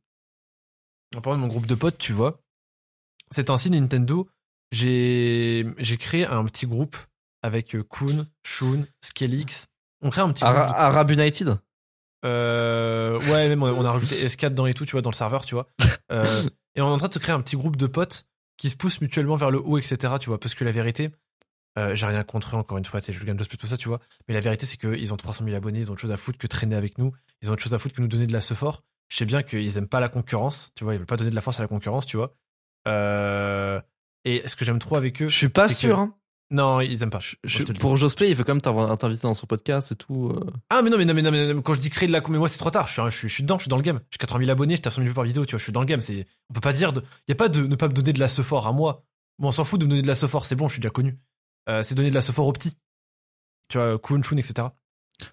en 1.16 1.20
parlant 1.20 1.38
de 1.38 1.42
mon 1.42 1.48
groupe 1.48 1.66
de 1.66 1.74
potes, 1.74 1.98
tu 1.98 2.12
vois, 2.12 2.40
ces 3.30 3.44
temps-ci, 3.44 3.70
Nintendo, 3.70 4.28
j'ai 4.72 5.66
j'ai 5.78 5.96
créé 5.96 6.24
un 6.26 6.44
petit 6.44 6.66
groupe 6.66 6.96
avec 7.42 7.76
Kun, 7.88 8.26
Shun, 8.46 8.86
Skelix. 9.04 9.66
On 10.02 10.10
crée 10.10 10.20
un 10.22 10.30
petit 10.32 10.44
Ara- 10.44 10.66
de- 10.68 10.72
Arab 10.74 11.10
United. 11.10 11.58
Euh, 12.24 13.18
ouais, 13.30 13.48
même 13.48 13.62
on 13.62 13.84
a, 13.84 13.92
rajouté 13.92 14.26
S4 14.26 14.50
dans 14.54 14.66
et 14.66 14.74
tout, 14.74 14.84
tu 14.84 14.92
vois, 14.92 15.02
dans 15.02 15.10
le 15.10 15.14
serveur, 15.16 15.44
tu 15.44 15.54
vois. 15.54 15.68
Euh, 16.10 16.48
et 16.74 16.80
on 16.80 16.88
est 16.88 16.92
en 16.92 16.96
train 16.96 17.08
de 17.08 17.12
se 17.12 17.18
créer 17.18 17.34
un 17.34 17.40
petit 17.42 17.56
groupe 17.56 17.76
de 17.76 17.86
potes 17.86 18.26
qui 18.56 18.70
se 18.70 18.76
poussent 18.76 19.00
mutuellement 19.02 19.36
vers 19.36 19.50
le 19.50 19.60
haut, 19.60 19.76
etc., 19.76 20.14
tu 20.18 20.30
vois. 20.30 20.40
Parce 20.40 20.54
que 20.54 20.64
la 20.64 20.72
vérité, 20.72 21.10
euh, 21.78 21.94
j'ai 21.94 22.06
rien 22.06 22.24
contre 22.24 22.56
eux, 22.56 22.58
encore 22.58 22.78
une 22.78 22.84
fois, 22.86 23.02
tu 23.02 23.12
sais, 23.12 23.18
je 23.18 23.22
gagne 23.26 23.36
tout 23.36 23.66
ça, 23.66 23.76
tu 23.76 23.88
vois. 23.88 24.00
Mais 24.26 24.32
la 24.32 24.40
vérité, 24.40 24.64
c'est 24.64 24.78
qu'ils 24.78 25.12
ont 25.12 25.18
300 25.18 25.44
000 25.44 25.54
abonnés, 25.54 25.80
ils 25.80 25.90
ont 25.90 25.92
autre 25.92 26.00
chose 26.00 26.10
à 26.10 26.16
foutre 26.16 26.38
que 26.38 26.46
traîner 26.46 26.76
avec 26.76 26.96
nous. 26.96 27.12
Ils 27.42 27.50
ont 27.50 27.52
autre 27.52 27.62
chose 27.62 27.74
à 27.74 27.78
foutre 27.78 27.94
que 27.94 28.00
nous 28.00 28.08
donner 28.08 28.26
de 28.26 28.32
la 28.32 28.40
sephore. 28.40 28.82
Je 29.10 29.18
sais 29.18 29.26
bien 29.26 29.42
qu'ils 29.42 29.76
aiment 29.76 29.86
pas 29.88 30.00
la 30.00 30.08
concurrence, 30.08 30.72
tu 30.76 30.84
vois, 30.84 30.94
ils 30.94 30.96
veulent 30.96 31.06
pas 31.06 31.18
donner 31.18 31.28
de 31.30 31.34
la 31.34 31.42
force 31.42 31.58
à 31.58 31.62
la 31.62 31.68
concurrence, 31.68 32.06
tu 32.06 32.16
vois. 32.16 32.34
Euh, 32.88 33.80
et 34.24 34.46
ce 34.48 34.56
que 34.56 34.64
j'aime 34.64 34.78
trop 34.78 34.96
avec 34.96 35.20
eux. 35.22 35.28
Je 35.28 35.36
suis 35.36 35.48
pas 35.50 35.68
que- 35.68 35.74
sûr. 35.74 35.98
Hein. 35.98 36.14
Non, 36.50 36.80
ils 36.80 37.02
aiment 37.02 37.10
pas. 37.10 37.20
Je- 37.20 37.36
je 37.44 37.62
pour 37.74 37.96
Josplay, 37.98 38.30
il 38.30 38.34
veut 38.34 38.42
quand 38.44 38.54
même 38.54 38.96
t'inviter 38.96 39.22
dans 39.22 39.34
son 39.34 39.46
podcast 39.46 39.92
et 39.92 39.96
tout. 39.96 40.30
euh. 40.34 40.50
Ah 40.70 40.80
mais 40.82 40.88
non 40.88 40.96
mais 40.96 41.04
non 41.04 41.12
mais 41.14 41.20
non 41.22 41.30
mais, 41.30 41.46
non, 41.48 41.54
mais 41.56 41.62
quand 41.62 41.74
je 41.74 41.80
dis 41.80 41.90
créer 41.90 42.06
de 42.08 42.12
la 42.12 42.20
com 42.22 42.32
mais 42.32 42.38
moi 42.38 42.48
c'est 42.48 42.56
trop 42.56 42.70
tard 42.70 42.86
je 42.86 42.92
suis, 42.92 43.02
je 43.04 43.10
suis 43.10 43.28
je 43.28 43.34
suis 43.34 43.42
dedans 43.42 43.58
je 43.58 43.64
suis 43.64 43.68
dans 43.68 43.76
le 43.76 43.82
game 43.82 44.00
j'ai 44.10 44.16
80 44.18 44.40
000 44.40 44.50
abonnés 44.50 44.76
je 44.76 44.80
tape 44.80 44.94
100 44.94 45.02
000 45.02 45.08
vues 45.08 45.14
par 45.14 45.24
vidéo 45.24 45.44
tu 45.44 45.50
vois 45.52 45.58
je 45.58 45.64
suis 45.64 45.72
dans 45.72 45.80
le 45.80 45.86
game 45.86 46.00
c'est 46.00 46.26
on 46.48 46.54
peut 46.54 46.60
pas 46.60 46.72
dire 46.72 46.92
de 46.94 47.02
y 47.28 47.32
a 47.32 47.34
pas 47.34 47.48
de 47.50 47.66
ne 47.66 47.76
pas 47.76 47.88
me 47.88 47.92
donner 47.92 48.14
de 48.14 48.18
la 48.20 48.28
sephore 48.28 48.66
à 48.66 48.72
moi 48.72 49.04
moi 49.38 49.48
on 49.50 49.52
s'en 49.52 49.64
fout 49.64 49.78
de 49.78 49.84
me 49.84 49.90
donner 49.90 50.02
de 50.02 50.06
la 50.06 50.14
sephore 50.14 50.46
c'est 50.46 50.54
bon 50.56 50.68
je 50.68 50.72
suis 50.74 50.80
déjà 50.80 50.90
connu 50.90 51.18
euh, 51.68 51.82
c'est 51.82 51.94
donner 51.94 52.08
de 52.08 52.14
la 52.14 52.22
sephore 52.22 52.46
aux 52.46 52.52
petits 52.54 52.76
tu 53.68 53.76
vois 53.78 53.98
Kun 53.98 54.22
Chun 54.22 54.36
etc 54.38 54.68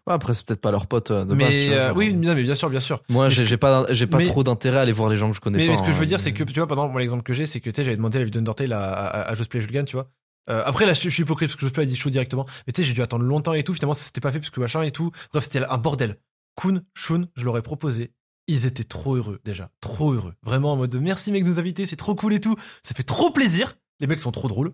Ouais, 0.07 0.13
après, 0.13 0.33
c'est 0.33 0.43
peut-être 0.43 0.61
pas 0.61 0.71
leur 0.71 0.87
pote 0.87 1.11
euh, 1.11 1.25
de 1.25 1.35
base. 1.35 1.51
tu 1.51 1.59
mais 1.59 1.67
vois, 1.67 1.87
genre. 1.89 1.97
oui 1.97 2.11
non, 2.11 2.33
mais 2.33 2.41
bien 2.41 2.55
sûr 2.55 2.71
bien 2.71 2.79
sûr 2.79 3.03
Moi, 3.07 3.29
j'ai 3.29 3.55
pas, 3.55 3.85
j'ai 3.91 4.07
pas 4.07 4.17
mais- 4.17 4.25
trop 4.25 4.43
d'intérêt 4.43 4.79
à 4.79 4.81
aller 4.81 4.91
voir 4.91 5.11
les 5.11 5.15
gens 5.15 5.29
que 5.29 5.35
je 5.35 5.41
connais 5.41 5.59
mais, 5.59 5.67
pas. 5.67 5.71
mais 5.73 5.77
ce 5.77 5.83
que 5.83 5.91
je 5.91 5.97
veux 5.97 6.03
hein. 6.03 6.07
dire 6.07 6.19
c'est 6.19 6.33
que 6.33 6.43
tu 6.43 6.53
vois 6.59 6.65
pendant 6.65 6.87
moi 6.87 6.99
l'exemple 7.01 7.21
que 7.21 7.33
j'ai 7.33 7.45
c'est 7.45 7.59
que 7.61 7.69
tu 7.69 7.75
sais 7.75 7.83
j'avais 7.83 7.95
demandé 7.95 8.17
la 8.17 8.25
vidéo 8.25 8.41
d'Undertale 8.41 8.73
à, 8.73 8.81
à, 8.83 9.31
à 9.31 9.35
Play 9.35 9.61
Julgan 9.61 9.85
tu 9.85 9.95
vois 9.95 10.09
Euh, 10.49 10.61
après 10.65 10.85
là 10.85 10.93
je, 10.93 11.01
je 11.01 11.09
suis 11.09 11.23
hypocrite 11.23 11.49
parce 11.49 11.55
que 11.55 11.61
Just 11.61 11.73
Play 11.73 11.83
a 11.83 11.85
dit 11.87 11.95
chaud 11.95 12.11
directement 12.11 12.45
mais 12.67 12.73
tu 12.73 12.81
sais 12.81 12.87
j'ai 12.87 12.93
dû 12.93 13.01
attendre 13.01 13.23
longtemps 13.23 13.53
et 13.53 13.63
tout 13.63 13.73
finalement 13.73 13.93
ça 13.95 14.03
s'était 14.03 14.21
pas 14.21 14.31
fait 14.31 14.39
parce 14.39 14.51
que 14.51 14.59
machin 14.59 14.81
et 14.83 14.91
tout. 14.91 15.11
Bref 15.31 15.45
c'était 15.45 15.65
un 15.65 15.77
bordel. 15.77 16.19
Kun 16.55 16.83
Shun 16.93 17.27
je 17.35 17.43
leur 17.45 17.57
ai 17.57 17.61
proposé. 17.61 18.11
Ils 18.47 18.65
étaient 18.67 18.83
trop 18.83 19.15
heureux 19.15 19.39
déjà. 19.43 19.71
Trop 19.81 20.11
heureux. 20.13 20.33
Vraiment 20.43 20.73
en 20.73 20.75
mode 20.75 20.91
de, 20.91 20.99
merci 20.99 21.31
mec 21.31 21.43
de 21.43 21.49
nous 21.49 21.59
inviter 21.59 21.85
c'est 21.85 21.95
trop 21.95 22.13
cool 22.15 22.33
et 22.33 22.39
tout. 22.39 22.55
Ça 22.83 22.93
fait 22.93 23.03
trop 23.03 23.31
plaisir. 23.31 23.75
Les 23.99 24.07
mecs 24.07 24.21
sont 24.21 24.31
trop 24.31 24.47
drôles. 24.47 24.73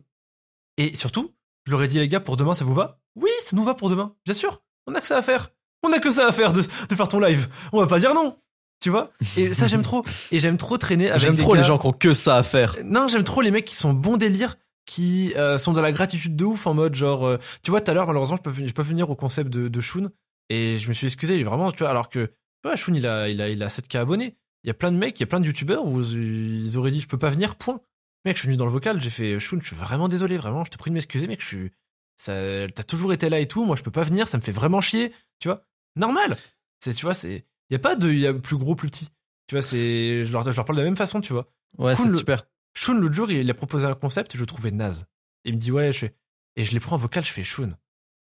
Et 0.77 0.95
surtout 0.95 1.33
je 1.65 1.71
leur 1.71 1.81
ai 1.83 1.87
dit 1.87 1.99
les 1.99 2.07
gars 2.09 2.19
pour 2.19 2.37
demain 2.37 2.53
ça 2.55 2.65
vous 2.65 2.73
va? 2.73 2.99
Oui 3.15 3.29
ça 3.45 3.55
nous 3.55 3.63
va 3.63 3.73
pour 3.73 3.89
demain. 3.89 4.13
Bien 4.25 4.33
sûr. 4.33 4.61
On 4.87 4.95
a 4.95 5.01
que 5.01 5.07
ça 5.07 5.17
à 5.17 5.21
faire. 5.21 5.49
On 5.83 5.91
a 5.93 5.99
que 5.99 6.11
ça 6.11 6.27
à 6.27 6.31
faire 6.31 6.53
de, 6.53 6.61
de 6.61 6.95
faire 6.95 7.07
ton 7.07 7.19
live. 7.19 7.47
On 7.71 7.79
va 7.79 7.87
pas 7.87 7.99
dire 7.99 8.13
non. 8.13 8.37
Tu 8.81 8.89
vois? 8.89 9.11
Et 9.37 9.53
ça 9.53 9.67
j'aime 9.67 9.83
trop. 9.83 10.03
Et 10.31 10.39
j'aime 10.39 10.57
trop 10.57 10.77
traîner 10.77 11.09
avec 11.11 11.21
J'aime 11.21 11.35
trop 11.37 11.53
les 11.55 11.63
gens 11.63 11.77
qui 11.77 11.85
ont 11.87 11.93
que 11.93 12.13
ça 12.15 12.35
à 12.37 12.43
faire. 12.43 12.75
non, 12.83 13.07
j'aime 13.07 13.23
trop 13.23 13.41
les 13.41 13.51
mecs 13.51 13.65
qui 13.65 13.75
sont 13.75 13.93
bons 13.93 14.17
délire, 14.17 14.57
qui 14.91 15.33
euh, 15.37 15.57
sont 15.57 15.71
dans 15.71 15.81
la 15.81 15.93
gratitude 15.93 16.35
de 16.35 16.43
ouf 16.43 16.67
en 16.67 16.73
mode 16.73 16.95
genre, 16.95 17.25
euh, 17.25 17.37
tu 17.63 17.71
vois, 17.71 17.79
tout 17.79 17.89
à 17.89 17.93
l'heure 17.93 18.07
malheureusement 18.07 18.35
je 18.35 18.41
peux, 18.41 18.53
je 18.53 18.73
peux 18.73 18.81
venir 18.81 19.09
au 19.09 19.15
concept 19.15 19.49
de, 19.49 19.69
de 19.69 19.81
Shun 19.81 20.11
et 20.49 20.79
je 20.79 20.89
me 20.89 20.93
suis 20.93 21.07
excusé 21.07 21.41
vraiment, 21.43 21.71
tu 21.71 21.79
vois, 21.79 21.89
alors 21.89 22.09
que 22.09 22.25
tu 22.25 22.33
vois, 22.65 22.75
Shun 22.75 22.93
il 22.95 23.07
a, 23.07 23.29
il 23.29 23.41
a, 23.41 23.47
il 23.47 23.63
a 23.63 23.69
7k 23.69 23.99
abonnés. 23.99 24.35
Il 24.63 24.67
y 24.67 24.69
a 24.69 24.73
plein 24.73 24.91
de 24.91 24.97
mecs, 24.97 25.17
il 25.17 25.21
y 25.21 25.23
a 25.23 25.27
plein 25.27 25.39
de 25.39 25.45
youtubeurs 25.45 25.85
où 25.85 26.01
ils 26.01 26.77
auraient 26.77 26.91
dit 26.91 26.99
je 26.99 27.07
peux 27.07 27.17
pas 27.17 27.29
venir, 27.29 27.55
point. 27.55 27.79
Mec, 28.25 28.35
je 28.35 28.41
suis 28.41 28.47
venu 28.47 28.57
dans 28.57 28.65
le 28.65 28.71
vocal, 28.71 28.99
j'ai 29.01 29.09
fait 29.09 29.39
Shun, 29.39 29.59
je 29.61 29.67
suis 29.67 29.77
vraiment 29.77 30.09
désolé, 30.09 30.37
vraiment, 30.37 30.65
je 30.65 30.71
te 30.71 30.77
prie 30.77 30.91
de 30.91 30.95
m'excuser, 30.95 31.25
mec, 31.25 31.41
je 31.41 31.47
suis, 31.47 31.71
ça, 32.17 32.33
t'as 32.75 32.83
toujours 32.83 33.13
été 33.13 33.29
là 33.29 33.39
et 33.39 33.47
tout, 33.47 33.63
moi 33.63 33.77
je 33.77 33.83
peux 33.83 33.91
pas 33.91 34.03
venir, 34.03 34.27
ça 34.27 34.37
me 34.37 34.43
fait 34.43 34.51
vraiment 34.51 34.81
chier, 34.81 35.13
tu 35.39 35.47
vois, 35.47 35.65
normal. 35.95 36.35
C'est, 36.83 36.93
tu 36.93 37.05
vois, 37.05 37.13
c'est, 37.13 37.45
il 37.69 37.73
y 37.73 37.75
a 37.75 37.79
pas 37.79 37.95
de, 37.95 38.11
il 38.11 38.19
y 38.19 38.27
a 38.27 38.33
plus 38.33 38.57
gros, 38.57 38.75
plus 38.75 38.89
petit. 38.89 39.07
Tu 39.47 39.55
vois, 39.55 39.61
c'est, 39.61 40.25
je 40.25 40.31
leur, 40.33 40.43
je 40.43 40.55
leur 40.55 40.65
parle 40.65 40.77
de 40.77 40.81
la 40.81 40.87
même 40.89 40.97
façon, 40.97 41.21
tu 41.21 41.31
vois. 41.31 41.49
Ouais, 41.77 41.95
Cool, 41.95 42.11
c'est 42.11 42.17
super. 42.17 42.45
Shun, 42.73 42.93
l'autre 42.93 43.15
jour, 43.15 43.29
il 43.29 43.49
a 43.49 43.53
proposé 43.53 43.85
un 43.85 43.95
concept, 43.95 44.35
je 44.35 44.39
le 44.39 44.45
trouvais 44.45 44.71
naze. 44.71 45.05
Il 45.43 45.55
me 45.55 45.59
dit, 45.59 45.71
ouais, 45.71 45.91
je 45.93 45.99
fais... 45.99 46.15
Et 46.55 46.63
je 46.63 46.71
l'ai 46.73 46.79
pris 46.79 46.93
en 46.93 46.97
vocal, 46.97 47.23
je 47.23 47.31
fais, 47.31 47.43
Shun, 47.43 47.77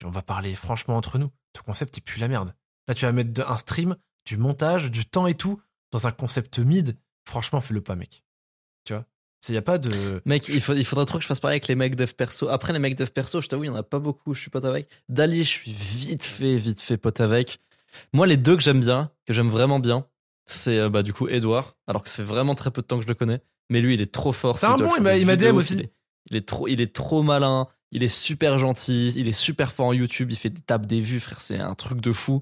on 0.03 0.09
va 0.09 0.21
parler 0.21 0.53
franchement 0.55 0.95
entre 0.95 1.17
nous. 1.17 1.31
Ton 1.53 1.63
concept, 1.63 1.97
il 1.97 2.01
pue 2.01 2.19
la 2.19 2.27
merde. 2.27 2.55
Là, 2.87 2.93
tu 2.93 3.05
vas 3.05 3.11
mettre 3.11 3.49
un 3.49 3.57
stream, 3.57 3.95
du 4.25 4.37
montage, 4.37 4.91
du 4.91 5.05
temps 5.05 5.27
et 5.27 5.35
tout, 5.35 5.61
dans 5.91 6.07
un 6.07 6.11
concept 6.11 6.59
mid. 6.59 6.97
Franchement, 7.27 7.61
fais-le 7.61 7.81
pas, 7.81 7.95
mec. 7.95 8.23
Tu 8.85 8.93
vois? 8.93 9.05
Il 9.49 9.55
y 9.55 9.57
a 9.57 9.61
pas 9.61 9.79
de... 9.79 10.21
Mec, 10.25 10.47
il, 10.49 10.61
faut, 10.61 10.73
il 10.73 10.85
faudrait 10.85 11.05
trop 11.05 11.17
que 11.17 11.23
je 11.23 11.27
fasse 11.27 11.39
pareil 11.39 11.55
avec 11.55 11.67
les 11.67 11.75
mecs 11.75 11.95
dev 11.95 12.11
perso. 12.13 12.47
Après, 12.49 12.73
les 12.73 12.79
mecs 12.79 12.95
dev 12.95 13.09
perso, 13.09 13.41
je 13.41 13.47
t'avoue, 13.47 13.63
il 13.63 13.67
y 13.67 13.69
en 13.71 13.75
a 13.75 13.83
pas 13.83 13.99
beaucoup, 13.99 14.35
je 14.35 14.39
suis 14.39 14.51
pote 14.51 14.65
avec. 14.65 14.87
Dali, 15.09 15.43
je 15.43 15.49
suis 15.49 15.71
vite 15.71 16.23
fait, 16.23 16.57
vite 16.57 16.79
fait 16.79 16.97
pote 16.97 17.21
avec. 17.21 17.59
Moi, 18.13 18.27
les 18.27 18.37
deux 18.37 18.55
que 18.55 18.61
j'aime 18.61 18.79
bien, 18.79 19.11
que 19.25 19.33
j'aime 19.33 19.49
vraiment 19.49 19.79
bien, 19.79 20.07
c'est 20.45 20.77
euh, 20.77 20.89
bah, 20.89 21.01
du 21.03 21.13
coup 21.13 21.27
Edouard, 21.27 21.75
alors 21.87 22.03
que 22.03 22.09
c'est 22.09 22.23
vraiment 22.23 22.55
très 22.55 22.71
peu 22.71 22.81
de 22.81 22.87
temps 22.87 22.97
que 22.97 23.03
je 23.03 23.07
le 23.07 23.15
connais. 23.15 23.41
Mais 23.71 23.79
lui, 23.79 23.93
il 23.93 24.01
est 24.01 24.11
trop 24.11 24.33
fort. 24.33 24.59
C'est 24.59 24.65
un 24.65 24.75
bon, 24.75 24.91
il 24.97 25.21
il 25.21 25.51
aussi. 25.53 25.73
Il 25.75 25.79
est, 25.79 25.93
il 26.29 26.35
est 26.35 26.47
trop, 26.47 26.67
il 26.67 26.81
est 26.81 26.93
trop 26.93 27.23
malin. 27.23 27.67
Il 27.91 28.03
est 28.03 28.09
super 28.09 28.57
gentil. 28.57 29.13
Il 29.15 29.29
est 29.29 29.31
super 29.31 29.71
fort 29.71 29.87
en 29.87 29.93
YouTube. 29.93 30.29
Il 30.29 30.35
fait 30.35 30.49
des 30.49 30.61
tapes 30.61 30.85
des 30.85 30.99
vues, 30.99 31.21
frère. 31.21 31.39
C'est 31.39 31.57
un 31.57 31.73
truc 31.73 32.01
de 32.01 32.11
fou. 32.11 32.41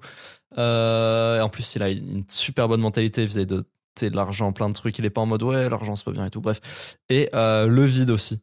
Euh, 0.57 1.37
et 1.37 1.41
en 1.41 1.49
plus, 1.49 1.75
il 1.75 1.83
a 1.83 1.89
une 1.89 2.25
super 2.29 2.67
bonne 2.67 2.81
mentalité 2.81 3.25
vis-à-vis 3.27 3.45
de, 3.45 3.61
tu 3.61 3.67
sais, 3.99 4.09
de 4.09 4.15
l'argent, 4.15 4.51
plein 4.53 4.69
de 4.69 4.73
trucs. 4.73 4.97
Il 4.97 5.05
est 5.05 5.11
pas 5.11 5.21
en 5.21 5.27
mode 5.27 5.43
ouais, 5.43 5.69
l'argent 5.69 5.95
c'est 5.95 6.03
pas 6.03 6.11
bien 6.11 6.25
et 6.25 6.31
tout. 6.31 6.41
Bref. 6.41 6.97
Et 7.09 7.29
euh, 7.35 7.67
le 7.67 7.85
vide 7.85 8.09
aussi. 8.09 8.41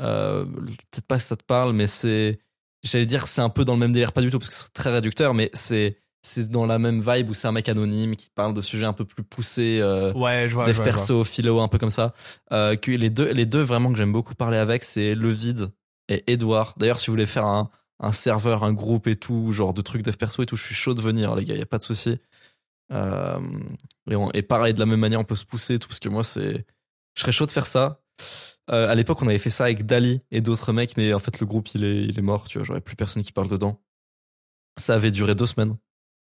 Euh, 0.00 0.44
Peut-être 0.44 1.06
pas 1.08 1.16
que 1.16 1.24
ça 1.24 1.34
te 1.34 1.44
parle, 1.44 1.72
mais 1.72 1.88
c'est, 1.88 2.38
j'allais 2.84 3.04
dire, 3.04 3.26
c'est 3.26 3.40
un 3.40 3.50
peu 3.50 3.64
dans 3.64 3.72
le 3.74 3.80
même 3.80 3.92
délire, 3.92 4.12
pas 4.12 4.20
du 4.22 4.30
tout 4.30 4.38
parce 4.38 4.48
que 4.48 4.54
c'est 4.54 4.72
très 4.72 4.92
réducteur, 4.92 5.34
mais 5.34 5.50
c'est, 5.54 5.98
c'est 6.22 6.48
dans 6.48 6.66
la 6.66 6.78
même 6.78 7.00
vibe 7.00 7.30
où 7.30 7.34
c'est 7.34 7.46
un 7.48 7.52
mec 7.52 7.68
anonyme 7.68 8.16
qui 8.16 8.28
parle 8.34 8.52
de 8.54 8.60
sujets 8.60 8.86
un 8.86 8.92
peu 8.92 9.04
plus 9.04 9.22
poussés. 9.22 9.78
Euh, 9.80 10.12
Ouais, 10.14 10.48
je 10.48 10.54
vois, 10.54 10.66
dev 10.66 10.72
je 10.72 10.76
vois, 10.76 10.86
je 10.86 10.90
vois. 10.90 10.98
perso, 10.98 11.24
philo, 11.24 11.60
un 11.60 11.68
peu 11.68 11.78
comme 11.78 11.90
ça. 11.90 12.12
Euh, 12.52 12.76
que 12.76 12.90
les 12.90 13.10
deux, 13.10 13.30
les 13.32 13.46
deux 13.46 13.62
vraiment 13.62 13.90
que 13.92 13.98
j'aime 13.98 14.12
beaucoup 14.12 14.34
parler 14.34 14.56
avec, 14.58 14.84
c'est 14.84 15.14
Le 15.14 15.30
Vide 15.30 15.70
et 16.08 16.24
Edouard. 16.32 16.74
D'ailleurs, 16.76 16.98
si 16.98 17.06
vous 17.06 17.12
voulez 17.12 17.26
faire 17.26 17.46
un, 17.46 17.70
un 18.00 18.12
serveur, 18.12 18.64
un 18.64 18.72
groupe 18.72 19.06
et 19.06 19.16
tout, 19.16 19.52
genre 19.52 19.72
de 19.74 19.82
trucs 19.82 20.02
dev 20.02 20.16
perso 20.16 20.42
et 20.42 20.46
tout, 20.46 20.56
je 20.56 20.64
suis 20.64 20.74
chaud 20.74 20.94
de 20.94 21.00
venir, 21.02 21.34
les 21.36 21.44
gars, 21.44 21.54
y 21.54 21.62
a 21.62 21.66
pas 21.66 21.78
de 21.78 21.84
souci. 21.84 22.18
Euh, 22.92 23.38
et, 24.10 24.16
on- 24.16 24.30
et 24.32 24.42
pareil, 24.42 24.74
de 24.74 24.78
la 24.80 24.86
même 24.86 25.00
manière, 25.00 25.20
on 25.20 25.24
peut 25.24 25.34
se 25.34 25.44
pousser 25.44 25.74
et 25.74 25.78
tout, 25.78 25.88
parce 25.88 26.00
que 26.00 26.08
moi, 26.08 26.24
c'est, 26.24 26.64
je 27.14 27.20
serais 27.20 27.32
chaud 27.32 27.46
de 27.46 27.50
faire 27.50 27.66
ça. 27.66 28.00
Euh, 28.70 28.88
à 28.88 28.94
l'époque, 28.94 29.22
on 29.22 29.26
avait 29.28 29.38
fait 29.38 29.50
ça 29.50 29.64
avec 29.64 29.86
Dali 29.86 30.20
et 30.30 30.40
d'autres 30.40 30.72
mecs, 30.72 30.96
mais 30.96 31.12
en 31.14 31.18
fait, 31.18 31.40
le 31.40 31.46
groupe, 31.46 31.68
il 31.74 31.84
est, 31.84 32.04
il 32.04 32.18
est 32.18 32.22
mort, 32.22 32.48
tu 32.48 32.58
vois, 32.58 32.64
j'aurais 32.66 32.80
plus 32.80 32.96
personne 32.96 33.22
qui 33.22 33.32
parle 33.32 33.48
dedans. 33.48 33.80
Ça 34.78 34.94
avait 34.94 35.10
duré 35.10 35.34
deux 35.34 35.46
semaines. 35.46 35.76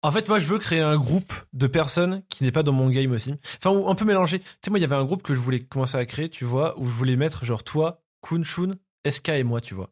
En 0.02 0.12
fait, 0.12 0.28
moi, 0.28 0.38
je 0.38 0.46
veux 0.46 0.58
créer 0.58 0.80
un 0.80 0.96
groupe 0.96 1.32
de 1.52 1.66
personnes 1.66 2.22
qui 2.28 2.44
n'est 2.44 2.52
pas 2.52 2.62
dans 2.62 2.72
mon 2.72 2.88
game 2.88 3.10
aussi. 3.10 3.34
Enfin, 3.56 3.76
ou 3.76 3.88
un 3.88 3.94
peu 3.94 4.04
mélangé. 4.04 4.38
Tu 4.38 4.46
sais, 4.64 4.70
moi, 4.70 4.78
il 4.78 4.82
y 4.82 4.84
avait 4.84 4.94
un 4.94 5.04
groupe 5.04 5.22
que 5.22 5.34
je 5.34 5.40
voulais 5.40 5.60
commencer 5.60 5.96
à 5.96 6.06
créer, 6.06 6.28
tu 6.28 6.44
vois, 6.44 6.78
où 6.78 6.86
je 6.86 6.92
voulais 6.92 7.16
mettre, 7.16 7.44
genre, 7.44 7.64
toi, 7.64 8.00
Kun, 8.22 8.44
Shun, 8.44 8.72
SK 9.08 9.30
et 9.30 9.44
moi, 9.44 9.60
tu 9.60 9.74
vois. 9.74 9.90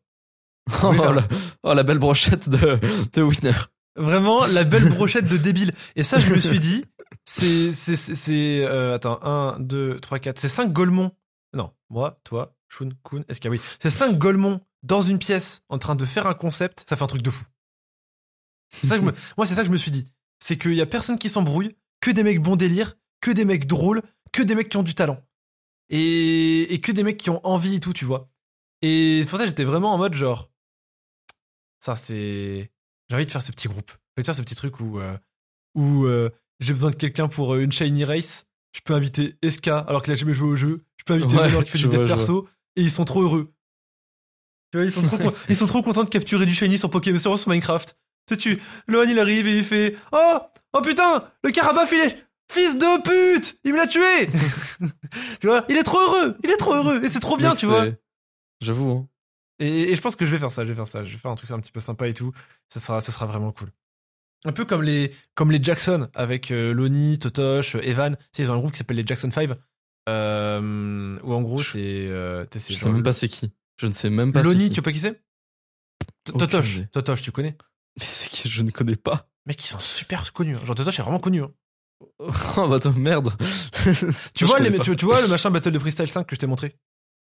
Oh, 0.83 0.89
Oui, 0.91 0.99
la, 0.99 1.29
oh, 1.63 1.75
la 1.75 1.83
belle 1.83 1.99
brochette 1.99 2.49
de, 2.49 2.79
de 3.13 3.23
Winner. 3.23 3.57
Vraiment, 3.97 4.47
la 4.47 4.65
belle 4.65 4.89
brochette 4.89 5.27
de 5.27 5.37
débile. 5.37 5.73
Et 5.97 6.03
ça, 6.03 6.19
je 6.19 6.33
me 6.33 6.39
suis 6.39 6.61
dit, 6.61 6.85
c'est, 7.25 7.73
c'est, 7.73 7.97
c'est, 7.97 8.15
c'est, 8.15 8.65
euh, 8.65 8.95
attends, 8.95 9.19
1, 9.23 9.59
2, 9.61 10.01
3, 10.01 10.19
4, 10.19 10.41
c'est 10.41 10.49
5 10.49 10.73
Golemons. 10.73 11.13
Non, 11.53 11.73
moi, 11.89 12.21
toi, 12.25 12.55
Shun, 12.69 12.91
Kun, 13.05 13.23
Eska, 13.29 13.49
oui. 13.49 13.61
C'est 13.81 13.91
5 13.91 14.19
Golemons 14.19 14.61
dans 14.83 15.03
une 15.03 15.19
pièce 15.19 15.63
en 15.69 15.79
train 15.79 15.95
de 15.97 16.05
faire 16.05 16.27
un 16.27 16.35
concept, 16.35 16.85
ça 16.89 16.97
fait 16.97 17.03
un 17.03 17.09
truc 17.09 17.23
de 17.23 17.31
fou. 17.31 17.45
Ça 18.85 18.99
me- 18.99 19.13
moi, 19.37 19.47
c'est 19.47 19.55
ça 19.55 19.63
que 19.63 19.67
je 19.69 19.73
me 19.73 19.77
suis 19.79 19.91
dit. 19.91 20.09
C'est 20.41 20.57
qu'il 20.59 20.75
y 20.75 20.81
a 20.83 20.87
personne 20.87 21.19
qui 21.19 21.29
s'embrouille, 21.29 21.77
que 22.01 22.11
des 22.11 22.23
mecs 22.23 22.41
bons 22.43 22.57
délire, 22.57 22.97
que 23.21 23.31
des 23.31 23.45
mecs 23.45 23.67
drôles, 23.67 24.03
que 24.33 24.43
des 24.43 24.55
mecs 24.55 24.69
qui 24.69 24.77
ont 24.77 24.83
du 24.83 24.95
talent. 24.95 25.23
Et, 25.89 26.75
et 26.75 26.81
que 26.81 26.93
des 26.93 27.03
mecs 27.05 27.17
qui 27.17 27.31
ont 27.31 27.45
envie 27.47 27.77
et 27.77 27.81
tout, 27.81 27.93
tu 27.93 28.05
vois. 28.05 28.29
Et 28.83 29.21
c'est 29.23 29.29
pour 29.29 29.39
ça 29.39 29.45
que 29.45 29.51
j'étais 29.51 29.65
vraiment 29.65 29.95
en 29.95 29.99
mode 29.99 30.15
genre, 30.15 30.51
ça 31.81 31.97
c'est, 31.97 32.71
j'ai 33.09 33.15
envie 33.17 33.25
de 33.27 33.31
faire 33.31 33.43
ce 33.43 33.53
petit 33.53 33.69
groupe. 33.69 33.91
J'ai 33.91 34.21
envie 34.21 34.23
de 34.23 34.27
faire 34.27 34.35
ce 34.35 34.43
petit 34.43 34.55
truc 34.55 34.81
où, 34.81 34.99
euh, 34.99 35.17
où 35.75 36.05
euh, 36.07 36.31
j'ai 36.61 36.73
besoin 36.73 36.91
de 36.91 36.97
quelqu'un 36.97 37.29
pour 37.29 37.55
euh, 37.55 37.61
une 37.63 37.73
shiny 37.73 38.05
race. 38.05 38.47
Je 38.75 38.81
peux 38.85 38.95
inviter 38.95 39.37
SK 39.49 39.69
alors 39.69 40.03
qu'il 40.03 40.13
a 40.13 40.17
jamais 40.17 40.35
joué 40.35 40.49
au 40.49 40.57
jeu. 40.57 40.79
Je 40.99 41.05
peux 41.05 41.15
inviter 41.15 41.35
Ouais, 41.59 41.65
qui 41.65 41.71
fait 41.71 41.79
du 41.79 41.85
dev 41.89 42.07
perso 42.17 42.49
et 42.77 42.83
ils 42.83 42.91
sont 42.91 43.05
trop 43.05 43.23
heureux. 43.23 43.53
Tu 44.73 44.79
vois, 44.79 44.85
ils 44.85 44.93
sont 44.93 45.03
trop, 45.03 45.17
ils 45.49 45.57
sont 45.57 45.67
trop 45.67 45.83
contents 45.83 46.05
de 46.05 46.11
capturer 46.11 46.45
du 46.45 46.53
shiny 46.55 46.77
sur 46.79 46.91
Pokémon 46.91 47.19
sur 47.19 47.49
Minecraft. 47.49 47.97
Tu 48.27 48.35
sais, 48.35 48.41
tu, 48.41 48.61
Lohan 48.89 49.05
il 49.09 49.19
arrive 49.19 49.47
et 49.47 49.59
il 49.59 49.65
fait 49.65 49.97
Oh 50.13 50.39
Oh 50.73 50.81
putain 50.83 51.29
Le 51.45 51.51
Carabaf 51.51 51.91
il 51.93 52.01
est 52.01 52.23
Fils 52.51 52.77
de 52.77 53.03
pute 53.03 53.59
Il 53.65 53.73
me 53.73 53.79
l'a 53.79 53.87
tué 53.87 54.29
Tu 55.41 55.47
vois 55.47 55.65
Il 55.69 55.77
est 55.77 55.83
trop 55.83 55.99
heureux 56.01 56.37
Il 56.45 56.51
est 56.51 56.57
trop 56.57 56.75
heureux 56.75 57.03
Et 57.05 57.11
c'est 57.11 57.21
trop 57.21 57.37
bien, 57.37 57.55
tu 57.55 57.67
vois 57.67 57.87
J'avoue. 58.61 58.91
hein. 58.91 59.09
et, 59.59 59.93
et 59.93 59.97
je 59.97 60.01
pense 60.01 60.17
que 60.17 60.25
je 60.25 60.31
vais 60.31 60.39
faire 60.39 60.51
ça, 60.51 60.65
je 60.65 60.69
vais 60.71 60.75
faire 60.75 60.87
ça. 60.87 61.05
Je 61.05 61.13
vais 61.13 61.19
faire 61.19 61.31
un 61.31 61.35
truc 61.35 61.51
un 61.51 61.61
petit 61.61 61.73
peu 61.73 61.81
sympa 61.81 62.09
et 62.09 62.15
tout. 62.15 62.33
Ça 62.71 62.81
sera, 62.81 63.01
ça 63.01 63.13
sera 63.13 63.27
vraiment 63.27 63.53
cool. 63.53 63.69
Un 64.45 64.53
peu 64.53 64.65
comme 64.65 64.83
les, 64.83 65.13
comme 65.35 65.51
les 65.51 65.63
Jackson 65.63 66.09
avec 66.15 66.51
euh, 66.53 66.73
Lonnie, 66.73 67.19
Totosh, 67.19 67.75
Evan. 67.77 68.17
Tu 68.17 68.23
sais, 68.33 68.43
ils 68.45 68.51
ont 68.51 68.55
un 68.55 68.59
groupe 68.59 68.73
qui 68.73 68.79
s'appelle 68.79 68.97
les 68.97 69.07
Jackson 69.07 69.31
5. 69.31 69.51
Euh, 70.09 71.19
où 71.23 71.35
en 71.35 71.43
gros, 71.43 71.63
c'est. 71.63 71.79
Euh, 71.79 72.45
sais, 72.53 72.61
Je 72.73 72.75
sais 72.79 72.89
même 72.91 73.03
pas 73.03 73.13
c'est 73.13 73.29
qui. 73.29 73.51
Je 73.77 73.87
ne 73.87 73.93
sais 73.93 74.09
même 74.09 74.33
pas 74.33 74.43
Lonnie, 74.43 74.69
tu 74.71 74.77
vois 74.77 74.85
pas 74.85 74.93
qui 74.93 75.01
c'est? 75.01 75.21
Totosh. 76.25 76.79
Totosh, 76.93 77.23
tu 77.23 77.33
connais? 77.33 77.57
Mais 77.99 78.05
c'est 78.05 78.29
qui 78.29 78.49
Je 78.49 78.63
ne 78.63 78.71
connais 78.71 78.97
pas. 78.97 79.29
Mec, 79.47 79.63
ils 79.65 79.69
sont 79.69 79.79
super 79.81 80.33
connus. 80.33 80.57
hein. 80.57 80.65
Genre, 80.65 80.75
Totosh 80.75 80.99
est 80.99 81.03
vraiment 81.03 81.21
connu. 81.21 81.43
hein. 81.43 81.53
Oh 82.59 82.69
bah 82.69 82.79
merde. 82.97 83.33
Tu, 84.35 84.45
vois, 84.45 84.59
les, 84.59 84.79
tu, 84.81 84.97
tu 84.97 85.05
vois 85.07 85.21
le 85.23 85.29
machin 85.29 85.51
Battle 85.51 85.71
de 85.73 85.79
Freestyle 85.79 86.09
5 86.09 86.27
que 86.27 86.35
je 86.37 86.41
t'ai 86.41 86.47
montré? 86.47 86.77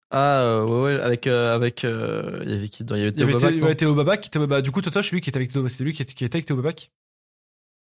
Ah 0.10 0.42
euh, 0.44 0.64
ouais 0.66 0.96
ouais 0.96 1.02
avec 1.02 1.26
euh, 1.28 1.54
avec 1.56 1.84
euh, 1.84 2.40
il 2.44 2.52
y 2.52 2.54
avait 2.54 2.70
qui 2.70 2.84
dedans? 2.84 2.96
Il 2.96 3.00
y 3.02 3.04
avait 3.04 3.12
Théo 3.14 3.28
Babac, 3.28 3.64
ouais, 3.64 3.76
Théo 3.76 3.96
Babac. 3.96 4.30
Théo 4.30 4.42
Babac. 4.48 4.64
Du 4.64 4.72
coup, 4.72 4.82
Totosh, 4.82 5.12
lui 5.12 5.22
qui 5.22 5.30
était 5.30 5.38
avec 5.38 5.52
Théo, 5.52 5.68
lui 5.80 5.94
qui 5.94 6.02
était, 6.04 6.14
qui 6.14 6.24
était 6.24 6.36
avec 6.38 6.46
Théo 6.46 6.56
Babac. 6.56 6.92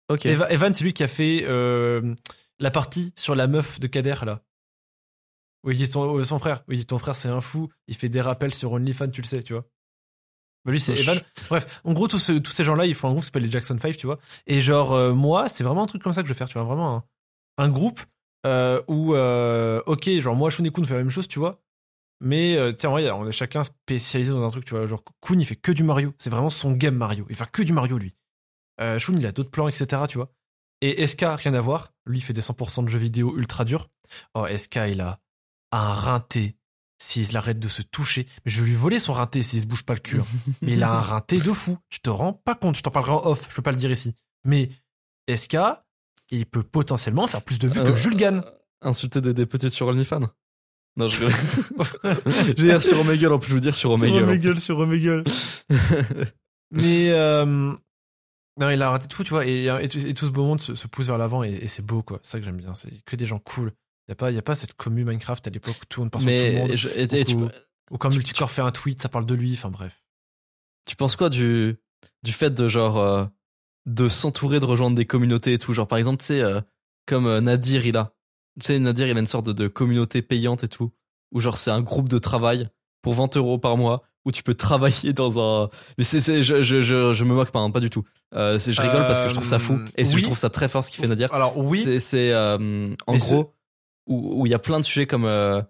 Ok. 0.08 0.26
Eva- 0.26 0.50
Evan, 0.50 0.74
c'est 0.74 0.82
lui 0.82 0.92
qui 0.94 1.02
a 1.04 1.08
fait 1.08 1.44
la 1.46 2.70
partie 2.70 3.12
sur 3.16 3.34
la 3.34 3.46
meuf 3.46 3.78
de 3.80 3.86
Kader, 3.86 4.16
là. 4.24 4.40
Où 5.64 5.70
il 5.70 5.76
dit 5.76 5.88
ton, 5.88 6.18
euh, 6.18 6.24
son 6.24 6.38
frère. 6.38 6.64
Dit 6.68 6.86
ton 6.86 6.98
frère, 6.98 7.14
c'est 7.14 7.28
un 7.28 7.40
fou. 7.40 7.68
Il 7.86 7.94
fait 7.96 8.08
des 8.08 8.20
rappels 8.20 8.54
sur 8.54 8.72
OnlyFans, 8.72 9.10
tu 9.10 9.20
le 9.20 9.26
sais, 9.26 9.42
tu 9.42 9.52
vois. 9.52 9.64
Bah, 10.64 10.72
lui, 10.72 10.80
c'est. 10.80 10.94
Evan. 10.98 11.20
Bref, 11.48 11.80
en 11.84 11.92
gros, 11.92 12.08
tous, 12.08 12.18
ce- 12.18 12.32
tous 12.38 12.52
ces 12.52 12.64
gens-là, 12.64 12.86
ils 12.86 12.94
font 12.94 13.08
un 13.08 13.12
groupe 13.12 13.22
qui 13.22 13.26
s'appelle 13.26 13.42
les 13.44 13.50
Jackson 13.50 13.76
5, 13.80 13.96
tu 13.96 14.06
vois. 14.06 14.18
Et 14.46 14.60
genre, 14.60 14.92
euh, 14.92 15.12
moi, 15.12 15.48
c'est 15.48 15.64
vraiment 15.64 15.82
un 15.82 15.86
truc 15.86 16.02
comme 16.02 16.12
ça 16.12 16.22
que 16.22 16.28
je 16.28 16.32
vais 16.32 16.38
faire, 16.38 16.48
tu 16.48 16.54
vois. 16.58 16.64
Vraiment 16.64 16.96
un, 17.58 17.64
un 17.64 17.68
groupe 17.68 18.00
euh, 18.46 18.80
où, 18.88 19.14
euh, 19.14 19.82
ok, 19.86 20.08
genre, 20.20 20.36
moi, 20.36 20.50
Shun 20.50 20.64
et 20.64 20.70
Kun, 20.70 20.82
on 20.82 20.86
fait 20.86 20.94
la 20.94 21.00
même 21.00 21.10
chose, 21.10 21.28
tu 21.28 21.38
vois. 21.38 21.60
Mais, 22.20 22.56
tiens, 22.78 22.90
en 22.90 22.92
vrai, 22.92 23.10
on 23.10 23.26
est 23.26 23.32
chacun 23.32 23.64
spécialisé 23.64 24.30
dans 24.32 24.44
un 24.44 24.50
truc, 24.50 24.64
tu 24.64 24.74
vois. 24.74 24.86
Genre, 24.86 25.02
Kun, 25.20 25.40
il 25.40 25.44
fait 25.46 25.56
que 25.56 25.72
du 25.72 25.82
Mario. 25.82 26.14
C'est 26.18 26.30
vraiment 26.30 26.50
son 26.50 26.72
game 26.72 26.94
Mario. 26.94 27.26
Il 27.28 27.34
fait 27.36 27.50
que 27.50 27.62
du 27.62 27.72
Mario, 27.72 27.98
lui. 27.98 28.14
Shun, 28.80 29.14
il 29.16 29.26
a 29.26 29.32
d'autres 29.32 29.50
plans, 29.50 29.68
etc., 29.68 30.02
tu 30.08 30.18
vois. 30.18 30.32
Et 30.80 31.06
SK, 31.06 31.24
rien 31.36 31.54
à 31.54 31.60
voir. 31.60 31.92
Lui, 32.06 32.18
il 32.18 32.22
fait 32.22 32.32
des 32.32 32.40
100% 32.42 32.82
de 32.84 32.88
jeux 32.88 32.98
vidéo 32.98 33.36
ultra 33.36 33.64
durs. 33.64 33.88
Oh, 34.34 34.46
SK, 34.46 34.76
il 34.88 35.00
a 35.00 35.20
un 35.72 35.92
rinté. 35.94 36.56
S'il 37.04 37.36
arrête 37.36 37.58
de 37.58 37.66
se 37.68 37.82
toucher. 37.82 38.26
Mais 38.44 38.52
je 38.52 38.60
vais 38.62 38.68
lui 38.68 38.76
voler 38.76 39.00
son 39.00 39.12
rinté 39.12 39.42
s'il 39.42 39.60
se 39.60 39.66
bouge 39.66 39.82
pas 39.82 39.94
le 39.94 39.98
cul. 40.00 40.20
hein. 40.20 40.26
Mais 40.62 40.74
il 40.74 40.82
a 40.84 40.92
un 40.92 41.00
rinté 41.00 41.38
de 41.40 41.52
fou. 41.52 41.76
Tu 41.90 42.00
te 42.00 42.10
rends 42.10 42.32
pas 42.32 42.54
compte. 42.54 42.76
Je 42.76 42.82
t'en 42.82 42.90
parlerai 42.92 43.12
en 43.12 43.26
off. 43.26 43.46
Je 43.50 43.56
peux 43.56 43.62
pas 43.62 43.72
le 43.72 43.76
dire 43.76 43.90
ici. 43.90 44.14
Mais 44.44 44.68
SK, 45.28 45.56
il 46.30 46.46
peut 46.46 46.62
potentiellement 46.62 47.26
faire 47.26 47.42
plus 47.42 47.58
de 47.58 47.66
vues 47.68 47.80
que 47.80 47.86
Euh, 47.88 47.96
Jules 47.96 48.16
Gann. 48.16 48.44
Insulter 48.82 49.20
des, 49.20 49.34
des 49.34 49.46
petites 49.46 49.70
sur 49.70 49.88
OnlyFans? 49.88 50.28
Non, 50.96 51.08
je 51.08 51.18
Je 52.04 52.42
vais 52.46 52.54
dire 52.54 52.82
sur 52.82 53.00
Omegle 53.00 53.32
en 53.32 53.38
plus, 53.38 53.50
je 53.50 53.54
veux 53.54 53.60
dire 53.60 53.74
sur 53.74 53.90
Omegle. 53.90 54.24
en 54.24 54.38
plus. 54.38 54.60
sur 54.60 54.78
Omegle. 54.78 55.24
Mais 56.70 57.10
euh, 57.10 57.44
non, 58.58 58.70
il 58.70 58.80
a 58.82 58.88
arrêté 58.88 59.06
de 59.08 59.12
fou, 59.12 59.24
tu 59.24 59.30
vois. 59.30 59.46
Et, 59.46 59.66
et 59.66 59.88
tout, 59.88 59.98
et 59.98 60.14
tout 60.14 60.26
ce 60.26 60.30
beau 60.30 60.44
monde 60.44 60.60
se, 60.60 60.74
se 60.74 60.86
pousse 60.86 61.06
vers 61.06 61.18
l'avant 61.18 61.42
et, 61.42 61.50
et 61.52 61.68
c'est 61.68 61.82
beau, 61.84 62.02
quoi. 62.02 62.20
C'est 62.22 62.32
ça 62.32 62.38
que 62.38 62.44
j'aime 62.44 62.56
bien. 62.58 62.74
C'est 62.74 63.02
que 63.04 63.16
des 63.16 63.26
gens 63.26 63.38
cool. 63.38 63.72
Il 64.08 64.14
y 64.34 64.36
a 64.36 64.38
a 64.38 64.42
pas 64.42 64.54
cette 64.54 64.74
commu 64.74 65.04
Minecraft 65.04 65.46
à 65.46 65.50
l'époque 65.50 65.76
où 65.80 65.84
tout 65.88 66.00
le 66.00 66.04
monde 66.04 66.10
parle 66.10 66.24
sur 66.24 66.30
tout 66.30 66.36
le 66.44 66.52
Mais 66.52 66.58
monde. 66.60 66.76
je- 66.76 66.88
et- 66.88 67.20
et 67.20 67.24
tu, 67.24 67.34
Ou- 67.34 67.48
Ou 67.90 67.98
quand 67.98 68.10
Multicore 68.10 68.50
fait 68.50 68.62
un 68.62 68.70
tweet, 68.72 69.00
ça 69.02 69.08
parle 69.08 69.26
de 69.26 69.34
lui. 69.34 69.52
Enfin 69.54 69.70
bref. 69.70 70.02
tu 70.86 70.96
penses 70.96 71.14
quoi 71.16 71.28
du 71.30 71.76
du 72.24 72.32
fait 72.32 72.50
de 72.52 72.68
genre 72.68 72.98
euh, 72.98 73.24
de 73.86 74.08
s'entourer 74.08 74.58
de 74.60 74.64
rejoindre 74.64 74.96
des 74.96 75.06
communautés 75.06 75.52
et 75.54 75.58
tout? 75.58 75.72
Genre 75.72 75.86
par 75.86 75.98
exemple 75.98 76.18
tu 76.18 76.26
sais 76.26 76.40
euh, 76.42 76.60
comme 77.06 77.26
euh, 77.26 77.40
Nadir 77.40 77.86
il 77.86 77.96
a 77.96 78.12
tu 78.60 78.66
sais 78.66 78.78
Nadir 78.78 79.06
il 79.08 79.16
a 79.16 79.20
une 79.20 79.26
sorte 79.26 79.46
de, 79.46 79.52
de 79.52 79.68
communauté 79.68 80.20
payante 80.22 80.64
et 80.64 80.68
tout 80.68 80.90
où 81.32 81.40
genre 81.40 81.56
c'est 81.56 81.70
un 81.70 81.80
groupe 81.80 82.08
de 82.08 82.18
travail 82.18 82.68
pour 83.02 83.14
20 83.14 83.36
euros 83.36 83.58
par 83.58 83.76
mois 83.76 84.02
où 84.24 84.32
tu 84.32 84.42
peux 84.42 84.54
travailler 84.54 85.12
dans 85.12 85.38
un 85.40 85.70
mais 85.98 86.04
c'est 86.04 86.20
c'est 86.20 86.42
je, 86.42 86.62
je, 86.62 86.80
je, 86.82 87.12
je 87.12 87.24
me 87.24 87.34
moque 87.34 87.50
pas 87.50 87.60
hein, 87.60 87.70
pas 87.70 87.80
du 87.80 87.90
tout 87.90 88.04
euh, 88.34 88.58
je 88.58 88.80
rigole 88.80 89.02
parce 89.06 89.20
que 89.20 89.28
je 89.28 89.34
trouve 89.34 89.46
ça 89.48 89.58
fou 89.58 89.78
et 89.96 90.04
oui. 90.04 90.18
je 90.18 90.22
trouve 90.24 90.38
ça 90.38 90.50
très 90.50 90.68
fort 90.68 90.82
ce 90.84 90.90
qu'il 90.90 91.00
fait 91.00 91.08
Nadir 91.08 91.32
Alors 91.32 91.56
oui. 91.58 91.82
c'est 91.84 92.00
c'est 92.00 92.32
euh, 92.32 92.94
en 93.06 93.12
Mais 93.12 93.18
gros 93.18 93.54
où 94.06 94.46
il 94.46 94.50
y 94.50 94.54
a 94.54 94.58
plein 94.58 94.80
de 94.80 94.84
sujets 94.84 95.06
comme 95.06 95.24
euh, 95.24 95.62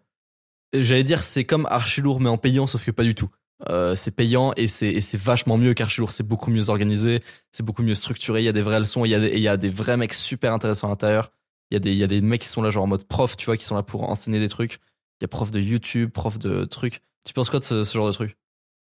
j'allais 0.72 1.02
dire 1.04 1.22
c'est 1.22 1.44
comme 1.44 1.66
Archilour 1.66 2.20
mais 2.20 2.28
en 2.30 2.38
payant 2.38 2.66
sauf 2.66 2.84
que 2.84 2.90
pas 2.90 3.04
du 3.04 3.14
tout. 3.14 3.30
Euh, 3.68 3.94
c'est 3.94 4.10
payant 4.10 4.52
et 4.56 4.66
c'est 4.66 5.16
vachement 5.16 5.56
mieux 5.56 5.72
qu'Archilour, 5.72 6.10
c'est 6.10 6.24
beaucoup 6.24 6.50
mieux 6.50 6.68
organisé, 6.68 7.22
c'est 7.52 7.62
beaucoup 7.62 7.84
mieux 7.84 7.94
structuré, 7.94 8.40
il 8.40 8.44
y 8.44 8.48
a 8.48 8.52
des 8.52 8.62
vraies 8.62 8.80
leçons, 8.80 9.04
il 9.04 9.10
y 9.10 9.14
a 9.14 9.18
il 9.18 9.38
y 9.40 9.46
a 9.46 9.56
des 9.56 9.70
vrais 9.70 9.96
mecs 9.96 10.14
super 10.14 10.52
intéressants 10.52 10.88
à 10.88 10.90
l'intérieur. 10.90 11.30
Il 11.70 11.74
y 11.74 11.76
a 11.76 11.80
des 11.80 11.92
il 11.92 11.98
y 11.98 12.02
a 12.02 12.08
des 12.08 12.20
mecs 12.20 12.40
qui 12.42 12.48
sont 12.48 12.60
là 12.60 12.70
genre 12.70 12.82
en 12.84 12.88
mode 12.88 13.04
prof, 13.04 13.36
tu 13.36 13.46
vois, 13.46 13.56
qui 13.56 13.64
sont 13.64 13.76
là 13.76 13.84
pour 13.84 14.02
enseigner 14.08 14.40
des 14.40 14.48
trucs. 14.48 14.80
Il 15.20 15.22
y 15.22 15.26
a 15.26 15.28
prof 15.28 15.52
de 15.52 15.60
YouTube, 15.60 16.10
prof 16.10 16.38
de 16.38 16.64
trucs. 16.64 17.02
Tu 17.24 17.32
penses 17.34 17.50
quoi 17.50 17.60
de 17.60 17.64
ce, 17.64 17.84
ce 17.84 17.92
genre 17.94 18.08
de 18.08 18.12
truc? 18.12 18.36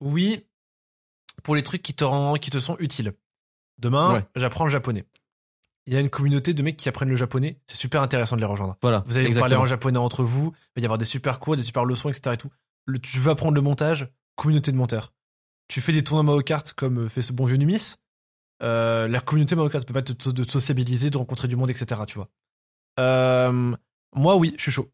Oui, 0.00 0.46
pour 1.42 1.54
les 1.54 1.62
trucs 1.62 1.82
qui 1.82 1.92
te, 1.92 2.04
rendent, 2.04 2.38
qui 2.40 2.50
te 2.50 2.58
sont 2.58 2.76
utiles. 2.78 3.12
Demain, 3.78 4.14
Ouais. 4.14 4.24
j'apprends 4.36 4.64
le 4.64 4.70
japonais. 4.70 5.04
Il 5.86 5.94
y 5.94 5.96
a 5.96 6.00
une 6.00 6.10
communauté 6.10 6.54
de 6.54 6.62
mecs 6.62 6.76
qui 6.76 6.88
apprennent 6.88 7.08
le 7.08 7.16
japonais. 7.16 7.58
C'est 7.66 7.76
super 7.76 8.02
intéressant 8.02 8.36
de 8.36 8.40
les 8.40 8.46
rejoindre. 8.46 8.76
Voilà. 8.82 9.02
Vous 9.06 9.16
allez 9.16 9.26
vous 9.28 9.40
parler 9.40 9.56
en 9.56 9.66
japonais 9.66 9.98
entre 9.98 10.22
vous. 10.22 10.52
Il 10.76 10.80
va 10.80 10.82
y 10.82 10.84
avoir 10.84 10.98
des 10.98 11.04
super 11.04 11.38
cours, 11.40 11.56
des 11.56 11.62
super 11.64 11.84
leçons, 11.84 12.08
etc. 12.08 12.34
Et 12.34 12.36
tout. 12.36 12.50
Le- 12.86 12.98
tu 13.00 13.18
veux 13.18 13.30
apprendre 13.30 13.54
le 13.54 13.60
montage, 13.62 14.08
communauté 14.36 14.70
de 14.72 14.76
monteurs. 14.76 15.12
Tu 15.68 15.80
fais 15.80 15.92
des 15.92 16.04
tournois 16.04 16.22
Mario 16.22 16.42
Kart 16.42 16.72
comme 16.74 16.98
euh, 17.04 17.08
fait 17.08 17.22
ce 17.22 17.32
bon 17.32 17.46
vieux 17.46 17.56
Numis. 17.56 17.94
Euh, 18.62 19.08
la 19.08 19.20
communauté 19.20 19.56
Mario 19.56 19.70
Kart 19.70 19.84
peut 19.86 20.00
de, 20.02 20.12
te- 20.12 20.30
de 20.30 20.44
te 20.44 20.50
sociabiliser, 20.52 21.10
de 21.10 21.18
rencontrer 21.18 21.48
du 21.48 21.56
monde, 21.56 21.70
etc. 21.70 22.02
Tu 22.06 22.14
vois. 22.14 22.28
Euh, 23.00 23.74
moi, 24.14 24.36
oui, 24.36 24.54
je 24.56 24.62
suis 24.62 24.72
chaud. 24.72 24.90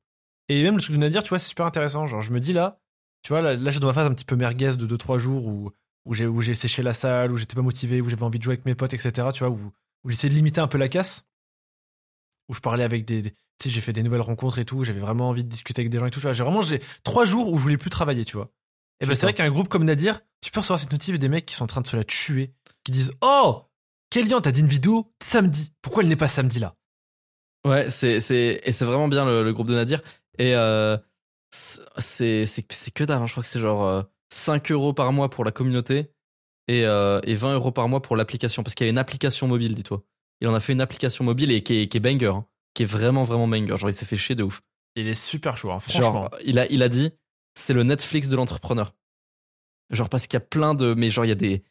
Et 0.49 0.63
même 0.63 0.77
le 0.77 0.81
truc 0.81 0.95
de 0.95 1.01
Nadir, 1.01 1.23
tu 1.23 1.29
vois, 1.31 1.39
c'est 1.39 1.49
super 1.49 1.67
intéressant. 1.67 2.07
Genre, 2.07 2.23
je 2.23 2.33
me 2.33 2.41
dis 2.41 2.53
là, 2.53 2.81
tu 3.23 3.33
vois, 3.33 3.43
là, 3.43 3.57
là 3.57 3.71
j'ai 3.71 3.81
dans 3.81 3.89
ma 3.89 3.93
phase 3.93 4.07
un 4.07 4.15
petit 4.15 4.25
peu 4.25 4.37
merguez 4.37 4.77
de 4.77 4.87
2-3 4.87 5.19
jours 5.19 5.47
où, 5.47 5.71
où 6.07 6.15
j'ai 6.15 6.27
où 6.27 6.41
j'ai 6.41 6.55
séché 6.55 6.83
la 6.83 6.95
salle, 6.95 7.33
où 7.33 7.37
j'étais 7.37 7.55
pas 7.57 7.63
motivé, 7.63 8.01
où 8.01 8.09
j'avais 8.09 8.23
envie 8.23 8.39
de 8.39 8.45
jouer 8.45 8.55
avec 8.55 8.65
mes 8.65 8.75
potes, 8.75 8.95
etc. 8.95 9.29
Tu 9.35 9.45
vois, 9.45 9.51
où, 9.53 9.71
où 10.09 10.11
j'essayais 10.11 10.31
de 10.31 10.35
limiter 10.35 10.61
un 10.61 10.67
peu 10.69 10.79
la 10.79 10.89
casse? 10.89 11.23
Où 12.49 12.55
je 12.55 12.61
parlais 12.61 12.85
avec 12.85 13.05
des. 13.05 13.23
des- 13.23 13.31
tu 13.31 13.37
sais, 13.65 13.71
j'ai 13.71 13.81
fait 13.81 13.93
des 13.93 14.03
nouvelles 14.03 14.21
rencontres 14.23 14.59
et 14.59 14.65
tout. 14.65 14.85
J'avais 14.85 15.01
vraiment 15.01 15.29
envie 15.29 15.45
de 15.45 15.49
discuter 15.49 15.83
avec 15.83 15.91
des 15.91 15.99
gens 15.99 16.07
et 16.07 16.11
tout. 16.11 16.21
tu 16.21 16.25
vois. 16.27 16.33
J'ai 16.33 16.45
vraiment 16.45 16.63
j'ai 16.63 16.81
trois 17.05 17.25
jours 17.25 17.53
où 17.53 17.59
je 17.59 17.63
voulais 17.63 17.77
plus 17.77 17.91
travailler, 17.91 18.25
tu 18.25 18.37
vois. 18.37 18.51
Et 19.01 19.07
ben 19.07 19.15
c'est 19.15 19.23
vrai 19.27 19.35
qu'un 19.35 19.51
groupe 19.51 19.69
comme 19.69 19.85
Nadir, 19.85 20.21
tu 20.41 20.51
peux 20.51 20.61
recevoir 20.61 20.81
cette 20.81 20.91
notif 20.93 21.15
et 21.15 21.19
des 21.19 21.29
mecs 21.29 21.45
qui 21.47 21.55
sont 21.55 21.65
en 21.65 21.69
train 21.69 21.81
de 21.83 21.87
se 21.87 21.97
la 21.97 22.05
tuer, 22.05 22.55
qui 22.85 22.93
disent 22.93 23.13
Oh 23.21 23.65
Kélian, 24.11 24.41
t'as 24.41 24.51
dit 24.53 24.61
une 24.61 24.67
vidéo 24.69 25.13
samedi. 25.23 25.73
Pourquoi 25.83 26.03
elle 26.03 26.09
n'est 26.09 26.17
pas 26.17 26.29
samedi 26.29 26.59
là? 26.59 26.75
Ouais, 27.67 27.91
c'est 27.91 28.21
c'est 28.21 28.61
et 28.65 28.73
c'est 28.73 28.85
vraiment 28.85 29.09
bien 29.09 29.25
le, 29.27 29.43
le 29.45 29.53
groupe 29.53 29.67
de 29.69 29.75
Nadir 29.75 30.01
et 30.39 30.55
euh, 30.55 30.97
c'est 31.51 32.47
c'est 32.47 32.65
c'est 32.73 32.91
que 32.93 33.05
dalle. 33.05 33.21
hein. 33.23 33.27
Je 33.27 33.33
crois 33.33 33.43
que 33.43 33.49
c'est 33.49 33.61
genre 33.61 33.85
euh, 33.85 34.03
5 34.31 34.71
euros 34.71 34.93
par 34.95 35.13
mois 35.13 35.29
pour 35.29 35.45
la 35.45 35.51
communauté 35.53 36.13
et 36.69 36.85
euh, 36.85 37.21
et 37.25 37.35
20 37.35 37.55
euros 37.55 37.73
par 37.73 37.89
mois 37.89 38.01
pour 38.03 38.17
l'application 38.17 38.63
parce 38.63 38.75
qu'il 38.75 38.87
y 38.87 38.89
a 38.89 38.91
une 38.91 38.99
application 38.99 39.49
mobile, 39.49 39.75
dis-toi. 39.75 40.03
Il 40.41 40.49
en 40.49 40.55
a 40.55 40.61
fait 40.61 40.73
une 40.73 40.81
application 40.81 41.25
mobile 41.25 41.51
et 41.51 41.63
qui 41.63 41.79
est, 41.81 41.89
qui 41.89 41.97
est 41.97 42.01
banger, 42.01 42.27
hein, 42.27 42.47
qui 42.75 42.85
est 42.85 42.87
vraiment 42.87 43.25
vraiment 43.25 43.49
banger. 43.49 43.77
Genre 43.77 43.91
il 43.91 43.95
s'est 43.95 44.07
fait 44.07 44.17
chier 44.17 44.35
de 44.37 44.45
ouf. 44.45 44.63
Il 44.95 45.09
est 45.09 45.15
super 45.15 45.57
chaud, 45.57 45.71
hein, 45.73 45.81
franchement. 45.81 46.13
Genre 46.13 46.31
il 46.45 46.59
a 46.59 46.67
il 46.71 46.83
a 46.83 46.89
dit 46.89 47.11
c'est 47.55 47.73
le 47.75 47.83
Netflix 47.83 48.29
de 48.29 48.37
l'entrepreneur. 48.37 48.95
Genre 49.91 50.09
parce 50.09 50.27
qu'il 50.27 50.35
y 50.35 50.43
a 50.43 50.47
plein 50.47 50.75
de 50.75 50.95
mais 50.95 51.11
genre 51.11 51.25
il 51.25 51.29
y 51.29 51.33
a 51.33 51.37
des 51.37 51.65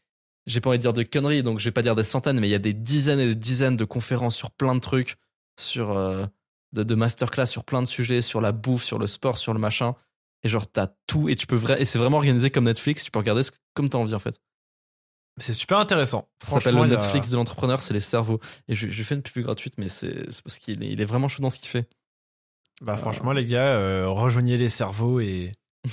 j'ai 0.48 0.62
pas 0.62 0.70
envie 0.70 0.78
de 0.80 0.82
dire 0.82 0.94
de 0.94 1.04
conneries 1.04 1.44
donc 1.44 1.60
je 1.60 1.66
vais 1.66 1.72
pas 1.72 1.82
dire 1.84 1.94
des 1.96 2.04
centaines 2.04 2.40
mais 2.40 2.48
il 2.48 2.52
y 2.52 2.56
a 2.56 2.60
des 2.60 2.74
dizaines 2.74 3.20
et 3.20 3.28
des 3.28 3.36
dizaines 3.36 3.76
de 3.76 3.86
conférences 3.86 4.36
sur 4.36 4.50
plein 4.50 4.74
de 4.76 4.80
trucs 4.80 5.18
sur 5.60 5.92
euh, 5.92 6.26
de, 6.74 6.84
de 6.84 6.96
masterclass 6.96 7.46
sur 7.48 7.64
plein 7.64 7.82
de 7.84 7.88
sujets 7.88 8.22
sur 8.22 8.42
la 8.42 8.52
bouffe 8.54 8.84
sur 8.84 8.98
le 8.98 9.08
sport 9.08 9.38
sur 9.38 9.54
le 9.54 9.60
machin 9.60 9.94
et 10.44 10.50
genre 10.50 10.66
t'as 10.72 10.88
tout 11.06 11.28
et 11.30 11.36
tu 11.36 11.46
peux 11.48 11.56
vrai 11.58 11.82
et 11.82 11.86
c'est 11.86 12.00
vraiment 12.00 12.18
organisé 12.18 12.50
comme 12.50 12.64
Netflix 12.64 13.04
tu 13.04 13.12
peux 13.12 13.20
regarder 13.20 13.44
ce- 13.44 13.52
comme 13.76 13.88
t'as 13.90 13.98
envie 14.00 14.14
en 14.16 14.20
fait. 14.20 14.40
C'est 15.38 15.54
super 15.54 15.78
intéressant. 15.78 16.28
Ça 16.42 16.54
s'appelle 16.60 16.76
le 16.76 16.82
a- 16.82 16.88
Netflix 16.88 17.30
de 17.30 17.36
l'entrepreneur, 17.36 17.80
c'est 17.82 17.94
les 17.94 18.00
cerveaux. 18.00 18.40
Et 18.68 18.76
je, 18.76 18.90
je 18.90 19.04
fais 19.04 19.16
une 19.16 19.22
pub 19.22 19.44
gratuite, 19.44 19.76
mais 19.78 19.88
c'est 19.88 20.26
parce 20.44 20.58
qu'il 20.58 20.84
est, 20.84 20.90
il 20.90 21.00
est 21.02 21.06
vraiment 21.06 21.28
chaud 21.28 21.42
dans 21.44 21.50
ce 21.52 21.60
qu'il 21.60 21.68
fait. 21.68 21.88
Bah, 22.82 22.98
franchement, 22.98 23.32
les 23.34 23.46
gars, 23.46 23.68
euh, 23.78 24.08
rejoignez 24.10 24.58
les 24.58 24.70
cerveaux 24.70 25.20
et. 25.20 25.52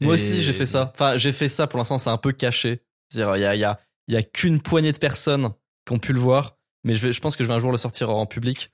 Moi 0.00 0.14
Et- 0.16 0.20
aussi, 0.20 0.42
j'ai 0.42 0.52
fait 0.52 0.66
ça. 0.66 0.90
Enfin, 0.94 1.16
j'ai 1.16 1.32
fait 1.32 1.48
ça 1.48 1.66
pour 1.66 1.78
l'instant, 1.78 1.98
c'est 1.98 2.10
un 2.10 2.18
peu 2.18 2.32
caché. 2.32 2.82
C'est-à-dire, 3.08 3.36
il 3.36 3.40
y 3.40 3.44
a, 3.44 3.54
y 3.56 3.64
a, 3.64 3.80
y 4.08 4.16
a 4.16 4.22
qu'une 4.22 4.60
poignée 4.60 4.92
de 4.92 4.98
personnes 4.98 5.50
qui 5.86 5.92
ont 5.92 5.98
pu 5.98 6.12
le 6.12 6.20
voir, 6.20 6.56
mais 6.84 6.94
je, 6.96 7.06
vais, 7.06 7.12
je 7.12 7.20
pense 7.20 7.36
que 7.36 7.44
je 7.44 7.48
vais 7.48 7.54
un 7.54 7.58
jour 7.60 7.70
le 7.72 7.78
sortir 7.78 8.10
en 8.10 8.26
public. 8.26 8.72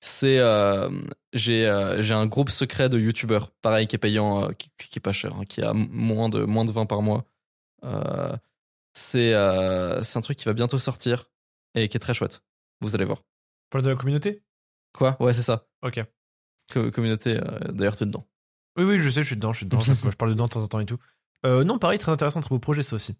C'est, 0.00 0.38
euh, 0.38 0.88
j'ai, 1.32 1.66
euh, 1.66 2.02
j'ai 2.02 2.14
un 2.14 2.26
groupe 2.26 2.50
secret 2.50 2.88
de 2.88 2.98
youtubeurs, 2.98 3.50
pareil, 3.62 3.86
qui 3.88 3.96
est 3.96 3.98
payant, 3.98 4.44
euh, 4.44 4.52
qui, 4.52 4.70
qui 4.78 4.98
est 4.98 5.00
pas 5.02 5.12
cher, 5.12 5.32
hein, 5.34 5.44
qui 5.48 5.60
a 5.62 5.72
moins 5.74 6.28
de, 6.28 6.44
moins 6.44 6.64
de 6.64 6.70
20 6.72 6.86
par 6.86 7.02
mois. 7.02 7.24
Euh, 7.84 8.32
c'est, 8.98 9.32
euh, 9.32 10.02
c'est 10.02 10.18
un 10.18 10.20
truc 10.20 10.36
qui 10.36 10.44
va 10.44 10.52
bientôt 10.52 10.78
sortir 10.78 11.30
et 11.74 11.88
qui 11.88 11.96
est 11.96 12.00
très 12.00 12.14
chouette. 12.14 12.42
Vous 12.80 12.94
allez 12.94 13.04
voir. 13.04 13.22
Parle 13.70 13.84
de 13.84 13.90
la 13.90 13.96
communauté? 13.96 14.42
Quoi? 14.92 15.16
Ouais, 15.20 15.32
c'est 15.32 15.42
ça. 15.42 15.66
Ok. 15.82 16.00
Co- 16.72 16.90
communauté, 16.90 17.36
euh, 17.36 17.58
d'ailleurs, 17.72 17.96
t'es 17.96 18.06
dedans. 18.06 18.26
Oui, 18.76 18.84
oui, 18.84 18.98
je 18.98 19.08
sais, 19.10 19.22
je 19.22 19.26
suis 19.28 19.36
dedans, 19.36 19.52
je 19.52 19.58
suis 19.58 19.66
dedans. 19.66 19.80
je 20.10 20.16
parle 20.16 20.32
dedans 20.32 20.46
de 20.46 20.50
temps 20.52 20.62
en 20.62 20.68
temps 20.68 20.80
et 20.80 20.86
tout. 20.86 20.98
Euh, 21.46 21.64
non, 21.64 21.78
pareil, 21.78 21.98
très 21.98 22.12
intéressant, 22.12 22.40
très 22.40 22.50
beau 22.50 22.58
projet, 22.58 22.82
ça 22.82 22.96
aussi. 22.96 23.14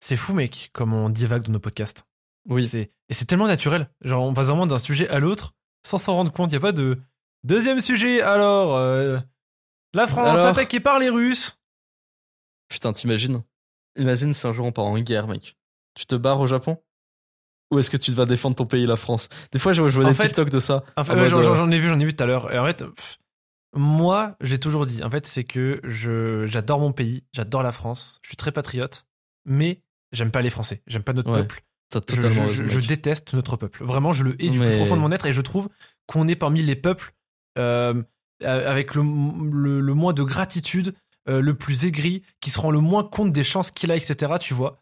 C'est 0.00 0.16
fou, 0.16 0.34
mec, 0.34 0.70
comme 0.72 0.92
on 0.92 1.08
divague 1.10 1.42
dans 1.42 1.52
nos 1.52 1.60
podcasts. 1.60 2.04
Oui. 2.48 2.66
C'est- 2.68 2.92
Et 3.08 3.14
c'est 3.14 3.24
tellement 3.24 3.46
naturel. 3.48 3.90
Genre, 4.02 4.22
on 4.22 4.34
passe 4.34 4.46
vraiment 4.46 4.66
d'un 4.66 4.78
sujet 4.78 5.08
à 5.08 5.18
l'autre 5.18 5.54
sans 5.84 5.98
s'en 5.98 6.14
rendre 6.14 6.32
compte. 6.32 6.50
Il 6.50 6.54
n'y 6.54 6.58
a 6.58 6.60
pas 6.60 6.72
de 6.72 7.00
deuxième 7.42 7.80
sujet. 7.80 8.20
Alors, 8.20 8.76
euh, 8.76 9.18
la 9.94 10.06
France 10.06 10.28
Alors 10.38 10.46
attaquée 10.48 10.80
par 10.80 10.98
les 10.98 11.08
Russes. 11.10 11.58
Putain, 12.68 12.92
t'imagines? 12.92 13.42
Imagine 13.96 14.32
si 14.32 14.46
un 14.46 14.52
jour 14.52 14.66
on 14.66 14.72
part 14.72 14.84
en 14.86 14.98
guerre, 14.98 15.28
mec. 15.28 15.56
Tu 15.94 16.06
te 16.06 16.14
barres 16.14 16.40
au 16.40 16.46
Japon? 16.46 16.78
Ou 17.70 17.78
est-ce 17.78 17.90
que 17.90 17.96
tu 17.96 18.12
vas 18.12 18.26
défendre 18.26 18.56
ton 18.56 18.66
pays, 18.66 18.86
la 18.86 18.96
France? 18.96 19.28
Des 19.52 19.58
fois, 19.58 19.72
je 19.72 19.80
vois, 19.80 19.90
je 19.90 19.96
vois 19.96 20.04
En 20.04 20.08
des 20.08 20.14
fait- 20.14 20.26
TikTok 20.28 20.50
de 20.50 20.60
ça. 20.60 20.84
En 20.96 21.04
fait, 21.04 21.14
ouais, 21.14 21.26
j'en, 21.28 21.38
euh, 21.38 21.54
j'en- 21.54 21.70
ai 21.70 21.78
vu, 21.78 21.88
j'en 21.88 21.98
ai 21.98 22.04
vu 22.04 22.14
tout 22.14 22.22
à 22.22 22.26
l'heure. 22.26 22.52
Et 22.52 22.58
en 22.58 22.66
fait, 22.66 22.84
pff, 22.84 23.18
moi, 23.74 24.36
j'ai 24.40 24.58
toujours 24.58 24.86
dit, 24.86 25.02
en 25.02 25.10
fait, 25.10 25.26
c'est 25.26 25.44
que 25.44 25.80
je, 25.84 26.46
j'adore 26.46 26.78
mon 26.80 26.92
pays, 26.92 27.24
j'adore 27.32 27.62
la 27.62 27.72
France, 27.72 28.18
je 28.22 28.28
suis 28.28 28.36
très 28.36 28.52
patriote, 28.52 29.06
mais 29.44 29.82
j'aime 30.12 30.30
pas 30.30 30.42
les 30.42 30.50
Français, 30.50 30.82
j'aime 30.86 31.02
pas 31.02 31.12
notre 31.12 31.30
Ouais, 31.32 31.38
peuple. 31.40 31.62
Je, 32.10 32.66
je- 32.66 32.86
déteste 32.88 33.34
notre 33.34 33.56
peuple. 33.56 33.84
Vraiment, 33.84 34.12
je 34.12 34.24
le 34.24 34.32
hais 34.42 34.50
du 34.50 34.58
Mais- 34.58 34.66
plus 34.70 34.76
profond 34.78 34.96
de 34.96 35.00
mon 35.00 35.12
être 35.12 35.26
et 35.26 35.32
je 35.32 35.40
trouve 35.40 35.68
qu'on 36.06 36.26
est 36.26 36.34
parmi 36.34 36.60
les 36.62 36.74
peuples 36.74 37.12
euh, 37.56 38.02
avec 38.42 38.94
le, 38.96 39.02
le, 39.02 39.80
le 39.80 39.94
moins 39.94 40.12
de 40.12 40.24
gratitude, 40.24 40.94
euh, 41.28 41.40
le 41.40 41.54
plus 41.56 41.84
aigri, 41.84 42.22
qui 42.40 42.50
se 42.50 42.58
rend 42.58 42.70
le 42.70 42.80
moins 42.80 43.04
compte 43.04 43.32
des 43.32 43.44
chances 43.44 43.70
qu'il 43.70 43.90
a, 43.90 43.96
etc. 43.96 44.34
Tu 44.40 44.54
vois, 44.54 44.80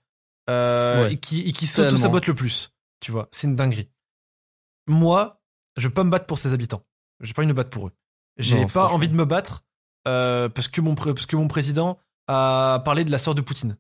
Euh, 0.51 1.05
Ouais. 1.05 1.13
et 1.15 1.17
qui, 1.19 1.41
et 1.49 1.53
qui 1.53 1.67
s'auto-sabote 1.69 2.27
le 2.27 2.35
plus. 2.35 2.73
Tu 3.01 3.13
vois, 3.13 3.29
c'est 3.31 3.47
une 3.47 3.55
dinguerie. 3.57 3.89
Moi, 4.87 5.41
je 5.77 5.87
veux 5.89 5.95
pas 5.95 6.05
me 6.05 6.11
battre 6.11 6.27
pour 6.27 6.39
ses 6.39 6.53
habitants. 6.53 6.85
J'ai 7.21 7.33
pas 7.33 7.43
envie 7.43 7.47
de 7.49 7.53
me 7.53 7.57
battre 7.57 7.71
pour 7.71 7.87
eux. 7.89 7.93
J'ai 8.39 8.67
pas 8.67 8.89
envie 8.89 9.09
de 9.09 9.15
me 9.15 9.25
battre 9.25 9.65
euh, 10.09 10.49
parce 10.49 10.67
que 10.69 10.81
mon 10.81 10.95
parce 10.95 11.27
que 11.27 11.37
mon 11.37 11.47
président 11.49 11.99
a 12.27 12.83
parlé 12.85 13.05
de 13.05 13.11
la 13.11 13.19
sœur 13.19 13.35
de 13.35 13.41
Poutine. 13.43 13.77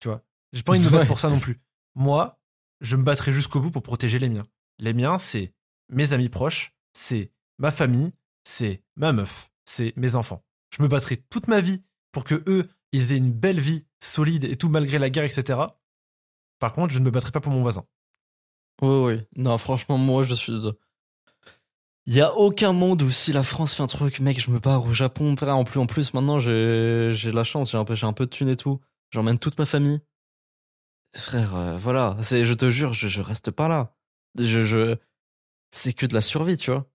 Tu 0.00 0.08
vois, 0.08 0.22
j'ai 0.52 0.62
pas 0.62 0.72
envie 0.72 0.80
de 0.80 0.84
me 0.86 0.90
battre 0.92 1.08
pour 1.08 1.18
ça 1.18 1.28
non 1.30 1.40
plus. 1.40 1.60
Moi, 1.94 2.38
je 2.80 2.94
me 2.96 3.02
battrai 3.02 3.32
jusqu'au 3.32 3.60
bout 3.60 3.70
pour 3.70 3.82
protéger 3.82 4.18
les 4.18 4.28
miens. 4.28 4.46
Les 4.78 4.92
miens, 4.92 5.18
c'est 5.18 5.52
mes 5.88 6.12
amis 6.12 6.28
proches, 6.28 6.72
c'est 6.92 7.32
ma 7.58 7.70
famille, 7.70 8.12
c'est 8.44 8.82
ma 8.96 9.12
meuf, 9.12 9.50
c'est 9.64 9.92
mes 9.96 10.14
enfants. 10.14 10.44
Je 10.70 10.82
me 10.82 10.88
battrai 10.88 11.16
toute 11.16 11.48
ma 11.48 11.60
vie 11.60 11.82
pour 12.16 12.24
que 12.24 12.42
eux, 12.48 12.70
ils 12.92 13.12
aient 13.12 13.18
une 13.18 13.30
belle 13.30 13.60
vie 13.60 13.84
solide 14.00 14.44
et 14.44 14.56
tout 14.56 14.70
malgré 14.70 14.98
la 14.98 15.10
guerre, 15.10 15.24
etc. 15.24 15.60
Par 16.58 16.72
contre, 16.72 16.94
je 16.94 16.98
ne 16.98 17.04
me 17.04 17.10
battrai 17.10 17.30
pas 17.30 17.42
pour 17.42 17.52
mon 17.52 17.60
voisin. 17.60 17.84
Oui, 18.80 19.04
oui. 19.04 19.20
Non, 19.36 19.58
franchement, 19.58 19.98
moi, 19.98 20.22
je 20.22 20.32
suis. 20.32 20.54
Il 22.06 22.14
y 22.14 22.22
a 22.22 22.34
aucun 22.34 22.72
monde 22.72 23.02
où 23.02 23.10
si 23.10 23.34
la 23.34 23.42
France 23.42 23.74
fait 23.74 23.82
un 23.82 23.86
truc, 23.86 24.20
mec, 24.20 24.40
je 24.40 24.50
me 24.50 24.58
barre 24.58 24.86
au 24.86 24.94
Japon. 24.94 25.36
frère. 25.36 25.58
En 25.58 25.64
plus, 25.64 25.78
en 25.78 25.84
plus, 25.84 26.14
maintenant, 26.14 26.38
j'ai 26.38 27.10
j'ai 27.12 27.32
la 27.32 27.44
chance, 27.44 27.70
j'ai 27.70 27.76
un 27.76 27.84
peu, 27.84 27.94
j'ai 27.94 28.06
un 28.06 28.14
peu 28.14 28.24
de 28.24 28.30
thunes 28.30 28.48
et 28.48 28.56
tout. 28.56 28.80
J'emmène 29.10 29.38
toute 29.38 29.58
ma 29.58 29.66
famille. 29.66 30.00
Frère, 31.14 31.54
euh, 31.54 31.76
voilà. 31.76 32.16
C'est, 32.22 32.44
je 32.44 32.54
te 32.54 32.70
jure, 32.70 32.94
je, 32.94 33.08
je 33.08 33.20
reste 33.20 33.50
pas 33.50 33.68
là. 33.68 33.94
Je, 34.38 34.64
je, 34.64 34.96
c'est 35.70 35.92
que 35.92 36.06
de 36.06 36.14
la 36.14 36.22
survie, 36.22 36.56
tu 36.56 36.70
vois. 36.70 36.86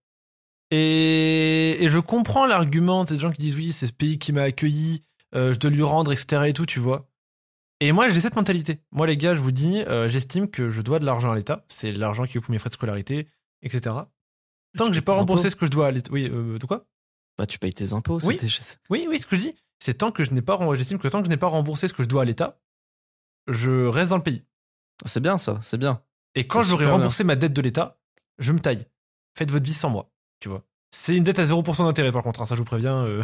Et, 0.72 1.78
et 1.84 1.89
je 1.89 1.99
comprends 1.99 2.47
l'argument 2.47 3.03
de 3.03 3.09
ces 3.09 3.19
gens 3.19 3.30
qui 3.30 3.41
disent 3.41 3.55
oui, 3.55 3.72
c'est 3.72 3.86
ce 3.86 3.93
pays 3.93 4.17
qui 4.17 4.32
m'a 4.34 4.41
accueilli, 4.41 5.03
euh, 5.36 5.53
je 5.53 5.59
dois 5.59 5.69
lui 5.69 5.84
rendre, 5.84 6.11
etc. 6.11 6.43
et 6.47 6.53
tout, 6.53 6.65
tu 6.65 6.79
vois. 6.79 7.07
Et 7.79 7.91
moi, 7.91 8.07
j'ai 8.09 8.21
cette 8.21 8.36
mentalité. 8.36 8.79
Moi, 8.91 9.07
les 9.07 9.17
gars, 9.17 9.34
je 9.36 9.41
vous 9.41 9.51
dis, 9.51 9.82
euh, 9.84 10.07
j'estime 10.07 10.49
que 10.49 10.69
je 10.69 10.82
dois 10.82 10.99
de 10.99 11.05
l'argent 11.05 11.32
à 11.32 11.36
l'État. 11.36 11.65
C'est 11.67 11.91
l'argent 11.91 12.25
qui 12.25 12.38
est 12.38 12.41
pour 12.41 12.51
mes 12.51 12.59
frais 12.59 12.69
de 12.69 12.75
scolarité, 12.75 13.27
etc. 13.63 13.95
Tant 14.77 14.88
que 14.88 14.93
j'ai 14.93 15.01
pas 15.01 15.13
remboursé 15.15 15.47
impôts. 15.47 15.51
ce 15.51 15.55
que 15.55 15.65
je 15.65 15.71
dois 15.71 15.88
à 15.88 15.91
l'État. 15.91 16.11
Oui, 16.11 16.29
euh, 16.32 16.59
de 16.59 16.65
quoi? 16.65 16.86
Bah, 17.38 17.45
tu 17.47 17.57
payes 17.59 17.73
tes 17.73 17.93
impôts. 17.93 18.19
Oui. 18.27 18.38
Oui, 18.89 19.07
oui, 19.09 19.19
ce 19.19 19.25
que 19.25 19.36
je 19.36 19.41
dis, 19.41 19.55
c'est 19.79 19.95
tant 19.95 20.11
que 20.11 20.23
je 20.23 20.32
n'ai 20.34 20.41
pas, 20.43 20.55
rem- 20.55 20.75
j'estime 20.75 20.99
que 20.99 21.07
tant 21.07 21.19
que 21.19 21.25
je 21.25 21.29
n'ai 21.29 21.38
pas 21.38 21.47
remboursé 21.47 21.88
ce 21.88 21.93
que 21.93 22.03
je 22.03 22.07
dois 22.07 22.21
à 22.21 22.25
l'État, 22.25 22.59
je 23.47 23.88
reste 23.88 24.09
dans 24.11 24.17
le 24.17 24.23
pays. 24.23 24.43
C'est 25.05 25.19
bien, 25.19 25.38
ça, 25.39 25.59
c'est 25.63 25.77
bien. 25.77 26.03
Et 26.36 26.45
quand 26.47 26.59
j'aurai 26.69 26.86
remboursé 26.99 27.23
ma 27.23 27.36
dette 27.36 27.53
de 27.53 27.61
l'État, 27.61 27.99
je 28.38 28.51
me 28.51 28.59
taille. 28.59 28.86
Faites 29.36 29.49
votre 29.49 29.65
vie 29.65 29.73
sans 29.73 29.89
moi, 29.89 30.11
tu 30.39 30.49
vois. 30.49 30.63
C'est 30.93 31.15
une 31.15 31.23
dette 31.23 31.39
à 31.39 31.45
0% 31.45 31.85
d'intérêt 31.85 32.11
par 32.11 32.21
contre, 32.23 32.41
hein, 32.41 32.45
ça 32.45 32.55
je 32.55 32.59
vous 32.59 32.65
préviens. 32.65 33.05
euh. 33.05 33.23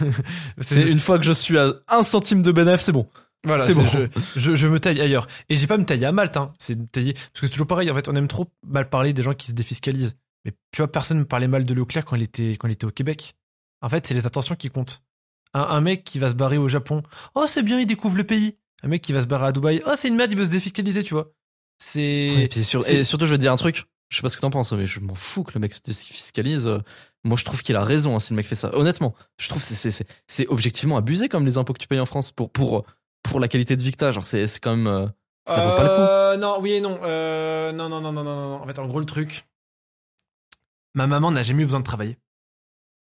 C'est 0.60 0.82
une 0.88 1.00
fois 1.00 1.18
que 1.18 1.24
je 1.24 1.32
suis 1.32 1.58
à 1.58 1.72
un 1.88 2.02
centime 2.02 2.42
de 2.42 2.52
bénéf, 2.52 2.80
c'est 2.82 2.92
bon. 2.92 3.08
Voilà, 3.44 3.64
C'est 3.66 3.74
bon. 3.74 3.84
Je, 3.84 4.06
je, 4.40 4.54
je 4.56 4.66
me 4.68 4.78
taille 4.78 5.00
ailleurs. 5.00 5.26
Et 5.48 5.56
j'ai 5.56 5.66
pas 5.66 5.76
me 5.78 5.84
tailler 5.84 6.06
à 6.06 6.12
Malte, 6.12 6.36
hein. 6.36 6.52
C'est 6.60 6.76
tailler. 6.92 7.14
Parce 7.14 7.40
que 7.40 7.46
c'est 7.46 7.50
toujours 7.52 7.66
pareil, 7.66 7.90
en 7.90 7.94
fait, 7.94 8.08
on 8.08 8.14
aime 8.14 8.28
trop 8.28 8.46
mal 8.64 8.88
parler 8.88 9.12
des 9.12 9.22
gens 9.24 9.34
qui 9.34 9.48
se 9.48 9.52
défiscalisent. 9.52 10.14
Mais 10.44 10.52
tu 10.70 10.78
vois, 10.80 10.90
personne 10.90 11.18
me 11.18 11.24
parlait 11.24 11.48
mal 11.48 11.64
de 11.64 11.74
Leclerc 11.74 12.04
quand 12.04 12.14
il 12.16 12.22
était, 12.22 12.50
quand 12.52 12.68
il 12.68 12.72
était 12.72 12.84
au 12.86 12.90
Québec. 12.92 13.34
En 13.80 13.88
fait, 13.88 14.06
c'est 14.06 14.14
les 14.14 14.26
intentions 14.26 14.54
qui 14.54 14.70
comptent. 14.70 15.02
Un, 15.54 15.60
un 15.62 15.80
mec 15.80 16.04
qui 16.04 16.20
va 16.20 16.30
se 16.30 16.34
barrer 16.34 16.56
au 16.58 16.68
Japon. 16.68 17.02
Oh, 17.34 17.46
c'est 17.48 17.62
bien, 17.62 17.80
il 17.80 17.86
découvre 17.86 18.16
le 18.16 18.24
pays. 18.24 18.56
Un 18.84 18.88
mec 18.88 19.02
qui 19.02 19.12
va 19.12 19.22
se 19.22 19.26
barrer 19.26 19.46
à 19.48 19.52
Dubaï. 19.52 19.82
Oh, 19.86 19.92
c'est 19.96 20.06
une 20.08 20.14
merde, 20.16 20.30
il 20.30 20.38
veut 20.38 20.46
se 20.46 20.50
défiscaliser, 20.50 21.02
tu 21.02 21.14
vois. 21.14 21.32
C'est. 21.78 22.00
et, 22.44 22.48
puis 22.48 22.62
sur- 22.62 22.88
et 22.88 23.02
surtout, 23.02 23.26
je 23.26 23.32
vais 23.32 23.38
te 23.38 23.42
dire 23.42 23.52
un 23.52 23.56
truc. 23.56 23.84
Je 24.12 24.16
sais 24.18 24.22
pas 24.22 24.28
ce 24.28 24.36
que 24.36 24.42
t'en 24.42 24.50
penses, 24.50 24.70
mais 24.72 24.84
je 24.84 25.00
m'en 25.00 25.14
fous 25.14 25.42
que 25.42 25.52
le 25.54 25.60
mec 25.60 25.72
se 25.72 25.80
défiscalise. 25.82 26.68
Moi, 27.24 27.38
je 27.38 27.44
trouve 27.46 27.62
qu'il 27.62 27.76
a 27.76 27.82
raison 27.82 28.14
hein, 28.14 28.18
si 28.20 28.30
le 28.34 28.36
mec 28.36 28.46
fait 28.46 28.54
ça. 28.54 28.70
Honnêtement, 28.76 29.14
je 29.38 29.48
trouve 29.48 29.66
que 29.66 29.72
c'est- 29.74 30.04
c'est 30.26 30.46
objectivement 30.48 30.98
abusé 30.98 31.30
comme 31.30 31.46
les 31.46 31.56
impôts 31.56 31.72
que 31.72 31.78
tu 31.78 31.88
payes 31.88 31.98
en 32.00 32.04
France 32.04 32.30
pour 32.30 32.50
pour 32.50 32.84
pour 33.22 33.40
la 33.40 33.48
qualité 33.48 33.74
de 33.74 33.82
vie 33.82 33.90
que 33.90 33.96
t'as. 33.96 34.10
Genre, 34.12 34.24
c'est 34.24 34.46
c'est 34.46 34.60
quand 34.60 34.76
même 34.76 34.86
euh, 34.86 35.06
ça 35.46 35.64
vaut 35.64 35.76
pas 35.76 35.82
le 35.84 35.88
coup. 35.88 35.94
Euh, 36.02 36.36
Non, 36.36 36.58
oui 36.60 36.72
et 36.72 36.80
non. 36.82 36.98
Euh, 37.04 37.72
non, 37.72 37.88
non, 37.88 38.00
non, 38.02 38.12
non, 38.12 38.22
non, 38.22 38.34
non. 38.50 38.62
En 38.62 38.66
fait, 38.66 38.78
en 38.78 38.86
gros, 38.86 39.00
le 39.00 39.06
truc, 39.06 39.46
ma 40.94 41.06
maman 41.06 41.30
n'a 41.30 41.42
jamais 41.42 41.62
eu 41.62 41.66
besoin 41.66 41.80
de 41.80 41.84
travailler. 41.84 42.18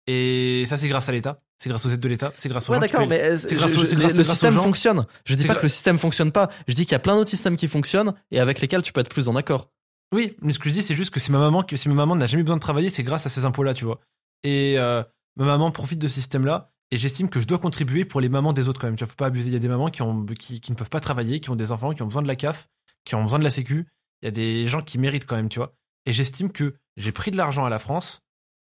Et 0.07 0.64
ça, 0.66 0.76
c'est 0.76 0.88
grâce 0.88 1.09
à 1.09 1.12
l'État. 1.12 1.40
C'est 1.59 1.68
grâce 1.68 1.84
aux 1.86 1.90
aides 1.90 2.01
de 2.01 2.09
l'État. 2.09 2.32
C'est 2.36 2.48
grâce 2.48 2.68
aux 2.68 2.72
Ouais, 2.72 2.76
gens 2.76 2.80
d'accord, 2.80 3.07
mais 3.07 3.36
c'est 3.38 3.55
grâce 3.55 3.70
je- 3.72 3.78
au- 3.78 3.84
je- 3.84 3.94
grâce- 3.94 4.12
le 4.14 4.20
aux 4.20 4.24
système 4.24 4.55
fonctionne. 4.55 5.07
Je 5.24 5.34
dis 5.34 5.46
pas 5.46 5.55
gra- 5.55 5.59
que 5.59 5.62
le 5.64 5.68
système 5.68 5.98
fonctionne 5.98 6.32
pas. 6.32 6.51
Je 6.68 6.74
dis 6.74 6.84
qu'il 6.84 6.92
y 6.92 6.96
a 6.96 6.98
plein 7.01 7.14
d'autres 7.16 7.28
systèmes 7.30 7.57
qui 7.57 7.68
fonctionnent 7.68 8.14
et 8.30 8.40
avec 8.40 8.61
lesquels 8.61 8.82
tu 8.82 8.92
peux 8.92 9.01
être 9.01 9.09
plus 9.11 9.28
en 9.28 9.36
accord. 9.36 9.70
Oui, 10.13 10.37
mais 10.43 10.53
ce 10.53 10.59
que 10.59 10.69
je 10.69 10.75
dis, 10.75 10.83
c'est 10.83 10.97
juste 10.97 11.11
que 11.11 11.21
c'est 11.21 11.31
ma 11.31 11.39
maman 11.39 11.63
que 11.63 11.77
si 11.77 11.89
ma 11.89 11.95
maman 11.95 12.17
n'a 12.17 12.27
jamais 12.27 12.41
eu 12.41 12.45
besoin 12.45 12.57
de 12.57 12.63
travailler, 12.63 12.91
c'est 12.91 13.03
grâce 13.05 13.27
à 13.27 13.29
ces 13.29 13.45
impôts-là, 13.45 13.75
tu 13.75 13.85
vois. 13.85 14.01
Et 14.43 14.75
euh, 14.79 15.03
ma 15.37 15.45
maman 15.45 15.71
profite 15.71 15.99
de 15.99 16.09
ce 16.09 16.15
système-là. 16.15 16.73
Et 16.91 16.99
j'estime 16.99 17.29
que 17.29 17.41
je 17.41 17.47
dois 17.47 17.59
contribuer 17.61 18.05
pour 18.05 18.21
les 18.21 18.29
mamans 18.29 18.53
des 18.53 18.67
autres 18.67 18.81
quand 18.81 18.89
même. 18.89 18.97
Tu 18.97 19.05
vois, 19.05 19.11
faut 19.11 19.17
pas 19.17 19.27
abuser. 19.27 19.49
Il 19.49 19.53
y 19.53 19.57
a 19.57 19.61
des 19.61 19.69
mamans 19.69 19.89
qui, 19.91 20.03
ont, 20.03 20.27
qui, 20.27 20.61
qui 20.61 20.73
ne 20.73 20.77
peuvent 20.77 20.91
pas 20.91 20.99
travailler, 20.99 21.39
qui 21.39 21.51
ont 21.51 21.57
des 21.57 21.71
enfants, 21.71 21.93
qui 21.95 22.03
ont 22.03 22.07
besoin 22.07 22.23
de 22.23 22.27
la 22.27 22.35
CAF, 22.35 22.69
qui 23.05 23.15
ont 23.15 23.23
besoin 23.23 23.39
de 23.39 23.45
la 23.45 23.51
Sécu. 23.51 23.87
Il 24.23 24.25
y 24.25 24.29
a 24.29 24.33
des 24.33 24.67
gens 24.67 24.81
qui 24.81 24.99
méritent 24.99 25.27
quand 25.27 25.37
même, 25.37 25.49
tu 25.49 25.61
vois. 25.61 25.75
Et 26.07 26.13
j'estime 26.13 26.51
que 26.51 26.75
j'ai 26.97 27.13
pris 27.13 27.31
de 27.31 27.37
l'argent 27.37 27.65
à 27.65 27.71
la 27.71 27.79
France, 27.79 28.23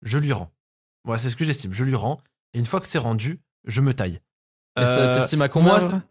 je 0.03 0.19
lui 0.19 0.31
rends. 0.31 0.51
Voilà, 1.05 1.19
c'est 1.19 1.29
ce 1.31 1.35
que 1.35 1.43
j'estime. 1.43 1.73
Je 1.73 1.83
lui 1.83 1.95
rends. 1.95 2.21
Et 2.53 2.59
une 2.59 2.65
fois 2.65 2.79
que 2.79 2.87
c'est 2.87 2.99
rendu, 2.99 3.41
je 3.65 3.81
me 3.81 3.93
taille. 3.95 4.19
Et 4.79 4.85
ça 4.85 4.99
Euh, 4.99 5.19
t'estime 5.19 5.41
à 5.41 5.49
combien 5.49 5.79
moi, 5.79 6.01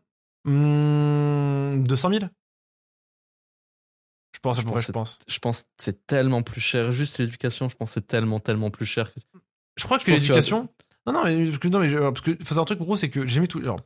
hmm, 0.44 1.84
200 1.84 2.08
000 2.10 2.20
Je 2.20 2.26
pense, 4.42 4.58
pense 4.62 4.82
je 4.86 4.92
pense. 4.92 5.18
Je 5.28 5.38
pense 5.38 5.64
c'est 5.78 6.06
tellement 6.06 6.42
plus 6.42 6.60
cher. 6.60 6.92
Juste 6.92 7.18
l'éducation, 7.18 7.68
je 7.68 7.76
pense 7.76 7.90
que 7.90 7.94
c'est 8.00 8.06
tellement 8.06 8.38
tellement 8.40 8.70
plus 8.70 8.86
cher. 8.86 9.12
que- 9.14 9.20
Je 9.76 9.84
crois 9.84 9.98
que 9.98 10.04
l'éducation. 10.34 10.68
Non, 11.06 11.12
non, 11.14 11.24
mais 11.24 11.46
parce 11.46 11.58
que, 11.58 11.68
non, 11.68 11.78
mais 11.80 11.88
je- 11.88 11.98
parce 11.98 12.20
que 12.20 12.32
faut 12.32 12.44
savoir 12.48 12.62
un 12.62 12.66
truc 12.66 12.78
gros, 12.78 12.96
c'est 12.96 13.08
que 13.10 13.22
j'ai 13.26 13.34
jamais 13.36 13.48
tout, 13.48 13.62
genre, 13.62 13.80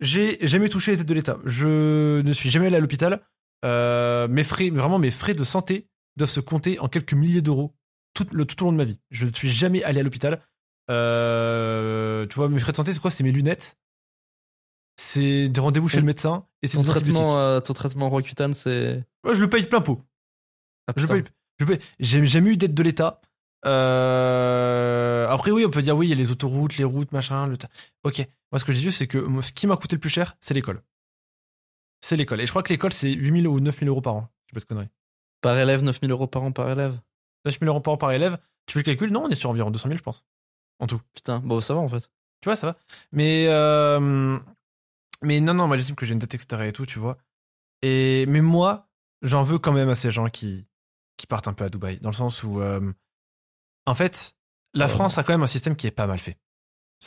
j'ai 0.00 0.38
jamais 0.46 0.68
touché 0.68 0.90
les 0.92 1.00
aides 1.00 1.06
de 1.06 1.14
l'État. 1.14 1.38
Je 1.44 2.20
ne 2.20 2.32
suis 2.32 2.50
jamais 2.50 2.66
allé 2.66 2.76
à 2.76 2.80
l'hôpital. 2.80 3.22
Euh, 3.64 4.28
mes 4.28 4.44
frais, 4.44 4.70
vraiment 4.70 4.98
mes 4.98 5.10
frais 5.10 5.34
de 5.34 5.44
santé 5.44 5.88
doivent 6.16 6.30
se 6.30 6.40
compter 6.40 6.78
en 6.80 6.88
quelques 6.88 7.14
milliers 7.14 7.42
d'euros 7.42 7.74
tout, 8.14 8.26
le, 8.32 8.44
tout 8.44 8.60
au 8.62 8.66
long 8.66 8.72
de 8.72 8.76
ma 8.76 8.84
vie. 8.84 8.98
Je 9.10 9.24
ne 9.26 9.32
suis 9.32 9.48
jamais 9.50 9.82
allé 9.84 10.00
à 10.00 10.02
l'hôpital. 10.02 10.40
Euh, 10.90 12.26
tu 12.26 12.34
vois, 12.36 12.48
mes 12.48 12.58
frais 12.60 12.72
de 12.72 12.76
santé, 12.76 12.92
c'est 12.92 12.98
quoi? 13.00 13.10
C'est 13.10 13.24
mes 13.24 13.32
lunettes. 13.32 13.76
C'est 15.00 15.48
des 15.48 15.60
rendez-vous 15.60 15.88
chez 15.88 16.00
le 16.00 16.06
médecin 16.06 16.44
et 16.62 16.66
c'est 16.66 16.76
Ton 16.76 16.82
traitement, 16.82 17.38
euh, 17.38 17.60
ton 17.60 17.72
traitement 17.72 18.10
Roaccutane, 18.10 18.52
c'est. 18.52 19.04
Je 19.24 19.40
le 19.40 19.48
paye 19.48 19.64
plein 19.66 19.80
pot. 19.80 20.02
Ah, 20.88 20.92
Je 20.96 21.06
paye, 21.06 21.22
je 21.60 21.64
paye. 21.66 21.78
J'ai 22.00 22.26
jamais 22.26 22.50
eu 22.50 22.56
d'aide 22.56 22.74
de 22.74 22.82
l'État. 22.82 23.20
Euh, 24.08 25.28
Après, 25.28 25.50
oui, 25.50 25.64
on 25.64 25.70
peut 25.70 25.82
dire 25.82 25.96
oui, 25.96 26.06
il 26.06 26.10
y 26.10 26.12
a 26.12 26.16
les 26.16 26.30
autoroutes, 26.30 26.76
les 26.78 26.84
routes, 26.84 27.12
machin. 27.12 27.46
Le 27.46 27.56
ta- 27.56 27.68
Ok. 28.04 28.26
Moi, 28.50 28.58
ce 28.58 28.64
que 28.64 28.72
j'ai 28.72 28.80
dit, 28.80 28.92
c'est 28.92 29.06
que 29.06 29.18
moi, 29.18 29.42
ce 29.42 29.52
qui 29.52 29.66
m'a 29.66 29.76
coûté 29.76 29.96
le 29.96 30.00
plus 30.00 30.10
cher, 30.10 30.36
c'est 30.40 30.54
l'école. 30.54 30.82
C'est 32.00 32.16
l'école. 32.16 32.40
Et 32.40 32.46
je 32.46 32.50
crois 32.50 32.62
que 32.62 32.72
l'école, 32.72 32.92
c'est 32.92 33.12
8000 33.12 33.46
ou 33.46 33.60
9000 33.60 33.88
euros 33.88 34.00
par 34.00 34.14
an. 34.16 34.28
Je 34.48 34.54
pas 34.54 34.60
de 34.60 34.64
conneries. 34.64 34.88
Par 35.42 35.56
élève, 35.58 35.82
9000 35.82 36.10
euros 36.10 36.26
par 36.26 36.42
an 36.42 36.52
par 36.52 36.70
élève. 36.70 36.98
9000 37.44 37.68
euros 37.68 37.80
par 37.80 37.94
an 37.94 37.96
par 37.98 38.12
élève. 38.12 38.38
Tu 38.66 38.72
fais 38.74 38.78
le 38.80 38.84
calcul? 38.84 39.10
Non, 39.12 39.24
on 39.24 39.28
est 39.28 39.34
sur 39.34 39.50
environ 39.50 39.70
200 39.70 39.88
000, 39.88 39.98
je 39.98 40.02
pense. 40.02 40.24
En 40.80 40.86
tout. 40.86 41.00
Putain, 41.14 41.40
bon, 41.40 41.60
ça 41.60 41.74
va 41.74 41.80
en 41.80 41.88
fait. 41.88 42.10
Tu 42.40 42.48
vois, 42.48 42.56
ça 42.56 42.68
va. 42.68 42.76
Mais, 43.12 43.46
euh, 43.48 44.38
mais 45.22 45.40
non, 45.40 45.54
non, 45.54 45.66
moi 45.66 45.76
j'estime 45.76 45.96
que 45.96 46.06
j'ai 46.06 46.12
une 46.12 46.18
dette, 46.18 46.34
etc. 46.34 46.62
et 46.68 46.72
tout, 46.72 46.86
tu 46.86 46.98
vois. 46.98 47.18
Et, 47.82 48.26
mais 48.26 48.40
moi, 48.40 48.88
j'en 49.22 49.42
veux 49.42 49.58
quand 49.58 49.72
même 49.72 49.88
à 49.88 49.94
ces 49.94 50.10
gens 50.10 50.28
qui, 50.28 50.66
qui 51.16 51.26
partent 51.26 51.48
un 51.48 51.52
peu 51.52 51.64
à 51.64 51.68
Dubaï. 51.68 51.98
Dans 52.00 52.10
le 52.10 52.14
sens 52.14 52.42
où, 52.42 52.60
euh, 52.60 52.92
en 53.86 53.94
fait, 53.94 54.34
la 54.74 54.86
Ouais. 54.86 54.92
France 54.92 55.18
a 55.18 55.22
quand 55.22 55.32
même 55.32 55.42
un 55.42 55.46
système 55.48 55.76
qui 55.76 55.86
est 55.86 55.92
pas 55.92 56.06
mal 56.06 56.18
fait. 56.18 56.38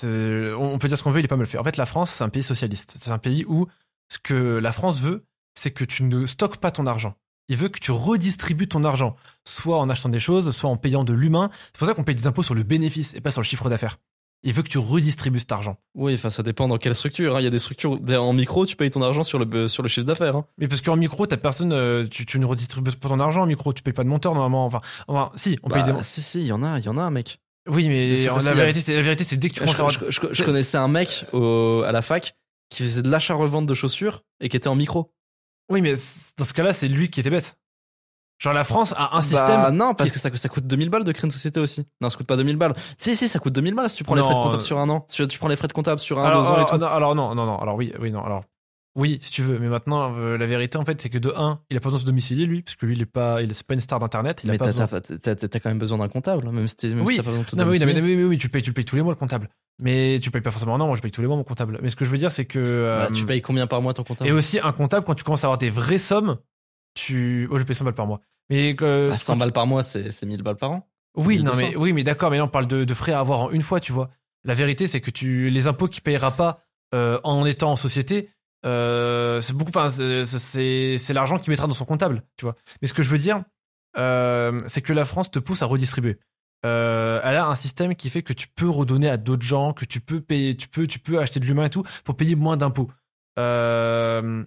On 0.04 0.78
peut 0.80 0.88
dire 0.88 0.98
ce 0.98 1.04
qu'on 1.04 1.12
veut, 1.12 1.20
il 1.20 1.26
est 1.26 1.28
pas 1.30 1.36
mal 1.36 1.46
fait. 1.48 1.58
En 1.58 1.64
fait, 1.64 1.78
la 1.78 1.86
France, 1.86 2.12
c'est 2.12 2.24
un 2.24 2.30
pays 2.30 2.44
socialiste. 2.44 2.96
C'est 2.98 3.12
un 3.12 3.18
pays 3.18 3.46
où 3.46 3.68
ce 4.10 4.18
que 4.20 4.58
la 4.58 4.72
France 4.72 5.00
veut, 5.00 5.26
c'est 5.56 5.72
que 5.72 5.84
tu 5.84 6.04
ne 6.04 6.26
stockes 6.26 6.58
pas 6.58 6.72
ton 6.72 6.86
argent. 6.86 7.16
Il 7.50 7.58
veut 7.58 7.68
que 7.68 7.80
tu 7.80 7.92
redistribues 7.92 8.68
ton 8.70 8.84
argent, 8.86 9.18
soit 9.46 9.78
en 9.78 9.90
achetant 9.90 10.08
des 10.08 10.20
choses, 10.22 10.52
soit 10.56 10.70
en 10.70 10.78
payant 10.78 11.04
de 11.04 11.12
l'humain. 11.14 11.50
C'est 11.74 11.78
pour 11.78 11.88
ça 11.88 11.94
qu'on 11.94 12.06
paye 12.06 12.16
des 12.16 12.28
impôts 12.28 12.44
sur 12.44 12.56
le 12.56 12.64
bénéfice 12.64 13.14
et 13.14 13.20
pas 13.20 13.32
sur 13.32 13.42
le 13.42 13.46
chiffre 13.46 13.70
d'affaires. 13.70 13.98
Il 14.44 14.54
veut 14.54 14.64
que 14.64 14.70
tu 14.70 14.80
redistribues 14.80 15.38
cet 15.40 15.52
argent. 15.52 15.78
Oui, 15.94 16.16
enfin, 16.16 16.32
ça 16.32 16.42
dépend 16.42 16.68
dans 16.68 16.78
quelle 16.80 16.96
structure. 16.96 17.36
hein. 17.36 17.42
Il 17.42 17.44
y 17.44 17.48
a 17.48 17.52
des 17.52 17.60
structures 17.60 18.00
en 18.12 18.34
micro, 18.34 18.66
tu 18.66 18.76
payes 18.76 18.90
ton 18.90 19.02
argent 19.04 19.22
sur 19.24 19.38
le, 19.38 19.68
sur 19.68 19.84
le 19.84 19.90
chiffre 19.90 20.08
d'affaires. 20.08 20.36
hein. 20.36 20.46
Mais 20.58 20.68
parce 20.68 20.82
qu'en 20.82 20.96
micro, 20.96 21.28
t'as 21.28 21.38
personne, 21.38 21.72
euh, 21.74 22.08
tu, 22.10 22.26
tu 22.26 22.40
ne 22.40 22.46
redistribues 22.46 22.92
pas 22.92 23.10
ton 23.10 23.20
argent 23.20 23.44
en 23.44 23.46
micro, 23.46 23.72
tu 23.72 23.84
payes 23.84 23.94
pas 23.94 24.04
de 24.04 24.10
monteur 24.10 24.34
normalement. 24.34 24.66
Enfin, 24.66 24.82
enfin 25.08 25.32
si, 25.36 25.60
on 25.62 25.70
paye 25.70 25.84
Bah, 25.84 25.92
des. 25.92 26.04
Si, 26.04 26.22
si, 26.24 26.40
il 26.40 26.48
y 26.48 26.52
en 26.52 26.64
a, 26.64 26.80
il 26.80 26.86
y 26.86 26.90
en 26.90 26.98
a 26.98 27.02
un 27.04 27.12
mec. 27.12 27.40
Oui, 27.70 27.88
mais 27.88 28.26
la 28.26 28.54
vérité, 28.54 28.82
c'est 28.82 28.96
la 28.96 29.02
vérité, 29.04 29.24
c'est 29.24 29.38
dès 29.38 29.50
que 29.50 29.54
tu 29.54 29.60
Je, 29.60 29.66
commences 29.66 29.80
à 29.80 29.84
avoir. 29.98 30.12
je- 30.12 30.20
je- 30.28 30.34
je 30.34 30.44
connaissais 30.44 30.78
un 30.78 30.88
mec 30.88 31.26
au- 31.34 31.84
à 31.86 31.92
la 31.92 32.02
fac 32.02 32.36
qui 32.70 32.82
faisait 32.82 33.04
de 33.04 33.10
l'achat-revente 33.12 33.68
de 33.68 33.74
chaussures 33.76 34.24
et 34.40 34.50
qui 34.50 34.58
était 34.58 34.68
en 34.70 34.76
micro. 34.76 35.14
Oui, 35.70 35.82
mais 35.82 35.94
dans 36.38 36.46
ce 36.46 36.54
cas-là, 36.54 36.74
c'est 36.74 36.88
lui 36.88 37.10
qui 37.12 37.20
était 37.20 37.30
bête. 37.30 37.58
Genre 38.42 38.54
la 38.54 38.64
France 38.64 38.94
a 38.98 39.16
un 39.18 39.22
système. 39.22 39.38
Bah, 39.62 39.72
non, 39.72 39.94
parce 39.94 40.10
qui- 40.10 40.16
que 40.16 40.20
ça, 40.20 40.36
ça 40.36 40.50
coûte 40.50 40.66
2000 40.66 40.90
balles 40.90 41.04
de 41.04 41.12
créer 41.12 41.26
une 41.26 41.32
société 41.32 41.60
aussi. 41.60 41.86
Non, 42.02 42.10
ça 42.10 42.18
coûte 42.18 42.26
pas 42.26 42.38
2000 42.38 42.58
balles. 42.58 42.74
Si, 42.98 43.16
si, 43.16 43.28
ça 43.28 43.38
coûte 43.40 43.54
2000 43.54 43.76
balles 43.76 43.90
si 43.90 43.98
tu 43.98 44.04
prends 44.04 44.16
les 44.16 44.22
Non, 44.22 44.28
frais 44.28 44.36
de 44.36 44.42
comptable 44.42 44.62
euh, 44.64 44.66
sur 44.66 44.80
un 44.80 44.90
an. 44.90 45.06
Si 45.10 45.28
tu 45.28 45.38
prends 45.38 45.48
les 45.48 45.56
frais 45.56 45.68
de 45.68 45.74
comptable 45.74 46.02
sur 46.02 46.18
un, 46.20 46.24
alors, 46.26 46.42
deux 46.44 46.48
ans 46.50 46.54
et 46.54 46.56
alors, 46.58 46.70
tout. 46.72 46.78
non, 46.78 46.88
alors 46.88 47.16
non, 47.16 47.36
non, 47.36 47.46
non, 47.46 47.58
alors 47.60 47.76
oui, 47.76 47.94
oui, 48.00 48.10
non, 48.12 48.24
alors 48.24 48.44
oui, 48.96 49.20
si 49.22 49.32
tu 49.32 49.42
veux, 49.44 49.58
mais 49.60 49.70
maintenant 49.70 50.14
euh, 50.18 50.38
la 50.38 50.46
vérité 50.48 50.78
en 50.78 50.84
fait, 50.84 51.00
c'est 51.00 51.10
que 51.10 51.18
de 51.20 51.32
un, 51.38 51.62
il 51.70 51.78
a 51.78 51.80
pas 51.80 51.86
besoin 51.86 51.98
de 51.98 52.02
se 52.02 52.06
domicilier 52.08 52.46
lui, 52.46 52.62
parce 52.64 52.76
que 52.76 52.86
lui, 52.88 52.96
il 52.96 53.02
est 53.02 53.06
pas, 53.06 53.42
il 53.44 53.54
c'est 53.56 53.66
pas 53.66 53.76
une 53.76 53.80
star 53.80 54.00
d'internet, 54.00 54.42
mais 54.44 54.58
t'as, 54.58 54.66
besoin. 54.66 54.88
t'as, 54.88 55.00
t'as- 55.00 55.36
t'as- 55.36 55.48
t'as 55.48 55.60
quand 55.60 55.70
même 55.70 55.80
besoin 55.80 55.98
d'un 56.00 56.10
comptable, 56.10 56.50
même 56.50 56.68
si, 56.68 56.88
même 56.88 57.06
Oui. 57.06 57.14
si 57.14 57.18
t'as 57.18 57.24
pas 57.24 57.30
besoin 57.30 57.44
de 57.44 57.48
te 57.50 57.56
Non, 57.56 57.66
mais 57.66 57.72
oui, 57.72 57.80
non, 57.80 57.86
mais, 57.86 57.94
mais 57.94 58.02
oui, 58.02 58.24
oui, 58.24 58.38
tu 58.40 58.48
le 58.48 58.52
payes, 58.52 58.64
tu 58.64 58.74
payes 58.74 58.84
tous 58.84 58.96
les 58.98 59.02
mois 59.04 59.14
le 59.14 59.20
comptable. 59.20 59.48
Mais 59.80 60.20
tu 60.22 60.30
payes 60.32 60.42
pas 60.42 60.52
forcément 60.52 60.76
un 60.76 60.82
an, 60.82 60.88
moi 60.88 60.96
je 60.98 61.02
paye 61.02 61.12
tous 61.12 61.22
les 61.22 61.28
mois 61.28 61.38
mon 61.38 61.44
comptable. 61.46 61.80
Mais 61.82 61.90
ce 61.90 61.96
que 61.96 62.04
je 62.06 62.10
veux 62.10 62.18
dire, 62.18 62.32
c'est 62.34 62.46
que 62.46 62.60
Bah, 62.60 63.06
euh, 63.06 63.12
tu 63.12 63.26
payes 63.26 63.42
combien 63.44 63.66
par 63.68 63.82
mois 63.84 63.94
ton 63.94 64.04
comptable? 64.04 64.30
Et 64.30 64.34
aussi, 64.34 64.60
un 64.62 64.72
comptable, 64.74 65.06
quand 65.06 65.16
tu 65.16 65.24
commences 65.24 65.44
à 65.44 65.48
avoir 65.48 65.58
des 65.60 65.70
vraies 65.70 65.98
sommes, 66.00 66.38
tu. 66.94 67.48
Oh, 67.52 67.60
je 67.60 67.64
paye 67.64 67.76
100 67.76 67.86
balles 67.86 67.94
par 67.94 68.08
mois. 68.08 68.20
Mais 68.52 68.76
que. 68.76 69.10
Bah, 69.10 69.18
100 69.18 69.38
balles 69.38 69.54
par 69.54 69.66
mois, 69.66 69.82
c'est, 69.82 70.12
c'est 70.12 70.26
1000 70.28 70.44
balles 70.44 70.58
par 70.58 70.72
an. 70.72 70.88
Oui, 71.16 71.40
non, 71.40 71.52
1200. 71.54 71.58
mais, 71.58 71.76
oui, 71.76 71.94
mais 71.94 72.04
d'accord, 72.04 72.30
mais 72.30 72.38
là, 72.38 72.44
on 72.46 72.50
parle 72.50 72.68
de, 72.68 72.84
de 72.86 72.94
frais 72.94 73.12
à 73.14 73.20
avoir 73.20 73.42
en 73.42 73.52
une 73.52 73.62
fois, 73.64 73.80
tu 73.80 73.92
vois. 73.92 74.12
La 74.44 74.54
vérité, 74.54 74.88
c'est 74.88 75.02
que 75.02 75.12
tu, 75.12 75.50
les 75.50 75.68
impôts 75.68 75.88
qu'il 75.88 76.04
payera 76.04 76.32
pas 76.32 76.64
euh, 76.94 77.20
en 77.24 77.46
étant 77.46 77.72
en 77.72 77.76
société, 77.76 78.30
euh, 78.66 79.42
c'est 79.42 79.54
beaucoup. 79.54 79.72
Enfin, 79.76 79.90
c'est- 79.90 81.14
l'argent 81.14 81.38
qu'il 81.40 81.50
mettra 81.52 81.68
dans 81.68 81.74
son 81.74 81.86
comptable, 81.86 82.24
tu 82.38 82.46
vois. 82.46 82.56
Mais 82.82 82.88
ce 82.88 82.94
que 82.94 83.04
je 83.04 83.10
veux 83.10 83.18
dire, 83.18 83.44
euh, 83.98 84.62
c'est 84.68 84.82
que 84.82 84.94
la 84.94 85.06
France 85.06 85.32
te 85.32 85.40
pousse 85.40 85.62
à 85.62 85.66
redistribuer. 85.66 86.18
Euh, 86.66 87.20
elle 87.24 87.38
a 87.38 87.48
un 87.48 87.56
système 87.56 87.96
qui 87.96 88.10
fait 88.10 88.22
que 88.22 88.34
tu 88.34 88.48
peux 88.48 88.70
redonner 88.70 89.10
à 89.10 89.18
d'autres 89.18 89.42
gens, 89.42 89.74
que 89.74 89.86
tu 89.86 90.00
peux 90.00 90.22
payer, 90.22 90.56
tu 90.56 90.68
peux, 90.68 90.86
tu 90.86 91.00
peux 91.00 91.20
acheter 91.20 91.40
de 91.40 91.46
l'humain 91.46 91.66
et 91.66 91.70
tout 91.70 91.84
pour 92.04 92.16
payer 92.16 92.36
moins 92.36 92.56
d'impôts. 92.58 92.90
Euh, 93.40 94.44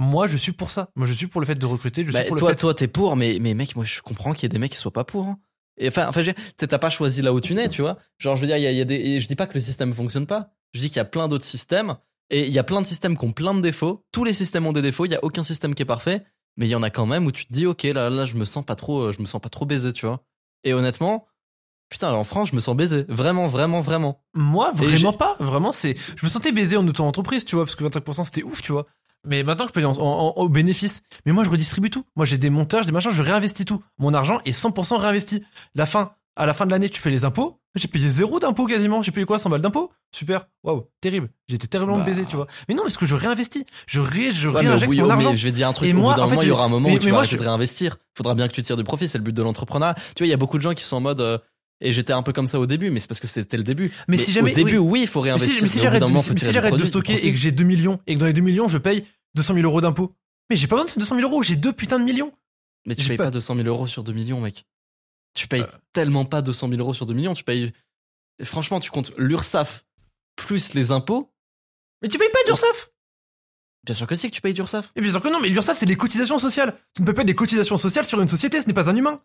moi, 0.00 0.26
je 0.26 0.36
suis 0.36 0.52
pour 0.52 0.70
ça. 0.70 0.88
Moi, 0.96 1.06
je 1.06 1.12
suis 1.12 1.26
pour 1.28 1.40
le 1.40 1.46
fait 1.46 1.54
de 1.54 1.66
recruter. 1.66 2.04
Je 2.04 2.10
Bah, 2.10 2.20
suis 2.20 2.28
pour 2.28 2.38
toi, 2.38 2.48
le 2.48 2.54
fait. 2.56 2.60
toi, 2.60 2.74
t'es 2.74 2.88
pour, 2.88 3.14
mais, 3.16 3.38
mais 3.40 3.54
mec, 3.54 3.76
moi, 3.76 3.84
je 3.84 4.00
comprends 4.00 4.32
qu'il 4.32 4.44
y 4.44 4.46
ait 4.46 4.48
des 4.48 4.58
mecs 4.58 4.72
qui 4.72 4.78
soient 4.78 4.90
pas 4.92 5.04
pour. 5.04 5.26
hein. 5.26 5.38
Et 5.76 5.88
enfin, 5.88 6.06
enfin, 6.08 6.22
t'as 6.56 6.78
pas 6.78 6.90
choisi 6.90 7.22
là 7.22 7.32
où 7.32 7.40
tu 7.40 7.54
nais, 7.54 7.68
tu 7.68 7.82
vois. 7.82 7.98
Genre, 8.18 8.34
je 8.36 8.40
veux 8.40 8.46
dire, 8.46 8.56
il 8.56 8.62
y 8.62 8.66
a, 8.66 8.72
y 8.72 8.80
a 8.80 8.84
des, 8.84 8.96
et 8.96 9.20
je 9.20 9.28
dis 9.28 9.36
pas 9.36 9.46
que 9.46 9.54
le 9.54 9.60
système 9.60 9.92
fonctionne 9.92 10.26
pas. 10.26 10.50
Je 10.74 10.80
dis 10.80 10.88
qu'il 10.88 10.96
y 10.96 11.00
a 11.00 11.04
plein 11.04 11.28
d'autres 11.28 11.44
systèmes, 11.44 11.96
et 12.30 12.46
il 12.46 12.52
y 12.52 12.58
a 12.58 12.64
plein 12.64 12.80
de 12.82 12.86
systèmes 12.86 13.16
qui 13.16 13.24
ont 13.24 13.32
plein 13.32 13.54
de 13.54 13.60
défauts. 13.60 14.04
Tous 14.12 14.24
les 14.24 14.32
systèmes 14.32 14.66
ont 14.66 14.72
des 14.72 14.82
défauts. 14.82 15.04
Il 15.06 15.12
y 15.12 15.16
a 15.16 15.24
aucun 15.24 15.42
système 15.42 15.74
qui 15.74 15.82
est 15.82 15.86
parfait, 15.86 16.24
mais 16.56 16.66
il 16.66 16.70
y 16.70 16.74
en 16.74 16.82
a 16.82 16.90
quand 16.90 17.06
même 17.06 17.26
où 17.26 17.32
tu 17.32 17.46
te 17.46 17.52
dis, 17.52 17.66
ok, 17.66 17.82
là, 17.84 18.08
là, 18.10 18.24
je 18.24 18.36
me 18.36 18.44
sens 18.44 18.64
pas 18.64 18.74
trop, 18.76 19.00
euh, 19.04 19.12
je 19.12 19.20
me 19.20 19.26
sens 19.26 19.40
pas 19.40 19.48
trop 19.48 19.64
baisé, 19.66 19.92
tu 19.92 20.06
vois. 20.06 20.22
Et 20.64 20.72
honnêtement, 20.74 21.26
putain, 21.88 22.12
en 22.12 22.24
France, 22.24 22.50
je 22.50 22.54
me 22.56 22.60
sens 22.60 22.76
baisé, 22.76 23.04
vraiment, 23.08 23.48
vraiment, 23.48 23.80
vraiment. 23.80 24.22
Moi, 24.34 24.70
vraiment 24.72 25.12
pas. 25.12 25.36
Vraiment, 25.40 25.72
c'est. 25.72 25.96
Je 26.16 26.24
me 26.24 26.28
sentais 26.30 26.52
baisé 26.52 26.76
en 26.76 26.86
auto-entreprise, 26.86 27.44
tu 27.44 27.56
vois, 27.56 27.64
parce 27.64 27.74
que 27.76 27.84
25% 27.84 28.24
c'était 28.24 28.42
ouf, 28.42 28.62
tu 28.62 28.72
vois. 28.72 28.86
Mais 29.26 29.42
maintenant, 29.42 29.66
je 29.68 29.72
paye 29.72 29.84
en, 29.84 29.92
en- 29.92 29.98
en- 30.00 30.32
au 30.36 30.48
bénéfice. 30.48 31.02
Mais 31.26 31.32
moi, 31.32 31.44
je 31.44 31.50
redistribue 31.50 31.90
tout. 31.90 32.04
Moi, 32.16 32.24
j'ai 32.26 32.38
des 32.38 32.50
monteurs, 32.50 32.80
j'ai 32.82 32.86
des 32.86 32.92
machins, 32.92 33.10
je 33.10 33.22
réinvestis 33.22 33.64
tout. 33.64 33.82
Mon 33.98 34.14
argent 34.14 34.40
est 34.44 34.52
100% 34.58 34.96
réinvesti. 34.96 35.42
La 35.74 35.86
fin, 35.86 36.12
à 36.36 36.46
la 36.46 36.54
fin 36.54 36.64
de 36.66 36.70
l'année, 36.70 36.88
tu 36.88 37.00
fais 37.00 37.10
les 37.10 37.24
impôts. 37.24 37.58
J'ai 37.76 37.86
payé 37.86 38.10
zéro 38.10 38.40
d'impôts 38.40 38.66
quasiment. 38.66 39.00
J'ai 39.00 39.12
payé 39.12 39.24
quoi? 39.26 39.38
100 39.38 39.48
balles 39.50 39.62
d'impôts? 39.62 39.92
Super. 40.10 40.46
Waouh, 40.64 40.86
terrible. 41.00 41.28
Été 41.48 41.68
terriblement 41.68 41.98
Bah. 41.98 42.04
baisé, 42.04 42.24
tu 42.24 42.34
vois. 42.34 42.48
Mais 42.68 42.74
non, 42.74 42.82
parce 42.82 42.96
que 42.96 43.06
je 43.06 43.14
réinvestis. 43.14 43.64
Je, 43.86 44.00
ré, 44.00 44.32
je 44.32 44.48
Ouais, 44.48 44.54
mais 44.54 44.68
réinjecte 44.70 44.90
bout- 44.92 44.98
mon 44.98 45.06
mais 45.06 45.12
argent. 45.12 45.36
je 45.36 45.44
vais 45.44 45.50
te 45.52 45.56
dire 45.56 45.68
un 45.68 45.72
truc. 45.72 45.88
Et 45.88 45.92
au 45.92 45.96
moi, 45.96 46.14
bout 46.14 46.18
d'un 46.20 46.24
en 46.24 46.28
fait, 46.28 46.34
moment, 46.34 46.42
il 46.42 46.48
y 46.48 46.50
aura 46.50 46.64
un 46.64 46.68
moment 46.68 46.88
mais- 46.88 46.96
où 46.96 46.98
tu 46.98 47.06
mais 47.06 47.12
vas 47.12 47.22
je- 47.22 47.36
réinvestir. 47.36 47.96
Faudra 48.16 48.34
bien 48.34 48.48
que 48.48 48.52
tu 48.54 48.62
tires 48.62 48.76
du 48.76 48.82
profit. 48.82 49.08
C'est 49.08 49.18
le 49.18 49.24
but 49.24 49.32
de 49.36 49.42
l'entrepreneuriat. 49.42 49.94
Tu 50.16 50.22
vois, 50.22 50.26
il 50.26 50.30
y 50.30 50.32
a 50.32 50.36
beaucoup 50.36 50.56
de 50.56 50.62
gens 50.62 50.72
qui 50.74 50.82
sont 50.82 50.96
en 50.96 51.00
mode. 51.00 51.20
euh, 51.20 51.38
et 51.80 51.92
j'étais 51.92 52.12
un 52.12 52.22
peu 52.22 52.32
comme 52.32 52.46
ça 52.46 52.58
au 52.60 52.66
début, 52.66 52.90
mais 52.90 53.00
c'est 53.00 53.06
parce 53.08 53.20
que 53.20 53.26
c'était 53.26 53.56
le 53.56 53.62
début. 53.64 53.90
Mais 54.08 54.16
si 54.16 54.32
jamais- 54.32 54.52
au 54.52 54.54
début, 54.54 54.78
oui. 54.78 54.90
oui, 54.90 55.00
il 55.02 55.06
faut 55.08 55.22
Mais 55.22 55.30
réinvestir. 55.30 55.56
si, 55.56 55.62
mais 55.62 55.68
si 55.68 55.74
mais 55.76 55.80
bout 55.80 55.84
j'arrête 55.84 56.02
mais 56.02 56.08
si- 56.08 56.12
faut 56.12 56.34
mais 56.34 56.40
si 56.76 56.76
de 56.82 56.84
stocker 56.86 57.26
et 57.26 57.32
que 57.32 57.38
j'ai 57.38 57.52
2 57.52 57.64
millions 57.64 58.00
et 58.06 58.14
que 58.14 58.18
dans 58.20 58.26
les 58.26 58.32
2 58.32 58.40
millions, 58.42 58.68
je 58.68 58.78
paye 58.78 59.06
200 59.34 59.54
000 59.54 59.64
euros 59.66 59.80
d'impôts. 59.80 60.14
Mais 60.50 60.56
j'ai 60.56 60.66
pas 60.66 60.76
besoin 60.76 60.86
de 60.86 60.90
ces 60.90 61.00
200 61.00 61.14
000 61.16 61.28
euros, 61.28 61.42
j'ai 61.42 61.56
2 61.56 61.72
putains 61.72 61.98
de 61.98 62.04
millions. 62.04 62.32
Mais 62.86 62.94
tu 62.94 63.06
payes 63.06 63.16
pas- 63.16 63.24
pas 63.24 63.30
200 63.30 63.54
000 63.56 63.66
euros 63.68 63.86
sur 63.86 64.02
2 64.04 64.12
millions, 64.12 64.40
mec. 64.40 64.64
Tu 65.34 65.46
payes 65.46 65.62
Euh. 65.62 65.66
tellement 65.92 66.24
pas 66.24 66.42
200 66.42 66.68
000 66.68 66.80
euros 66.80 66.92
sur 66.94 67.06
2 67.06 67.14
millions. 67.14 67.34
Tu 67.34 67.44
payes. 67.44 67.72
Franchement, 68.42 68.80
tu 68.80 68.90
comptes 68.90 69.12
l'URSSAF 69.18 69.84
plus 70.36 70.72
les 70.74 70.90
impôts. 70.90 71.32
Mais 72.02 72.08
tu 72.08 72.18
payes 72.18 72.30
pas 72.32 72.42
d'URSSAF? 72.46 72.90
Bien 73.84 73.94
sûr 73.94 74.06
que 74.06 74.14
c'est 74.14 74.28
que 74.28 74.34
tu 74.34 74.40
payes 74.40 74.54
d'URSSAF. 74.54 74.92
Et 74.96 75.00
bien 75.00 75.10
sûr 75.10 75.22
que 75.22 75.28
non, 75.28 75.40
mais 75.40 75.48
l'URSSAF, 75.48 75.78
c'est 75.78 75.86
des 75.86 75.96
cotisations 75.96 76.38
sociales. 76.38 76.76
Tu 76.94 77.02
ne 77.02 77.06
peux 77.06 77.14
pas 77.14 77.24
des 77.24 77.34
cotisations 77.34 77.76
sociales 77.76 78.04
sur 78.06 78.20
une 78.20 78.28
société, 78.28 78.60
ce 78.60 78.66
n'est 78.66 78.72
pas 78.74 78.90
un 78.90 78.96
humain. 78.96 79.22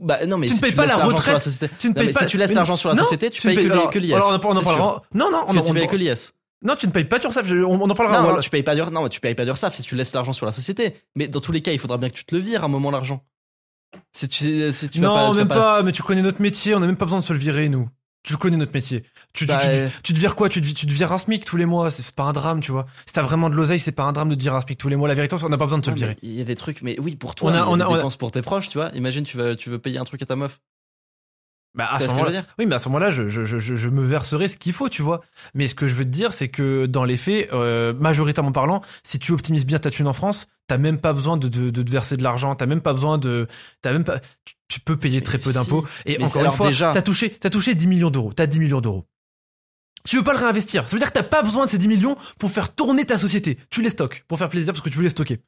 Bah 0.00 0.24
non, 0.26 0.38
mais 0.38 0.46
Tu 0.46 0.52
ne 0.52 0.56
si 0.58 0.62
payes 0.62 0.72
pas 0.72 0.86
la 0.86 0.96
retraite. 0.96 1.44
la. 1.60 1.68
Tu 1.68 1.88
ne 1.88 1.92
payes 1.94 2.12
pas. 2.12 2.20
si 2.24 2.26
tu 2.26 2.36
laisses 2.38 2.52
l'argent 2.54 2.76
sur 2.76 2.88
la 2.88 2.94
non, 2.94 3.02
société, 3.02 3.30
tu 3.30 3.46
ne 3.46 3.54
payes 3.54 3.66
que 3.66 3.72
alors- 3.72 3.86
les- 3.86 3.90
que 3.92 3.98
l'IS. 3.98 4.14
Alors, 4.14 4.28
on 4.30 4.34
en, 4.56 4.62
parlera. 4.62 5.02
Non, 5.12 5.30
non, 5.30 5.44
on 5.48 5.56
en, 5.56 5.60
tu 5.62 5.72
payes 5.72 5.88
que 5.88 5.96
l'IS. 5.96 6.32
non, 6.62 6.76
tu 6.76 6.86
ne 6.86 6.92
payes 6.92 7.04
pas 7.04 7.18
d'URSSAF. 7.18 7.50
On, 7.50 7.80
on 7.82 7.90
en 7.90 7.94
parlera. 7.94 8.16
Non, 8.18 8.22
voilà. 8.22 8.36
non, 8.36 8.42
tu 8.42 8.50
payes 8.50 8.62
pas 8.62 8.74
d'URSSAF. 8.76 8.94
Non, 8.94 9.02
mais 9.02 9.08
tu 9.08 9.20
payes 9.20 9.34
pas 9.34 9.44
d'URSSAF 9.44 9.74
si 9.74 9.82
tu 9.82 9.96
laisses 9.96 10.12
l'argent 10.12 10.32
sur 10.32 10.46
la 10.46 10.52
société. 10.52 10.94
Mais 11.16 11.26
dans 11.26 11.40
tous 11.40 11.50
les 11.52 11.62
cas, 11.62 11.72
il 11.72 11.78
faudra 11.80 11.98
bien 11.98 12.08
que 12.08 12.14
tu 12.14 12.24
te 12.24 12.34
le 12.34 12.40
vires 12.40 12.62
à 12.62 12.66
un 12.66 12.68
moment 12.68 12.90
l'argent. 12.92 13.22
Si 14.12 14.28
tu, 14.28 14.72
si 14.72 14.88
tu 14.88 15.00
vas 15.00 15.06
non, 15.08 15.14
pas, 15.14 15.26
tu 15.26 15.32
vas 15.32 15.38
même 15.38 15.48
pas- 15.48 15.54
pas. 15.54 15.82
Mais 15.82 15.92
tu 15.92 16.02
connais 16.02 16.22
notre 16.22 16.42
métier. 16.42 16.74
On 16.74 16.80
n'a 16.80 16.86
même 16.86 16.96
pas 16.96 17.06
besoin 17.06 17.20
de 17.20 17.24
se 17.24 17.32
le 17.32 17.38
virer, 17.38 17.68
nous. 17.68 17.88
Tu 18.24 18.36
connais 18.36 18.56
notre 18.56 18.74
métier. 18.74 19.04
Tu, 19.32 19.44
tu- 19.44 19.46
Bah, 19.46 19.60
tu, 19.62 19.68
euh, 19.68 19.88
tu 20.02 20.12
te 20.12 20.18
vires 20.18 20.34
quoi? 20.36 20.48
Tu 20.48 20.60
te, 20.60 20.66
tu 20.68 20.86
te 20.86 20.92
vires 20.92 21.12
un 21.12 21.18
SMIC 21.18 21.44
tous 21.44 21.56
les 21.56 21.64
mois. 21.66 21.90
C'est 21.90 22.10
pas 22.14 22.24
un 22.24 22.32
drame, 22.32 22.60
tu 22.60 22.72
vois. 22.72 22.86
Si 23.06 23.12
t'as 23.12 23.22
vraiment 23.22 23.48
de 23.48 23.54
l'oseille, 23.54 23.80
c'est 23.80 23.92
pas 23.92 24.02
un 24.04 24.12
drame 24.12 24.28
de 24.28 24.34
te 24.34 24.40
dire 24.40 24.54
un 24.54 24.60
SMIC 24.60 24.76
tous 24.76 24.88
les 24.88 24.96
mois. 24.96 25.08
La 25.08 25.14
vérité, 25.14 25.36
on 25.42 25.48
n'a 25.48 25.56
pas 25.56 25.64
besoin 25.64 25.78
de 25.78 25.84
te 25.84 25.90
le 25.90 25.96
virer. 25.96 26.16
Il 26.22 26.32
y 26.32 26.40
a 26.40 26.44
des 26.44 26.56
trucs, 26.56 26.82
mais 26.82 26.98
oui, 27.00 27.16
pour 27.16 27.34
toi, 27.34 27.50
On 27.50 27.54
a- 27.54 27.66
on 27.66 27.80
a- 27.80 27.86
on 27.88 27.94
a- 27.94 27.96
dépenses 27.96 28.16
pour 28.16 28.30
tes 28.32 28.42
proches, 28.42 28.68
tu 28.68 28.76
vois. 28.78 28.90
Imagine, 28.94 29.24
tu 29.24 29.36
veux, 29.36 29.56
tu 29.56 29.70
veux 29.70 29.78
payer 29.78 29.98
un 29.98 30.04
truc 30.04 30.20
à 30.22 30.26
ta 30.26 30.36
meuf. 30.36 30.60
Bah, 31.74 31.86
à 31.92 32.00
ce 32.00 32.06
moment-là, 32.06 32.44
oui, 32.58 32.66
mais 32.66 32.74
à 32.74 32.78
ce 32.78 32.88
moment-là, 32.88 33.10
je, 33.10 33.28
je, 33.28 33.44
je, 33.44 33.88
me 33.88 34.04
verserai 34.04 34.48
ce 34.48 34.56
qu'il 34.56 34.72
faut, 34.72 34.88
tu 34.88 35.02
vois. 35.02 35.20
Mais 35.54 35.68
ce 35.68 35.74
que 35.74 35.86
je 35.86 35.94
veux 35.94 36.04
te 36.04 36.08
dire, 36.08 36.32
c'est 36.32 36.48
que 36.48 36.86
dans 36.86 37.04
les 37.04 37.16
faits, 37.16 37.52
euh, 37.52 37.92
majoritairement 37.94 38.52
parlant, 38.52 38.80
si 39.04 39.18
tu 39.18 39.32
optimises 39.32 39.64
bien 39.66 39.78
ta 39.78 39.90
thune 39.90 40.08
en 40.08 40.12
France, 40.12 40.48
t'as 40.66 40.78
même 40.78 40.98
pas 40.98 41.12
besoin 41.12 41.36
de, 41.36 41.46
de, 41.46 41.70
de 41.70 41.82
te 41.82 41.90
verser 41.90 42.16
de 42.16 42.22
l'argent, 42.22 42.54
t'as 42.56 42.66
même 42.66 42.80
pas 42.80 42.94
besoin 42.94 43.18
de, 43.18 43.46
t'as 43.80 43.92
même 43.92 44.02
pas, 44.04 44.18
tu, 44.44 44.54
tu 44.68 44.80
peux 44.80 44.96
payer 44.96 45.18
Mais 45.18 45.22
très 45.24 45.38
peu 45.38 45.50
si. 45.50 45.54
d'impôts. 45.54 45.86
Et 46.04 46.20
encore 46.22 46.44
une 46.44 46.50
fois, 46.52 46.66
déjà- 46.68 46.92
t'as 46.92 47.02
touché, 47.02 47.30
t'as 47.38 47.50
touché 47.50 47.74
10 47.74 47.86
millions 47.86 48.10
d'euros, 48.10 48.32
t'as 48.32 48.46
10 48.46 48.58
millions 48.58 48.80
d'euros. 48.80 49.06
Tu 50.04 50.16
veux 50.16 50.24
pas 50.24 50.32
le 50.32 50.38
réinvestir. 50.38 50.88
Ça 50.88 50.96
veut 50.96 51.00
dire 51.00 51.08
que 51.12 51.18
t'as 51.18 51.22
pas 51.22 51.42
besoin 51.42 51.66
de 51.66 51.70
ces 51.70 51.78
10 51.78 51.86
millions 51.88 52.16
pour 52.38 52.50
faire 52.50 52.74
tourner 52.74 53.04
ta 53.04 53.18
société. 53.18 53.58
Tu 53.70 53.82
les 53.82 53.90
stockes 53.90 54.24
pour 54.26 54.38
faire 54.38 54.48
plaisir 54.48 54.72
parce 54.72 54.82
que 54.82 54.88
tu 54.88 54.96
veux 54.96 55.04
les 55.04 55.10
stocker. 55.10 55.40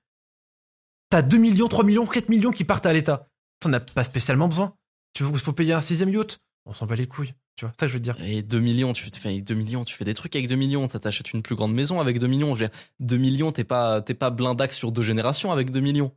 T'as 1.08 1.22
2 1.22 1.38
millions, 1.38 1.66
3 1.68 1.82
millions, 1.84 2.06
4 2.06 2.28
millions 2.28 2.50
qui 2.52 2.64
partent 2.64 2.86
à 2.86 2.92
l'État. 2.92 3.28
T'en 3.60 3.72
as 3.72 3.80
pas 3.80 4.04
spécialement 4.04 4.48
besoin. 4.48 4.74
Tu 5.12 5.22
veux 5.24 5.32
faut 5.38 5.52
payer 5.52 5.72
un 5.72 5.80
sixième 5.80 6.08
yacht? 6.10 6.40
On 6.66 6.74
s'en 6.74 6.86
bat 6.86 6.96
les 6.96 7.06
couilles. 7.06 7.34
Tu 7.56 7.64
vois, 7.64 7.72
c'est 7.76 7.80
ça 7.80 7.86
que 7.86 7.92
je 7.92 7.94
veux 7.94 8.00
dire. 8.00 8.16
Et 8.22 8.42
2 8.42 8.58
millions, 8.60 8.92
tu 8.92 9.04
fais 9.10 9.28
avec 9.28 9.44
2 9.44 9.54
millions, 9.54 9.84
tu 9.84 9.94
fais 9.94 10.04
des 10.04 10.14
trucs 10.14 10.34
avec 10.36 10.48
2 10.48 10.54
millions. 10.54 10.86
T'as- 10.88 10.98
T'achètes 11.00 11.32
une 11.32 11.42
plus 11.42 11.56
grande 11.56 11.74
maison 11.74 12.00
avec 12.00 12.18
2 12.18 12.26
millions. 12.26 12.54
Je 12.54 12.60
veux 12.64 12.68
dire, 12.68 12.78
2 13.00 13.16
millions, 13.16 13.52
t'es 13.52 13.64
pas, 13.64 14.00
t'es 14.02 14.14
pas 14.14 14.30
blindax 14.30 14.76
sur 14.76 14.92
deux 14.92 15.02
générations 15.02 15.50
avec 15.52 15.70
2 15.70 15.80
millions. 15.80 16.12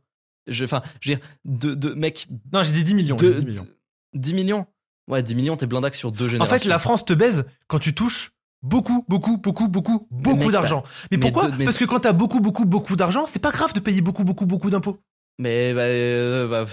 Enfin, 0.62 0.82
je 1.00 1.10
veux 1.12 1.16
dire, 1.16 1.26
deux, 1.44 1.74
deux, 1.74 1.94
mec, 1.94 2.26
Non, 2.52 2.62
j'ai 2.62 2.72
dit 2.72 2.84
10 2.84 2.94
millions. 2.94 3.16
j'ai 3.18 3.26
deux- 3.30 3.34
dit 3.34 3.40
10 3.40 3.46
millions. 3.50 3.66
10 4.14 4.34
millions? 4.34 4.66
Ouais, 5.08 5.22
10 5.22 5.34
millions, 5.34 5.56
t'es 5.56 5.66
blindax 5.66 5.98
sur 5.98 6.12
deux 6.12 6.26
En 6.26 6.28
générations. 6.28 6.58
fait, 6.58 6.68
la 6.68 6.78
France 6.78 7.04
te 7.04 7.12
baise 7.14 7.44
quand 7.66 7.78
tu 7.78 7.94
touches 7.94 8.32
beaucoup, 8.62 9.04
beaucoup, 9.08 9.36
beaucoup, 9.38 9.68
beaucoup, 9.68 10.06
beaucoup 10.10 10.50
d'argent. 10.50 10.82
Mais 11.10 11.16
mais 11.16 11.18
pourquoi? 11.18 11.50
de- 11.50 11.56
mais- 11.56 11.64
Parce 11.64 11.76
que 11.78 11.84
quand 11.84 12.00
t'as 12.00 12.12
beaucoup, 12.12 12.40
beaucoup, 12.40 12.64
beaucoup 12.64 12.96
d'argent, 12.96 13.26
c'est 13.26 13.38
pas 13.40 13.50
grave 13.50 13.72
de 13.74 13.80
payer 13.80 14.00
beaucoup, 14.00 14.24
beaucoup, 14.24 14.46
beaucoup 14.46 14.70
d'impôts. 14.70 14.98
Mais, 15.38 15.74
bah, 15.74 15.80
euh, 15.82 16.46
bah, 16.48 16.64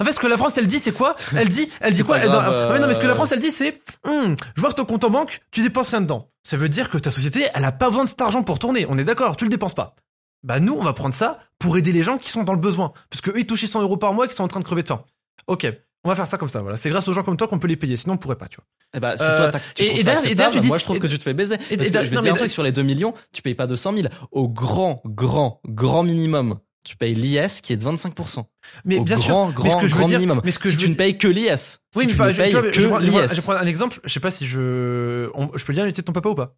En 0.00 0.04
fait, 0.04 0.12
ce 0.12 0.18
que 0.20 0.26
la 0.26 0.36
France, 0.36 0.58
elle 0.58 0.66
dit, 0.66 0.80
c'est 0.80 0.92
quoi? 0.92 1.16
Elle 1.34 1.48
dit, 1.48 1.70
elle 1.80 1.94
dit 1.94 2.02
quoi? 2.04 2.18
Elle- 2.18 2.28
grave, 2.28 2.44
non, 2.46 2.52
euh, 2.52 2.66
ah, 2.68 2.72
mais 2.74 2.78
non, 2.80 2.86
mais 2.86 2.94
ce 2.94 2.98
que 2.98 3.06
la 3.06 3.14
France, 3.14 3.32
elle 3.32 3.38
dit, 3.40 3.50
c'est, 3.52 3.80
Hum, 4.06 4.36
je 4.54 4.60
vois 4.60 4.70
que 4.70 4.74
ton 4.76 4.84
compte 4.84 5.04
en 5.04 5.10
banque, 5.10 5.40
tu 5.50 5.62
dépenses 5.62 5.88
rien 5.88 6.02
dedans. 6.02 6.28
Ça 6.44 6.56
veut 6.56 6.68
dire 6.68 6.90
que 6.90 6.98
ta 6.98 7.10
société, 7.10 7.48
elle 7.54 7.64
a 7.64 7.72
pas 7.72 7.88
besoin 7.88 8.04
de 8.04 8.08
cet 8.08 8.20
argent 8.20 8.42
pour 8.42 8.58
tourner. 8.58 8.84
On 8.88 8.98
est 8.98 9.04
d'accord, 9.04 9.36
tu 9.36 9.44
le 9.44 9.50
dépenses 9.50 9.74
pas. 9.74 9.94
Bah 10.42 10.58
nous, 10.60 10.74
on 10.74 10.82
va 10.82 10.92
prendre 10.92 11.14
ça 11.14 11.38
pour 11.58 11.76
aider 11.78 11.92
les 11.92 12.02
gens 12.02 12.18
qui 12.18 12.28
sont 12.30 12.42
dans 12.42 12.52
le 12.52 12.58
besoin. 12.58 12.92
Parce 13.10 13.20
que 13.20 13.30
eux, 13.30 13.38
ils 13.38 13.46
touchent 13.46 13.64
100 13.64 13.80
euros 13.80 13.96
par 13.96 14.12
mois 14.12 14.24
et 14.26 14.28
qui 14.28 14.34
sont 14.34 14.42
en 14.42 14.48
train 14.48 14.58
de 14.60 14.64
crever 14.64 14.82
de 14.82 14.88
faim. 14.88 15.04
Ok, 15.46 15.66
on 16.04 16.08
va 16.08 16.16
faire 16.16 16.26
ça 16.26 16.36
comme 16.36 16.48
ça, 16.48 16.60
voilà. 16.60 16.76
C'est 16.76 16.90
grâce 16.90 17.06
aux 17.06 17.12
gens 17.12 17.22
comme 17.22 17.36
toi 17.36 17.46
qu'on 17.46 17.60
peut 17.60 17.68
les 17.68 17.76
payer, 17.76 17.96
sinon 17.96 18.14
on 18.14 18.18
pourrait 18.18 18.36
pas, 18.36 18.48
tu 18.48 18.56
vois. 18.56 18.64
Eh 18.94 18.98
bah, 19.00 19.16
c'est 19.16 19.22
Euh, 19.22 19.36
toi, 19.36 19.48
tax, 19.52 19.72
tu 19.74 19.82
et- 19.84 19.86
et 19.86 20.00
et 20.00 20.04
tu 20.50 20.60
dis- 20.60 20.66
Moi, 20.66 20.78
je 20.78 20.84
trouve 20.84 20.96
et- 20.96 21.00
que 21.00 21.06
tu 21.06 21.16
te 21.16 21.22
fais 21.22 21.32
baiser. 21.32 21.54
et- 21.54 21.58
Parce 21.58 21.70
et 21.70 21.76
que 21.76 21.82
d'ailleurs- 21.92 22.04
je 22.06 22.10
vais 22.10 22.16
non, 22.16 22.20
te 22.22 22.26
dire 22.26 22.34
un 22.34 22.38
truc 22.38 22.50
sur 22.50 22.62
les 22.64 22.72
2 22.72 22.82
millions, 22.82 23.14
tu 23.32 23.40
payes 23.40 23.54
pas 23.54 23.68
200 23.68 23.92
000. 23.94 24.08
Au 24.32 24.48
grand, 24.48 25.00
grand, 25.06 25.60
grand 25.64 26.02
minimum, 26.02 26.58
tu 26.84 26.96
payes 26.96 27.14
l'IS 27.14 27.60
qui 27.62 27.72
est 27.72 27.76
de 27.76 27.84
25%. 27.84 28.44
Mais 28.84 28.98
Au 28.98 29.04
bien 29.04 29.16
grand, 29.16 29.46
sûr, 29.46 29.54
grand, 29.54 29.64
mais 29.64 29.70
ce 29.70 29.76
que 29.76 29.86
je 29.86 29.92
veux 29.94 29.98
grand 29.98 30.08
dire, 30.08 30.18
minimum. 30.18 30.40
mais 30.44 30.50
ce 30.50 30.58
que 30.58 30.68
si 30.68 30.74
je 30.74 30.78
tu 30.80 30.84
veux 30.86 30.90
ne 30.92 30.96
payes 30.96 31.16
que 31.18 31.28
l'IS. 31.28 31.78
Oui, 31.94 32.02
si 32.02 32.06
mais 32.06 32.12
tu 32.12 32.16
pas, 32.18 32.26
ne 32.28 32.32
je, 32.32 32.38
payes 32.38 32.48
tu 32.50 32.56
vois, 32.56 32.62
que 32.62 32.72
je, 32.72 32.88
prends- 32.88 33.00
je, 33.34 33.40
prends- 33.40 33.52
un 33.52 33.66
exemple. 33.66 34.00
Je 34.04 34.12
sais 34.12 34.20
pas 34.20 34.30
si 34.30 34.46
je, 34.46 35.30
on- 35.34 35.50
je 35.56 35.64
peux 35.64 35.72
l'unité 35.72 36.02
de 36.02 36.06
ton 36.06 36.12
papa 36.12 36.28
ou 36.28 36.34
pas? 36.34 36.56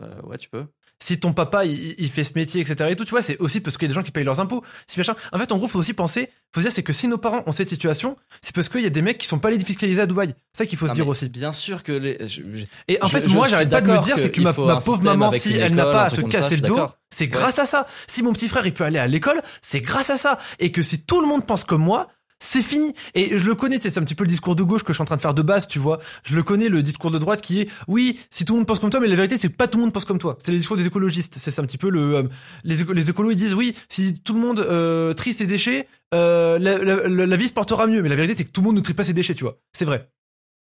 Euh, 0.00 0.20
ouais, 0.22 0.38
tu 0.38 0.48
peux. 0.48 0.66
Si 1.00 1.18
ton 1.18 1.32
papa 1.32 1.64
il, 1.66 1.94
il 1.98 2.08
fait 2.10 2.24
ce 2.24 2.30
métier, 2.34 2.60
etc. 2.62 2.88
Et 2.90 2.96
tout, 2.96 3.04
tu 3.04 3.10
vois, 3.10 3.20
c'est 3.20 3.36
aussi 3.38 3.60
parce 3.60 3.76
qu'il 3.76 3.86
y 3.86 3.88
a 3.88 3.88
des 3.88 3.94
gens 3.94 4.02
qui 4.02 4.10
payent 4.12 4.24
leurs 4.24 4.40
impôts. 4.40 4.62
Si 4.86 4.98
machin. 4.98 5.14
En 5.32 5.38
fait, 5.38 5.52
en 5.52 5.58
gros, 5.58 5.68
faut 5.68 5.78
aussi 5.78 5.92
penser, 5.92 6.30
faut 6.54 6.60
se 6.60 6.66
dire, 6.66 6.72
c'est 6.72 6.82
que 6.82 6.92
si 6.92 7.08
nos 7.08 7.18
parents 7.18 7.42
ont 7.46 7.52
cette 7.52 7.68
situation, 7.68 8.16
c'est 8.40 8.54
parce 8.54 8.68
qu'il 8.68 8.80
y 8.82 8.86
a 8.86 8.90
des 8.90 9.02
mecs 9.02 9.18
qui 9.18 9.26
sont 9.26 9.38
pas 9.38 9.48
allés 9.48 9.58
défiscaliser 9.58 10.00
à 10.00 10.06
Dubaï. 10.06 10.34
C'est 10.52 10.64
ça 10.64 10.66
qu'il 10.66 10.78
faut 10.78 10.86
se 10.86 10.92
Ah, 10.92 10.94
dire 10.94 11.08
aussi. 11.08 11.28
Bien 11.28 11.52
sûr 11.52 11.82
que 11.82 11.92
les. 11.92 12.16
je- 12.28 12.42
je- 12.42 12.64
Et 12.88 13.02
en 13.02 13.06
je- 13.08 13.12
fait, 13.12 13.24
je 13.24 13.28
moi, 13.28 13.48
j'arrête 13.48 13.68
pas 13.70 13.80
de 13.80 13.90
me 13.90 13.98
dire, 14.02 14.16
c'est 14.16 14.28
que 14.28 14.34
qu'il 14.34 14.44
ma, 14.44 14.52
ma 14.52 14.76
pauvre 14.80 15.02
maman, 15.02 15.30
si 15.32 15.52
elle 15.54 15.74
n'a 15.74 15.84
pas 15.84 16.04
à 16.04 16.10
se 16.10 16.20
casser 16.22 16.56
le 16.56 16.62
dos, 16.62 16.80
c'est 17.10 17.24
Ouais. 17.24 17.28
grâce 17.28 17.58
à 17.58 17.66
ça. 17.66 17.86
Si 18.06 18.22
mon 18.22 18.32
petit 18.32 18.48
frère, 18.48 18.64
il 18.66 18.72
peut 18.72 18.84
aller 18.84 18.98
à 18.98 19.06
l'école, 19.06 19.42
c'est 19.62 19.80
grâce 19.80 20.10
à 20.10 20.16
ça. 20.16 20.38
Et 20.58 20.72
que 20.72 20.82
si 20.82 21.00
tout 21.02 21.20
le 21.20 21.26
monde 21.26 21.44
pense 21.46 21.64
comme 21.64 21.82
moi, 21.82 22.08
c'est 22.40 22.62
fini. 22.62 22.92
Et 23.14 23.38
je 23.38 23.44
le 23.44 23.54
connais, 23.54 23.78
c'est 23.80 23.96
un 23.98 24.02
petit 24.02 24.14
peu 24.14 24.24
le 24.24 24.28
discours 24.28 24.54
de 24.56 24.62
gauche 24.62 24.82
que 24.82 24.92
je 24.92 24.94
suis 24.94 25.02
en 25.02 25.06
train 25.06 25.16
de 25.16 25.20
faire 25.20 25.34
de 25.34 25.42
base, 25.42 25.66
tu 25.66 25.78
vois. 25.78 26.00
Je 26.24 26.34
le 26.36 26.42
connais, 26.42 26.68
le 26.68 26.82
discours 26.82 27.10
de 27.10 27.18
droite 27.18 27.40
qui 27.40 27.60
est, 27.60 27.68
oui, 27.88 28.18
si 28.30 28.44
tout 28.44 28.52
le 28.54 28.58
monde 28.58 28.66
pense 28.66 28.78
comme 28.78 28.90
toi, 28.90 29.00
mais 29.00 29.06
la 29.08 29.16
vérité, 29.16 29.38
c'est 29.38 29.48
que 29.48 29.56
pas 29.56 29.68
tout 29.68 29.78
le 29.78 29.84
monde 29.84 29.92
pense 29.92 30.04
comme 30.04 30.18
toi. 30.18 30.36
C'est 30.44 30.52
le 30.52 30.58
discours 30.58 30.76
des 30.76 30.86
écologistes. 30.86 31.36
C'est 31.38 31.58
un 31.58 31.62
petit 31.64 31.78
peu 31.78 31.88
le, 31.90 32.14
euh, 32.16 32.22
les, 32.64 32.82
éco- 32.82 32.92
les 32.92 33.08
écolos, 33.08 33.30
ils 33.30 33.36
disent, 33.36 33.54
oui, 33.54 33.74
si 33.88 34.14
tout 34.14 34.34
le 34.34 34.40
monde 34.40 34.60
euh, 34.60 35.14
trie 35.14 35.32
ses 35.34 35.46
déchets, 35.46 35.88
euh, 36.14 36.58
la, 36.58 36.78
la- 36.78 37.08
la- 37.08 37.36
vie 37.36 37.48
se 37.48 37.52
portera 37.52 37.86
mieux. 37.86 38.02
Mais 38.02 38.08
la 38.08 38.16
vérité, 38.16 38.34
c'est 38.36 38.44
que 38.44 38.50
tout 38.52 38.60
le 38.60 38.66
monde 38.66 38.76
ne 38.76 38.80
trie 38.82 38.94
pas 38.94 39.04
ses 39.04 39.14
déchets, 39.14 39.34
tu 39.34 39.44
vois. 39.44 39.58
C'est 39.72 39.84
vrai. 39.84 40.10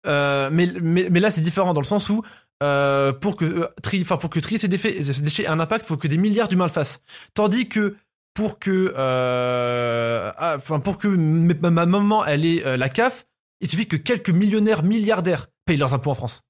Euh, 0.06 0.50
mais, 0.52 0.68
mais, 0.82 1.08
mais 1.10 1.20
là, 1.20 1.32
c'est 1.32 1.42
différent 1.42 1.74
dans 1.74 1.82
le 1.82 1.86
sens 1.88 2.10
où, 2.10 2.24
euh, 2.62 3.14
pour 3.14 3.36
que 3.38 3.46
euh, 3.46 3.68
tri, 3.82 4.02
enfin 4.02 4.18
pour 4.18 4.30
que 4.30 4.40
trier 4.40 4.60
ces 4.60 4.68
déchets, 4.68 5.00
ait 5.44 5.48
un 5.48 5.60
impact, 5.60 5.86
faut 5.86 5.98
que 5.98 6.08
des 6.08 6.18
milliards 6.18 6.48
d'humains 6.48 6.66
le 6.68 6.72
fassent. 6.72 7.00
Tandis 7.34 7.68
que 7.70 7.96
pour 8.34 8.60
que, 8.60 8.94
euh, 8.96 10.32
ah, 10.38 10.56
enfin 10.58 10.80
pour 10.80 10.98
que 10.98 11.08
ma, 11.08 11.70
ma 11.70 11.86
maman 11.86 12.26
elle 12.26 12.46
ait 12.46 12.66
euh, 12.66 12.78
la 12.78 12.90
CAF, 12.90 13.26
il 13.62 13.70
suffit 13.70 13.88
que 13.88 13.96
quelques 13.96 14.30
millionnaires 14.30 14.84
milliardaires 14.84 15.48
payent 15.66 15.78
leurs 15.78 15.94
impôts 15.94 16.12
en 16.12 16.16
France. 16.16 16.42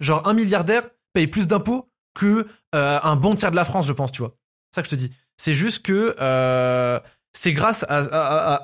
Genre 0.00 0.26
un 0.26 0.34
milliardaire 0.34 0.88
paye 1.12 1.26
plus 1.26 1.46
d'impôts 1.46 1.88
que 2.14 2.46
euh, 2.74 3.00
un 3.02 3.16
bon 3.16 3.34
tiers 3.34 3.50
de 3.50 3.56
la 3.56 3.64
France, 3.64 3.86
je 3.86 3.92
pense, 3.92 4.12
tu 4.12 4.22
vois. 4.22 4.36
C'est 4.70 4.80
ça 4.80 4.82
que 4.82 4.88
je 4.88 4.96
te 4.96 5.00
dis. 5.00 5.12
C'est 5.36 5.54
juste 5.54 5.82
que 5.82 6.14
euh, 6.20 7.00
c'est 7.32 7.52
grâce 7.52 7.84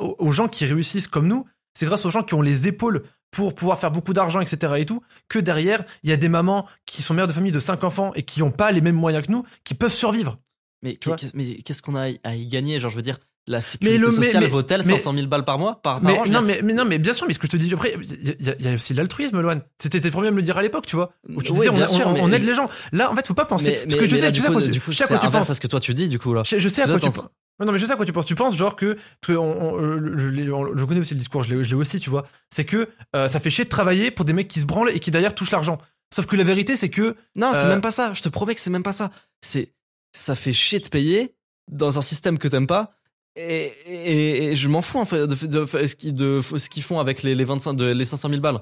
aux 0.01 0.31
gens 0.31 0.49
qui 0.49 0.65
réussissent 0.65 1.09
comme 1.09 1.27
nous, 1.27 1.47
c'est 1.75 1.87
grâce 1.87 2.05
aux 2.05 2.11
gens 2.11 2.23
qui 2.23 2.35
ont 2.35 2.43
les 2.43 2.67
épaules 2.67 3.05
pour 3.31 3.55
pouvoir 3.55 3.79
faire 3.79 3.91
beaucoup 3.91 4.13
d'argent, 4.13 4.41
etc. 4.41 4.75
et 4.79 4.87
tout, 4.87 5.03
que 5.29 5.39
derrière, 5.39 5.85
il 6.03 6.11
y 6.11 6.13
a 6.13 6.17
des 6.17 6.29
mamans 6.29 6.67
qui 6.85 7.03
sont 7.03 7.15
mères 7.15 7.29
de 7.29 7.33
famille 7.33 7.53
de 7.53 7.61
5 7.61 7.85
enfants 7.85 8.13
et 8.15 8.23
qui 8.23 8.41
n'ont 8.41 8.51
pas 8.51 8.73
les 8.73 8.81
mêmes 8.81 8.97
moyens 8.97 9.27
que 9.27 9.33
nous, 9.33 9.45
qui 9.65 9.75
peuvent 9.75 9.93
survivre. 9.93 10.39
Mais, 10.83 10.97
qu'est-ce 10.97 11.83
qu'on 11.83 11.95
a 11.95 12.09
à 12.25 12.35
y 12.35 12.47
gagner? 12.47 12.81
Genre, 12.81 12.91
je 12.91 12.97
veux 12.97 13.03
dire, 13.03 13.19
la 13.47 13.61
sécurité 13.63 13.99
le- 13.99 14.09
mais- 14.09 14.13
sociale 14.27 14.43
mais- 14.45 14.49
vaut-elle 14.49 14.83
mais- 14.85 14.97
500 14.99 15.13
000 15.15 15.27
balles 15.27 15.45
par 15.45 15.59
mois 15.59 15.81
par, 15.83 16.01
par 16.01 16.03
Mais 16.03 16.19
an, 16.19 16.27
non, 16.27 16.43
mais, 16.43 16.61
mais 16.63 16.73
non, 16.75 16.85
mais 16.85 16.99
bien 16.99 17.13
sûr, 17.15 17.27
mais 17.27 17.33
ce 17.35 17.39
que 17.39 17.47
je 17.47 17.53
te 17.53 17.57
dis 17.57 17.73
après, 17.73 17.95
il 17.99 18.45
y, 18.47 18.51
a- 18.51 18.55
il 18.59 18.65
y 18.65 18.69
a 18.69 18.75
aussi 18.75 18.95
l'altruisme, 18.95 19.41
Loan. 19.41 19.61
C'était 19.79 20.01
tes 20.01 20.11
premiers 20.11 20.29
à 20.29 20.31
me 20.31 20.37
le 20.37 20.43
dire 20.43 20.57
à 20.59 20.63
l'époque, 20.63 20.87
tu 20.87 20.97
vois. 20.97 21.13
Où 21.29 21.43
tu 21.43 21.51
Oui, 21.53 21.59
disais, 21.59 21.71
on, 21.71 21.87
sûr, 21.89 22.35
aide 22.35 22.45
les 22.45 22.55
gens. 22.55 22.69
Là, 22.93 23.11
en 23.11 23.17
fait, 23.17 23.27
faut 23.27 23.35
pas 23.35 23.45
penser. 23.47 23.79
Parce 23.89 24.01
que 24.01 24.07
je 24.09 24.17
sais, 24.17 24.23
là, 24.23 24.33
tu 24.33 24.41
sais 24.41 24.47
à 24.47 24.49
coup, 24.49 24.53
quoi 24.55 24.63
tu- 24.63 24.69
du 24.71 24.81
coup, 24.81 24.93
je 24.93 24.97
sais 24.97 25.05
à 25.05 25.07
c'est 25.07 25.15
quoi 25.15 25.21
tu 25.21 25.27
inverse 25.27 25.43
penses. 25.47 25.51
à 25.51 25.55
ce 25.55 25.61
que 25.61 25.67
toi 25.69 25.81
tu 25.81 25.95
dis, 25.95 26.09
du 26.09 26.19
coup, 26.19 26.33
là. 26.35 26.43
Je, 26.47 26.59
je 26.59 26.69
sais 26.69 26.83
à 26.83 26.87
quoi 26.87 27.01
tu 27.01 27.11
penses. 27.11 27.27
Non, 27.65 27.73
mais 27.73 27.79
je 27.79 27.85
sais 27.85 27.93
à 27.93 27.97
quoi 27.97 28.07
tu 28.07 28.13
penses. 28.13 28.25
Tu 28.25 28.35
penses 28.35 28.57
genre 28.57 28.75
que, 28.75 28.97
que 29.21 29.33
on- 29.33 29.75
on- 29.75 30.19
je, 30.19 30.29
l'ai- 30.29 30.51
on- 30.51 30.75
je 30.77 30.85
connais 30.85 31.01
aussi 31.01 31.13
le 31.13 31.19
discours, 31.19 31.43
je 31.43 31.55
l'ai 31.55 31.63
je 31.63 31.69
l'ai 31.69 31.75
aussi, 31.75 32.01
tu 32.01 32.09
vois. 32.09 32.27
C'est 32.49 32.65
que 32.65 32.89
euh, 33.15 33.29
ça 33.29 33.39
fait 33.39 33.51
chier 33.51 33.65
de 33.65 33.69
travailler 33.69 34.11
pour 34.11 34.25
des 34.25 34.33
mecs 34.33 34.49
qui 34.49 34.61
se 34.61 34.65
branlent 34.65 34.89
et 34.91 34.99
qui 34.99 35.11
derrière 35.11 35.35
touchent 35.35 35.51
l'argent. 35.51 35.77
Sauf 36.15 36.25
que 36.27 36.37
la 36.37 36.45
vérité, 36.45 36.75
c'est 36.77 36.89
que 36.89 37.17
Non, 37.37 37.51
c'est 37.53 37.59
Euh, 37.67 37.69
même 37.69 37.83
pas 37.83 37.91
ça. 37.91 38.13
Je 38.15 38.23
te 38.23 38.29
promets 38.31 38.55
que 38.55 38.61
c'est 38.63 38.71
même 38.71 38.83
pas 38.83 38.95
ça. 38.95 39.11
C'est, 39.43 39.73
ça 40.13 40.35
fait 40.35 40.53
chier 40.53 40.81
de 40.81 40.89
payer 40.89 41.35
dans 41.71 41.99
un 41.99 42.03
système 42.03 42.39
que 42.39 42.49
t'aimes 42.49 42.67
pas. 42.67 42.93
Et, 43.37 43.73
et, 43.87 44.45
et 44.47 44.57
je 44.57 44.69
m'en 44.69 44.83
fous 44.83 44.99
en 44.99 45.05
fait 45.05 45.27
de, 45.27 45.35
de- 45.47 45.47
de 45.65 45.87
ce 45.87 45.95
qu'ils 45.95 46.13
de- 46.15 46.41
ce 46.43 46.69
qu'ils 46.69 46.83
font 46.83 46.99
avec 46.99 47.23
les, 47.23 47.35
les 47.37 47.45
25 47.45 47.75
de, 47.75 47.85
les 47.87 48.05
500 48.05 48.29
000 48.29 48.41
balles. 48.41 48.61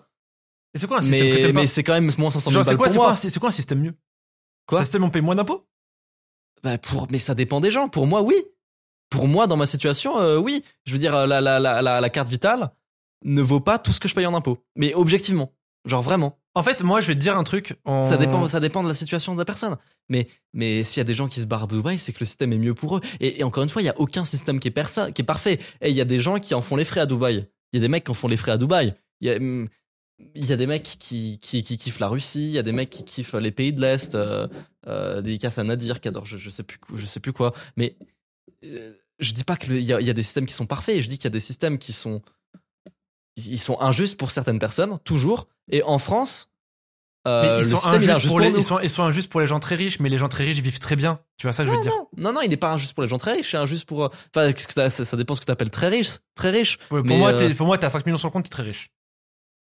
et 0.75 0.79
c'est 0.79 0.87
quoi 0.87 0.99
un 0.99 1.03
système 1.03 1.21
que 1.21 1.25
Mais, 1.35 1.41
t'aimes 1.41 1.55
pas 1.55 1.61
mais 1.63 1.67
c'est 1.67 1.83
quand 1.83 1.95
même 1.95 2.11
moins 2.19 2.31
500 2.31 2.51
000 2.51 2.53
Genre, 2.53 2.65
c'est 2.65 2.71
balles 2.71 2.77
quoi, 2.77 2.87
pour 2.87 2.93
c'est 2.93 2.99
quoi, 2.99 3.07
moi. 3.07 3.13
un- 3.13 3.31
c'est 3.31 3.39
quoi 3.41 3.49
un 3.49 3.53
système 3.53 3.81
mieux? 3.81 3.95
Quoi? 4.67 4.81
Un 4.81 4.83
système 4.85 5.03
où 5.03 5.07
on 5.07 5.11
paye 5.11 5.23
moins 5.23 5.35
d'impôts? 5.35 5.67
Bah, 6.63 6.77
pour, 6.77 7.07
mais 7.11 7.19
ça 7.19 7.35
dépend 7.35 7.61
des 7.61 7.71
gens. 7.71 7.89
Pour 7.89 8.07
moi, 8.07 8.23
oui. 8.23 8.37
Pour 9.11 9.27
moi, 9.27 9.47
dans 9.47 9.57
ma 9.57 9.67
situation, 9.67 10.19
euh, 10.21 10.37
oui. 10.39 10.63
Je 10.85 10.93
veux 10.93 10.99
dire, 10.99 11.15
euh, 11.15 11.27
la, 11.27 11.41
la, 11.41 11.59
la, 11.59 11.81
la, 11.81 12.01
la 12.01 12.11
carte 12.11 12.29
vitale 12.29 12.71
ne 13.25 13.41
vaut 13.41 13.61
pas 13.61 13.79
tout 13.79 13.93
ce 13.93 14.01
que 14.01 14.09
je 14.09 14.15
paye 14.15 14.27
en 14.27 14.35
impôts. 14.35 14.63
Mais 14.77 14.93
objectivement. 14.95 15.55
Genre 15.87 16.03
vraiment. 16.03 16.39
En 16.59 16.63
fait, 16.65 16.83
moi, 16.83 17.01
je 17.01 17.07
vais 17.07 17.15
te 17.15 17.21
dire 17.21 17.37
un 17.39 17.45
truc. 17.45 17.75
Ça 17.87 18.17
dépend, 18.17 18.49
ça 18.49 18.59
dépend 18.59 18.83
de 18.83 18.89
la 18.89 18.95
situation 18.95 19.33
de 19.35 19.39
la 19.39 19.45
personne. 19.45 19.77
Mais, 20.09 20.29
mais 20.53 20.83
s'il 20.83 20.99
y 20.99 21.03
a 21.03 21.05
des 21.05 21.15
gens 21.15 21.29
qui 21.29 21.41
se 21.41 21.47
barrent 21.47 21.65
à 21.65 21.67
Dubaï, 21.69 21.99
c'est 21.99 22.13
que 22.13 22.19
le 22.21 22.27
système 22.27 22.53
est 22.53 22.59
mieux 22.59 22.75
pour 22.75 22.97
eux. 22.97 23.01
Et, 23.21 23.45
encore 23.45 23.63
une 23.63 23.69
fois, 23.69 23.81
il 23.81 23.85
y 23.85 23.91
a 23.91 23.99
aucun 24.01 24.25
système 24.25 24.59
qui 24.59 24.67
est, 24.69 24.77
persa- 24.77 25.13
qui 25.13 25.23
est 25.23 25.25
parfait. 25.25 25.61
Et 25.81 25.91
il 25.91 25.97
y 25.97 26.01
a 26.01 26.05
des 26.05 26.19
gens 26.19 26.41
qui 26.41 26.55
en 26.55 26.61
font 26.63 26.75
les 26.75 26.85
frais 26.85 27.01
à 27.01 27.07
Dubaï. 27.07 27.47
Il 27.73 27.77
y 27.77 27.79
a 27.79 27.81
des 27.81 27.89
mecs 27.89 28.05
qui 28.05 28.11
en 28.11 28.15
font 28.15 28.29
les 28.29 28.37
frais 28.37 28.53
à 28.53 28.57
Dubaï. 28.57 28.95
Il 29.21 29.29
y 29.29 29.31
a, 29.31 30.55
a 30.55 30.57
des 30.57 30.67
mecs 30.67 30.97
qui, 30.99 31.39
qui, 31.41 31.63
qui 31.63 31.79
kiffent 31.79 32.01
la 32.01 32.09
Russie. 32.09 32.47
Il 32.47 32.53
y 32.53 32.59
a 32.59 32.63
des 32.65 32.73
mecs 32.73 32.91
qui 32.91 33.05
kiffent 33.05 33.35
les 33.35 33.53
pays 33.53 33.73
de 33.73 33.81
l'Est. 33.81 34.15
Euh, 34.15 34.49
euh, 34.89 35.21
dédicace 35.21 35.59
à 35.59 35.65
Nadir 35.65 36.01
qui 36.01 36.09
adore 36.09 36.27
je, 36.27 36.39
je 36.39 36.51
sais 36.51 36.63
plus, 36.63 36.79
je 36.97 37.07
sais 37.07 37.21
plus 37.21 37.33
quoi. 37.33 37.53
Mais 37.77 37.97
euh, 38.65 38.95
je 39.21 39.33
dis 39.33 39.45
pas 39.45 39.57
qu'il 39.57 39.77
y, 39.77 39.85
y 39.85 39.93
a 39.93 40.13
des 40.13 40.23
systèmes 40.23 40.47
qui 40.47 40.55
sont 40.55 40.67
parfaits. 40.67 41.03
Je 41.03 41.09
dis 41.09 41.19
qu'il 41.19 41.25
y 41.25 41.29
a 41.29 41.31
des 41.31 41.41
systèmes 41.41 41.79
qui 41.79 41.93
sont 41.93 42.23
ils 43.47 43.59
sont 43.61 43.81
injustes 43.81 44.17
pour 44.19 44.31
certaines 44.31 44.59
personnes, 44.59 44.99
toujours. 45.05 45.49
Et 45.71 45.83
en 45.83 45.99
France, 45.99 46.51
euh, 47.27 47.61
ils 47.63 47.69
sont, 47.71 47.85
injustes 47.85 48.11
injuste 48.11 48.27
pour 48.27 48.37
pour 48.37 48.41
les, 48.41 48.51
nous. 48.51 48.59
ils, 48.59 48.65
sont, 48.65 48.79
ils 48.81 48.91
sont 48.91 49.03
injustes 49.03 49.31
pour 49.31 49.41
les 49.41 49.47
gens 49.47 49.61
très 49.61 49.75
riches, 49.75 50.01
mais 50.01 50.09
les 50.09 50.17
gens 50.19 50.29
très 50.29 50.45
riches 50.45 50.61
vivent 50.61 50.79
très 50.79 50.97
bien. 50.97 51.21
Tu 51.37 51.47
vois 51.47 51.53
ça 51.53 51.65
que 51.65 51.69
je 51.71 51.75
veux 51.75 51.79
Non, 51.79 51.83
dire 51.85 51.93
non, 52.17 52.33
non, 52.33 52.41
il 52.43 52.51
n'est 52.51 52.57
pas 52.57 52.73
injuste 52.73 52.95
pour 52.95 53.03
les 53.03 53.09
gens 53.09 53.19
très 53.19 53.33
riches, 53.33 53.51
c'est 53.51 53.57
injuste 53.59 53.85
pour. 53.85 54.05
euh, 54.05 54.09
Enfin, 54.35 54.51
ça, 54.91 55.05
ça 55.05 55.17
dépend 55.17 55.35
ce 55.35 55.41
que 55.41 55.47
tu 55.47 55.53
appelles 55.53 55.71
très 55.71 55.89
riche. 55.89 56.19
Très 56.35 56.51
riche. 56.51 56.79
Pour, 56.89 56.99
pour 56.99 57.07
mais, 57.07 57.19
moi, 57.19 57.33
euh, 57.33 57.55
pour 57.55 57.67
moi, 57.67 57.77
t'as 57.79 57.91
5 57.91 58.07
millions 58.07 58.19
sur 58.19 58.29
le 58.29 58.33
compte, 58.33 58.45
t'es 58.45 58.49
très 58.51 58.63
riche. 58.63 58.91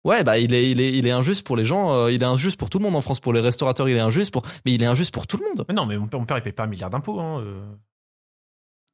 Ouais, 0.04 0.24
bah 0.24 0.40
il 0.40 0.54
est, 0.56 0.72
il 0.72 0.82
est, 0.82 0.94
il 0.94 1.06
est 1.06 1.12
injuste 1.12 1.44
pour 1.46 1.56
les 1.56 1.66
gens. 1.66 1.94
euh, 1.94 2.12
il 2.12 2.24
est 2.24 2.26
injuste 2.26 2.58
pour 2.58 2.72
tout 2.72 2.80
le 2.80 2.84
monde 2.84 2.96
en 2.96 3.02
France. 3.02 3.20
Pour 3.20 3.34
les 3.34 3.40
restaurateurs, 3.42 3.88
il 3.88 3.96
est 3.96 4.00
injuste 4.00 4.32
pour. 4.32 4.42
Mais 4.66 4.72
il 4.74 4.82
est 4.82 4.88
injuste 4.88 5.14
pour 5.14 5.28
tout 5.28 5.38
le 5.38 5.46
monde. 5.46 5.64
Mais 5.70 5.76
non, 5.76 5.86
mais 5.86 5.96
mon 5.98 6.08
père, 6.08 6.20
mon 6.20 6.26
père 6.26 6.38
il 6.38 6.42
paye 6.42 6.54
pas 6.54 6.64
un 6.64 6.68
milliard 6.68 6.90
d'impôts. 6.90 7.20
Hein, 7.20 7.42
euh. 7.42 7.62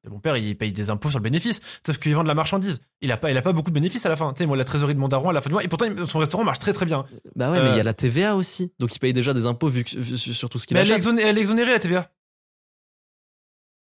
Mon 0.09 0.19
père, 0.19 0.37
il 0.37 0.55
paye 0.57 0.71
des 0.73 0.89
impôts 0.89 1.09
sur 1.09 1.19
le 1.19 1.23
bénéfice. 1.23 1.59
Sauf 1.85 1.97
qu'il 1.97 2.13
vend 2.15 2.23
de 2.23 2.27
la 2.27 2.33
marchandise. 2.33 2.79
Il 3.01 3.11
a 3.11 3.17
pas, 3.17 3.29
il 3.31 3.37
a 3.37 3.41
pas 3.41 3.53
beaucoup 3.53 3.69
de 3.71 3.75
bénéfices 3.75 4.05
à 4.05 4.09
la 4.09 4.15
fin. 4.15 4.31
Tu 4.33 4.39
sais, 4.39 4.45
moi, 4.45 4.57
la 4.57 4.63
trésorerie 4.63 4.95
de 4.95 4.99
mon 4.99 5.07
daron 5.07 5.29
à 5.29 5.33
la 5.33 5.41
fin 5.41 5.49
du 5.49 5.53
mois. 5.53 5.63
Et 5.63 5.67
pourtant, 5.67 5.85
son 6.07 6.19
restaurant 6.19 6.43
marche 6.43 6.59
très 6.59 6.73
très 6.73 6.85
bien. 6.85 7.05
Bah 7.35 7.51
ouais, 7.51 7.61
mais 7.61 7.69
Euh, 7.69 7.73
il 7.73 7.77
y 7.77 7.79
a 7.79 7.83
la 7.83 7.93
TVA 7.93 8.35
aussi. 8.35 8.71
Donc 8.79 8.95
il 8.95 8.99
paye 8.99 9.13
déjà 9.13 9.33
des 9.33 9.45
impôts 9.45 9.67
vu, 9.67 9.84
que- 9.84 9.97
vu- 9.97 10.17
sur 10.17 10.49
tout 10.49 10.57
ce 10.59 10.67
qu'il 10.67 10.75
Mais 10.75 10.81
achète. 10.81 10.95
exonérée, 10.97 11.29
elle 11.29 11.38
est 11.38 11.41
exonérée, 11.41 11.71
la 11.71 11.79
TVA. 11.79 12.09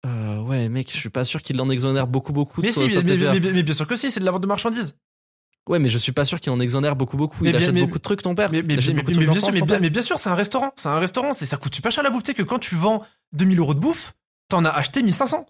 Euh, 0.06 0.42
ouais, 0.44 0.70
mec, 0.70 0.90
je 0.92 0.98
suis 0.98 1.10
pas 1.10 1.24
sûr 1.26 1.42
qu'il 1.42 1.60
en 1.60 1.70
exonère 1.70 2.08
beaucoup, 2.08 2.32
beaucoup. 2.32 2.62
Mais 2.62 2.72
si, 2.72 2.90
sa 2.90 3.02
mais, 3.02 3.10
TVA. 3.12 3.34
mais- 3.34 3.40
mais- 3.40 3.52
mais 3.52 3.64
bien 3.64 3.74
sûr 3.74 3.86
que 3.86 3.96
si, 3.96 4.12
c'est 4.12 4.20
de 4.20 4.26
la 4.26 4.32
vente 4.32 4.42
de 4.44 4.48
marchandises. 4.48 4.96
Ouais, 5.68 5.78
mais 5.78 5.90
je 5.90 5.98
suis 5.98 6.14
pas 6.14 6.26
sûr 6.26 6.40
qu'il 6.40 6.52
en 6.52 6.60
exonère 6.60 6.96
beaucoup, 6.96 7.18
beaucoup. 7.18 7.44
Mais 7.44 7.50
il 7.50 7.52
bien- 7.52 7.62
achète 7.62 7.74
mais- 7.76 7.82
beaucoup 7.82 7.98
de 8.00 8.04
trucs, 8.04 8.22
ton. 8.24 8.34
Mais, 8.34 8.48
mais, 8.50 8.62
mais- 8.64 8.64
mais 8.64 9.04
bien 9.04 9.34
France, 9.36 9.54
mais 9.54 9.60
bien, 9.60 9.66
père. 9.68 9.82
mais 9.82 9.90
bien 9.90 10.02
sûr, 10.02 10.18
c'est 10.18 10.30
un 10.30 10.36
restaurant. 10.36 10.72
C'est 10.78 10.88
un 10.90 10.98
restaurant. 11.00 11.34
C'est, 11.34 11.46
ça 11.46 11.58
coûte 11.58 11.76
super 11.76 11.92
cher 11.92 12.04
la 12.04 12.10
bouffe. 12.10 12.24
Tu 12.24 12.28
sais 12.28 12.34
que 12.34 12.42
quand 12.44 12.60
tu 12.60 12.76
vends 12.76 13.04
2000 13.34 13.60
euros 13.60 13.74
de 13.76 13.80
bouffe, 13.80 14.14
t'en 14.48 14.66
as 14.66 14.70
acheté 14.70 15.04
1500. 15.04 15.46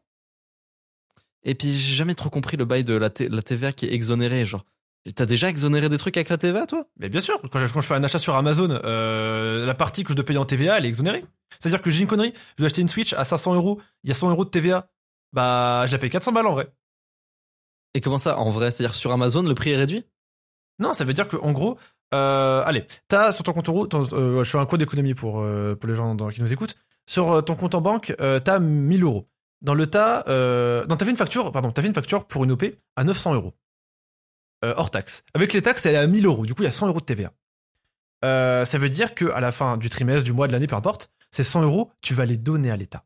Et 1.43 1.55
puis 1.55 1.77
j'ai 1.77 1.95
jamais 1.95 2.15
trop 2.15 2.29
compris 2.29 2.57
le 2.57 2.65
bail 2.65 2.83
de 2.83 2.93
la, 2.93 3.09
TVA 3.09 3.71
qui 3.71 3.85
est 3.85 3.93
exonérée, 3.93 4.45
genre. 4.45 4.65
T'as 5.15 5.25
déjà 5.25 5.49
exonéré 5.49 5.87
des 5.89 5.97
trucs 5.97 6.17
avec 6.17 6.29
la 6.29 6.37
TVA, 6.37 6.67
toi? 6.67 6.85
Mais 6.99 7.09
bien 7.09 7.21
sûr, 7.21 7.41
quand 7.51 7.65
je, 7.65 7.73
quand 7.73 7.81
je 7.81 7.87
fais 7.87 7.93
un 7.95 8.03
achat 8.03 8.19
sur 8.19 8.35
Amazon, 8.35 8.69
euh, 8.83 9.65
la 9.65 9.73
partie 9.73 10.03
que 10.03 10.09
je 10.09 10.15
dois 10.15 10.25
payer 10.25 10.37
en 10.37 10.45
TVA, 10.45 10.77
elle 10.77 10.85
est 10.85 10.89
exonérée. 10.89 11.23
C'est-à-dire 11.59 11.81
que 11.81 11.89
j'ai 11.89 12.01
une 12.01 12.07
connerie, 12.07 12.33
je 12.57 12.63
dois 12.63 12.65
acheter 12.67 12.81
une 12.81 12.89
Switch 12.89 13.13
à 13.13 13.23
500 13.23 13.55
euros, 13.55 13.81
il 14.03 14.09
y 14.09 14.11
a 14.11 14.15
100 14.15 14.29
euros 14.29 14.43
de 14.45 14.49
TVA, 14.49 14.89
bah 15.33 15.85
je 15.87 15.93
la 15.93 15.97
paye 15.97 16.09
400 16.09 16.31
balles 16.33 16.47
en 16.47 16.53
vrai. 16.53 16.71
Et 17.95 18.01
comment 18.01 18.17
ça, 18.17 18.37
en 18.37 18.49
vrai? 18.49 18.71
C'est-à-dire 18.71 18.93
sur 18.93 19.11
Amazon, 19.11 19.41
le 19.41 19.55
prix 19.55 19.71
est 19.71 19.77
réduit? 19.77 20.05
Non, 20.79 20.93
ça 20.93 21.05
veut 21.05 21.13
dire 21.13 21.27
que 21.27 21.37
en 21.37 21.53
gros, 21.53 21.77
euh, 22.13 22.61
allez, 22.65 22.85
t'as 23.07 23.31
sur 23.31 23.43
ton 23.43 23.53
compte 23.53 23.69
euro, 23.69 23.87
ton- 23.87 24.03
euh, 24.13 24.43
je 24.43 24.49
fais 24.49 24.57
un 24.59 24.65
cours 24.65 24.77
d'économie 24.77 25.13
pour, 25.13 25.39
euh, 25.41 25.75
pour 25.75 25.89
les 25.89 25.95
gens 25.95 26.13
dans- 26.13 26.29
qui 26.29 26.41
nous 26.41 26.53
écoutent, 26.53 26.75
sur 27.07 27.43
ton 27.43 27.55
compte 27.55 27.73
en 27.73 27.81
banque, 27.81 28.13
t'as 28.43 28.59
1000 28.59 29.03
euros. 29.03 29.27
Dans 29.61 29.73
le 29.73 29.87
tas, 29.87 30.23
euh, 30.27 30.85
non, 30.87 30.95
t'as 30.95 31.05
fait 31.05 31.11
une 31.11 31.17
facture, 31.17 31.51
pardon, 31.51 31.71
t'as 31.71 31.81
fait 31.81 31.87
une 31.87 31.93
facture 31.93 32.25
pour 32.25 32.43
une 32.43 32.51
OP 32.51 32.63
à 32.95 33.03
900 33.03 33.33
euros. 33.33 33.53
Euh, 34.63 34.73
hors 34.77 34.91
taxe. 34.91 35.23
Avec 35.33 35.53
les 35.53 35.61
taxes, 35.61 35.85
elle 35.85 35.95
est 35.95 35.99
à 35.99 36.07
1000 36.07 36.25
euros. 36.25 36.45
Du 36.45 36.53
coup, 36.53 36.63
il 36.63 36.65
y 36.65 36.69
a 36.69 36.71
100 36.71 36.87
euros 36.87 36.99
de 36.99 37.05
TVA. 37.05 37.31
Euh, 38.25 38.65
ça 38.65 38.77
veut 38.77 38.89
dire 38.89 39.15
que 39.15 39.25
à 39.25 39.39
la 39.39 39.51
fin 39.51 39.77
du 39.77 39.89
trimestre, 39.89 40.23
du 40.23 40.33
mois, 40.33 40.47
de 40.47 40.53
l'année, 40.53 40.67
peu 40.67 40.75
importe, 40.75 41.11
ces 41.31 41.43
100 41.43 41.63
euros, 41.63 41.91
tu 42.01 42.13
vas 42.13 42.25
les 42.25 42.37
donner 42.37 42.71
à 42.71 42.77
l'État. 42.77 43.05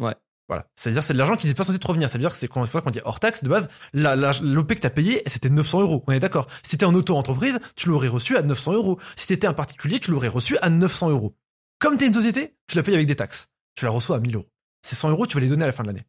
Ouais. 0.00 0.14
Voilà. 0.48 0.66
C'est-à-dire, 0.76 1.02
c'est 1.02 1.12
de 1.12 1.18
l'argent 1.18 1.36
qui 1.36 1.48
n'est 1.48 1.54
pas 1.54 1.64
censé 1.64 1.78
te 1.78 1.86
revenir. 1.86 2.08
Ça 2.08 2.14
veut 2.14 2.20
dire 2.20 2.30
que 2.30 2.36
c'est 2.36 2.46
quand 2.46 2.60
une 2.60 2.70
fois 2.70 2.82
qu'on 2.82 2.90
dit 2.90 3.00
hors 3.04 3.18
taxe, 3.18 3.42
de 3.42 3.48
base, 3.48 3.68
l'OP 3.92 4.74
que 4.74 4.80
t'as 4.80 4.90
payé, 4.90 5.22
c'était 5.26 5.50
900 5.50 5.80
euros. 5.80 6.04
On 6.06 6.12
est 6.12 6.20
d'accord. 6.20 6.46
Si 6.62 6.70
t'étais 6.70 6.84
en 6.84 6.94
auto-entreprise, 6.94 7.58
tu 7.74 7.88
l'aurais 7.88 8.08
reçu 8.08 8.36
à 8.36 8.42
900 8.42 8.74
euros. 8.74 9.00
Si 9.16 9.26
t'étais 9.26 9.48
un 9.48 9.54
particulier, 9.54 9.98
tu 9.98 10.12
l'aurais 10.12 10.28
reçu 10.28 10.56
à 10.58 10.70
900 10.70 11.10
euros. 11.10 11.34
Comme 11.80 11.98
t'es 11.98 12.06
une 12.06 12.14
société, 12.14 12.56
tu 12.68 12.76
la 12.76 12.84
payes 12.84 12.94
avec 12.94 13.08
des 13.08 13.16
taxes. 13.16 13.48
Tu 13.74 13.84
la 13.84 13.90
reçois 13.90 14.16
à 14.16 14.20
1000 14.20 14.36
euros. 14.36 14.46
Ces 14.86 14.96
100 14.96 15.10
euros, 15.10 15.26
tu 15.26 15.34
vas 15.36 15.40
les 15.40 15.48
donner 15.48 15.64
à 15.64 15.66
la 15.66 15.72
fin 15.72 15.82
de 15.82 15.88
l'année. 15.88 16.06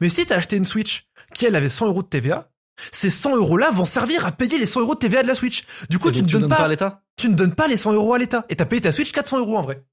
Mais 0.00 0.08
si 0.10 0.24
t'as 0.26 0.36
acheté 0.36 0.56
une 0.56 0.64
Switch 0.64 1.06
qui, 1.34 1.46
elle, 1.46 1.56
avait 1.56 1.68
100 1.68 1.86
euros 1.88 2.02
de 2.02 2.08
TVA, 2.08 2.50
ces 2.92 3.10
100 3.10 3.36
euros-là 3.36 3.70
vont 3.70 3.84
servir 3.84 4.24
à 4.26 4.32
payer 4.32 4.58
les 4.58 4.66
100 4.66 4.80
euros 4.80 4.94
de 4.94 5.00
TVA 5.00 5.22
de 5.22 5.28
la 5.28 5.34
Switch. 5.34 5.64
Du 5.90 5.98
coup, 5.98 6.08
Et 6.10 6.12
tu 6.12 6.22
ne 6.22 6.28
donnes 6.28 6.42
donnes 6.42 6.50
pas, 6.50 7.02
tu 7.16 7.28
ne 7.28 7.34
donnes 7.34 7.54
pas 7.54 7.66
les 7.68 7.76
100 7.76 7.92
euros 7.92 8.14
à 8.14 8.18
l'État. 8.18 8.44
Et 8.48 8.56
t'as 8.56 8.64
payé 8.66 8.80
ta 8.82 8.92
Switch 8.92 9.12
400 9.12 9.38
euros 9.38 9.56
en 9.58 9.62
vrai. 9.62 9.84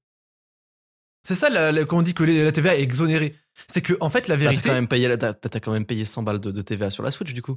C'est 1.26 1.34
ça, 1.34 1.48
la, 1.50 1.72
la- 1.72 1.84
quand 1.84 1.98
on 1.98 2.02
dit 2.02 2.14
que 2.14 2.22
les- 2.24 2.44
la 2.44 2.52
TVA 2.52 2.76
est 2.76 2.82
exonérée. 2.82 3.34
C'est 3.72 3.82
que, 3.82 3.94
en 4.00 4.08
fait, 4.08 4.28
la 4.28 4.36
Bah, 4.36 4.44
T'as 4.44 4.50
vérité. 4.50 4.68
quand 4.68 4.74
même 4.74 4.88
payé, 4.88 5.18
t'as 5.18 5.34
t'as 5.34 5.60
quand 5.60 5.72
même 5.72 5.84
payé 5.84 6.04
100 6.04 6.22
balles 6.22 6.38
de, 6.38 6.50
de 6.50 6.62
TVA 6.62 6.90
sur 6.90 7.02
la 7.02 7.10
Switch 7.10 7.32
du 7.34 7.42
coup. 7.42 7.56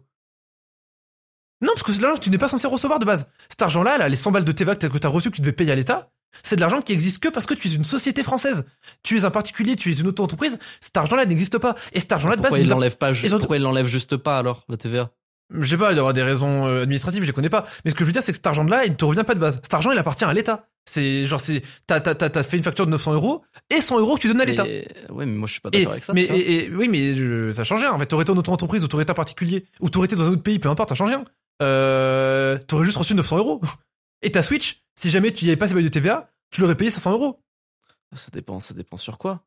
Non, 1.61 1.71
parce 1.75 1.83
que 1.83 2.01
l'argent 2.01 2.17
que 2.17 2.23
tu 2.23 2.31
n'es 2.31 2.39
pas 2.39 2.47
censé 2.47 2.65
recevoir 2.67 2.97
de 2.99 3.05
base. 3.05 3.27
Cet 3.49 3.61
argent-là, 3.61 3.97
là, 3.99 4.09
les 4.09 4.15
100 4.15 4.31
balles 4.31 4.45
de 4.45 4.51
TVA 4.51 4.73
que 4.75 4.79
t'as- 4.79 4.89
que 4.89 4.97
t'as 4.97 5.09
reçu, 5.09 5.29
que 5.29 5.35
tu 5.35 5.41
devais 5.41 5.53
payer 5.53 5.71
à 5.71 5.75
l'État, 5.75 6.11
c'est 6.43 6.55
de 6.55 6.61
l'argent 6.61 6.81
qui 6.81 6.93
existe 6.93 7.19
que 7.19 7.29
parce 7.29 7.45
que 7.45 7.53
tu 7.53 7.67
es 7.67 7.73
une 7.73 7.83
société 7.85 8.23
française. 8.23 8.63
Tu 9.03 9.17
es 9.17 9.25
un 9.25 9.31
particulier, 9.31 9.75
tu 9.75 9.91
es 9.91 9.95
une 9.95 10.07
auto-entreprise. 10.07 10.57
Cet 10.79 10.95
argent-là 10.97 11.25
n'existe 11.25 11.57
pas. 11.57 11.75
Et 11.93 11.99
cet 11.99 12.11
argent-là, 12.11 12.35
de 12.35 12.41
base, 12.41 12.49
Pourquoi 12.49 12.59
il 12.59 12.69
l'enlève 12.69 12.97
pas 12.97 13.13
ju- 13.13 13.25
Ils 13.25 13.35
ont- 13.35 13.37
Pourquoi 13.39 13.57
il 13.57 13.61
l'enlève 13.63 13.87
juste 13.87 14.17
pas 14.17 14.37
alors 14.37 14.63
la 14.69 14.77
TVA? 14.77 15.11
Je 15.53 15.65
sais 15.69 15.77
pas, 15.77 15.91
il 15.91 15.97
y 15.97 15.99
aura 15.99 16.13
des 16.13 16.23
raisons 16.23 16.65
euh, 16.67 16.83
administratives, 16.83 17.21
je 17.23 17.27
les 17.27 17.33
connais 17.33 17.49
pas. 17.49 17.65
Mais 17.83 17.91
ce 17.91 17.95
que 17.95 18.01
je 18.01 18.05
veux 18.05 18.13
dire, 18.13 18.23
c'est 18.23 18.31
que 18.31 18.37
cet 18.37 18.47
argent-là, 18.47 18.85
il 18.85 18.91
ne 18.91 18.95
te 18.95 19.03
revient 19.03 19.25
pas 19.25 19.35
de 19.35 19.39
base. 19.39 19.59
Cet 19.61 19.73
argent, 19.73 19.91
il 19.91 19.97
appartient 19.97 20.23
à 20.23 20.31
l'État. 20.33 20.67
C'est 20.89 21.25
genre, 21.27 21.41
c'est, 21.41 21.61
t'as, 21.87 21.99
t'as, 21.99 22.43
fait 22.43 22.55
une 22.57 22.63
facture 22.63 22.85
de 22.85 22.91
900 22.91 23.13
euros 23.13 23.43
et 23.69 23.81
100 23.81 23.99
euros 23.99 24.15
que 24.15 24.21
tu 24.21 24.27
donnes 24.29 24.39
à 24.41 24.45
l'État. 24.45 24.63
Ouais, 25.09 25.25
mais 25.25 25.25
moi 25.25 25.47
je 25.47 25.51
suis 25.51 25.61
pas 25.61 25.69
d'accord 25.69 25.91
avec 25.91 26.05
ça. 26.05 26.13
mais, 26.13 26.23
et- 26.23 26.65
et- 26.65 26.69
oui, 26.73 26.87
mais 26.87 27.51
ça 27.51 27.65
change 27.65 27.81
rien. 27.81 27.91
En 27.91 27.99
fait, 27.99 28.05
t'aurais 28.05 28.23
été 28.23 28.31
en 28.31 28.37
auto-entreprise 28.37 28.81
ou 28.83 28.87
t'aurais 28.87 29.03
été 29.03 29.13
particulier 29.13 29.65
ou 29.81 29.89
t'aurais 29.89 30.05
été 30.05 30.15
dans 30.15 30.23
un 30.23 30.29
autre 30.31 30.41
pays, 30.41 30.57
peu 30.57 30.69
importe, 30.69 30.87
ça 30.89 30.95
change 30.95 31.09
rien. 31.09 31.23
Euh, 31.61 32.57
t'aurais 32.67 32.85
juste 32.85 32.97
reçu 32.97 33.13
900 33.13 33.37
euros. 33.37 33.61
Et 34.21 34.31
ta 34.31 34.43
Switch, 34.43 34.83
si 34.95 35.09
jamais 35.09 35.31
tu 35.31 35.45
y 35.45 35.47
avais 35.49 35.57
pas 35.57 35.67
ces 35.67 35.73
bails 35.73 35.83
de 35.83 35.89
TVA, 35.89 36.31
tu 36.51 36.61
l'aurais 36.61 36.75
payé 36.75 36.91
500 36.91 37.11
euros. 37.11 37.43
Ça 38.15 38.29
dépend, 38.31 38.59
ça 38.59 38.73
dépend 38.73 38.97
sur 38.97 39.17
quoi. 39.17 39.45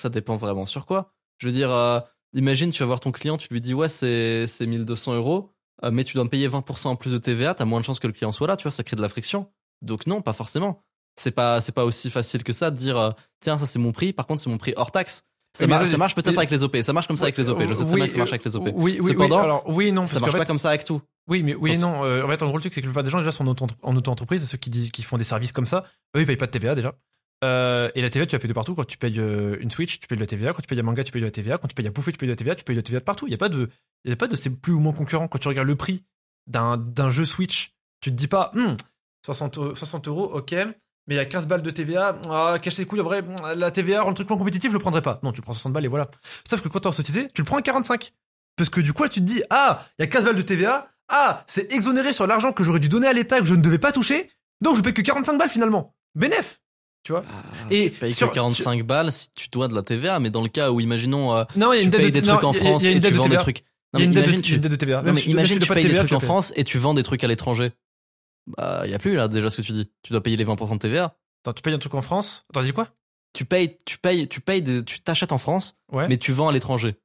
Ça 0.00 0.08
dépend 0.08 0.36
vraiment 0.36 0.66
sur 0.66 0.86
quoi. 0.86 1.14
Je 1.38 1.46
veux 1.46 1.52
dire, 1.52 1.70
euh, 1.70 2.00
imagine, 2.32 2.70
tu 2.70 2.80
vas 2.80 2.86
voir 2.86 3.00
ton 3.00 3.12
client, 3.12 3.36
tu 3.36 3.48
lui 3.52 3.60
dis 3.60 3.74
ouais, 3.74 3.88
c'est 3.88 4.46
c'est 4.46 4.66
1200 4.66 5.14
euros, 5.14 5.52
euh, 5.84 5.90
mais 5.90 6.04
tu 6.04 6.14
dois 6.14 6.24
me 6.24 6.30
payer 6.30 6.48
20% 6.48 6.88
en 6.88 6.96
plus 6.96 7.12
de 7.12 7.18
TVA, 7.18 7.54
t'as 7.54 7.64
moins 7.64 7.80
de 7.80 7.84
chances 7.84 8.00
que 8.00 8.06
le 8.06 8.12
client 8.12 8.32
soit 8.32 8.46
là, 8.46 8.56
tu 8.56 8.64
vois, 8.64 8.72
ça 8.72 8.84
crée 8.84 8.96
de 8.96 9.02
la 9.02 9.08
friction. 9.08 9.50
Donc 9.82 10.06
non, 10.06 10.22
pas 10.22 10.32
forcément. 10.32 10.82
C'est 11.18 11.30
pas, 11.30 11.60
pas 11.60 11.84
aussi 11.84 12.10
facile 12.10 12.42
que 12.44 12.52
ça 12.52 12.70
de 12.70 12.76
dire 12.76 12.98
euh, 12.98 13.10
tiens, 13.40 13.58
ça 13.58 13.66
c'est 13.66 13.78
mon 13.78 13.92
prix, 13.92 14.12
par 14.12 14.26
contre 14.26 14.42
c'est 14.42 14.50
mon 14.50 14.58
prix 14.58 14.74
hors 14.76 14.90
taxe. 14.92 15.24
Ça, 15.56 15.66
mar- 15.66 15.86
ça 15.86 15.96
marche 15.96 16.14
peut-être 16.14 16.36
avec 16.38 16.50
les 16.50 16.62
OP, 16.62 16.76
ça 16.82 16.92
marche 16.92 17.06
comme 17.06 17.16
ça 17.16 17.24
avec 17.24 17.38
les 17.38 17.48
OP, 17.48 17.60
je 17.66 17.74
sais 17.74 17.84
très 17.84 17.92
Oui, 17.92 17.96
bien 18.00 18.06
que 18.06 18.12
ça 18.12 18.18
marche 18.18 18.32
avec 18.32 18.44
les 18.44 18.56
OP. 18.56 18.68
Oui, 18.74 18.98
oui, 19.00 19.08
Cependant, 19.08 19.38
oui. 19.38 19.44
Alors, 19.44 19.68
oui, 19.68 19.92
non, 19.92 20.06
ça 20.06 20.20
marche 20.20 20.32
pas 20.32 20.38
fait, 20.40 20.44
comme 20.46 20.58
ça 20.58 20.68
avec 20.68 20.84
tout. 20.84 21.00
Oui, 21.28 21.42
mais 21.42 21.54
oui 21.54 21.72
et 21.72 21.76
non. 21.78 22.04
Euh, 22.04 22.22
en 22.24 22.28
fait, 22.28 22.42
en 22.42 22.46
gros, 22.48 22.56
le 22.56 22.60
truc, 22.62 22.74
c'est 22.74 22.80
que 22.82 22.86
la 22.86 22.90
plupart 22.90 23.02
des 23.04 23.10
gens 23.10 23.18
déjà 23.18 23.32
sont 23.32 23.44
en 23.44 23.50
auto- 23.50 23.66
en 23.82 23.96
auto-entreprise, 23.96 24.48
ceux 24.48 24.58
qui, 24.58 24.70
disent, 24.70 24.90
qui 24.90 25.02
font 25.02 25.18
des 25.18 25.24
services 25.24 25.52
comme 25.52 25.66
ça, 25.66 25.84
eux, 26.16 26.20
ils 26.20 26.26
payent 26.26 26.36
pas 26.36 26.46
de 26.46 26.52
TVA 26.52 26.74
déjà. 26.74 26.94
Euh, 27.44 27.90
et 27.94 28.00
la 28.02 28.08
TVA, 28.10 28.26
tu 28.26 28.34
la 28.34 28.38
payes 28.38 28.48
de 28.48 28.54
partout. 28.54 28.74
Quand 28.74 28.86
tu 28.86 28.96
payes 28.96 29.18
euh, 29.18 29.56
une 29.60 29.70
Switch, 29.70 29.98
tu 30.00 30.06
payes 30.06 30.16
de 30.16 30.22
la 30.22 30.26
TVA. 30.26 30.52
Quand 30.52 30.62
tu 30.62 30.68
payes 30.68 30.80
un 30.80 30.82
manga, 30.82 31.04
tu 31.04 31.12
payes 31.12 31.20
de 31.20 31.26
la 31.26 31.30
TVA. 31.32 31.58
Quand 31.58 31.68
tu 31.68 31.74
payes 31.74 31.88
bouffer, 31.90 32.12
tu 32.12 32.18
payes 32.18 32.28
de 32.28 32.32
la 32.32 32.36
TVA. 32.36 32.54
Tu 32.54 32.64
payes 32.64 32.76
de 32.76 32.80
la 32.80 32.82
TVA 32.84 33.00
de 33.00 33.04
partout. 33.04 33.26
Il 33.26 33.30
y 33.30 33.34
a 33.34 33.38
pas 33.38 33.48
de, 33.48 33.68
il 34.04 34.10
y 34.10 34.12
a 34.12 34.16
pas 34.16 34.26
de 34.28 34.36
c'est 34.36 34.50
plus 34.50 34.72
ou 34.72 34.80
moins 34.80 34.92
concurrent. 34.92 35.26
Quand 35.28 35.38
tu 35.38 35.48
regardes 35.48 35.68
le 35.68 35.76
prix 35.76 36.04
d'un 36.46 37.10
jeu 37.10 37.24
Switch, 37.24 37.74
tu 38.00 38.10
te 38.10 38.14
dis 38.16 38.28
pas, 38.28 38.50
Hmm, 38.54 38.74
60, 39.24 39.58
euros- 39.58 39.74
60 39.74 40.08
euros, 40.08 40.30
ok. 40.32 40.54
Mais 41.08 41.14
il 41.14 41.18
y 41.18 41.20
a 41.20 41.24
15 41.24 41.46
balles 41.46 41.62
de 41.62 41.70
TVA. 41.70 42.18
Ah, 42.30 42.58
cache 42.60 42.76
les 42.78 42.84
couilles, 42.84 43.00
en 43.00 43.04
vrai, 43.04 43.22
la 43.54 43.70
TVA, 43.70 44.02
rend 44.02 44.08
le 44.08 44.14
truc 44.14 44.28
moins 44.28 44.38
compétitif, 44.38 44.70
je 44.70 44.74
le 44.76 44.80
prendrais 44.80 45.02
pas. 45.02 45.20
Non, 45.22 45.32
tu 45.32 45.40
prends 45.40 45.52
60 45.52 45.72
balles 45.72 45.84
et 45.84 45.88
voilà. 45.88 46.08
Sauf 46.48 46.60
que 46.60 46.68
quand 46.68 46.80
t'es 46.80 46.86
en 46.88 46.92
société, 46.92 47.28
tu 47.34 47.42
le 47.42 47.46
prends 47.46 47.58
à 47.58 47.62
45. 47.62 48.12
Parce 48.56 48.70
que 48.70 48.80
du 48.80 48.92
coup, 48.92 49.02
là, 49.04 49.08
tu 49.08 49.20
te 49.20 49.24
dis, 49.24 49.42
ah, 49.50 49.84
il 49.98 50.02
y 50.02 50.04
a 50.04 50.08
15 50.08 50.24
balles 50.24 50.36
de 50.36 50.42
TVA. 50.42 50.88
Ah, 51.08 51.44
c'est 51.46 51.72
exonéré 51.72 52.12
sur 52.12 52.26
l'argent 52.26 52.52
que 52.52 52.64
j'aurais 52.64 52.80
dû 52.80 52.88
donner 52.88 53.06
à 53.06 53.12
l'État 53.12 53.36
et 53.36 53.40
que 53.40 53.46
je 53.46 53.54
ne 53.54 53.60
devais 53.62 53.78
pas 53.78 53.92
toucher. 53.92 54.28
Donc, 54.60 54.76
je 54.76 54.80
paye 54.80 54.94
que 54.94 55.02
45 55.02 55.38
balles 55.38 55.48
finalement. 55.50 55.94
Bénef. 56.16 56.60
Tu 57.04 57.12
vois 57.12 57.22
Ah, 57.28 57.42
Et 57.70 57.92
tu 57.92 58.00
payes 58.00 58.12
sur- 58.12 58.28
que 58.30 58.34
45 58.34 58.82
balles 58.82 59.12
si 59.12 59.28
tu 59.36 59.48
dois 59.50 59.68
de 59.68 59.74
la 59.76 59.82
TVA, 59.82 60.18
mais 60.18 60.30
dans 60.30 60.42
le 60.42 60.48
cas 60.48 60.72
où, 60.72 60.80
imaginons, 60.80 61.32
euh, 61.36 61.44
Non, 61.54 61.72
il 61.72 61.76
y 61.76 61.78
a 61.78 61.80
tu 61.82 61.84
une 61.84 61.90
dette 61.92 62.00
payes 62.00 62.10
de 62.12 62.20
des 62.20 62.26
non, 62.26 62.32
trucs 62.34 62.44
en 62.44 62.52
il 62.52 62.56
y 62.56 62.58
a- 62.58 62.62
France 62.70 62.82
y 62.82 62.86
a 62.86 62.90
une 62.90 62.96
et 62.96 63.00
tu 63.00 63.10
de 63.12 63.16
vends 63.16 63.28
des 63.28 63.36
trucs. 63.36 63.62
Il 63.94 64.00
y 64.00 64.02
a 64.02 64.04
une 64.06 64.12
dette 64.12 64.60
de- 64.70 64.76
TVA. 64.76 65.02
Non, 65.02 65.12
mais 65.12 65.20
tu 65.20 65.30
imagine, 65.30 65.58
tu 65.60 65.68
payes 65.68 65.84
des 65.86 65.94
trucs 65.94 66.08
tu 66.08 66.14
en 66.16 66.20
France 66.20 66.52
et 66.56 66.64
tu 66.64 66.78
vends 66.78 66.94
des 66.94 67.04
trucs 67.04 67.22
à 67.22 67.28
l'étranger. 67.28 67.72
Bah, 68.46 68.84
y 68.86 68.94
a 68.94 68.98
plus 68.98 69.14
là 69.14 69.28
déjà 69.28 69.50
ce 69.50 69.56
que 69.56 69.62
tu 69.62 69.72
dis. 69.72 69.90
Tu 70.02 70.12
dois 70.12 70.22
payer 70.22 70.36
les 70.36 70.44
20% 70.44 70.74
de 70.74 70.78
TVA. 70.78 71.16
Attends, 71.42 71.52
tu 71.52 71.62
payes 71.62 71.74
un 71.74 71.78
truc 71.78 71.94
en 71.94 72.00
France? 72.02 72.44
Attends, 72.50 72.62
dis 72.62 72.72
quoi? 72.72 72.88
Tu 73.32 73.44
payes, 73.44 73.78
tu 73.84 73.98
payes, 73.98 74.28
tu 74.28 74.40
payes, 74.40 74.62
des, 74.62 74.84
tu 74.84 75.00
t'achètes 75.00 75.32
en 75.32 75.38
France, 75.38 75.76
Ouais. 75.92 76.08
mais 76.08 76.16
tu 76.18 76.32
vends 76.32 76.48
à 76.48 76.52
l'étranger. 76.52 76.96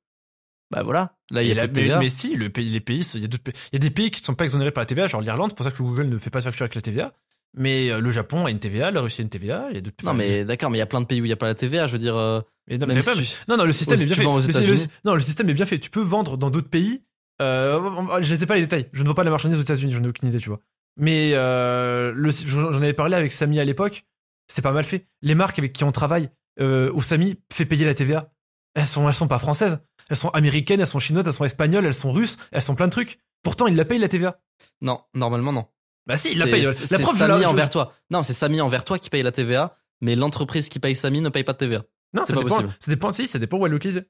Bah 0.71 0.83
voilà, 0.83 1.17
là 1.31 1.43
il 1.43 1.49
y 1.49 1.51
a 1.51 1.67
de 1.67 1.73
mais, 1.73 1.81
TVA. 1.81 1.99
mais 1.99 2.07
si, 2.07 2.33
le 2.35 2.49
pays, 2.49 2.69
les 2.69 2.79
pays, 2.79 3.05
il 3.15 3.21
y, 3.21 3.25
a 3.25 3.27
d'autres 3.27 3.43
pays- 3.43 3.53
il 3.73 3.75
y 3.75 3.75
a 3.75 3.79
des 3.79 3.89
pays 3.89 4.09
qui 4.09 4.21
ne 4.21 4.25
sont 4.25 4.35
pas 4.35 4.45
exonérés 4.45 4.71
par 4.71 4.81
la 4.81 4.85
TVA, 4.85 5.07
genre 5.07 5.19
l'Irlande, 5.19 5.49
c'est 5.51 5.55
pour 5.57 5.65
ça 5.65 5.71
que 5.71 5.77
Google 5.83 6.07
ne 6.07 6.17
fait 6.17 6.29
pas 6.29 6.39
sa 6.39 6.49
facture 6.51 6.63
avec 6.63 6.75
la 6.75 6.81
TVA. 6.81 7.13
Mais 7.53 7.89
euh, 7.91 7.99
le 7.99 8.09
Japon 8.11 8.45
a 8.45 8.51
une 8.51 8.59
TVA, 8.59 8.89
la 8.91 9.01
Russie 9.01 9.19
a 9.19 9.23
une 9.23 9.29
TVA, 9.29 9.65
il 9.71 9.75
y 9.75 9.77
a 9.79 9.81
d'autres 9.81 9.97
Non 10.05 10.13
mais 10.13 10.45
d'accord, 10.45 10.69
mais 10.69 10.77
il 10.77 10.79
y 10.79 10.83
a 10.83 10.85
plein 10.85 11.01
de 11.01 11.05
pays 11.05 11.19
où 11.19 11.25
il 11.25 11.29
y 11.29 11.33
a 11.33 11.35
pas 11.35 11.47
la 11.47 11.55
TVA. 11.55 11.87
Je 11.87 11.91
veux 11.91 11.99
dire, 11.99 12.15
euh, 12.15 12.39
Mais 12.69 12.77
non, 12.77 12.87
mais 12.87 12.93
si 13.01 13.05
pas- 13.05 13.15
tu- 13.15 13.25
non, 13.49 13.57
non, 13.57 13.65
le 13.65 13.73
système 13.73 13.99
est 14.01 14.05
bien 14.05 14.15
fait. 14.15 14.23
le- 14.23 14.87
non, 15.03 15.15
le 15.15 15.19
système 15.19 15.49
est 15.49 15.53
bien 15.53 15.65
fait. 15.65 15.79
Tu 15.79 15.89
peux 15.89 15.99
vendre 15.99 16.37
dans 16.37 16.49
d'autres 16.49 16.69
pays. 16.69 17.03
Euh, 17.41 18.21
je 18.21 18.31
ne 18.33 18.37
sais 18.39 18.45
pas 18.45 18.55
les 18.55 18.61
détails. 18.61 18.87
Je 18.93 19.01
ne 19.01 19.07
vois 19.07 19.15
pas 19.15 19.25
la 19.25 19.31
marchandise 19.31 19.57
aux 19.59 19.63
États-Unis, 19.63 19.91
j'en 19.91 20.03
ai 20.03 20.07
aucune 20.07 20.29
idée, 20.29 20.37
tu 20.37 20.47
vois. 20.47 20.61
Mais 20.97 21.33
euh, 21.33 22.13
j'en 22.45 22.73
avais 22.73 22.93
parlé 22.93 23.15
avec 23.15 23.31
Samy 23.31 23.59
à 23.59 23.63
l'époque. 23.63 24.05
C'est 24.47 24.61
pas 24.61 24.71
mal 24.71 24.83
fait. 24.83 25.07
Les 25.21 25.35
marques 25.35 25.59
avec 25.59 25.73
qui 25.73 25.83
on 25.83 25.91
travaille, 25.91 26.29
euh, 26.59 26.91
où 26.93 27.01
Samy 27.01 27.39
fait 27.51 27.65
payer 27.65 27.85
la 27.85 27.93
TVA, 27.93 28.31
elles 28.73 28.85
sont, 28.85 29.07
elles 29.07 29.13
sont 29.15 29.27
pas 29.27 29.39
françaises. 29.39 29.79
Elles 30.09 30.17
sont 30.17 30.29
américaines, 30.29 30.81
elles 30.81 30.87
sont 30.87 30.99
chinoises, 30.99 31.25
elles 31.25 31.33
sont 31.33 31.45
espagnoles, 31.45 31.85
elles 31.85 31.93
sont 31.93 32.11
russes, 32.11 32.37
elles 32.51 32.61
sont 32.61 32.75
plein 32.75 32.87
de 32.87 32.91
trucs. 32.91 33.19
Pourtant, 33.43 33.67
il 33.67 33.75
la 33.75 33.85
paye 33.85 33.97
la 33.99 34.09
TVA. 34.09 34.39
non, 34.81 35.01
normalement 35.13 35.53
non. 35.53 35.65
Bah 36.05 36.17
si, 36.17 36.31
il 36.31 36.39
la 36.39 36.45
paye. 36.47 36.63
La 36.63 36.99
preuve, 36.99 37.17
Samy 37.17 37.45
envers 37.45 37.69
toi. 37.69 37.93
Non, 38.09 38.23
c'est 38.23 38.33
Samy 38.33 38.59
envers 38.59 38.83
toi 38.83 38.99
qui 38.99 39.09
paye 39.09 39.23
la 39.23 39.31
TVA, 39.31 39.77
mais 40.01 40.15
l'entreprise 40.15 40.67
qui 40.67 40.79
paye 40.79 40.95
Samy 40.95 41.21
ne 41.21 41.29
paye 41.29 41.43
pas 41.43 41.53
de 41.53 41.59
TVA. 41.59 41.83
Non, 42.13 42.23
c'est 42.25 42.33
ça 42.33 42.39
pas 42.39 42.43
dépend. 42.43 42.55
possible. 42.55 42.75
Ça 42.79 42.91
dépend. 42.91 43.13
Si, 43.13 43.27
ça 43.27 43.39
dépend 43.39 43.57
où 43.57 43.65
elle 43.65 43.71
est 43.71 43.75
localisée. 43.75 44.03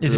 Il 0.00 0.04
y 0.04 0.06
a 0.06 0.10
des 0.10 0.16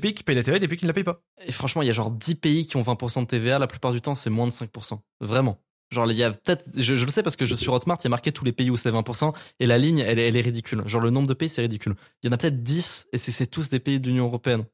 pays 0.00 0.12
qui 0.14 0.24
payent- 0.24 0.36
la 0.36 0.42
TVA, 0.42 0.56
et 0.56 0.60
des 0.60 0.68
pays 0.68 0.76
qui 0.78 0.84
ne 0.84 0.90
la 0.90 0.94
payent 0.94 1.04
pas. 1.04 1.22
Et 1.46 1.52
franchement, 1.52 1.80
il 1.82 1.86
y 1.86 1.90
a 1.90 1.92
genre 1.92 2.10
10 2.10 2.34
pays 2.34 2.66
qui 2.66 2.76
ont 2.76 2.82
20% 2.82 3.22
de 3.22 3.26
TVA. 3.26 3.58
La 3.58 3.66
plupart 3.66 3.92
du 3.92 4.00
temps, 4.00 4.14
c'est 4.14 4.30
moins 4.30 4.46
de 4.46 4.52
5%. 4.52 5.02
Vraiment. 5.20 5.58
Genre, 5.90 6.10
il 6.10 6.16
y 6.16 6.22
a 6.24 6.32
peut-être, 6.32 6.64
je, 6.74 6.96
je 6.96 7.04
le 7.04 7.10
sais 7.10 7.22
parce 7.22 7.36
que 7.36 7.44
je 7.46 7.54
suis 7.54 7.64
sur 7.64 7.72
Hotmart, 7.72 7.98
il 8.00 8.04
y 8.04 8.06
a 8.08 8.10
marqué 8.10 8.32
tous 8.32 8.44
les 8.44 8.52
pays 8.52 8.68
où 8.70 8.76
c'est 8.76 8.90
20%, 8.90 9.32
et 9.60 9.66
la 9.66 9.78
ligne, 9.78 9.98
elle, 10.00 10.18
est- 10.18 10.28
elle 10.28 10.36
est 10.36 10.40
ridicule. 10.40 10.82
Genre, 10.86 11.00
le 11.00 11.10
nombre 11.10 11.28
de 11.28 11.34
pays, 11.34 11.48
c'est 11.48 11.62
ridicule. 11.62 11.94
Il 12.22 12.26
y 12.26 12.30
en 12.30 12.32
a 12.32 12.36
peut-être 12.36 12.62
10, 12.62 13.06
et 13.12 13.18
c'est 13.18 13.46
tous 13.46 13.68
des 13.70 13.80
pays 13.80 14.00
de 14.00 14.08
l'Union 14.08 14.24
Européenne. 14.26 14.64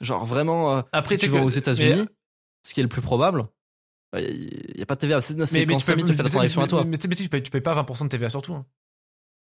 Genre, 0.00 0.24
vraiment, 0.24 0.76
euh, 0.76 0.82
Après, 0.92 1.16
si 1.16 1.20
tu 1.24 1.30
vas 1.30 1.38
aux 1.46 1.50
États-Unis, 1.50 1.88
mais- 2.02 2.06
ce 2.62 2.72
qui 2.74 2.80
est 2.80 2.84
le 2.84 2.88
plus 2.88 3.02
probable, 3.02 3.48
bah, 4.12 4.20
il 4.20 4.74
n'y 4.76 4.82
a 4.82 4.86
pas 4.86 4.94
de 4.94 5.00
TVA. 5.00 5.20
C'est 5.20 5.34
quand 5.74 5.78
Samy 5.80 6.02
te 6.04 6.12
fait 6.16 6.22
la 6.22 6.28
transaction 6.30 6.60
à 6.60 6.64
toi. 6.68 6.84
mais- 6.84 6.98
mais- 7.02 7.08
mais 7.08 7.16
tu, 7.16 7.28
payes, 7.28 7.42
tu 7.42 7.50
payes 7.50 7.60
pas 7.60 7.74
20% 7.74 8.04
de 8.04 8.10
TVA 8.10 8.30
surtout. 8.30 8.54
hein. 8.54 8.64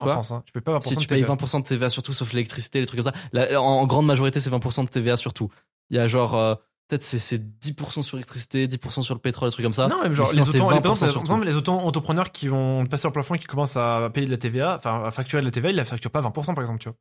En 0.00 0.04
Quoi 0.06 0.12
France, 0.14 0.30
hein. 0.32 0.42
tu 0.46 0.52
payes 0.52 0.62
pas 0.62 0.78
20% 0.78 0.82
Si 0.88 0.96
tu 0.96 1.06
payes 1.06 1.20
TVA. 1.22 1.34
20% 1.34 1.62
de 1.62 1.66
TVA 1.68 1.88
sur 1.90 2.02
tout, 2.02 2.12
sauf 2.12 2.32
l'électricité, 2.32 2.80
les 2.80 2.86
trucs 2.86 3.02
comme 3.02 3.12
ça. 3.12 3.18
La- 3.32 3.60
en, 3.60 3.64
en 3.66 3.86
grande 3.86 4.06
majorité, 4.06 4.40
c'est 4.40 4.50
20% 4.50 4.84
de 4.84 4.88
TVA 4.88 5.16
sur 5.16 5.34
tout. 5.34 5.50
Il 5.90 5.96
y 5.96 6.00
a 6.00 6.06
genre, 6.06 6.36
euh, 6.36 6.54
peut-être 6.88 7.02
c'est- 7.02 7.18
c'est 7.18 7.38
10% 7.38 8.02
sur 8.02 8.16
l'électricité, 8.16 8.66
10% 8.66 9.02
sur 9.02 9.14
le 9.14 9.20
pétrole, 9.20 9.48
des 9.50 9.52
trucs 9.52 9.64
comme 9.64 9.72
ça. 9.74 9.88
Non, 9.88 10.02
même 10.02 10.14
genre, 10.14 10.28
Mais 10.32 10.38
les 10.40 10.44
sinon, 10.46 10.64
autos, 10.66 10.74
les, 10.74 10.80
20% 10.80 10.82
par 10.82 10.96
sur 10.96 11.20
exemple, 11.20 11.40
tout. 11.42 11.46
les 11.48 11.56
auto-entrepreneurs 11.56 12.32
qui 12.32 12.48
vont 12.48 12.86
passer 12.86 13.02
leur 13.04 13.12
plafond 13.12 13.34
et 13.34 13.38
qui 13.38 13.46
commencent 13.46 13.76
à 13.76 14.08
payer 14.12 14.26
de 14.26 14.30
la 14.32 14.38
TVA, 14.38 14.76
enfin, 14.78 15.04
à 15.04 15.10
facturer 15.10 15.42
de 15.42 15.46
la 15.46 15.52
TVA, 15.52 15.70
ils 15.70 15.76
la 15.76 15.84
facturent 15.84 16.10
pas 16.10 16.20
20%, 16.22 16.54
par 16.54 16.62
exemple, 16.62 16.80
tu 16.80 16.88
vois. 16.88 16.96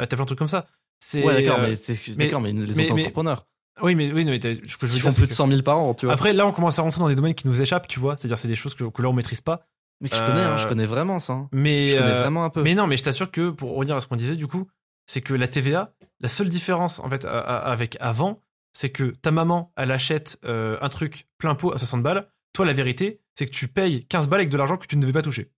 Euh, 0.00 0.06
T'as 0.06 0.16
plein 0.16 0.24
de 0.24 0.26
trucs 0.26 0.38
comme 0.38 0.46
ça. 0.48 0.66
C'est, 1.00 1.24
Ouais, 1.24 1.42
d'accord, 1.42 1.58
euh, 1.58 1.68
mais, 1.70 1.76
c'est- 1.76 2.16
mais- 2.16 2.26
d'accord, 2.26 2.40
mais 2.40 2.52
les 2.52 2.72
mais- 2.74 2.84
auto-entrepreneurs, 2.90 3.46
Oui, 3.82 3.94
mais, 3.94 4.10
oui, 4.12 4.24
mais 4.24 4.40
ce 4.40 4.76
que 4.78 4.86
je 4.86 4.92
veux 4.92 4.98
dire, 4.98 5.02
font 5.02 5.12
plus 5.12 5.22
de 5.24 5.26
que- 5.26 5.34
100 5.34 5.48
000 5.48 5.60
par 5.62 5.78
an, 5.78 5.92
tu 5.92 6.06
vois. 6.06 6.14
Après, 6.14 6.32
là, 6.32 6.46
on 6.46 6.52
commence 6.52 6.78
à 6.78 6.82
rentrer 6.82 6.98
dans 7.00 7.08
des 7.08 7.14
domaines 7.16 7.34
qui 7.34 7.46
nous 7.46 7.60
échappent, 7.60 7.88
tu 7.88 8.00
vois. 8.00 8.16
C'est-à-dire, 8.16 8.38
c'est 8.38 8.48
des 8.48 8.54
choses 8.54 8.74
que, 8.74 8.84
que 8.84 9.02
là, 9.02 9.08
on 9.10 9.12
maîtrise 9.12 9.42
pas. 9.42 9.66
Mais 10.00 10.08
je 10.08 10.22
connais, 10.22 10.42
hein, 10.42 10.56
je 10.56 10.64
euh, 10.64 10.68
connais 10.68 10.86
vraiment 10.86 11.18
ça. 11.18 11.32
hein. 11.32 11.48
Mais, 11.52 11.88
Je 11.88 11.96
connais 11.96 12.10
euh, 12.10 12.14
vraiment 12.20 12.44
un 12.44 12.50
peu. 12.50 12.62
Mais 12.62 12.74
non, 12.74 12.86
mais 12.86 12.96
je 12.96 13.02
t'assure 13.02 13.30
que 13.30 13.50
pour 13.50 13.74
revenir 13.74 13.96
à 13.96 14.00
ce 14.00 14.06
qu'on 14.06 14.16
disait 14.16 14.36
du 14.36 14.46
coup, 14.46 14.66
c'est 15.06 15.20
que 15.20 15.34
la 15.34 15.48
TVA, 15.48 15.94
la 16.20 16.28
seule 16.28 16.48
différence 16.48 16.98
en 16.98 17.08
fait 17.08 17.24
à- 17.24 17.38
à- 17.38 17.70
avec 17.72 17.96
avant, 18.00 18.42
c'est 18.72 18.90
que 18.90 19.04
ta 19.04 19.30
maman, 19.30 19.72
elle 19.76 19.90
achète 19.90 20.38
euh, 20.44 20.76
un 20.80 20.88
truc 20.88 21.26
plein 21.38 21.54
pot 21.54 21.72
à 21.72 21.78
60 21.78 22.02
balles. 22.02 22.28
Toi, 22.52 22.66
la 22.66 22.72
vérité, 22.72 23.20
c'est 23.34 23.46
que 23.46 23.52
tu 23.54 23.68
payes 23.68 24.04
15 24.06 24.28
balles 24.28 24.40
avec 24.40 24.50
de 24.50 24.56
l'argent 24.56 24.76
que 24.76 24.86
tu 24.86 24.96
ne 24.96 25.02
devais 25.02 25.12
pas 25.12 25.22
toucher. 25.22 25.50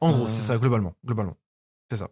En 0.00 0.12
gros, 0.12 0.28
c'est 0.28 0.42
ça 0.42 0.56
globalement, 0.58 0.94
globalement. 1.04 1.36
C'est 1.90 1.96
ça. 1.96 2.10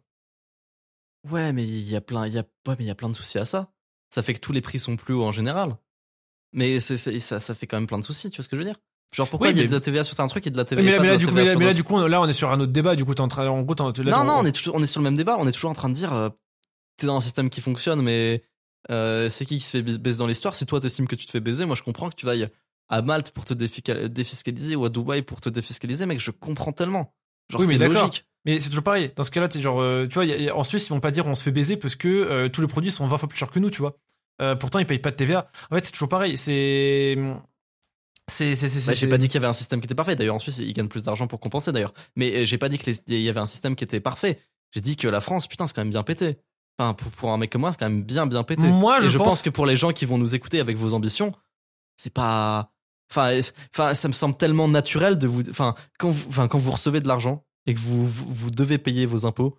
Ouais, 1.30 1.52
mais 1.52 1.64
il 1.64 1.88
y 1.88 1.96
a 1.96 2.00
plein, 2.00 2.26
il 2.26 2.32
y 2.34 2.38
a, 2.38 2.42
ouais, 2.66 2.74
mais 2.78 2.84
il 2.84 2.86
y 2.86 2.90
a 2.90 2.94
plein 2.94 3.08
de 3.08 3.14
soucis 3.14 3.38
à 3.38 3.44
ça. 3.44 3.72
Ça 4.10 4.22
fait 4.22 4.34
que 4.34 4.40
tous 4.40 4.52
les 4.52 4.60
prix 4.62 4.78
sont 4.78 4.96
plus 4.96 5.14
hauts 5.14 5.24
en 5.24 5.32
général. 5.32 5.76
Mais 6.52 6.80
ça 6.80 7.54
fait 7.54 7.66
quand 7.66 7.76
même 7.76 7.86
plein 7.86 7.98
de 7.98 8.04
soucis, 8.04 8.30
tu 8.30 8.36
vois 8.36 8.42
ce 8.44 8.48
que 8.48 8.56
je 8.56 8.60
veux 8.62 8.66
dire? 8.68 8.80
Genre 9.12 9.26
pourquoi 9.28 9.48
Oui, 9.48 9.54
il 9.54 9.56
y 9.56 9.60
a 9.60 9.62
mais- 9.64 9.68
de 9.70 9.74
la 9.74 9.80
TVA 9.80 10.04
sur 10.04 10.18
un 10.20 10.26
truc 10.26 10.46
et 10.46 10.50
de 10.50 10.56
la 10.56 10.64
TVA 10.64 10.82
mais, 10.82 10.90
là, 10.92 10.96
pas 10.98 11.02
mais 11.02 11.08
de 11.08 11.12
là, 11.12 11.12
la 11.14 11.18
du 11.18 11.26
coup, 11.26 11.30
TVA 11.32 11.42
mais 11.44 11.48
là, 11.48 11.54
d'autres 11.72 11.76
du 11.76 11.84
coup, 11.84 11.98
là, 12.08 12.20
on 12.20 12.28
est 12.28 12.32
sur 12.34 12.52
un 12.52 12.60
autre 12.60 12.72
débat. 12.72 12.94
Du 12.94 13.04
coup, 13.06 13.14
t'es 13.14 13.20
en 13.22 13.28
train, 13.28 13.48
en 13.48 13.62
gros, 13.62 13.74
t'es- 13.74 14.02
là, 14.02 14.10
Non, 14.10 14.18
on- 14.20 14.24
non, 14.24 14.34
on 14.40 14.44
est, 14.44 14.52
toujours, 14.52 14.74
on 14.74 14.82
est 14.82 14.86
sur 14.86 15.00
le 15.00 15.04
même 15.04 15.16
débat. 15.16 15.36
On 15.38 15.48
est 15.48 15.52
toujours 15.52 15.70
en 15.70 15.74
train 15.74 15.88
de 15.88 15.94
dire, 15.94 16.12
euh, 16.12 16.28
t'es 16.98 17.06
dans 17.06 17.16
un 17.16 17.20
système 17.20 17.48
qui 17.48 17.60
fonctionne, 17.62 18.02
mais 18.02 18.42
euh, 18.90 19.28
c'est 19.30 19.46
qui 19.46 19.56
qui 19.58 19.64
se 19.64 19.70
fait 19.70 19.82
bais- 19.82 19.96
baiser 19.98 20.18
dans 20.18 20.26
l'histoire? 20.26 20.54
Si 20.54 20.66
toi 20.66 20.78
t'estimes 20.80 21.08
que 21.08 21.16
tu 21.16 21.24
te 21.26 21.30
fais 21.30 21.40
baiser, 21.40 21.64
moi 21.64 21.74
je 21.76 21.82
comprends 21.82 22.10
que 22.10 22.16
tu 22.16 22.26
vailles 22.26 22.48
à 22.90 23.02
Malte 23.02 23.30
pour 23.30 23.44
te 23.46 23.54
défiscaliser 23.54 24.76
ou 24.76 24.84
à 24.84 24.88
Dubaï 24.90 25.22
pour 25.22 25.40
te 25.40 25.48
défiscaliser, 25.48 26.06
mec, 26.06 26.20
je 26.20 26.30
comprends 26.30 26.72
tellement. 26.72 27.14
Genre, 27.50 27.60
Oui, 27.62 27.66
mais 27.66 27.78
c'est 27.78 27.88
logique. 27.88 28.24
Mais 28.44 28.60
c'est 28.60 28.68
toujours 28.68 28.84
pareil. 28.84 29.10
Dans 29.16 29.22
ce 29.22 29.30
cas-là, 29.30 29.48
t'es 29.48 29.60
genre, 29.60 29.80
euh, 29.80 30.06
tu 30.06 30.14
vois, 30.14 30.24
y 30.24 30.32
a- 30.32 30.36
y 30.38 30.48
a- 30.48 30.56
en 30.56 30.62
Suisse, 30.64 30.84
ils 30.86 30.90
vont 30.90 31.00
pas 31.00 31.10
dire 31.10 31.26
on 31.26 31.34
se 31.34 31.42
fait 31.42 31.50
baiser 31.50 31.76
parce 31.76 31.96
que 31.96 32.46
tous 32.48 32.60
les 32.60 32.66
produits 32.66 32.90
sont 32.90 33.06
20 33.06 33.18
fois 33.18 33.28
plus 33.28 33.38
chers 33.38 33.50
que 33.50 33.58
nous, 33.58 33.70
tu 33.70 33.80
vois. 33.82 33.96
Pourtant, 34.60 34.78
ils 34.78 34.86
payent 34.86 34.98
pas 35.00 35.10
de 35.10 35.16
TVA. 35.16 35.50
En 35.70 35.74
fait, 35.76 35.84
c'est 35.86 35.92
toujours 35.92 36.08
pareil. 36.08 36.36
C'est 36.36 37.16
c'est 38.38 38.54
c'est 38.56 38.68
c'est. 38.68 38.86
Bah, 38.86 38.94
j'ai 38.94 39.06
pas 39.08 39.18
dit 39.18 39.28
qu'il 39.28 39.34
y 39.34 39.38
avait 39.38 39.46
un 39.48 39.52
système 39.52 39.80
qui 39.80 39.86
était 39.86 39.94
parfait. 39.94 40.16
D'ailleurs, 40.16 40.34
en 40.34 40.38
Suisse, 40.38 40.58
ils 40.58 40.72
gagnent 40.72 40.88
plus 40.88 41.02
d'argent 41.02 41.26
pour 41.26 41.40
compenser, 41.40 41.72
d'ailleurs. 41.72 41.92
Mais 42.16 42.32
euh, 42.34 42.44
j'ai 42.44 42.58
pas 42.58 42.68
dit 42.68 42.78
qu'il 42.78 42.94
y 43.08 43.28
avait 43.28 43.40
un 43.40 43.46
système 43.46 43.74
qui 43.76 43.84
était 43.84 44.00
parfait. 44.00 44.38
J'ai 44.72 44.80
dit 44.80 44.96
que 44.96 45.08
la 45.08 45.20
France, 45.20 45.46
putain, 45.46 45.66
c'est 45.66 45.74
quand 45.74 45.82
même 45.82 45.90
bien 45.90 46.02
pété. 46.02 46.38
Enfin, 46.78 46.94
pour, 46.94 47.10
pour 47.12 47.32
un 47.32 47.38
mec 47.38 47.50
comme 47.50 47.62
moi, 47.62 47.72
c'est 47.72 47.78
quand 47.78 47.88
même 47.90 48.02
bien, 48.02 48.26
bien 48.26 48.42
pété. 48.44 48.62
Moi, 48.62 49.04
Et 49.04 49.10
je 49.10 49.18
pense- 49.18 49.26
pense... 49.28 49.42
que 49.42 49.50
pour 49.50 49.66
les 49.66 49.76
gens 49.76 49.92
qui 49.92 50.04
vont 50.04 50.18
nous 50.18 50.34
écouter 50.34 50.60
avec 50.60 50.76
vos 50.76 50.94
ambitions, 50.94 51.32
c'est 51.96 52.12
pas. 52.12 52.70
Enfin, 53.10 53.40
enfin, 53.74 53.94
ça 53.94 54.08
me 54.08 54.12
semble 54.12 54.36
tellement 54.36 54.68
naturel 54.68 55.18
de 55.18 55.26
vous. 55.26 55.48
Enfin, 55.50 55.74
quand 55.98 56.10
vous, 56.10 56.28
enfin, 56.28 56.46
quand 56.48 56.58
vous 56.58 56.70
recevez 56.70 57.00
de 57.00 57.08
l'argent 57.08 57.44
et 57.66 57.74
que 57.74 57.80
vous, 57.80 58.06
vous, 58.06 58.26
vous 58.28 58.50
devez 58.50 58.78
payer 58.78 59.06
vos 59.06 59.26
impôts, 59.26 59.58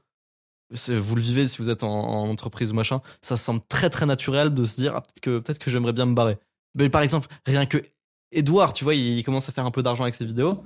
vous 0.88 1.15
le 1.15 1.22
vivez 1.22 1.47
si 1.47 1.57
vous 1.57 1.69
êtes 1.69 1.84
en, 1.84 1.89
en 1.89 2.30
entreprise 2.30 2.72
ou 2.72 2.76
machin, 2.76 3.01
ça 3.22 3.38
semble 3.38 3.61
très 3.68 3.89
très 3.89 4.06
naturel 4.06 4.53
de 4.53 4.65
se 4.65 4.76
dire 4.76 4.93
ah, 4.95 5.01
peut-être 5.01 5.19
que 5.19 5.39
peut-être 5.39 5.57
que 5.60 5.72
j'aimerais 5.72 5.93
bien 5.93 6.06
me 6.06 6.14
barrer. 6.14 6.38
Mais 6.76 6.89
par 6.89 7.01
exemple, 7.01 7.27
rien 7.47 7.65
que 7.65 7.84
Edouard, 8.31 8.73
tu 8.73 8.84
vois, 8.84 8.95
il, 8.95 9.23
commence 9.23 9.49
à 9.49 9.51
faire 9.51 9.65
un 9.65 9.72
peu 9.72 9.84
d'argent 9.84 10.03
avec 10.03 10.15
ses 10.15 10.26
vidéos. 10.26 10.64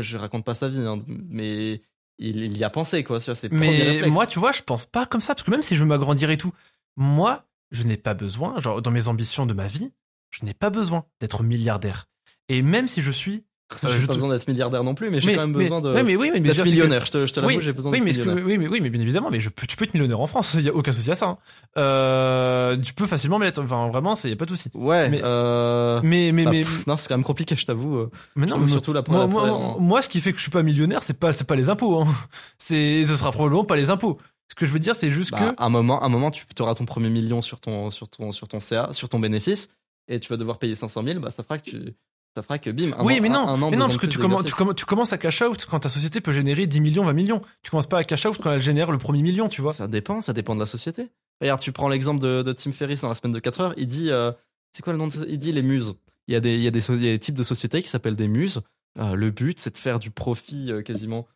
Je 0.00 0.16
raconte 0.16 0.44
pas 0.44 0.54
sa 0.54 0.68
vie, 0.68 0.80
hein, 0.80 0.98
mais 1.06 1.82
il, 2.18 2.42
il 2.44 2.56
y 2.56 2.64
a 2.64 2.70
pensé 2.70 3.02
quoi. 3.02 3.18
le 3.18 3.48
premier 3.48 4.02
Mais 4.02 4.10
moi, 4.10 4.26
tu 4.26 4.38
vois, 4.38 4.52
je 4.52 4.62
pense 4.62 4.86
pas 4.86 5.06
comme 5.06 5.20
ça, 5.20 5.34
parce 5.34 5.44
que 5.44 5.50
même 5.50 5.62
si 5.62 5.74
je 5.74 5.80
veux 5.80 5.88
m'agrandir 5.88 6.30
et 6.30 6.36
tout, 6.36 6.52
moi, 6.96 7.46
je 7.70 7.82
n'ai 7.82 7.96
pas 7.96 8.14
besoin, 8.14 8.58
genre 8.60 8.82
dans 8.82 8.90
mes 8.90 9.08
ambitions 9.08 9.46
de 9.46 9.54
ma 9.54 9.66
vie, 9.66 9.92
je 10.30 10.44
n'ai 10.44 10.54
pas 10.54 10.70
besoin 10.70 11.04
d'être 11.20 11.42
milliardaire. 11.42 12.06
Et 12.48 12.62
même 12.62 12.86
si 12.86 13.02
je 13.02 13.10
suis, 13.10 13.44
euh, 13.84 13.98
je 13.98 14.06
pas 14.06 14.14
besoin 14.14 14.28
d'être 14.30 14.46
milliardaire 14.48 14.84
non 14.84 14.94
plus, 14.94 15.10
mais 15.10 15.20
j'ai 15.20 15.28
mais, 15.28 15.34
quand 15.34 15.40
même 15.42 15.52
besoin 15.52 15.80
de 15.80 15.92
ouais, 15.92 16.02
mais 16.02 16.16
oui, 16.16 16.30
mais 16.32 16.40
d'être 16.40 16.62
que- 16.62 16.68
millionnaire. 16.68 17.04
Je 17.06 17.10
te, 17.12 17.26
je 17.26 17.32
te 17.32 17.40
l'avoue, 17.40 17.54
oui, 17.54 17.60
j'ai 17.60 17.72
besoin 17.72 17.92
oui, 17.92 18.00
mais, 18.00 18.12
que- 18.12 18.18
millionnaire. 18.20 18.44
oui, 18.46 18.58
mais, 18.58 18.68
oui, 18.68 18.80
mais 18.80 18.90
bien 18.90 19.00
évidemment, 19.00 19.30
mais 19.30 19.40
je 19.40 19.50
tu 19.68 19.76
peux 19.76 19.84
être 19.84 19.94
millionnaire 19.94 20.20
en 20.20 20.26
France, 20.26 20.54
il 20.54 20.62
y 20.64 20.68
a 20.68 20.74
aucun 20.74 20.92
souci 20.92 21.10
à 21.10 21.14
ça. 21.14 21.26
hein. 21.26 21.38
Euh, 21.78 22.76
tu 22.78 22.94
peux 22.94 23.06
facilement 23.06 23.38
mais 23.38 23.56
enfin 23.58 23.88
vraiment, 23.88 24.14
c'est 24.14 24.30
y 24.30 24.32
a 24.32 24.36
pas 24.36 24.44
de 24.44 24.50
souci. 24.50 24.70
Ouais, 24.74 25.08
Mais- 25.08 25.20
euh... 25.22 26.00
Mais 26.04 26.32
mais 26.32 26.44
bah, 26.44 26.50
mais, 26.52 26.60
pff, 26.62 26.86
non, 26.86 26.96
c'est 26.96 27.08
quand 27.08 27.16
même 27.16 27.24
compliqué, 27.24 27.56
je 27.56 27.66
t'avoue. 27.66 27.96
euh. 27.98 28.10
mais 28.36 28.46
non, 28.46 28.58
mais- 28.58 28.70
surtout 28.70 28.92
la 28.92 29.02
moi, 29.08 29.20
la- 29.20 29.26
moi, 29.26 29.46
moi, 29.46 29.76
moi, 29.78 30.02
ce 30.02 30.08
qui 30.08 30.20
fait 30.20 30.32
que 30.32 30.38
je 30.38 30.42
suis 30.42 30.50
pas 30.50 30.62
millionnaire, 30.62 31.02
c'est 31.02 31.18
pas 31.18 31.32
c'est 31.32 31.44
pas 31.44 31.56
les 31.56 31.68
impôts. 31.70 32.00
Hein. 32.00 32.06
C'est 32.58 33.04
ce 33.04 33.16
sera 33.16 33.32
probablement 33.32 33.64
pas 33.64 33.76
les 33.76 33.90
impôts. 33.90 34.18
Ce 34.48 34.54
que 34.54 34.66
je 34.66 34.72
veux 34.72 34.78
dire, 34.78 34.94
c'est 34.94 35.10
juste 35.10 35.30
Bah, 35.30 35.38
que 35.38 35.62
à 35.62 35.64
un 35.64 35.68
moment, 35.70 36.00
à 36.02 36.06
un 36.06 36.08
moment, 36.10 36.30
tu 36.30 36.44
auras 36.60 36.74
ton 36.74 36.84
premier 36.84 37.08
million 37.08 37.40
sur 37.42 37.58
ton, 37.58 37.90
sur 37.90 38.08
ton, 38.08 38.32
sur 38.32 38.48
ton 38.48 38.60
CA, 38.60 38.88
sur 38.92 39.08
ton 39.08 39.18
bénéfice, 39.18 39.68
et 40.08 40.20
tu 40.20 40.28
vas 40.28 40.36
devoir 40.36 40.58
payer 40.58 40.74
500 40.74 41.02
000. 41.04 41.20
Bah, 41.20 41.30
ça 41.30 41.42
fera 41.42 41.58
que 41.58 41.70
tu, 41.70 41.94
ça 42.36 42.42
fera 42.42 42.58
que 42.58 42.70
bim. 42.70 42.92
Un 42.96 43.04
oui, 43.04 43.18
an, 43.18 43.22
mais 43.22 43.28
non, 43.28 43.40
un, 43.40 43.54
un 43.54 43.62
an, 43.62 43.70
mais 43.70 43.76
non, 43.76 43.86
parce 43.86 43.98
que 43.98 44.06
tu 44.06 44.18
commences, 44.18 44.40
tu, 44.40 44.46
exercice. 44.46 44.58
commences, 44.58 44.74
tu 44.76 44.84
commences 44.86 45.12
à 45.12 45.18
cash 45.18 45.42
out 45.42 45.66
quand 45.70 45.80
ta 45.80 45.88
société 45.88 46.20
peut 46.20 46.32
générer 46.32 46.66
10 46.66 46.80
millions, 46.80 47.04
20 47.04 47.12
millions. 47.12 47.42
Tu 47.62 47.70
commences 47.70 47.86
pas 47.88 47.98
à 47.98 48.04
cash 48.04 48.24
out 48.26 48.38
quand 48.42 48.52
elle 48.52 48.60
génère 48.60 48.90
le 48.90 48.98
premier 48.98 49.22
million, 49.22 49.48
tu 49.48 49.60
vois. 49.62 49.72
Ça 49.72 49.86
dépend, 49.88 50.20
ça 50.20 50.32
dépend 50.32 50.54
de 50.54 50.60
la 50.60 50.66
société. 50.66 51.08
Regarde, 51.40 51.60
tu 51.60 51.72
prends 51.72 51.88
l'exemple 51.88 52.20
de, 52.22 52.42
de 52.42 52.52
Tim 52.52 52.72
Ferriss 52.72 53.02
dans 53.02 53.08
la 53.08 53.14
semaine 53.14 53.32
de 53.32 53.38
4 53.40 53.60
heures. 53.60 53.74
Il 53.76 53.86
dit, 53.86 54.10
euh, 54.10 54.32
c'est 54.72 54.82
quoi 54.82 54.92
le 54.92 54.98
nom 54.98 55.08
de, 55.08 55.26
il 55.28 55.38
dit 55.38 55.52
les 55.52 55.62
muses. 55.62 55.94
Il 56.28 56.34
y 56.34 56.36
a 56.36 56.40
des, 56.40 56.54
il 56.54 56.62
y 56.62 56.68
a 56.68 56.70
des, 56.70 56.80
so- 56.80 56.94
il 56.94 57.04
y 57.04 57.08
a 57.08 57.12
des 57.12 57.18
types 57.18 57.34
de 57.36 57.42
sociétés 57.42 57.82
qui 57.82 57.88
s'appellent 57.88 58.16
des 58.16 58.28
muses. 58.28 58.60
Euh, 58.98 59.14
le 59.14 59.30
but, 59.30 59.58
c'est 59.58 59.72
de 59.74 59.78
faire 59.78 59.98
du 59.98 60.10
profit 60.10 60.70
euh, 60.70 60.82
quasiment 60.82 61.26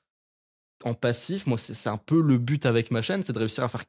en 0.85 0.94
passif. 0.94 1.47
Moi, 1.47 1.59
c'est 1.59 1.89
un 1.89 1.97
peu 1.97 2.20
le 2.20 2.39
but 2.39 2.64
avec 2.66 2.90
ma 2.90 3.02
chaîne, 3.02 3.23
c'est 3.23 3.32
de 3.32 3.39
réussir 3.39 3.64
à 3.64 3.68
faire 3.68 3.82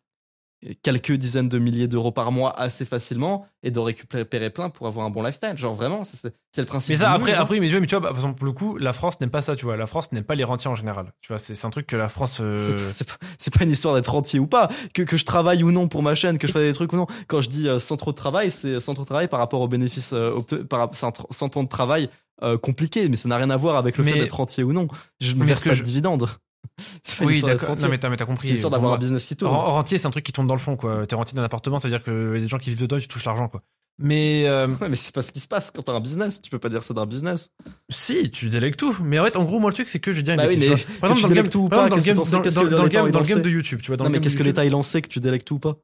quelques 0.82 1.12
dizaines 1.12 1.50
de 1.50 1.60
milliers 1.60 1.88
d'euros 1.88 2.12
par 2.12 2.32
mois 2.32 2.60
assez 2.60 2.84
facilement 2.86 3.46
et 3.64 3.70
de 3.72 3.80
récupérer 3.80 4.50
plein 4.50 4.70
pour 4.70 4.88
avoir 4.88 5.06
un 5.06 5.10
bon 5.10 5.22
lifestyle. 5.22 5.56
Genre 5.56 5.76
vraiment, 5.76 6.04
c'est 6.04 6.32
le 6.58 6.66
principe. 6.66 6.90
Mais 6.90 6.96
ça, 6.98 7.12
après, 7.12 7.34
hein. 7.34 7.42
après, 7.42 7.60
mais 7.60 7.68
tu 7.68 7.72
vois, 7.74 7.82
mais 7.82 7.88
tu 7.88 7.96
vois, 7.96 8.02
par 8.02 8.16
exemple, 8.16 8.36
pour 8.40 8.46
le 8.48 8.54
coup, 8.54 8.76
la 8.78 8.92
France 8.94 9.20
n'aime 9.22 9.30
pas 9.30 9.42
ça, 9.42 9.56
tu 9.56 9.66
vois. 9.66 9.78
La 9.78 9.86
France 9.86 10.12
n'aime 10.12 10.24
pas 10.24 10.36
les 10.36 10.44
rentiers 10.44 10.70
en 10.70 10.76
général. 10.76 11.14
Tu 11.22 11.28
vois, 11.28 11.38
c'est 11.38 11.64
un 11.66 11.70
truc 11.70 11.86
que 11.88 11.96
la 11.96 12.10
France. 12.10 12.40
euh, 12.42 12.90
C'est- 12.92 13.52
pas, 13.52 13.64
une 13.64 13.72
histoire 13.72 13.94
d'être 13.96 14.12
rentier 14.12 14.40
ou 14.40 14.48
pas, 14.48 14.70
que, 14.94 15.04
que 15.04 15.16
je 15.18 15.26
travaille 15.26 15.64
ou 15.64 15.72
non 15.72 15.88
pour 15.88 16.02
ma 16.04 16.16
chaîne, 16.16 16.38
que 16.38 16.48
je 16.48 16.52
fasse 16.54 16.64
des 16.64 16.74
trucs 16.74 16.92
ou 16.94 16.98
non. 16.98 17.08
Quand 17.28 17.42
je 17.42 17.50
dis 17.50 17.68
euh, 17.70 17.80
sans 17.80 17.96
trop 17.98 18.12
de 18.12 18.18
travail, 18.18 18.52
c'est 18.52 18.80
sans 18.80 18.94
trop 18.94 19.04
de 19.04 19.08
travail 19.08 19.28
par 19.28 19.40
rapport 19.40 19.62
aux 19.62 19.68
bénéfices, 19.68 20.12
euh, 20.14 20.32
obte- 20.32 20.64
par, 20.64 20.90
sans, 20.96 21.12
temps 21.50 21.64
de 21.64 21.70
travail 21.70 22.10
euh, 22.44 22.58
compliqué, 22.58 23.10
mais 23.10 23.16
ça 23.16 23.28
n'a 23.30 23.38
rien 23.38 23.50
à 23.50 23.58
voir 23.58 23.78
avec 23.78 23.98
le 23.98 24.04
Mais- 24.04 24.14
fait 24.14 24.20
d'être 24.20 24.36
rentier 24.36 24.64
ou 24.64 24.74
non. 24.74 24.88
Je 25.20 25.34
ne 25.34 25.44
verse 25.44 25.64
pas 25.64 25.74
je- 25.74 25.82
de 25.82 25.86
dividendes. 25.86 26.28
C'est 27.04 27.24
Oui, 27.24 27.42
d'accord. 27.42 27.76
Non, 27.78 27.88
mais 27.90 27.98
t'as 27.98 28.10
mais 28.10 28.18
t'as 28.18 28.26
C'est 28.26 28.30
compris. 28.32 28.50
une 28.50 28.56
histoire 28.56 28.72
d'avoir 28.72 28.94
un 28.94 28.98
business 28.98 29.26
qui 29.26 29.36
tourne. 29.36 29.52
ren- 29.54 29.64
Rentier, 29.72 29.98
c'est 29.98 30.08
un 30.08 30.12
truc 30.12 30.26
qui 30.26 30.32
tourne 30.32 30.48
dans 30.48 30.56
le 30.56 30.60
fond, 30.60 30.76
quoi. 30.76 31.06
T'es 31.08 31.16
rentier 31.16 31.36
d'un 31.36 31.44
appartement, 31.44 31.78
ça 31.78 31.88
veut 31.88 31.94
dire 31.98 32.04
qu'il 32.04 32.14
y 32.14 32.38
a 32.38 32.40
des 32.40 32.48
gens 32.48 32.58
qui 32.58 32.70
vivent 32.70 32.82
dedans 32.82 32.98
et 32.98 33.02
tu 33.02 33.08
touches 33.08 33.26
l'argent, 33.26 33.48
quoi. 33.48 33.62
Mais 34.00 34.48
euh, 34.48 34.68
Ouais, 34.80 34.90
mais 34.90 34.96
c'est 34.96 35.12
pas 35.14 35.24
ce 35.24 35.32
qui 35.32 35.40
se 35.40 35.48
passe 35.48 35.72
quand 35.72 35.82
t'as 35.82 35.94
un 35.94 36.00
business. 36.00 36.40
Tu 36.42 36.52
peux 36.52 36.60
pas 36.60 36.70
dire 36.70 36.84
ça 36.84 36.94
d'un 36.94 37.08
business. 37.08 37.50
si, 37.90 38.30
tu 38.30 38.50
délègues 38.50 38.76
tout. 38.76 38.96
Mais 39.02 39.18
en 39.18 39.26
fait, 39.26 39.36
en 39.36 39.44
gros, 39.44 39.60
moi, 39.60 39.72
le 39.72 39.74
truc, 39.74 39.90
c'est 39.90 40.00
que 40.00 40.14
je 40.14 40.22
dis 40.22 40.30
une 40.32 40.38
Bah 40.38 40.46
oui, 40.48 40.58
mais 40.58 40.68
que 40.76 41.00
Par 41.00 41.10
exemple, 41.12 41.22
dans 41.24 41.28
le 41.30 41.34
game, 41.36 41.48
tout 41.50 41.60
ou 41.62 41.70
pas, 41.70 41.90
dans 41.90 41.96
le 41.96 42.02
game, 42.02 42.16
que 42.16 42.30
dans, 42.30 42.42
que 42.42 42.48
le 42.60 43.36
le 43.36 43.42
de 43.42 43.50
YouTube, 43.50 43.80
tu 43.82 43.88
vois. 43.88 43.98
Dans 43.98 44.04
non, 44.06 44.10
le 44.10 44.14
mais 44.14 44.18
game 44.20 44.24
qu'est-ce 44.24 44.38
que 44.38 44.44
l'État 44.44 44.64
en 44.76 44.84
sait 44.84 45.02
que 45.02 45.08
tu 45.08 45.20
délègues 45.20 45.44
tout 45.44 45.56
ou 45.56 45.60
pas? 45.60 45.78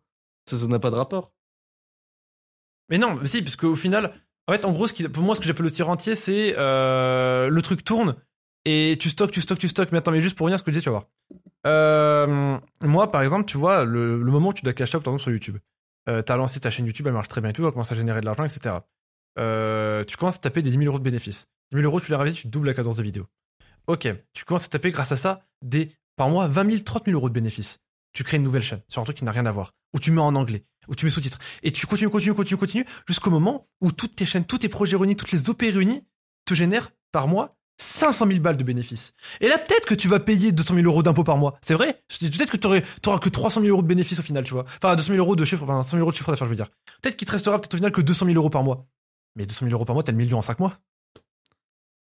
Ça, 0.47 0.57
ça 0.57 0.67
n'a 0.67 0.77
pas 0.79 0.91
de 0.91 0.95
rapport. 0.95 1.31
Mais 2.89 2.97
non, 2.97 3.17
si, 3.25 3.41
parce 3.41 3.55
qu'au 3.55 3.75
final, 3.75 4.13
en 4.47 4.53
fait, 4.53 4.65
en 4.65 4.73
gros, 4.73 4.87
ce 4.87 4.93
qui, 4.93 5.07
pour 5.07 5.23
moi, 5.23 5.35
ce 5.35 5.39
que 5.41 5.47
j'appelle 5.47 5.65
aussi 5.65 5.81
rentier, 5.81 6.15
c'est 6.15 6.53
euh, 6.57 7.49
le 7.49 7.61
truc 7.61 7.83
tourne 7.83 8.15
et 8.65 8.97
tu 8.99 9.09
stockes, 9.09 9.31
tu 9.31 9.41
stockes, 9.41 9.59
tu 9.59 9.67
stockes. 9.67 9.91
Mais 9.91 9.97
attends, 9.97 10.11
mais 10.11 10.21
juste 10.21 10.37
pour 10.37 10.45
revenir 10.45 10.55
à 10.55 10.57
ce 10.57 10.63
que 10.63 10.71
je 10.71 10.77
disais, 10.77 10.83
tu 10.83 10.89
vas 10.89 10.99
voir. 10.99 11.07
Euh, 11.65 12.57
moi, 12.81 13.11
par 13.11 13.21
exemple, 13.21 13.45
tu 13.45 13.57
vois, 13.57 13.83
le, 13.85 14.17
moment 14.17 14.49
où 14.49 14.53
tu 14.53 14.63
dois 14.63 14.73
cash 14.73 14.93
out, 14.95 15.03
par 15.03 15.13
exemple, 15.13 15.23
sur 15.23 15.31
YouTube, 15.31 15.57
euh, 16.09 16.21
t'as 16.21 16.37
lancé 16.37 16.59
ta 16.59 16.71
chaîne 16.71 16.85
YouTube, 16.85 17.07
elle 17.07 17.13
marche 17.13 17.27
très 17.27 17.41
bien 17.41 17.51
et 17.51 17.53
tout, 17.53 17.65
elle 17.65 17.71
commence 17.71 17.91
à 17.91 17.95
générer 17.95 18.19
de 18.19 18.25
l'argent, 18.25 18.43
etc. 18.43 18.75
Euh, 19.39 20.03
tu 20.03 20.17
commences 20.17 20.35
à 20.35 20.39
taper 20.39 20.61
des 20.61 20.69
10 20.69 20.77
000 20.77 20.85
euros 20.87 20.99
de 20.99 21.03
bénéfices. 21.03 21.47
10 21.71 21.77
000 21.77 21.85
euros, 21.85 21.99
tu 21.99 22.11
les 22.11 22.15
réinvestis, 22.15 22.41
tu 22.41 22.47
doubles 22.47 22.67
la 22.67 22.73
cadence 22.73 22.97
de 22.97 23.03
vidéo. 23.03 23.27
Ok, 23.87 24.07
tu 24.33 24.45
commences 24.45 24.65
à 24.65 24.69
taper 24.69 24.91
grâce 24.91 25.11
à 25.11 25.17
ça 25.17 25.41
des, 25.61 25.91
par 26.15 26.29
mois, 26.29 26.47
20 26.47 26.71
000, 26.71 26.83
30 26.83 27.05
000 27.05 27.17
euros 27.17 27.29
de 27.29 27.33
bénéfices. 27.33 27.79
Tu 28.13 28.23
crées 28.23 28.37
une 28.37 28.43
nouvelle 28.43 28.61
chaîne 28.61 28.81
sur 28.87 29.01
un 29.01 29.05
truc 29.05 29.17
qui 29.17 29.25
n'a 29.25 29.31
rien 29.31 29.45
à 29.45 29.51
voir, 29.51 29.73
ou 29.93 29.99
tu 29.99 30.11
mets 30.11 30.21
en 30.21 30.35
anglais, 30.35 30.63
ou 30.87 30.95
tu 30.95 31.05
mets 31.05 31.11
sous-titres. 31.11 31.39
Et 31.63 31.71
tu 31.71 31.87
continues, 31.87 32.09
continues, 32.09 32.35
continues, 32.35 32.59
continues, 32.59 32.85
jusqu'au 33.07 33.31
moment 33.31 33.67
où 33.81 33.91
toutes 33.91 34.15
tes 34.15 34.25
chaînes, 34.25 34.45
tous 34.45 34.59
tes 34.59 34.69
projets 34.69 34.95
réunis, 34.95 35.15
toutes 35.15 35.31
les 35.31 35.49
OP 35.49 35.61
réunis, 35.61 36.05
te 36.45 36.53
génèrent 36.53 36.91
par 37.11 37.27
mois 37.27 37.57
500 37.83 38.27
000 38.27 38.39
balles 38.39 38.57
de 38.57 38.63
bénéfices. 38.63 39.13
Et 39.41 39.47
là, 39.47 39.57
peut-être 39.57 39.85
que 39.85 39.93
tu 39.95 40.07
vas 40.07 40.19
payer 40.19 40.51
200 40.51 40.73
000 40.75 40.85
euros 40.87 41.03
d'impôts 41.03 41.23
par 41.23 41.37
mois. 41.37 41.57
C'est 41.61 41.73
vrai. 41.73 42.01
Peut-être 42.19 42.51
que 42.51 42.57
tu 42.57 42.67
auras 43.09 43.19
que 43.19 43.29
300 43.29 43.61
000 43.61 43.71
euros 43.71 43.81
de 43.81 43.87
bénéfices 43.87 44.19
au 44.19 44.23
final, 44.23 44.43
tu 44.43 44.53
vois. 44.53 44.65
Enfin, 44.81 44.95
200 44.95 45.07
000 45.13 45.17
euros 45.19 45.35
de 45.35 45.45
chiffre, 45.45 45.63
enfin, 45.63 45.83
100 45.83 45.91
000 45.91 46.01
euros 46.01 46.11
de 46.11 46.15
chiffre 46.15 46.31
d'affaires, 46.31 46.45
je 46.45 46.49
veux 46.49 46.55
dire. 46.55 46.69
Peut-être 47.01 47.15
qu'il 47.15 47.27
te 47.27 47.31
restera 47.31 47.59
peut-être 47.59 47.73
au 47.73 47.77
final 47.77 47.91
que 47.91 48.01
200 48.01 48.25
000 48.25 48.37
euros 48.37 48.49
par 48.49 48.63
mois. 48.63 48.85
Mais 49.35 49.45
200 49.45 49.65
000 49.65 49.73
euros 49.73 49.85
par 49.85 49.95
mois, 49.95 50.03
t'as 50.03 50.11
le 50.11 50.17
million 50.17 50.37
en 50.37 50.41
5 50.41 50.59
mois. 50.59 50.77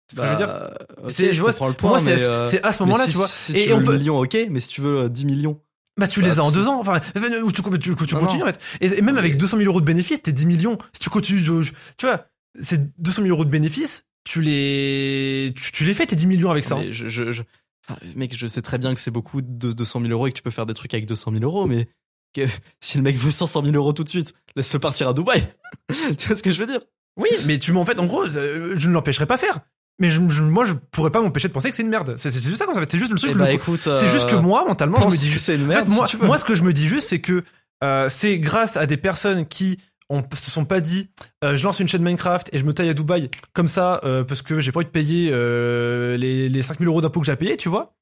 C'est 0.08 0.16
ce 0.16 0.20
que 0.20 0.26
je 0.26 0.30
veux 0.32 0.36
dire. 0.36 0.46
Bah, 0.48 1.10
je 1.32 1.40
vois, 1.40 1.52
Pour 1.74 1.88
moi, 1.90 1.98
c'est 1.98 2.20
euh, 2.22 2.44
c'est 2.46 2.62
à 2.64 2.72
ce 2.72 2.82
moment-là, 2.82 3.04
si- 3.06 3.10
tu 3.12 3.16
vois. 3.16 3.28
Si, 3.28 3.56
Et 3.58 3.66
tu 3.66 3.72
on 3.72 3.82
peut- 3.82 3.92
le 3.92 3.98
million, 3.98 4.18
ok, 4.20 4.36
mais 4.50 4.60
si 4.60 4.68
tu 4.68 4.80
veux 4.82 5.04
euh, 5.04 5.08
10 5.08 5.24
millions. 5.24 5.60
Bah, 5.98 6.08
tu 6.08 6.20
Bah, 6.20 6.28
les 6.28 6.38
as 6.38 6.44
en 6.44 6.50
c'est- 6.50 6.56
deux 6.56 6.66
ans. 6.68 6.78
Enfin, 6.80 7.00
enfin, 7.16 7.30
ou 7.42 7.52
tu, 7.52 7.62
tu, 7.62 7.78
tu, 7.78 8.06
tu 8.06 8.14
Non, 8.14 8.20
continues, 8.20 8.42
en 8.42 8.46
fait. 8.46 8.60
Et, 8.80 8.86
et 8.98 9.02
même 9.02 9.16
avec 9.16 9.32
Mais- 9.32 9.38
200 9.38 9.56
000 9.56 9.68
euros 9.70 9.80
de 9.80 9.86
bénéfices, 9.86 10.20
t'es 10.22 10.32
10 10.32 10.44
millions. 10.44 10.76
Si 10.92 10.98
tu 11.00 11.08
continues, 11.08 11.42
tu 11.42 12.06
vois, 12.06 12.26
c'est 12.60 12.92
200 13.00 13.22
000 13.22 13.34
euros 13.34 13.44
de 13.46 13.50
bénéfices, 13.50 14.04
tu 14.24 14.40
les, 14.40 15.52
tu, 15.56 15.72
tu 15.72 15.84
les 15.84 15.94
fais 15.94 16.06
tes 16.06 16.16
10 16.16 16.26
millions 16.26 16.50
avec 16.50 16.64
ça. 16.64 16.74
hein. 16.76 16.80
Mais 16.84 16.92
je, 16.92 17.08
je, 17.08 17.32
je- 17.32 17.42
enfin, 17.88 17.98
mec, 18.16 18.36
je 18.36 18.46
sais 18.46 18.62
très 18.62 18.78
bien 18.78 18.94
que 18.94 19.00
c'est 19.00 19.10
beaucoup 19.10 19.42
de 19.42 19.72
200 19.72 20.00
000 20.00 20.10
euros 20.12 20.26
et 20.26 20.30
que 20.32 20.36
tu 20.36 20.42
peux 20.42 20.50
faire 20.50 20.66
des 20.66 20.74
trucs 20.74 20.92
avec 20.94 21.06
200 21.06 21.30
000 21.32 21.44
euros, 21.44 21.66
mais 21.66 21.88
que- 22.34 22.46
si 22.80 22.96
le 22.96 23.02
mec 23.02 23.16
veut 23.16 23.30
500 23.30 23.62
000 23.64 23.74
euros 23.76 23.92
tout 23.92 24.04
de 24.04 24.08
suite, 24.08 24.34
laisse-le 24.56 24.78
partir 24.80 25.08
à 25.08 25.12
Dubaï. 25.14 25.46
tu 26.18 26.26
vois 26.26 26.36
ce 26.36 26.42
que 26.42 26.52
je 26.52 26.58
veux 26.58 26.66
dire? 26.66 26.80
Oui, 27.16 27.28
mais 27.46 27.58
tu 27.58 27.70
en 27.76 27.84
fait, 27.84 27.98
en 28.00 28.06
gros, 28.06 28.24
euh, 28.24 28.74
je 28.76 28.88
ne 28.88 28.92
l'empêcherai 28.94 29.26
pas 29.26 29.36
faire. 29.36 29.60
Mais 30.00 30.10
je, 30.10 30.20
je- 30.28 30.42
moi, 30.42 30.64
je 30.64 30.72
pourrais 30.90 31.10
pas 31.12 31.22
m'empêcher 31.22 31.46
de 31.46 31.52
penser 31.52 31.70
que 31.70 31.76
c'est 31.76 31.82
une 31.84 31.88
merde. 31.88 32.16
C'est 32.18 32.32
juste 32.32 32.56
ça. 32.56 32.66
C'est 32.90 32.98
juste 32.98 33.12
le 33.12 33.18
truc. 33.18 33.30
Eh 33.32 33.38
bah 33.38 33.46
c'est 33.78 34.08
juste 34.08 34.28
que 34.28 34.34
moi, 34.34 34.64
mentalement, 34.66 35.00
je 35.00 35.06
me 35.06 35.10
dis 35.16 35.26
que 35.26 35.32
juste. 35.34 35.44
c'est 35.44 35.54
une 35.54 35.64
En 35.64 35.66
merde. 35.66 35.88
fait, 35.88 36.08
si 36.08 36.16
moi, 36.16 36.36
ce 36.38 36.42
que 36.44 36.56
je 36.56 36.62
me 36.62 36.72
dis 36.72 36.88
juste, 36.88 37.08
c'est 37.10 37.20
que 37.20 37.44
euh, 37.84 38.08
c'est 38.08 38.38
grâce 38.40 38.76
à 38.76 38.86
des 38.86 38.96
personnes 38.96 39.46
qui 39.46 39.78
ont, 40.10 40.22
se 40.34 40.50
sont 40.50 40.64
pas 40.64 40.80
dit, 40.80 41.08
euh, 41.42 41.56
je 41.56 41.64
lance 41.64 41.80
une 41.80 41.88
chaîne 41.88 42.02
Minecraft 42.02 42.50
et 42.52 42.58
je 42.58 42.64
me 42.64 42.74
taille 42.74 42.90
à 42.90 42.94
Dubaï 42.94 43.30
comme 43.52 43.68
ça 43.68 44.00
euh, 44.04 44.24
parce 44.24 44.42
que 44.42 44.60
j'ai 44.60 44.72
pas 44.72 44.80
envie 44.80 44.86
de 44.86 44.90
payer 44.90 45.30
euh, 45.32 46.16
les, 46.16 46.48
les 46.48 46.62
5000 46.62 46.86
euros 46.88 47.00
d'impôts 47.00 47.20
que 47.20 47.26
j'ai 47.26 47.32
à 47.32 47.36
payer, 47.36 47.56
tu 47.56 47.68
vois, 47.68 47.94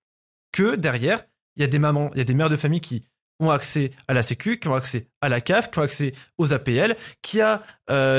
que 0.52 0.76
derrière, 0.76 1.24
il 1.56 1.62
y 1.62 1.64
a 1.64 1.68
des 1.68 1.78
mamans, 1.78 2.10
il 2.14 2.18
y 2.18 2.20
a 2.20 2.24
des 2.24 2.34
mères 2.34 2.50
de 2.50 2.56
famille 2.56 2.80
qui 2.80 3.04
ont 3.40 3.50
accès 3.50 3.90
à 4.08 4.14
la 4.14 4.22
Sécu, 4.22 4.58
qui 4.58 4.68
ont 4.68 4.74
accès 4.74 5.08
à 5.20 5.28
la 5.28 5.40
CAF, 5.40 5.70
qui 5.70 5.78
ont 5.78 5.82
accès 5.82 6.12
aux 6.38 6.52
APL, 6.52 6.96
qui 7.22 7.40
a 7.40 7.62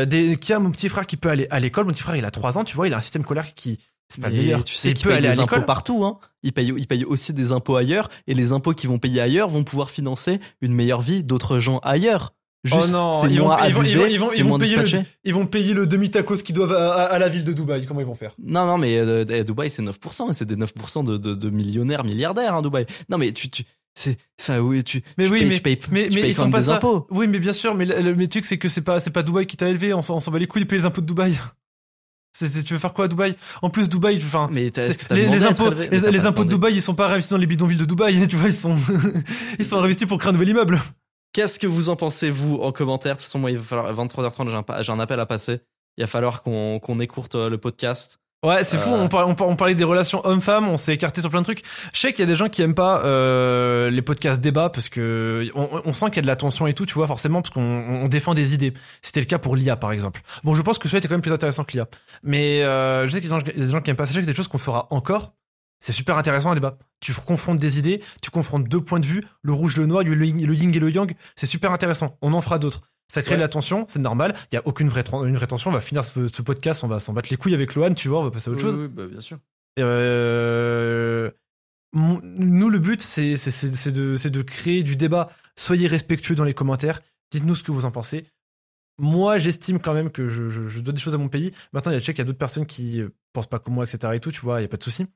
des, 0.06 0.38
qui 0.38 0.54
a 0.54 0.60
mon 0.60 0.72
petit 0.72 0.90
frère 0.90 1.08
qui 1.08 1.18
peut 1.18 1.30
aller 1.30 1.48
à 1.50 1.60
l'école. 1.60 1.86
Mon 1.86 1.94
petit 1.94 2.02
frère, 2.02 2.16
il 2.16 2.26
a 2.26 2.32
3 2.32 2.58
ans, 2.58 2.64
tu 2.64 2.76
vois, 2.76 2.88
il 2.88 2.94
a 2.94 2.98
un 2.98 3.02
système 3.02 3.24
scolaire 3.24 3.54
qui 3.54 3.80
c'est 4.14 4.22
pas 4.22 4.30
le 4.30 4.36
meilleur. 4.36 4.64
Tu 4.64 4.76
sais 4.76 4.92
il 4.92 5.00
peut 5.00 5.10
paye 5.10 5.18
aller 5.18 5.28
à 5.28 5.32
impôts 5.32 5.42
l'école. 5.42 5.66
partout. 5.66 6.06
Hein. 6.06 6.20
Il, 6.44 6.54
paye, 6.54 6.72
il 6.78 6.88
paye 6.88 7.04
aussi 7.04 7.34
des 7.34 7.52
impôts 7.52 7.76
ailleurs. 7.76 8.10
Et 8.28 8.34
les 8.34 8.52
impôts 8.52 8.74
qu'ils 8.74 8.90
vont 8.90 9.00
payer 9.00 9.22
ailleurs 9.22 9.50
vont 9.50 9.64
pouvoir 9.64 9.90
financer 9.90 10.40
une 10.62 10.74
meilleure 10.74 11.02
vie 11.02 11.24
d'autres 11.24 11.60
gens 11.60 11.80
ailleurs. 11.80 12.34
Juste, 12.66 12.80
oh 12.82 12.88
non, 12.88 13.28
ils 13.28 13.40
vont, 13.42 13.52
ils 13.68 13.74
vont, 13.74 13.84
ils 13.84 13.98
vont, 13.98 14.06
ils 14.08 14.44
vont, 14.46 14.58
ils 14.58 14.60
payer 14.60 14.76
le, 14.78 15.04
ils 15.26 15.34
vont 15.34 15.46
payer 15.46 15.74
le 15.74 15.86
demi-tacos 15.86 16.38
qu'ils 16.44 16.56
doivent 16.56 16.72
à, 16.72 16.94
à- 16.94 17.04
à 17.08 17.20
la 17.20 17.28
ville 17.28 17.44
de 17.44 17.52
Dubaï. 17.52 17.86
Comment 17.86 18.00
ils 18.00 18.06
vont 18.06 18.16
faire? 18.16 18.32
Non, 18.42 18.66
non, 18.66 18.78
mais 18.78 18.98
euh, 18.98 19.26
à 19.28 19.44
Dubaï, 19.44 19.70
c'est 19.70 19.82
9%. 19.82 20.30
Et 20.30 20.34
c'est 20.34 20.46
des 20.46 20.56
9% 20.56 21.04
de, 21.04 21.18
de, 21.18 21.34
de 21.36 21.50
millionnaires, 21.50 22.06
milliardaires, 22.06 22.54
hein, 22.56 22.62
Dubaï. 22.62 22.86
Non, 23.10 23.18
mais 23.18 23.34
tu... 23.34 23.50
tu 23.50 23.64
c'est, 23.96 24.18
enfin, 24.42 24.60
oui, 24.60 24.84
tu, 24.84 25.04
Mais 25.18 25.26
tu 25.26 25.32
oui, 25.32 25.40
payes, 25.42 25.50
mais- 25.50 25.56
tu 25.56 25.62
payes, 25.62 25.80
mais- 25.92 26.08
tu 26.10 26.16
mais 26.16 26.22
payes 26.22 26.30
ils 26.32 26.36
font 26.36 26.50
pas 26.50 26.60
des 26.62 26.66
ça. 26.68 26.76
impôts. 26.78 27.06
Oui, 27.12 27.28
mais 27.28 27.40
bien 27.40 27.54
sûr, 27.54 27.76
mais 27.76 27.86
le, 27.86 27.96
le- 28.02 28.16
mais 28.16 28.24
le 28.24 28.28
truc 28.30 28.44
c'est 28.46 28.58
que 28.58 28.68
c'est 28.70 28.82
pas 28.82 29.00
c'est 29.00 29.12
pas 29.12 29.22
Dubaï 29.24 29.46
qui 29.46 29.56
t'a 29.58 29.70
élevé, 29.70 29.94
on 29.94 30.02
s'en 30.02 30.20
bat 30.32 30.40
les 30.40 30.48
couilles 30.48 30.64
de 30.64 30.68
payer 30.68 30.82
les 30.82 30.88
impôts 30.88 31.02
de 31.02 31.06
Dubaï. 31.06 31.38
C'est- 32.36 32.64
tu 32.64 32.74
veux 32.74 32.80
faire 32.80 32.94
quoi 32.94 33.06
à 33.06 33.08
Dubaï? 33.08 33.36
En 33.62 33.70
plus 33.70 33.90
Dubaï, 33.90 34.18
enfin 34.18 34.48
Mais 34.52 34.72
les, 35.12 35.28
les 35.28 35.44
impôts 35.44 35.70
les, 35.70 35.88
les 36.12 36.26
impôts 36.26 36.44
de. 36.46 36.50
Dubaï, 36.50 36.74
ils 36.76 36.82
sont 36.82 36.96
pas 36.96 37.06
réinvestis 37.08 37.30
dans 37.34 37.38
les 37.38 37.46
bidonvilles 37.46 37.78
de 37.78 37.86
Dubaï, 37.86 38.28
tu 38.30 38.36
vois, 38.38 38.50
ils 38.50 38.56
sont 38.56 38.76
ils 39.60 39.66
sont 39.66 39.78
investis 39.78 40.08
pour 40.08 40.18
créer 40.18 40.30
un 40.30 40.34
nouvel 40.34 40.50
immeuble. 40.50 40.82
Qu'est-ce 41.34 41.58
que 41.60 41.68
vous 41.68 41.90
en 41.90 41.96
pensez, 41.96 42.30
vous, 42.30 42.56
en 42.62 42.72
commentaire? 42.72 43.16
De 43.16 43.18
toute 43.20 43.26
façon, 43.28 43.40
moi, 43.40 43.52
il 43.52 43.58
va 43.58 43.64
falloir 43.64 43.94
23h30, 44.06 44.84
j'ai 44.84 44.92
un, 44.92 45.00
appel 45.00 45.20
à 45.20 45.26
passer. 45.26 45.62
Il 45.98 46.04
va 46.04 46.08
falloir 46.08 46.44
qu'on 46.44 46.80
qu'on 46.80 47.00
écourte 47.00 47.36
euh, 47.36 47.50
le 47.50 47.58
podcast. 47.58 48.20
Ouais, 48.46 48.64
c'est 48.66 48.78
fou. 48.78 48.90
Euh. 48.90 49.04
On, 49.04 49.08
parlait, 49.08 49.32
on, 49.32 49.36
par- 49.36 49.48
on 49.48 49.56
parlait 49.56 49.74
des 49.74 49.86
relations 49.86 50.20
hommes-femmes, 50.26 50.68
on 50.68 50.76
s'est 50.76 50.94
écarté 50.94 51.22
sur 51.22 51.30
plein 51.30 51.40
de 51.40 51.46
trucs. 51.46 51.62
Je 51.94 52.00
sais 52.02 52.12
qu'il 52.12 52.20
y 52.20 52.28
a 52.28 52.32
des 52.32 52.36
gens 52.36 52.50
qui 52.50 52.62
aiment 52.62 52.76
pas 52.76 53.02
euh, 53.06 53.90
les 53.90 54.02
podcasts 54.02 54.42
débats 54.42 54.70
parce 54.70 54.90
que 54.90 55.48
on, 55.56 55.70
on 55.86 55.94
sent 55.94 56.08
qu'il 56.08 56.18
y 56.18 56.20
a 56.20 56.24
de 56.24 56.28
la 56.28 56.36
tension 56.36 56.68
et 56.68 56.74
tout, 56.74 56.86
tu 56.86 56.94
vois, 56.94 57.08
forcément, 57.08 57.42
parce 57.42 57.54
qu'on 57.54 57.62
on 57.62 58.08
défend 58.10 58.34
des 58.34 58.54
idées. 58.54 58.74
C'était 59.02 59.22
le 59.22 59.26
cas 59.28 59.38
pour 59.38 59.56
l'IA, 59.56 59.78
par 59.78 59.92
exemple. 59.94 60.22
Bon, 60.44 60.56
je 60.56 60.62
pense 60.62 60.78
que 60.78 60.90
celui-là 60.90 61.00
était 61.00 61.08
quand 61.08 61.14
même 61.16 61.22
plus 61.22 61.32
intéressant 61.32 61.64
que 61.64 61.72
l'IA. 61.72 61.88
Mais 62.22 62.64
euh, 62.64 63.08
je 63.08 63.14
sais 63.14 63.22
qu'il 63.22 63.30
y 63.30 63.34
a 63.34 63.40
des 63.40 63.46
gens- 63.46 63.52
il 63.56 63.60
y 63.60 63.64
a 63.64 63.66
des 63.66 63.72
gens 63.72 63.82
qui 63.82 63.90
aiment 63.92 63.96
pas. 63.96 64.06
Sachez 64.08 64.20
que 64.20 64.26
c'est 64.26 64.32
des 64.32 64.36
choses 64.38 64.50
qu'on 64.50 64.58
fera 64.58 64.88
encore. 64.90 65.34
C'est 65.86 65.92
super 65.92 66.18
intéressant 66.18 66.52
un 66.52 66.54
débat. 66.56 66.78
Tu 67.02 67.14
confrontes 67.14 67.60
des 67.60 67.78
idées, 67.78 68.02
tu 68.22 68.32
confrontes 68.32 68.70
deux 68.70 68.80
points 68.80 69.02
de 69.02 69.06
vue, 69.06 69.22
le 69.42 69.52
rouge, 69.52 69.76
le 69.76 69.86
noir, 69.86 70.04
le, 70.04 70.16
yin- 70.26 70.46
le 70.46 70.56
yin 70.56 70.74
et 70.74 70.80
le 70.80 70.90
yang. 70.90 71.14
C'est 71.36 71.46
super 71.46 71.74
intéressant. 71.74 72.18
On 72.22 72.32
en 72.34 72.40
fera 72.40 72.58
d'autres. 72.58 72.84
Ça 73.12 73.22
crée 73.22 73.32
Ouais. 73.32 73.38
de 73.38 73.42
la 73.42 73.50
tension, 73.50 73.84
c'est 73.90 74.00
normal. 74.00 74.34
Il 74.52 74.56
y 74.56 74.58
a 74.58 74.62
aucune 74.66 74.88
vraie, 74.88 75.04
une 75.12 75.36
vraie 75.36 75.46
tension. 75.46 75.70
On 75.72 75.74
va 75.74 75.82
finir 75.82 76.06
ce, 76.06 76.28
ce 76.28 76.42
podcast, 76.42 76.86
on 76.86 76.88
va 76.88 77.02
s'en 77.02 77.12
battre 77.12 77.28
les 77.32 77.36
couilles 77.36 77.54
avec 77.54 77.76
Lohan, 77.76 77.94
tu 77.96 78.08
vois, 78.08 78.22
on 78.22 78.24
va 78.24 78.32
passer 78.32 78.50
à 78.50 78.54
autre 78.54 78.62
chose. 78.62 78.78
Oui, 78.78 78.88
bah, 78.88 79.08
bien 79.08 79.20
sûr. 79.20 79.40
Euh, 79.80 81.30
nous, 81.94 82.70
le 82.70 82.80
but, 82.80 83.02
c'est 83.02 83.34
de, 83.92 84.42
créer 84.42 84.84
du 84.84 84.96
débat. 84.96 85.32
Soyez 85.58 85.88
respectueux 85.88 86.36
dans 86.36 86.46
les 86.46 86.54
commentaires. 86.54 87.02
Dites-nous 87.32 87.56
ce 87.56 87.64
que 87.64 87.74
vous 87.74 87.84
en 87.86 87.92
pensez. 87.92 88.26
Moi, 89.00 89.38
j'estime 89.38 89.80
quand 89.80 89.94
même 89.94 90.12
que 90.12 90.30
je, 90.30 90.50
je, 90.50 90.70
je 90.70 90.80
dois 90.80 90.94
des 90.94 91.00
choses 91.02 91.14
à 91.16 91.18
mon 91.18 91.28
pays. 91.30 91.52
Maintenant, 91.74 91.92
il 91.92 91.96
y 91.96 91.98
a, 91.98 92.02
qu'il 92.02 92.18
y 92.18 92.22
a 92.22 92.24
d'autres 92.24 92.38
personnes 92.38 92.66
qui 92.66 93.02
euh, 93.02 93.10
pensent 93.34 93.48
pas 93.50 93.60
comme 93.60 93.74
moi, 93.74 93.84
etc. 93.86 94.14
et 94.16 94.20
tout, 94.20 94.32
tu 94.32 94.40
vois, 94.42 94.60
il 94.62 94.64
y 94.64 94.66
a 94.66 94.70
pas 94.70 94.78
de 94.78 94.84
souci. 94.84 95.08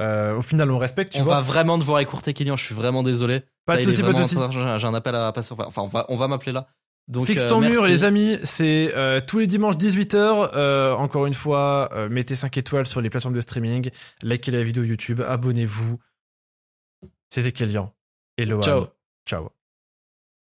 Euh, 0.00 0.36
au 0.36 0.42
final, 0.42 0.70
on 0.70 0.78
respecte, 0.78 1.12
tu 1.12 1.20
on 1.20 1.24
vois. 1.24 1.36
va 1.36 1.40
vraiment 1.42 1.78
devoir 1.78 2.00
écourter 2.00 2.32
Kylian, 2.32 2.56
je 2.56 2.64
suis 2.64 2.74
vraiment 2.74 3.02
désolé. 3.02 3.42
Pas 3.66 3.76
de 3.76 3.82
souci, 3.82 4.02
pas 4.02 4.12
de 4.12 4.22
souci. 4.22 4.36
J'ai 4.50 4.86
un 4.86 4.94
appel 4.94 5.14
à 5.14 5.30
passer. 5.32 5.54
Enfin, 5.58 5.82
on 5.82 5.86
va, 5.86 6.06
on 6.08 6.16
va 6.16 6.28
m'appeler 6.28 6.52
là. 6.52 6.68
Donc, 7.08 7.26
Fixe 7.26 7.42
euh, 7.42 7.48
ton 7.48 7.60
mur, 7.60 7.86
les 7.86 8.04
amis. 8.04 8.38
C'est 8.44 8.92
euh, 8.94 9.20
tous 9.20 9.40
les 9.40 9.46
dimanches 9.46 9.76
18h. 9.76 10.50
Euh, 10.54 10.92
encore 10.94 11.26
une 11.26 11.34
fois, 11.34 11.90
mettez 12.08 12.36
5 12.36 12.56
étoiles 12.56 12.86
sur 12.86 13.00
les 13.00 13.10
plateformes 13.10 13.34
de 13.34 13.40
streaming. 13.40 13.90
Likez 14.22 14.52
la 14.52 14.62
vidéo 14.62 14.84
YouTube. 14.84 15.20
Abonnez-vous. 15.26 15.98
C'était 17.28 17.52
Kélian. 17.52 17.92
Et 18.38 18.46
Lohan. 18.46 18.62
Ciao. 18.62 18.86
Ciao. 19.26 19.50